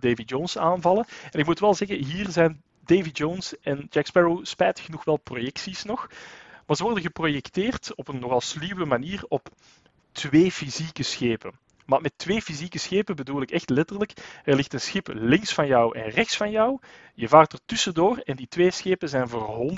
Davy 0.00 0.22
Jones 0.22 0.58
aanvallen. 0.58 1.06
En 1.30 1.38
ik 1.40 1.46
moet 1.46 1.60
wel 1.60 1.74
zeggen, 1.74 2.04
hier 2.04 2.28
zijn 2.28 2.62
Davy 2.84 3.10
Jones 3.12 3.54
en 3.60 3.86
Jack 3.90 4.06
Sparrow 4.06 4.44
spijtig 4.44 4.84
genoeg 4.84 5.04
wel 5.04 5.16
projecties 5.16 5.84
nog. 5.84 6.08
Maar 6.66 6.76
ze 6.76 6.82
worden 6.82 7.02
geprojecteerd 7.02 7.94
op 7.94 8.08
een 8.08 8.18
nogal 8.18 8.40
sluwe 8.40 8.84
manier 8.84 9.24
op 9.28 9.48
twee 10.12 10.52
fysieke 10.52 11.02
schepen. 11.02 11.52
Maar 11.92 12.00
met 12.00 12.18
twee 12.18 12.42
fysieke 12.42 12.78
schepen 12.78 13.16
bedoel 13.16 13.42
ik 13.42 13.50
echt 13.50 13.70
letterlijk. 13.70 14.12
Er 14.44 14.56
ligt 14.56 14.72
een 14.72 14.80
schip 14.80 15.08
links 15.12 15.54
van 15.54 15.66
jou 15.66 15.98
en 15.98 16.10
rechts 16.10 16.36
van 16.36 16.50
jou. 16.50 16.78
Je 17.14 17.28
vaart 17.28 17.52
er 17.52 17.58
tussendoor 17.66 18.16
en 18.16 18.36
die 18.36 18.48
twee 18.48 18.70
schepen 18.70 19.08
zijn 19.08 19.28
voor 19.28 19.74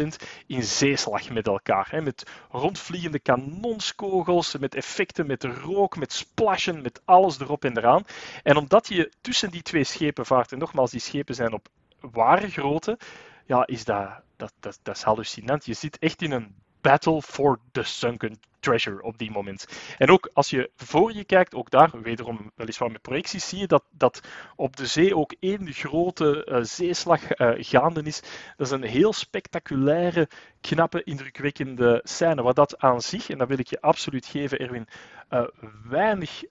100% 0.00 0.06
in 0.46 0.62
zeeslag 0.62 1.30
met 1.30 1.46
elkaar. 1.46 1.88
Hè? 1.90 2.00
Met 2.00 2.30
rondvliegende 2.50 3.18
kanonskogels, 3.18 4.56
met 4.56 4.74
effecten, 4.74 5.26
met 5.26 5.44
rook, 5.44 5.96
met 5.96 6.12
splashen, 6.12 6.82
met 6.82 7.00
alles 7.04 7.40
erop 7.40 7.64
en 7.64 7.76
eraan. 7.76 8.04
En 8.42 8.56
omdat 8.56 8.88
je 8.88 9.12
tussen 9.20 9.50
die 9.50 9.62
twee 9.62 9.84
schepen 9.84 10.26
vaart, 10.26 10.52
en 10.52 10.58
nogmaals, 10.58 10.90
die 10.90 11.00
schepen 11.00 11.34
zijn 11.34 11.52
op 11.52 11.68
ware 12.00 12.50
grootte, 12.50 12.98
ja, 13.46 13.66
is 13.66 13.84
dat, 13.84 14.08
dat, 14.36 14.52
dat, 14.60 14.78
dat 14.82 14.96
is 14.96 15.02
hallucinant. 15.02 15.66
Je 15.66 15.74
zit 15.74 15.98
echt 15.98 16.22
in 16.22 16.32
een 16.32 16.54
battle 16.80 17.22
for 17.22 17.58
the 17.72 17.82
sunken 17.82 18.38
treasure 18.60 19.02
op 19.02 19.18
die 19.18 19.30
moment. 19.30 19.66
En 19.98 20.10
ook 20.10 20.30
als 20.32 20.50
je 20.50 20.70
voor 20.76 21.12
je 21.12 21.24
kijkt, 21.24 21.54
ook 21.54 21.70
daar, 21.70 21.90
wederom 22.02 22.52
weliswaar 22.54 22.90
met 22.90 23.02
projecties, 23.02 23.48
zie 23.48 23.58
je 23.58 23.66
dat, 23.66 23.84
dat 23.90 24.20
op 24.56 24.76
de 24.76 24.86
zee 24.86 25.16
ook 25.16 25.34
één 25.40 25.72
grote 25.72 26.46
uh, 26.48 26.58
zeeslag 26.62 27.38
uh, 27.38 27.50
gaande 27.58 28.02
is. 28.02 28.22
Dat 28.56 28.66
is 28.66 28.72
een 28.72 28.82
heel 28.82 29.12
spectaculaire, 29.12 30.28
knappe, 30.60 31.02
indrukwekkende 31.02 32.00
scène. 32.04 32.42
Wat 32.42 32.56
dat 32.56 32.78
aan 32.78 33.00
zich, 33.00 33.30
en 33.30 33.38
dat 33.38 33.48
wil 33.48 33.58
ik 33.58 33.66
je 33.66 33.80
absoluut 33.80 34.26
geven, 34.26 34.58
Erwin, 34.58 34.88
uh, 35.30 35.44
weinig 35.88 36.42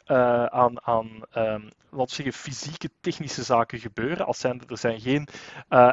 aan, 0.50 0.86
aan 0.86 1.22
um, 1.36 1.70
zeggen, 1.92 2.34
fysieke, 2.34 2.90
technische 3.02 3.44
zaken 3.44 3.80
gebeuren. 3.80 4.26
Als 4.26 4.40
zijn, 4.40 4.62
er 4.68 4.78
zijn 4.78 5.00
geen 5.00 5.28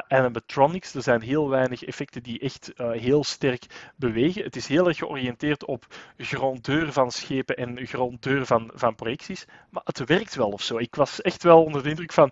animatronics, 0.07 0.93
er 0.93 1.01
zijn 1.01 1.21
heel 1.21 1.49
weinig 1.49 1.83
effecten 1.83 2.23
die 2.23 2.39
echt 2.39 2.71
heel 2.77 3.23
sterk 3.23 3.91
bewegen. 3.95 4.43
Het 4.43 4.55
is 4.55 4.67
heel 4.67 4.87
erg 4.87 4.97
georiënteerd 4.97 5.65
op 5.65 5.85
grandeur 6.17 6.93
van 6.93 7.11
schepen 7.11 7.55
en 7.55 7.87
grandeur 7.87 8.45
van, 8.45 8.71
van 8.73 8.95
projecties. 8.95 9.45
Maar 9.69 9.83
het 9.85 10.05
werkt 10.05 10.35
wel 10.35 10.49
of 10.49 10.61
zo. 10.61 10.77
Ik 10.77 10.95
was 10.95 11.21
echt 11.21 11.43
wel 11.43 11.63
onder 11.63 11.83
de 11.83 11.89
indruk 11.89 12.13
van. 12.13 12.31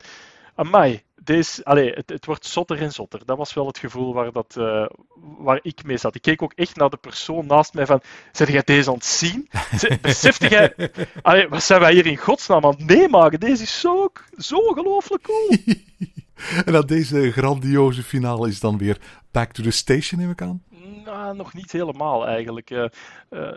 Amai, 0.55 1.01
deze, 1.23 1.63
allez, 1.63 1.95
het, 1.95 2.09
het 2.09 2.25
wordt 2.25 2.45
zotter 2.45 2.81
en 2.81 2.91
zotter. 2.91 3.21
Dat 3.25 3.37
was 3.37 3.53
wel 3.53 3.67
het 3.67 3.77
gevoel 3.77 4.13
waar, 4.13 4.31
dat, 4.31 4.55
uh, 4.57 4.85
waar 5.37 5.59
ik 5.61 5.83
mee 5.83 5.97
zat. 5.97 6.15
Ik 6.15 6.21
keek 6.21 6.41
ook 6.41 6.53
echt 6.53 6.75
naar 6.75 6.89
de 6.89 6.97
persoon 6.97 7.45
naast 7.45 7.73
mij 7.73 7.85
van, 7.85 8.01
zeg 8.31 8.51
jij 8.51 8.61
deze 8.63 8.89
aan 8.89 8.95
het 8.95 9.05
zien? 9.05 9.49
Besefte 10.01 10.47
jij, 10.47 10.91
allez, 11.21 11.47
wat 11.49 11.63
zijn 11.63 11.79
wij 11.79 11.93
hier 11.93 12.05
in 12.05 12.17
godsnaam 12.17 12.65
aan 12.65 12.75
het 12.77 12.85
meemaken? 12.85 13.39
Deze 13.39 13.63
is 13.63 13.79
zo, 13.79 14.11
zo 14.37 14.55
ongelooflijk 14.55 15.23
cool. 15.23 15.57
en 16.65 16.73
dat 16.73 16.87
deze 16.87 17.31
grandioze 17.31 18.03
finale 18.03 18.47
is 18.47 18.59
dan 18.59 18.77
weer 18.77 18.97
back 19.31 19.51
to 19.51 19.63
the 19.63 19.71
station, 19.71 20.19
neem 20.19 20.29
ik 20.29 20.41
aan? 20.41 20.63
Nou, 21.23 21.35
nog 21.35 21.53
niet 21.53 21.71
helemaal 21.71 22.27
eigenlijk. 22.27 22.69
Uh, 22.69 22.85
uh, 23.29 23.51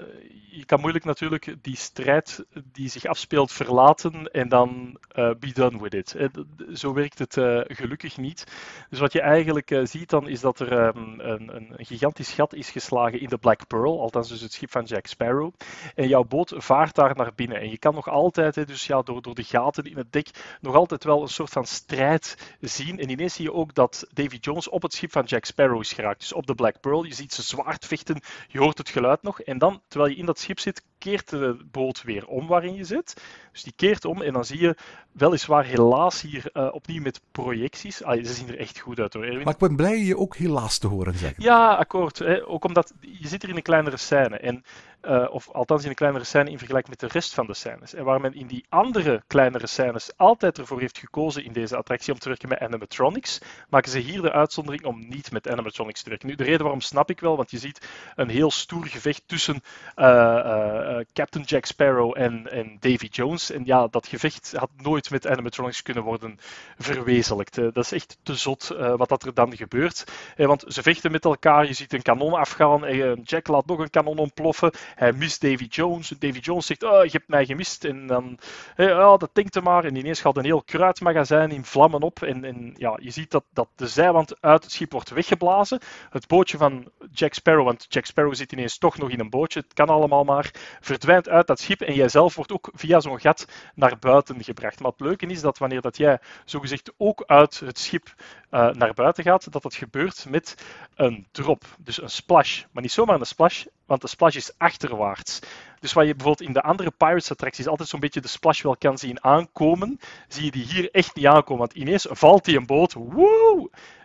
je 0.51 0.65
kan 0.65 0.81
moeilijk 0.81 1.05
natuurlijk 1.05 1.55
die 1.63 1.77
strijd 1.77 2.45
die 2.73 2.89
zich 2.89 3.05
afspeelt 3.05 3.53
verlaten 3.53 4.31
en 4.33 4.49
dan 4.49 4.99
uh, 5.15 5.31
be 5.39 5.53
done 5.53 5.81
with 5.81 5.95
it. 5.95 6.31
Zo 6.75 6.93
werkt 6.93 7.19
het 7.19 7.33
gelukkig 7.67 8.17
niet. 8.17 8.47
Dus 8.91 8.99
wat 8.99 9.13
je 9.13 9.21
eigenlijk 9.21 9.81
ziet 9.83 10.11
dan 10.11 10.29
is 10.29 10.41
dat 10.41 10.61
er 10.61 10.73
um, 10.73 11.21
een, 11.21 11.57
een, 11.57 11.75
gigantisch 11.77 12.33
gat 12.33 12.55
is 12.55 12.71
geslagen 12.71 13.21
in 13.21 13.29
de 13.29 13.39
Black 13.39 13.67
Pearl, 13.67 14.01
althans 14.01 14.29
dus 14.29 14.41
het 14.41 14.53
schip 14.53 14.71
van 14.71 14.85
Jack 14.85 15.07
Sparrow. 15.07 15.53
En 15.95 16.09
jouw 16.09 16.25
boot 16.25 16.53
vaart 16.57 16.95
daar 16.95 17.17
naar 17.17 17.33
binnen. 17.35 17.61
En 17.61 17.71
je 17.71 17.79
kan 17.79 17.95
nog 17.95 18.09
altijd, 18.09 18.67
dus 18.67 18.87
ja, 18.87 19.03
door, 19.03 19.23
door 19.23 19.35
de 19.35 19.43
gaten 19.43 19.85
in 19.85 19.97
het 19.97 20.13
dek, 20.13 20.29
nog 20.61 20.75
altijd 20.75 21.05
wel 21.05 21.23
een 21.23 21.29
soort 21.29 21.51
van 21.51 21.67
strijd 21.67 22.57
zien. 22.61 22.99
En 22.99 23.11
ineens 23.11 23.35
zie 23.35 23.45
je 23.45 23.53
ook 23.53 23.75
dat 23.75 24.07
Davy 24.13 24.37
Jones 24.41 24.69
op 24.69 24.83
het 24.83 24.95
schip 24.95 25.13
van 25.13 25.25
Jack 25.25 25.45
Sparrow 25.45 25.81
is 25.81 25.93
geraakt, 25.93 26.21
dus 26.21 26.33
op 26.33 26.47
de 26.47 26.55
Black 26.55 26.81
Pearl. 26.81 27.05
Je 27.05 27.15
ziet 27.15 27.33
ze 27.33 27.43
zwaardvechten. 27.57 28.21
Je 28.49 28.59
hoort 28.59 28.79
het 28.79 28.89
geluid 28.89 29.23
nog. 29.23 29.41
En 29.41 29.59
dan, 29.59 29.81
terwijl 29.89 30.11
je 30.11 30.19
in 30.19 30.27
dat 30.27 30.39
schip 30.39 30.59
zit, 30.59 30.83
keert 30.99 31.31
de 31.31 31.57
boot 31.71 32.03
weer 32.03 32.27
om 32.27 32.47
waarin 32.47 32.75
je 32.75 32.85
zit. 32.85 33.17
Dus 33.53 33.63
die 33.63 33.73
keert 33.77 34.05
om 34.05 34.23
en 34.23 34.33
dan 34.33 34.45
zie 34.45 34.61
je 34.61 34.77
weliswaar 35.13 35.65
helaas 35.65 36.21
hier 36.21 36.51
uh, 36.53 36.69
opnieuw 36.73 37.03
met 37.03 37.21
projecties. 37.33 38.03
Ah, 38.03 38.25
ze 38.25 38.33
zien 38.33 38.49
er 38.49 38.59
echt 38.59 38.79
goed 38.79 39.01
uit 39.01 39.15
hoor, 39.15 39.25
Erwin. 39.25 39.45
Maar 39.45 39.53
ik 39.53 39.59
ben 39.59 39.77
blij 39.77 39.99
je 39.99 40.17
ook 40.17 40.37
helaas 40.37 40.79
te 40.79 40.87
horen 40.87 41.15
zeggen. 41.15 41.43
Ja, 41.43 41.75
akkoord. 41.75 42.19
Hè. 42.19 42.47
Ook 42.47 42.65
omdat 42.65 42.93
je 43.01 43.29
zit 43.29 43.43
er 43.43 43.49
in 43.49 43.57
een 43.57 43.63
kleinere 43.63 43.97
scène. 43.97 44.39
En 44.39 44.65
uh, 45.09 45.27
of 45.31 45.51
althans 45.51 45.83
in 45.83 45.89
een 45.89 45.95
kleinere 45.95 46.25
scène 46.25 46.51
in 46.51 46.59
vergelijking 46.59 47.01
met 47.01 47.11
de 47.11 47.19
rest 47.19 47.35
van 47.35 47.47
de 47.47 47.55
scènes. 47.55 47.95
En 47.95 48.05
waar 48.05 48.21
men 48.21 48.35
in 48.35 48.47
die 48.47 48.65
andere 48.69 49.23
kleinere 49.27 49.67
scènes 49.67 50.11
altijd 50.17 50.59
ervoor 50.59 50.81
heeft 50.81 50.99
gekozen 50.99 51.45
in 51.45 51.53
deze 51.53 51.77
attractie 51.77 52.13
om 52.13 52.19
te 52.19 52.29
werken 52.29 52.49
met 52.49 52.59
animatronics, 52.59 53.41
maken 53.69 53.91
ze 53.91 53.99
hier 53.99 54.23
de 54.23 54.33
uitzondering 54.33 54.85
om 54.85 55.09
niet 55.09 55.33
met 55.33 55.49
animatronics 55.49 56.03
te 56.03 56.09
werken. 56.09 56.29
Nu, 56.29 56.35
de 56.35 56.45
reden 56.45 56.63
waarom 56.63 56.81
snap 56.81 57.11
ik 57.11 57.21
wel, 57.21 57.37
want 57.37 57.51
je 57.51 57.59
ziet 57.59 57.89
een 58.15 58.29
heel 58.29 58.51
stoer 58.51 58.87
gevecht 58.87 59.23
tussen 59.27 59.63
uh, 59.97 60.07
uh, 60.07 60.99
Captain 61.13 61.45
Jack 61.45 61.65
Sparrow 61.65 62.19
en, 62.19 62.53
en 62.53 62.77
Davy 62.81 63.07
Jones. 63.11 63.51
En 63.51 63.65
ja, 63.65 63.87
dat 63.87 64.07
gevecht 64.07 64.53
had 64.57 64.71
nooit 64.77 65.11
met 65.11 65.27
animatronics 65.27 65.83
kunnen 65.83 66.03
worden 66.03 66.39
verwezenlijkt. 66.79 67.55
dat 67.55 67.77
is 67.77 67.93
echt 67.93 68.19
te 68.23 68.35
zot 68.35 68.69
wat 68.97 69.09
dat 69.09 69.23
er 69.23 69.35
dan 69.35 69.57
gebeurt. 69.57 70.05
want 70.37 70.65
ze 70.67 70.83
vechten 70.83 71.11
met 71.11 71.25
elkaar, 71.25 71.67
je 71.67 71.73
ziet 71.73 71.93
een 71.93 72.03
kanon 72.03 72.33
afgaan, 72.33 72.85
en 72.85 73.21
Jack 73.23 73.47
laat 73.47 73.67
nog 73.67 73.79
een 73.79 73.91
kanon 73.91 74.19
ontploffen. 74.19 74.73
Hij 74.97 75.13
mist 75.13 75.41
Davy 75.41 75.65
Jones. 75.65 76.09
Davy 76.09 76.39
Jones 76.39 76.67
zegt, 76.67 76.83
oh, 76.83 77.05
je 77.05 77.11
hebt 77.11 77.29
mij 77.29 77.45
gemist. 77.47 77.85
En 77.85 78.07
dan, 78.07 78.39
oh, 78.77 79.19
dat 79.19 79.31
denkt 79.33 79.55
hij 79.55 79.63
maar. 79.63 79.85
En 79.85 79.97
ineens 79.97 80.21
gaat 80.21 80.37
een 80.37 80.45
heel 80.45 80.63
kruidmagazijn 80.63 81.51
in 81.51 81.65
vlammen 81.65 82.03
op. 82.03 82.23
En, 82.23 82.45
en 82.45 82.75
ja, 82.77 82.99
je 83.01 83.11
ziet 83.11 83.31
dat, 83.31 83.45
dat 83.53 83.69
de 83.75 83.87
zijwand 83.87 84.41
uit 84.41 84.63
het 84.63 84.73
schip 84.73 84.93
wordt 84.93 85.11
weggeblazen. 85.11 85.81
Het 86.11 86.27
bootje 86.27 86.59
van 86.59 86.91
Jack 87.13 87.35
Sparrow, 87.35 87.65
want 87.65 87.87
Jack 87.89 88.05
Sparrow 88.05 88.35
zit 88.35 88.53
ineens 88.53 88.79
toch 88.79 88.99
nog 88.99 89.11
in 89.11 89.21
een 89.21 89.31
bootje. 89.31 89.61
Het 89.61 89.75
kan 89.75 89.89
allemaal 89.89 90.25
maar. 90.25 90.51
Verdwijnt 90.81 91.29
uit 91.29 91.47
dat 91.47 91.61
schip. 91.61 91.81
En 91.81 91.95
jijzelf 91.95 92.35
wordt 92.35 92.53
ook 92.53 92.71
via 92.75 93.01
zo'n 93.01 93.21
gat 93.21 93.47
naar 93.75 93.99
buiten 93.99 94.45
gebracht. 94.45 94.81
Maar 94.81 94.91
het 94.91 95.01
leuke 95.01 95.27
is 95.27 95.41
dat 95.41 95.59
wanneer 95.59 95.81
dat 95.81 95.97
jij 95.97 96.19
zogezegd 96.45 96.93
ook 96.97 97.23
uit 97.27 97.61
het 97.61 97.79
schip 97.79 98.15
uh, 98.51 98.71
naar 98.71 98.95
buiten 98.95 99.25
gaat, 99.25 99.53
dat 99.53 99.63
dat 99.63 99.75
gebeurt 99.75 100.27
met 100.29 100.55
een 100.95 101.27
drop. 101.31 101.65
Dus 101.79 102.03
een 102.03 102.11
splash. 102.11 102.65
Maar 102.73 102.83
niet 102.83 102.93
zomaar 102.93 103.21
een 103.21 103.27
splash, 103.27 103.65
want 103.87 104.01
de 104.01 104.09
splash 104.09 104.37
is 104.37 104.53
achterwaarts. 104.59 105.41
Dus 105.81 105.93
wat 105.93 106.07
je 106.07 106.15
bijvoorbeeld 106.15 106.49
in 106.49 106.55
de 106.55 106.63
andere 106.63 106.91
Pirates 106.91 107.31
attracties 107.31 107.67
altijd 107.67 107.89
zo'n 107.89 108.01
beetje 108.01 108.21
de 108.21 108.29
splash 108.29 108.63
wel 108.63 108.77
kan 108.77 108.99
zien 108.99 109.25
aankomen, 109.25 110.01
zie 110.29 110.45
je 110.45 110.51
die 110.51 110.65
hier 110.65 110.91
echt 110.91 111.15
niet 111.15 111.27
aankomen. 111.27 111.59
Want 111.59 111.73
ineens 111.73 112.07
valt 112.11 112.45
die 112.45 112.57
een 112.57 112.67
boot 112.67 112.97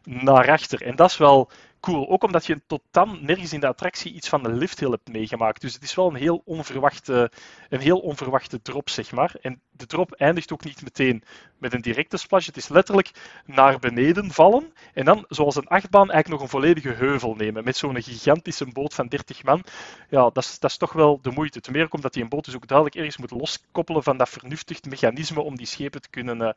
naar 0.04 0.52
achter. 0.52 0.82
En 0.82 0.96
dat 0.96 1.10
is 1.10 1.18
wel 1.18 1.50
cool. 1.80 2.10
Ook 2.10 2.24
omdat 2.24 2.46
je 2.46 2.62
tot 2.68 2.82
dan 2.92 3.18
nergens 3.22 3.54
in 3.54 3.60
de 3.60 3.68
attractie 3.68 4.14
iets 4.14 4.30
van 4.30 4.44
de 4.44 4.52
lifthill 4.52 4.90
hebt 4.90 5.12
meegemaakt. 5.12 5.62
Dus 5.62 5.74
het 5.74 5.84
is 5.84 5.96
wel 5.96 6.08
een 6.08 6.16
heel 6.16 6.42
onverwachte, 6.46 7.32
een 7.70 7.80
heel 7.80 8.00
onverwachte 8.00 8.62
drop, 8.62 8.90
zeg 8.90 9.12
maar. 9.12 9.36
En 9.42 9.62
de 9.72 9.86
drop 9.86 10.12
eindigt 10.12 10.54
ook 10.54 10.64
niet 10.64 10.84
meteen 10.84 11.24
met 11.62 11.74
een 11.74 11.82
directe 11.82 12.18
splash. 12.18 12.46
Het 12.46 12.58
is 12.58 12.68
letterlijk 12.68 13.12
naar 13.46 13.80
beneden 13.80 14.32
vallen. 14.32 14.74
En 14.94 15.06
dan, 15.06 15.26
zoals 15.30 15.56
een 15.56 15.68
achtbaan, 15.68 16.12
eigenlijk 16.12 16.30
nog 16.30 16.42
een 16.42 16.60
volledige 16.60 16.90
heuvel 16.90 17.36
nemen. 17.36 17.64
Met 17.64 17.78
zo'n 17.78 18.02
gigantische 18.02 18.66
boot 18.66 18.94
van 18.94 19.08
30 19.08 19.44
man. 19.44 19.64
Ja, 20.10 20.22
dat 20.22 20.38
is, 20.38 20.60
dat 20.60 20.70
is 20.70 20.78
toch 20.78 20.94
wel 20.94 21.20
de 21.22 21.32
moeite. 21.32 21.62
Ten 21.62 21.74
meer 21.74 21.84
ook 21.84 21.94
omdat 21.94 22.14
die 22.14 22.24
een 22.24 22.30
boot 22.30 22.46
dus 22.46 22.56
ook 22.56 22.68
duidelijk 22.68 22.98
ergens 22.98 23.18
moet 23.18 23.32
loskoppelen 23.32 24.04
van 24.04 24.18
dat 24.18 24.30
vernuftig 24.30 24.84
mechanisme 24.84 25.42
om 25.42 25.58
die 25.58 25.66
schepen 25.66 26.02
te 26.02 26.10
kunnen, 26.10 26.42
uh, 26.42 26.50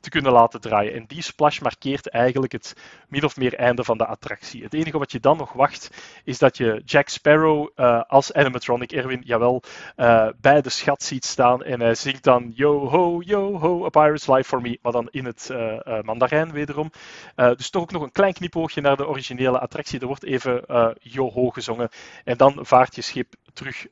te 0.00 0.10
kunnen 0.10 0.32
laten 0.32 0.60
draaien. 0.60 0.94
En 0.94 1.04
die 1.06 1.22
splash 1.22 1.58
markeert 1.58 2.08
eigenlijk 2.08 2.52
het 2.52 2.76
min 3.08 3.24
of 3.24 3.36
meer 3.36 3.54
einde 3.54 3.84
van 3.84 3.98
de 3.98 4.06
attractie. 4.06 4.62
Het 4.62 4.74
enige 4.74 4.98
wat 4.98 5.12
je 5.12 5.20
dan 5.20 5.36
nog 5.36 5.52
wacht, 5.52 5.90
is 6.24 6.38
dat 6.38 6.56
je 6.56 6.82
Jack 6.84 7.08
Sparrow 7.08 7.68
uh, 7.76 8.02
als 8.06 8.32
animatronic, 8.32 8.92
Erwin, 8.92 9.22
jawel, 9.24 9.62
uh, 9.96 10.28
bij 10.40 10.60
de 10.60 10.70
schat 10.70 11.02
ziet 11.02 11.24
staan. 11.24 11.62
En 11.62 11.80
hij 11.80 11.94
zingt 11.94 12.24
dan 12.24 12.52
yo 12.54 12.69
ho, 12.70 13.20
yo 13.24 13.58
ho, 13.58 13.84
a 13.84 13.88
pirate's 13.88 14.26
life 14.26 14.48
for 14.48 14.60
me. 14.60 14.78
Maar 14.82 14.92
dan 14.92 15.08
in 15.10 15.24
het 15.24 15.48
uh, 15.52 16.02
mandarijn 16.02 16.52
wederom. 16.52 16.90
dus 17.34 17.70
toch 17.70 17.82
ook 17.82 17.92
nog 17.92 18.02
een 18.02 18.12
klein 18.12 18.32
knipoogje 18.32 18.80
naar 18.80 18.96
de 18.96 19.08
originele 19.08 19.58
attractie. 19.58 20.00
Er 20.00 20.06
wordt 20.06 20.24
even 20.24 20.64
yo 21.00 21.30
ho 21.30 21.50
gezongen. 21.50 21.88
En 22.24 22.36
dan 22.36 22.58
vaart 22.60 22.94
je 22.94 23.02
schip 23.02 23.34
terug 23.52 23.86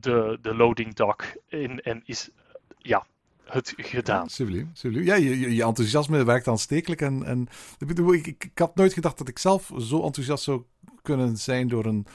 de, 0.00 0.38
de 0.42 0.54
loading 0.54 0.94
dock 0.94 1.24
in 1.48 1.80
en 1.80 2.02
is 2.04 2.30
ja, 2.78 3.06
het 3.44 3.72
gedaan. 3.76 4.28
Ja, 4.36 4.46
Ja, 4.88 5.14
je, 5.14 5.54
je, 5.54 5.62
enthousiasme 5.62 6.24
werkt 6.24 6.48
aanstekelijk. 6.48 7.00
En, 7.00 7.24
en 7.24 7.48
ik, 7.86 8.26
ik, 8.26 8.50
had 8.54 8.76
nooit 8.76 8.92
gedacht 8.92 9.18
dat 9.18 9.28
ik 9.28 9.38
zelf 9.38 9.70
zo 9.78 10.02
enthousiast 10.02 10.44
zou 10.44 10.62
kunnen 11.02 11.36
zijn 11.36 11.68
door 11.68 11.84
een 11.84 12.06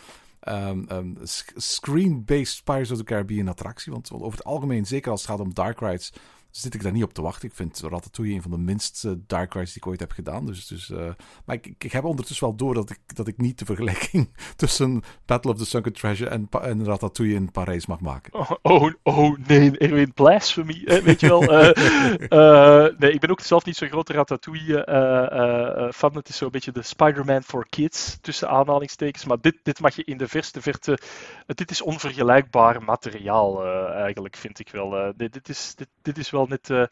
um, 0.50 0.86
um, 0.92 1.18
screen-based 1.56 2.64
Pirates 2.64 2.92
of 2.92 2.98
the 2.98 3.04
Caribbean 3.04 3.48
attractie. 3.48 3.92
Want 3.92 4.12
over 4.12 4.38
het 4.38 4.44
algemeen, 4.44 4.86
zeker 4.86 5.12
als 5.12 5.22
het 5.22 5.30
gaat 5.30 5.40
om 5.40 5.54
dark 5.54 5.80
rides, 5.80 6.14
zit 6.52 6.74
ik 6.74 6.84
daar 6.84 6.92
niet 6.92 7.04
op 7.04 7.14
te 7.14 7.22
wachten. 7.22 7.50
Ik 7.50 7.56
vind 7.56 7.80
Ratatouille 7.80 8.36
een 8.36 8.42
van 8.42 8.52
de 8.52 8.58
minste 8.58 9.26
dark 9.26 9.54
rides 9.54 9.74
die 9.74 9.82
ik 9.82 9.88
ooit 9.88 10.00
heb 10.00 10.12
gedaan. 10.12 10.46
Dus, 10.46 10.68
dus, 10.68 10.90
uh, 10.90 11.10
maar 11.46 11.56
ik, 11.56 11.76
ik, 11.78 11.92
heb 11.92 12.04
ondertussen 12.04 12.48
wel 12.48 12.56
door 12.56 12.74
dat 12.74 12.90
ik, 12.90 13.16
dat 13.16 13.28
ik 13.28 13.38
niet 13.38 13.60
de 13.60 13.66
vergelijking 13.66 14.30
tussen 14.56 15.04
Battle 15.26 15.52
of 15.52 15.58
the 15.58 15.66
Sunken 15.66 15.94
Treasure 15.94 16.30
en, 16.30 16.48
en 16.62 16.86
Ratatouille 16.86 17.36
in 17.36 17.52
Parijs 17.52 17.86
mag 17.86 18.00
maken. 18.00 18.34
Oh, 18.34 18.52
oh, 18.62 18.94
oh 19.04 19.38
nee, 19.48 19.78
Erwin, 19.78 20.14
blasphemy. 20.14 20.84
Weet 21.04 21.20
je 21.20 21.28
wel. 21.28 21.44
Uh, 21.44 21.70
uh, 22.30 22.88
nee, 23.00 23.12
ik 23.12 23.20
ben 23.20 23.30
ook 23.30 23.42
zelf 23.42 23.66
niet 23.66 23.76
zo'n 23.76 23.90
grote 23.90 24.14
Ratatouille-fan. 24.14 26.16
het 26.16 26.30
is 26.30 26.38
zo'n 26.38 26.52
beetje 26.52 26.72
de 26.72 26.82
Spider-Man 26.82 27.44
for 27.44 27.66
kids, 27.70 28.18
tussen 28.22 28.50
aanhalingstekens. 28.50 29.26
Maar 29.26 29.42
dit, 29.42 29.56
dit 29.64 29.80
mag 29.80 29.96
je 29.96 30.04
in 30.04 30.18
de 30.18 30.28
verste 30.28 30.62
verte... 30.62 31.00
dit 31.46 31.72
is 31.72 31.82
onvergelijkbaar 31.82 32.84
materiaal, 32.84 33.66
eigenlijk, 33.94 34.36
vind 34.36 34.60
ik 34.60 34.70
wel. 34.70 35.14
dit, 35.16 35.34
dit, 35.34 35.50
is, 35.50 35.76
dit, 35.76 35.88
dit 36.02 36.18
is 36.18 36.30
wel 36.30 36.39
net, 36.48 36.70
uh, 36.70 36.84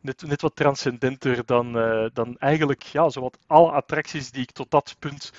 net, 0.00 0.22
net 0.26 0.40
wat 0.40 0.56
transcendenter 0.56 1.46
dan, 1.46 1.76
uh, 1.76 2.06
dan 2.12 2.38
eigenlijk 2.38 2.82
ja, 2.82 3.08
zowat 3.08 3.38
alle 3.46 3.70
attracties 3.70 4.30
die 4.30 4.42
ik 4.42 4.50
tot 4.50 4.70
dat 4.70 4.96
punt 4.98 5.32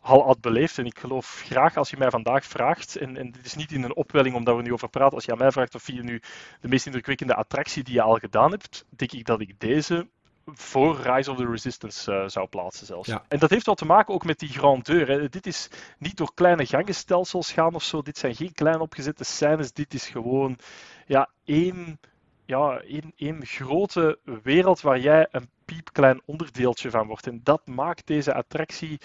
al 0.00 0.24
had 0.24 0.40
beleefd. 0.40 0.78
En 0.78 0.86
ik 0.86 0.98
geloof 0.98 1.42
graag 1.46 1.76
als 1.76 1.90
je 1.90 1.96
mij 1.96 2.10
vandaag 2.10 2.44
vraagt, 2.44 2.96
en, 2.96 3.16
en 3.16 3.30
dit 3.30 3.44
is 3.44 3.54
niet 3.54 3.72
in 3.72 3.82
een 3.82 3.96
opwelling 3.96 4.34
omdat 4.34 4.56
we 4.56 4.62
nu 4.62 4.72
over 4.72 4.88
praten, 4.88 5.14
als 5.14 5.24
je 5.24 5.32
aan 5.32 5.38
mij 5.38 5.52
vraagt 5.52 5.74
of 5.74 5.86
je 5.86 6.02
nu 6.02 6.22
de 6.60 6.68
meest 6.68 6.86
indrukwekkende 6.86 7.34
attractie 7.34 7.82
die 7.82 7.94
je 7.94 8.02
al 8.02 8.16
gedaan 8.16 8.50
hebt, 8.50 8.84
denk 8.88 9.12
ik 9.12 9.26
dat 9.26 9.40
ik 9.40 9.60
deze 9.60 10.06
voor 10.44 11.00
Rise 11.00 11.30
of 11.30 11.36
the 11.36 11.46
Resistance 11.46 12.12
uh, 12.12 12.28
zou 12.28 12.46
plaatsen 12.46 12.86
zelfs. 12.86 13.08
Ja. 13.08 13.24
En 13.28 13.38
dat 13.38 13.50
heeft 13.50 13.66
wel 13.66 13.74
te 13.74 13.84
maken 13.84 14.14
ook 14.14 14.24
met 14.24 14.38
die 14.38 14.48
grandeur. 14.48 15.08
Hè. 15.08 15.28
Dit 15.28 15.46
is 15.46 15.68
niet 15.98 16.16
door 16.16 16.34
kleine 16.34 16.66
gangenstelsels 16.66 17.52
gaan 17.52 17.74
of 17.74 17.82
zo. 17.82 18.02
Dit 18.02 18.18
zijn 18.18 18.34
geen 18.34 18.52
klein 18.52 18.80
opgezette 18.80 19.24
scènes. 19.24 19.72
Dit 19.72 19.94
is 19.94 20.08
gewoon 20.08 20.58
ja, 21.06 21.28
één 21.44 22.00
ja, 22.44 22.80
één, 22.80 23.12
één 23.16 23.46
grote 23.46 24.18
wereld 24.42 24.80
waar 24.80 24.98
jij 24.98 25.26
een 25.30 25.48
piepklein 25.64 26.22
onderdeeltje 26.24 26.90
van 26.90 27.06
wordt. 27.06 27.26
En 27.26 27.40
dat 27.42 27.66
maakt 27.66 28.06
deze 28.06 28.34
attractie 28.34 29.00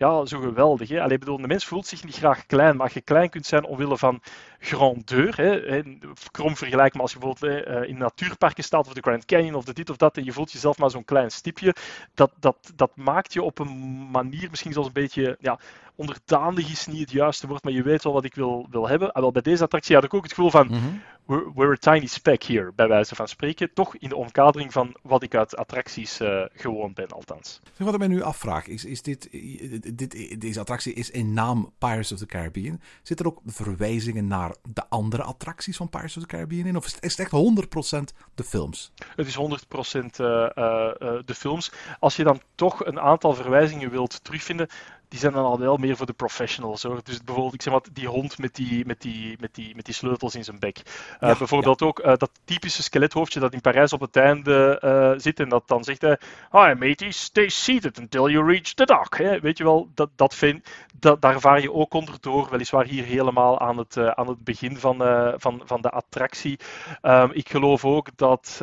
ja, 0.00 0.26
zo 0.26 0.40
geweldig. 0.40 0.88
Hè? 0.88 1.02
Allee, 1.02 1.18
bedoel, 1.18 1.36
de 1.36 1.46
mens 1.46 1.64
voelt 1.64 1.86
zich 1.86 2.04
niet 2.04 2.16
graag 2.16 2.46
klein, 2.46 2.76
maar 2.76 2.90
je 2.94 3.00
klein 3.00 3.30
kunt 3.30 3.46
zijn 3.46 3.64
omwille 3.64 3.98
van 3.98 4.22
grandeur, 4.58 5.36
hè, 5.36 5.82
krom 6.30 6.56
vergelijk 6.56 6.92
maar 6.92 7.02
als 7.02 7.12
je 7.12 7.18
bijvoorbeeld 7.18 7.64
hè, 7.66 7.86
in 7.86 7.98
natuurparken 7.98 8.64
staat, 8.64 8.86
of 8.86 8.92
de 8.92 9.00
Grand 9.00 9.24
Canyon, 9.24 9.54
of 9.54 9.64
de 9.64 9.72
dit 9.72 9.90
of 9.90 9.96
dat, 9.96 10.16
en 10.16 10.24
je 10.24 10.32
voelt 10.32 10.52
jezelf 10.52 10.78
maar 10.78 10.90
zo'n 10.90 11.04
klein 11.04 11.30
stipje, 11.30 11.74
dat, 12.14 12.32
dat, 12.38 12.72
dat 12.74 12.90
maakt 12.96 13.32
je 13.32 13.42
op 13.42 13.58
een 13.58 14.10
manier 14.10 14.50
misschien 14.50 14.72
zelfs 14.72 14.88
een 14.88 14.94
beetje, 14.94 15.36
ja, 15.40 15.58
onderdanig 16.00 16.70
is 16.70 16.86
niet 16.86 17.00
het 17.00 17.10
juiste 17.10 17.46
woord, 17.46 17.64
maar 17.64 17.72
je 17.72 17.82
weet 17.82 18.02
wel 18.02 18.12
wat 18.12 18.24
ik 18.24 18.34
wil, 18.34 18.66
wil 18.70 18.88
hebben. 18.88 19.08
En 19.08 19.14
ah, 19.14 19.22
wel, 19.22 19.32
bij 19.32 19.42
deze 19.42 19.62
attractie 19.62 19.94
had 19.94 20.04
ik 20.04 20.14
ook 20.14 20.22
het 20.22 20.32
gevoel 20.32 20.50
van, 20.50 20.66
mhm. 20.66 20.78
we're, 21.26 21.52
we're, 21.54 21.72
a 21.72 21.92
tiny 21.92 22.06
speck 22.06 22.42
here, 22.42 22.72
bij 22.74 22.88
wijze 22.88 23.14
van 23.14 23.28
spreken. 23.28 23.72
Toch 23.74 23.96
in 23.96 24.08
de 24.08 24.16
omkadering 24.16 24.72
van 24.72 24.96
wat 25.02 25.22
ik 25.22 25.34
uit 25.34 25.56
attracties 25.56 26.20
uh, 26.20 26.44
gewoon 26.52 26.92
ben, 26.92 27.08
althans. 27.08 27.60
Wat 27.76 27.92
ik 27.92 27.98
mij 27.98 28.08
nu 28.08 28.22
afvraag, 28.22 28.66
is, 28.66 28.84
is 28.84 29.02
dit, 29.02 29.28
dit, 29.98 30.40
deze 30.40 30.60
attractie 30.60 30.92
is 30.92 31.10
in 31.10 31.32
naam 31.32 31.72
Pirates 31.78 32.12
of 32.12 32.18
the 32.18 32.26
Caribbean. 32.26 32.80
Zitten 33.02 33.26
er 33.26 33.32
ook 33.32 33.40
verwijzingen 33.46 34.26
naar 34.26 34.54
de 34.68 34.88
andere 34.88 35.22
attracties 35.22 35.76
van 35.76 35.88
Pirates 35.88 36.16
of 36.16 36.22
the 36.22 36.28
Caribbean 36.28 36.66
in? 36.66 36.76
Of 36.76 36.86
is 36.86 36.94
het, 36.94 37.04
is 37.04 37.16
het 37.16 37.32
echt 37.32 38.10
100% 38.12 38.14
de 38.34 38.44
films? 38.44 38.92
Het 39.16 39.26
is 39.26 39.36
100% 39.36 39.40
uh, 39.40 40.26
uh, 40.26 40.88
de 41.24 41.34
films. 41.34 41.72
Als 41.98 42.16
je 42.16 42.24
dan 42.24 42.40
toch 42.54 42.84
een 42.84 43.00
aantal 43.00 43.34
verwijzingen 43.34 43.90
wilt 43.90 44.24
terugvinden, 44.24 44.68
die 45.10 45.18
zijn 45.18 45.32
dan 45.32 45.44
al 45.44 45.58
wel 45.58 45.76
meer 45.76 45.96
voor 45.96 46.06
de 46.06 46.12
professionals 46.12 46.82
hoor. 46.82 47.00
Dus 47.04 47.22
bijvoorbeeld, 47.24 47.54
ik 47.54 47.62
zeg 47.62 47.72
maar, 47.72 47.82
die 47.92 48.08
hond 48.08 48.38
met 48.38 48.54
die, 48.54 48.86
met 48.86 49.00
die, 49.00 49.36
met 49.40 49.54
die, 49.54 49.74
met 49.74 49.84
die 49.84 49.94
sleutels 49.94 50.34
in 50.34 50.44
zijn 50.44 50.58
bek. 50.58 50.82
Uh, 51.20 51.38
bijvoorbeeld 51.38 51.82
ook 51.82 51.98
uh, 51.98 52.06
dat 52.16 52.30
typische 52.44 52.82
skelethoofdje 52.82 53.40
dat 53.40 53.52
in 53.52 53.60
Parijs 53.60 53.92
op 53.92 54.00
het 54.00 54.16
einde 54.16 54.82
uh, 54.84 55.20
zit 55.20 55.40
en 55.40 55.48
dat 55.48 55.68
dan 55.68 55.84
zegt 55.84 56.02
hij: 56.02 56.18
Hi 56.50 56.74
matey, 56.74 57.10
stay 57.10 57.48
seated 57.48 57.98
until 57.98 58.28
you 58.28 58.46
reach 58.46 58.74
the 58.74 58.84
dock. 58.84 59.18
Hè? 59.18 59.40
Weet 59.40 59.58
je 59.58 59.64
wel, 59.64 59.88
dat, 59.94 60.10
dat 60.16 60.34
vind, 60.34 60.68
dat, 60.98 61.20
daar 61.20 61.40
vaar 61.40 61.60
je 61.60 61.72
ook 61.72 61.94
onder 61.94 62.14
door. 62.20 62.50
Weliswaar 62.50 62.84
hier 62.84 63.04
helemaal 63.04 63.60
aan 63.60 63.78
het, 63.78 63.98
aan 63.98 64.28
het 64.28 64.44
begin 64.44 64.76
van, 64.76 64.96
van, 65.36 65.62
van 65.64 65.80
de 65.80 65.90
attractie. 65.90 66.58
Um, 67.02 67.30
ik 67.32 67.48
geloof 67.48 67.84
ook 67.84 68.08
dat 68.16 68.58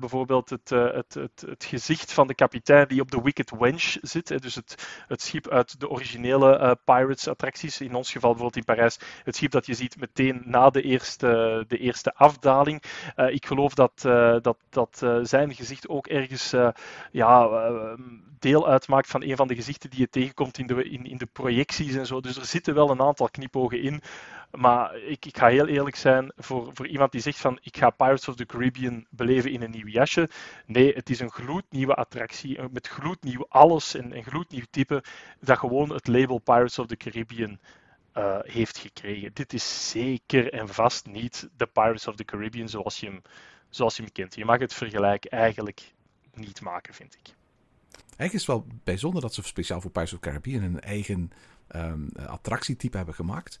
bijvoorbeeld 0.00 0.50
het, 0.50 0.70
het, 0.70 1.14
het, 1.14 1.44
het, 1.46 1.64
gezicht 1.64 2.12
van 2.12 2.26
de 2.26 2.34
kapitein 2.34 2.88
die 2.88 3.00
op 3.00 3.10
de 3.10 3.22
Wicked 3.22 3.50
Wench 3.58 3.96
zit, 4.00 4.28
hè, 4.28 4.36
dus 4.36 4.54
het, 4.54 5.04
het 5.08 5.22
schip 5.22 5.48
uit 5.48 5.80
de 5.80 5.89
originele 5.90 6.78
Pirates-attracties. 6.84 7.80
In 7.80 7.94
ons 7.94 8.12
geval 8.12 8.30
bijvoorbeeld 8.30 8.68
in 8.68 8.74
Parijs 8.74 8.98
het 9.24 9.36
schip 9.36 9.50
dat 9.50 9.66
je 9.66 9.74
ziet 9.74 10.00
meteen 10.00 10.42
na 10.44 10.70
de 10.70 10.82
eerste, 10.82 11.64
de 11.68 11.78
eerste 11.78 12.14
afdaling. 12.14 12.82
ik 13.16 13.46
geloof 13.46 13.74
dat, 13.74 14.00
dat, 14.42 14.56
dat 14.70 15.06
zijn 15.22 15.54
gezicht 15.54 15.88
ook 15.88 16.06
ergens 16.06 16.54
ja, 17.10 17.48
deel 18.40 18.68
uitmaakt 18.68 19.08
van 19.08 19.22
een 19.22 19.36
van 19.36 19.48
de 19.48 19.54
gezichten 19.54 19.90
die 19.90 20.00
je 20.00 20.08
tegenkomt 20.08 20.58
in 20.58 20.66
de, 20.66 20.84
in, 20.90 21.06
in 21.06 21.16
de 21.16 21.26
projecties 21.26 21.94
en 21.94 22.06
zo. 22.06 22.20
Dus 22.20 22.36
er 22.36 22.44
zitten 22.44 22.74
wel 22.74 22.90
een 22.90 23.02
aantal 23.02 23.28
knipogen 23.28 23.82
in. 23.82 24.02
Maar 24.50 24.96
ik, 24.96 25.26
ik 25.26 25.36
ga 25.36 25.48
heel 25.48 25.66
eerlijk 25.66 25.96
zijn, 25.96 26.32
voor, 26.36 26.70
voor 26.74 26.86
iemand 26.86 27.12
die 27.12 27.20
zegt 27.20 27.38
van 27.38 27.58
ik 27.62 27.76
ga 27.76 27.90
Pirates 27.90 28.28
of 28.28 28.36
the 28.36 28.46
Caribbean 28.46 29.06
beleven 29.10 29.50
in 29.50 29.62
een 29.62 29.70
nieuw 29.70 29.86
jasje. 29.86 30.30
Nee, 30.66 30.92
het 30.92 31.10
is 31.10 31.20
een 31.20 31.30
gloednieuwe 31.30 31.94
attractie 31.94 32.58
eh, 32.58 32.64
met 32.70 32.88
gloednieuw 32.88 33.46
alles 33.48 33.94
en 33.94 34.16
een 34.16 34.24
gloednieuw 34.24 34.64
type 34.70 35.04
dat 35.40 35.58
gewoon 35.58 35.92
het 35.92 36.06
label 36.06 36.38
Pirates 36.38 36.78
of 36.78 36.86
the 36.86 36.96
Caribbean 36.96 37.58
uh, 38.14 38.38
heeft 38.42 38.78
gekregen. 38.78 39.30
Dit 39.34 39.52
is 39.52 39.90
zeker 39.90 40.52
en 40.52 40.68
vast 40.68 41.06
niet 41.06 41.48
de 41.56 41.66
Pirates 41.66 42.06
of 42.06 42.16
the 42.16 42.24
Caribbean 42.24 42.68
zoals 42.68 43.00
je 43.00 43.06
hem, 43.06 43.22
zoals 43.68 43.96
je 43.96 44.02
hem 44.02 44.12
kent. 44.12 44.34
Je 44.34 44.44
mag 44.44 44.58
het 44.58 44.74
vergelijk 44.74 45.24
eigenlijk 45.24 45.92
niet 46.34 46.60
maken, 46.60 46.94
vind 46.94 47.14
ik. 47.14 47.34
Eigenlijk 47.92 48.32
is 48.32 48.46
het 48.46 48.46
wel 48.46 48.66
bijzonder 48.84 49.22
dat 49.22 49.34
ze 49.34 49.42
speciaal 49.42 49.80
voor 49.80 49.90
Pirates 49.90 50.14
of 50.14 50.20
the 50.20 50.28
Caribbean 50.28 50.62
een 50.62 50.80
eigen 50.80 51.30
um, 51.76 52.08
attractietype 52.26 52.96
hebben 52.96 53.14
gemaakt 53.14 53.58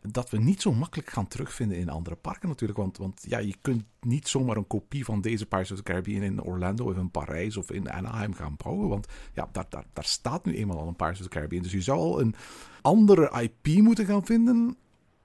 dat 0.00 0.30
we 0.30 0.38
niet 0.38 0.62
zo 0.62 0.72
makkelijk 0.72 1.10
gaan 1.10 1.28
terugvinden 1.28 1.78
in 1.78 1.88
andere 1.88 2.16
parken 2.16 2.48
natuurlijk. 2.48 2.78
Want, 2.78 2.98
want 2.98 3.24
ja, 3.28 3.38
je 3.38 3.54
kunt 3.60 3.84
niet 4.00 4.28
zomaar 4.28 4.56
een 4.56 4.66
kopie 4.66 5.04
van 5.04 5.20
deze 5.20 5.46
Pirates 5.46 5.70
of 5.70 5.76
the 5.76 5.82
Caribbean 5.82 6.22
in 6.22 6.42
Orlando 6.42 6.84
of 6.84 6.96
in 6.96 7.10
Parijs 7.10 7.56
of 7.56 7.70
in 7.70 7.90
Anaheim 7.90 8.34
gaan 8.34 8.56
bouwen. 8.56 8.88
Want 8.88 9.06
ja, 9.34 9.48
daar, 9.52 9.66
daar, 9.68 9.84
daar 9.92 10.04
staat 10.04 10.44
nu 10.44 10.56
eenmaal 10.56 10.78
al 10.78 10.88
een 10.88 10.96
Pirates 10.96 11.18
of 11.20 11.26
the 11.26 11.32
Caribbean. 11.32 11.62
Dus 11.62 11.72
je 11.72 11.82
zou 11.82 11.98
al 11.98 12.20
een 12.20 12.34
andere 12.82 13.40
IP 13.40 13.82
moeten 13.82 14.06
gaan 14.06 14.24
vinden 14.24 14.76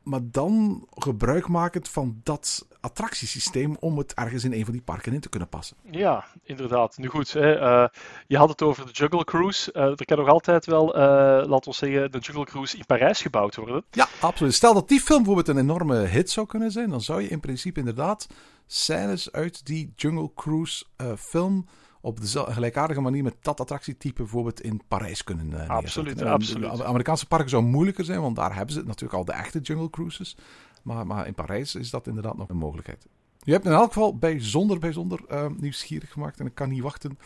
maar 0.08 0.22
dan 0.24 0.86
gebruikmakend 0.94 1.90
van 1.90 2.20
dat 2.24 2.68
attractiesysteem 2.80 3.76
om 3.80 3.98
het 3.98 4.14
ergens 4.14 4.44
in 4.44 4.54
een 4.54 4.64
van 4.64 4.74
die 4.74 4.82
parken 4.82 5.14
in 5.14 5.20
te 5.20 5.30
kunnen 5.30 5.50
passen. 5.50 5.78
Ja, 5.92 6.26
inderdaad. 6.44 6.98
Nu 6.98 7.08
goed, 7.08 7.34
hè, 7.34 7.62
uh, 7.62 7.88
je 8.28 8.38
had 8.38 8.50
het 8.50 8.62
over 8.62 8.86
de 8.86 8.92
Jungle 8.92 9.24
Cruise. 9.24 9.74
Uh, 9.74 9.84
er 9.84 10.06
kan 10.06 10.18
nog 10.18 10.28
altijd 10.28 10.66
wel, 10.66 10.96
uh, 10.96 11.02
laten 11.48 11.72
we 11.72 11.78
zeggen, 11.78 12.12
de 12.12 12.20
Jungle 12.20 12.46
Cruise 12.46 12.78
in 12.78 12.86
Parijs 12.86 13.22
gebouwd 13.22 13.56
worden. 13.56 13.84
Ja, 13.92 14.08
absoluut. 14.20 14.54
Stel 14.54 14.74
dat 14.74 14.88
die 14.88 15.00
film 15.00 15.24
bijvoorbeeld 15.24 15.58
een 15.58 15.64
enorme 15.64 15.96
hit 15.96 16.30
zou 16.30 16.48
kunnen 16.48 16.72
zijn, 16.72 16.90
dan 16.90 17.02
zou 17.02 17.22
je 17.22 17.28
in 17.28 17.40
principe 17.40 17.80
inderdaad 17.80 18.28
scènes 18.66 19.32
uit 19.32 19.66
die 19.66 19.94
Jungle 19.96 20.32
Cruise 20.36 20.86
film 21.18 21.66
op 22.08 22.22
de 22.22 22.28
gelijkaardige 22.28 23.02
manier 23.02 23.24
met 23.24 23.36
dat 23.42 23.60
attractietype 23.60 24.22
bijvoorbeeld 24.22 24.62
in 24.62 24.82
Parijs 24.88 25.24
kunnen 25.24 25.50
uh, 25.52 25.70
Absoluut, 25.70 26.22
absoluut. 26.22 26.78
De 26.78 26.84
Amerikaanse 26.84 27.28
parken 27.28 27.50
zou 27.50 27.64
moeilijker 27.64 28.06
zijn, 28.06 28.22
want 28.22 28.36
daar 28.36 28.56
hebben 28.56 28.74
ze 28.74 28.84
natuurlijk 28.84 29.14
al 29.14 29.26
de 29.26 29.32
echte 29.32 29.60
jungle 29.60 29.90
cruises. 29.90 30.38
Maar, 30.84 31.08
maar 31.08 31.28
in 31.28 31.34
Parijs 31.34 31.76
is 31.76 31.90
dat 31.90 32.08
inderdaad 32.08 32.38
nog 32.38 32.50
een 32.50 32.58
mogelijkheid. 32.58 33.08
Je 33.40 33.52
hebt 33.52 33.66
in 33.66 33.72
elk 33.72 33.88
geval 33.88 34.18
bijzonder, 34.18 34.80
bijzonder 34.80 35.20
uh, 35.32 35.46
nieuwsgierig 35.58 36.12
gemaakt. 36.12 36.40
En 36.40 36.46
ik 36.46 36.56
kan 36.56 36.70
niet 36.70 36.82
wachten 36.82 37.20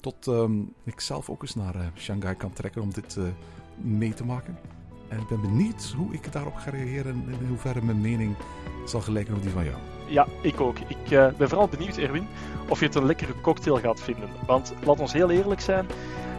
tot 0.00 0.26
uh, 0.26 0.50
ik 0.84 1.00
zelf 1.00 1.30
ook 1.30 1.42
eens 1.42 1.54
naar 1.54 1.76
uh, 1.76 1.86
Shanghai 1.96 2.34
kan 2.34 2.52
trekken 2.52 2.82
om 2.82 2.92
dit 2.92 3.18
mee 3.76 4.14
te 4.14 4.24
maken. 4.24 4.58
En 5.08 5.20
ik 5.20 5.28
ben 5.28 5.40
benieuwd 5.40 5.94
hoe 5.96 6.12
ik 6.12 6.32
daarop 6.32 6.54
ga 6.54 6.70
reageren 6.70 7.12
en 7.12 7.40
in 7.40 7.48
hoeverre 7.48 7.82
mijn 7.82 8.00
mening 8.00 8.36
zal 8.86 9.00
gelijken 9.00 9.34
op 9.34 9.42
die 9.42 9.50
van 9.50 9.64
jou. 9.64 9.95
Ja, 10.06 10.26
ik 10.40 10.60
ook. 10.60 10.78
Ik 10.78 11.10
uh, 11.10 11.26
ben 11.36 11.48
vooral 11.48 11.68
benieuwd, 11.68 11.96
Erwin, 11.96 12.28
of 12.68 12.80
je 12.80 12.86
het 12.86 12.94
een 12.94 13.06
lekkere 13.06 13.40
cocktail 13.40 13.76
gaat 13.76 14.00
vinden. 14.00 14.28
Want 14.46 14.74
laat 14.84 15.00
ons 15.00 15.12
heel 15.12 15.30
eerlijk 15.30 15.60
zijn, 15.60 15.86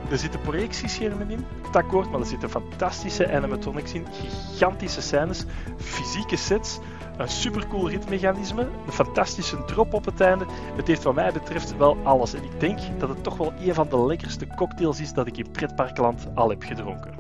er 0.10 0.18
zitten 0.18 0.42
projectieschermen 0.42 1.30
in, 1.30 1.46
het 1.66 1.76
akkoord, 1.76 2.12
maar 2.12 2.20
er 2.20 2.26
zitten 2.26 2.50
fantastische 2.50 3.32
animatronics 3.32 3.94
in, 3.94 4.06
gigantische 4.12 5.02
scènes, 5.02 5.46
fysieke 5.78 6.36
sets, 6.36 6.80
een 7.18 7.30
supercool 7.30 7.90
ritmechanisme, 7.90 8.62
een 8.62 8.92
fantastische 8.92 9.66
drop 9.66 9.94
op 9.94 10.06
het 10.06 10.22
einde. 10.22 10.46
Het 10.76 10.88
heeft 10.88 11.04
wat 11.04 11.16
mij 11.16 11.32
betreft 11.32 11.78
wel 11.78 11.98
alles. 12.04 12.34
En 12.34 12.44
ik 12.44 12.60
denk 12.60 12.80
dat 12.98 13.10
het 13.10 13.24
toch 13.24 13.38
wel 13.38 13.54
een 13.60 13.74
van 13.74 13.90
de 13.90 14.06
lekkerste 14.06 14.48
cocktails 14.56 15.00
is 15.00 15.14
dat 15.14 15.28
ik 15.28 15.38
in 15.38 15.52
pretparkland 15.52 16.28
al 16.34 16.50
heb 16.50 16.64
gedronken. 16.64 17.14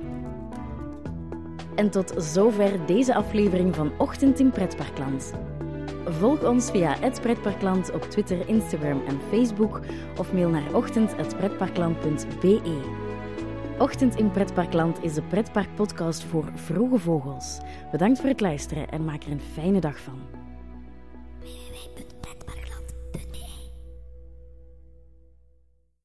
En 1.76 1.90
tot 1.90 2.14
zover 2.18 2.86
deze 2.86 3.16
aflevering 3.16 3.76
van 3.76 3.92
Ochtend 3.98 4.40
in 4.40 4.50
Pretparkland. 4.50 5.34
Volg 6.10 6.44
ons 6.44 6.72
via 6.72 6.96
het 7.00 7.22
Pretparkland 7.22 7.92
op 7.92 8.02
Twitter, 8.02 8.48
Instagram 8.48 9.02
en 9.08 9.20
Facebook 9.30 9.82
of 10.18 10.34
mail 10.34 10.50
naar 10.50 10.74
ochtend.pretparkland.be. 10.74 12.82
Ochtend 13.78 14.16
in 14.16 14.32
Pretparkland 14.32 15.04
is 15.04 15.14
de 15.14 15.22
pretparkpodcast 15.22 16.24
voor 16.24 16.52
vroege 16.56 16.98
vogels. 16.98 17.58
Bedankt 17.92 18.20
voor 18.20 18.30
het 18.30 18.42
luisteren 18.42 18.90
en 18.90 19.06
maak 19.06 19.24
er 19.24 19.32
een 19.32 19.42
fijne 19.54 19.80
dag 19.80 20.00
van. 20.00 20.37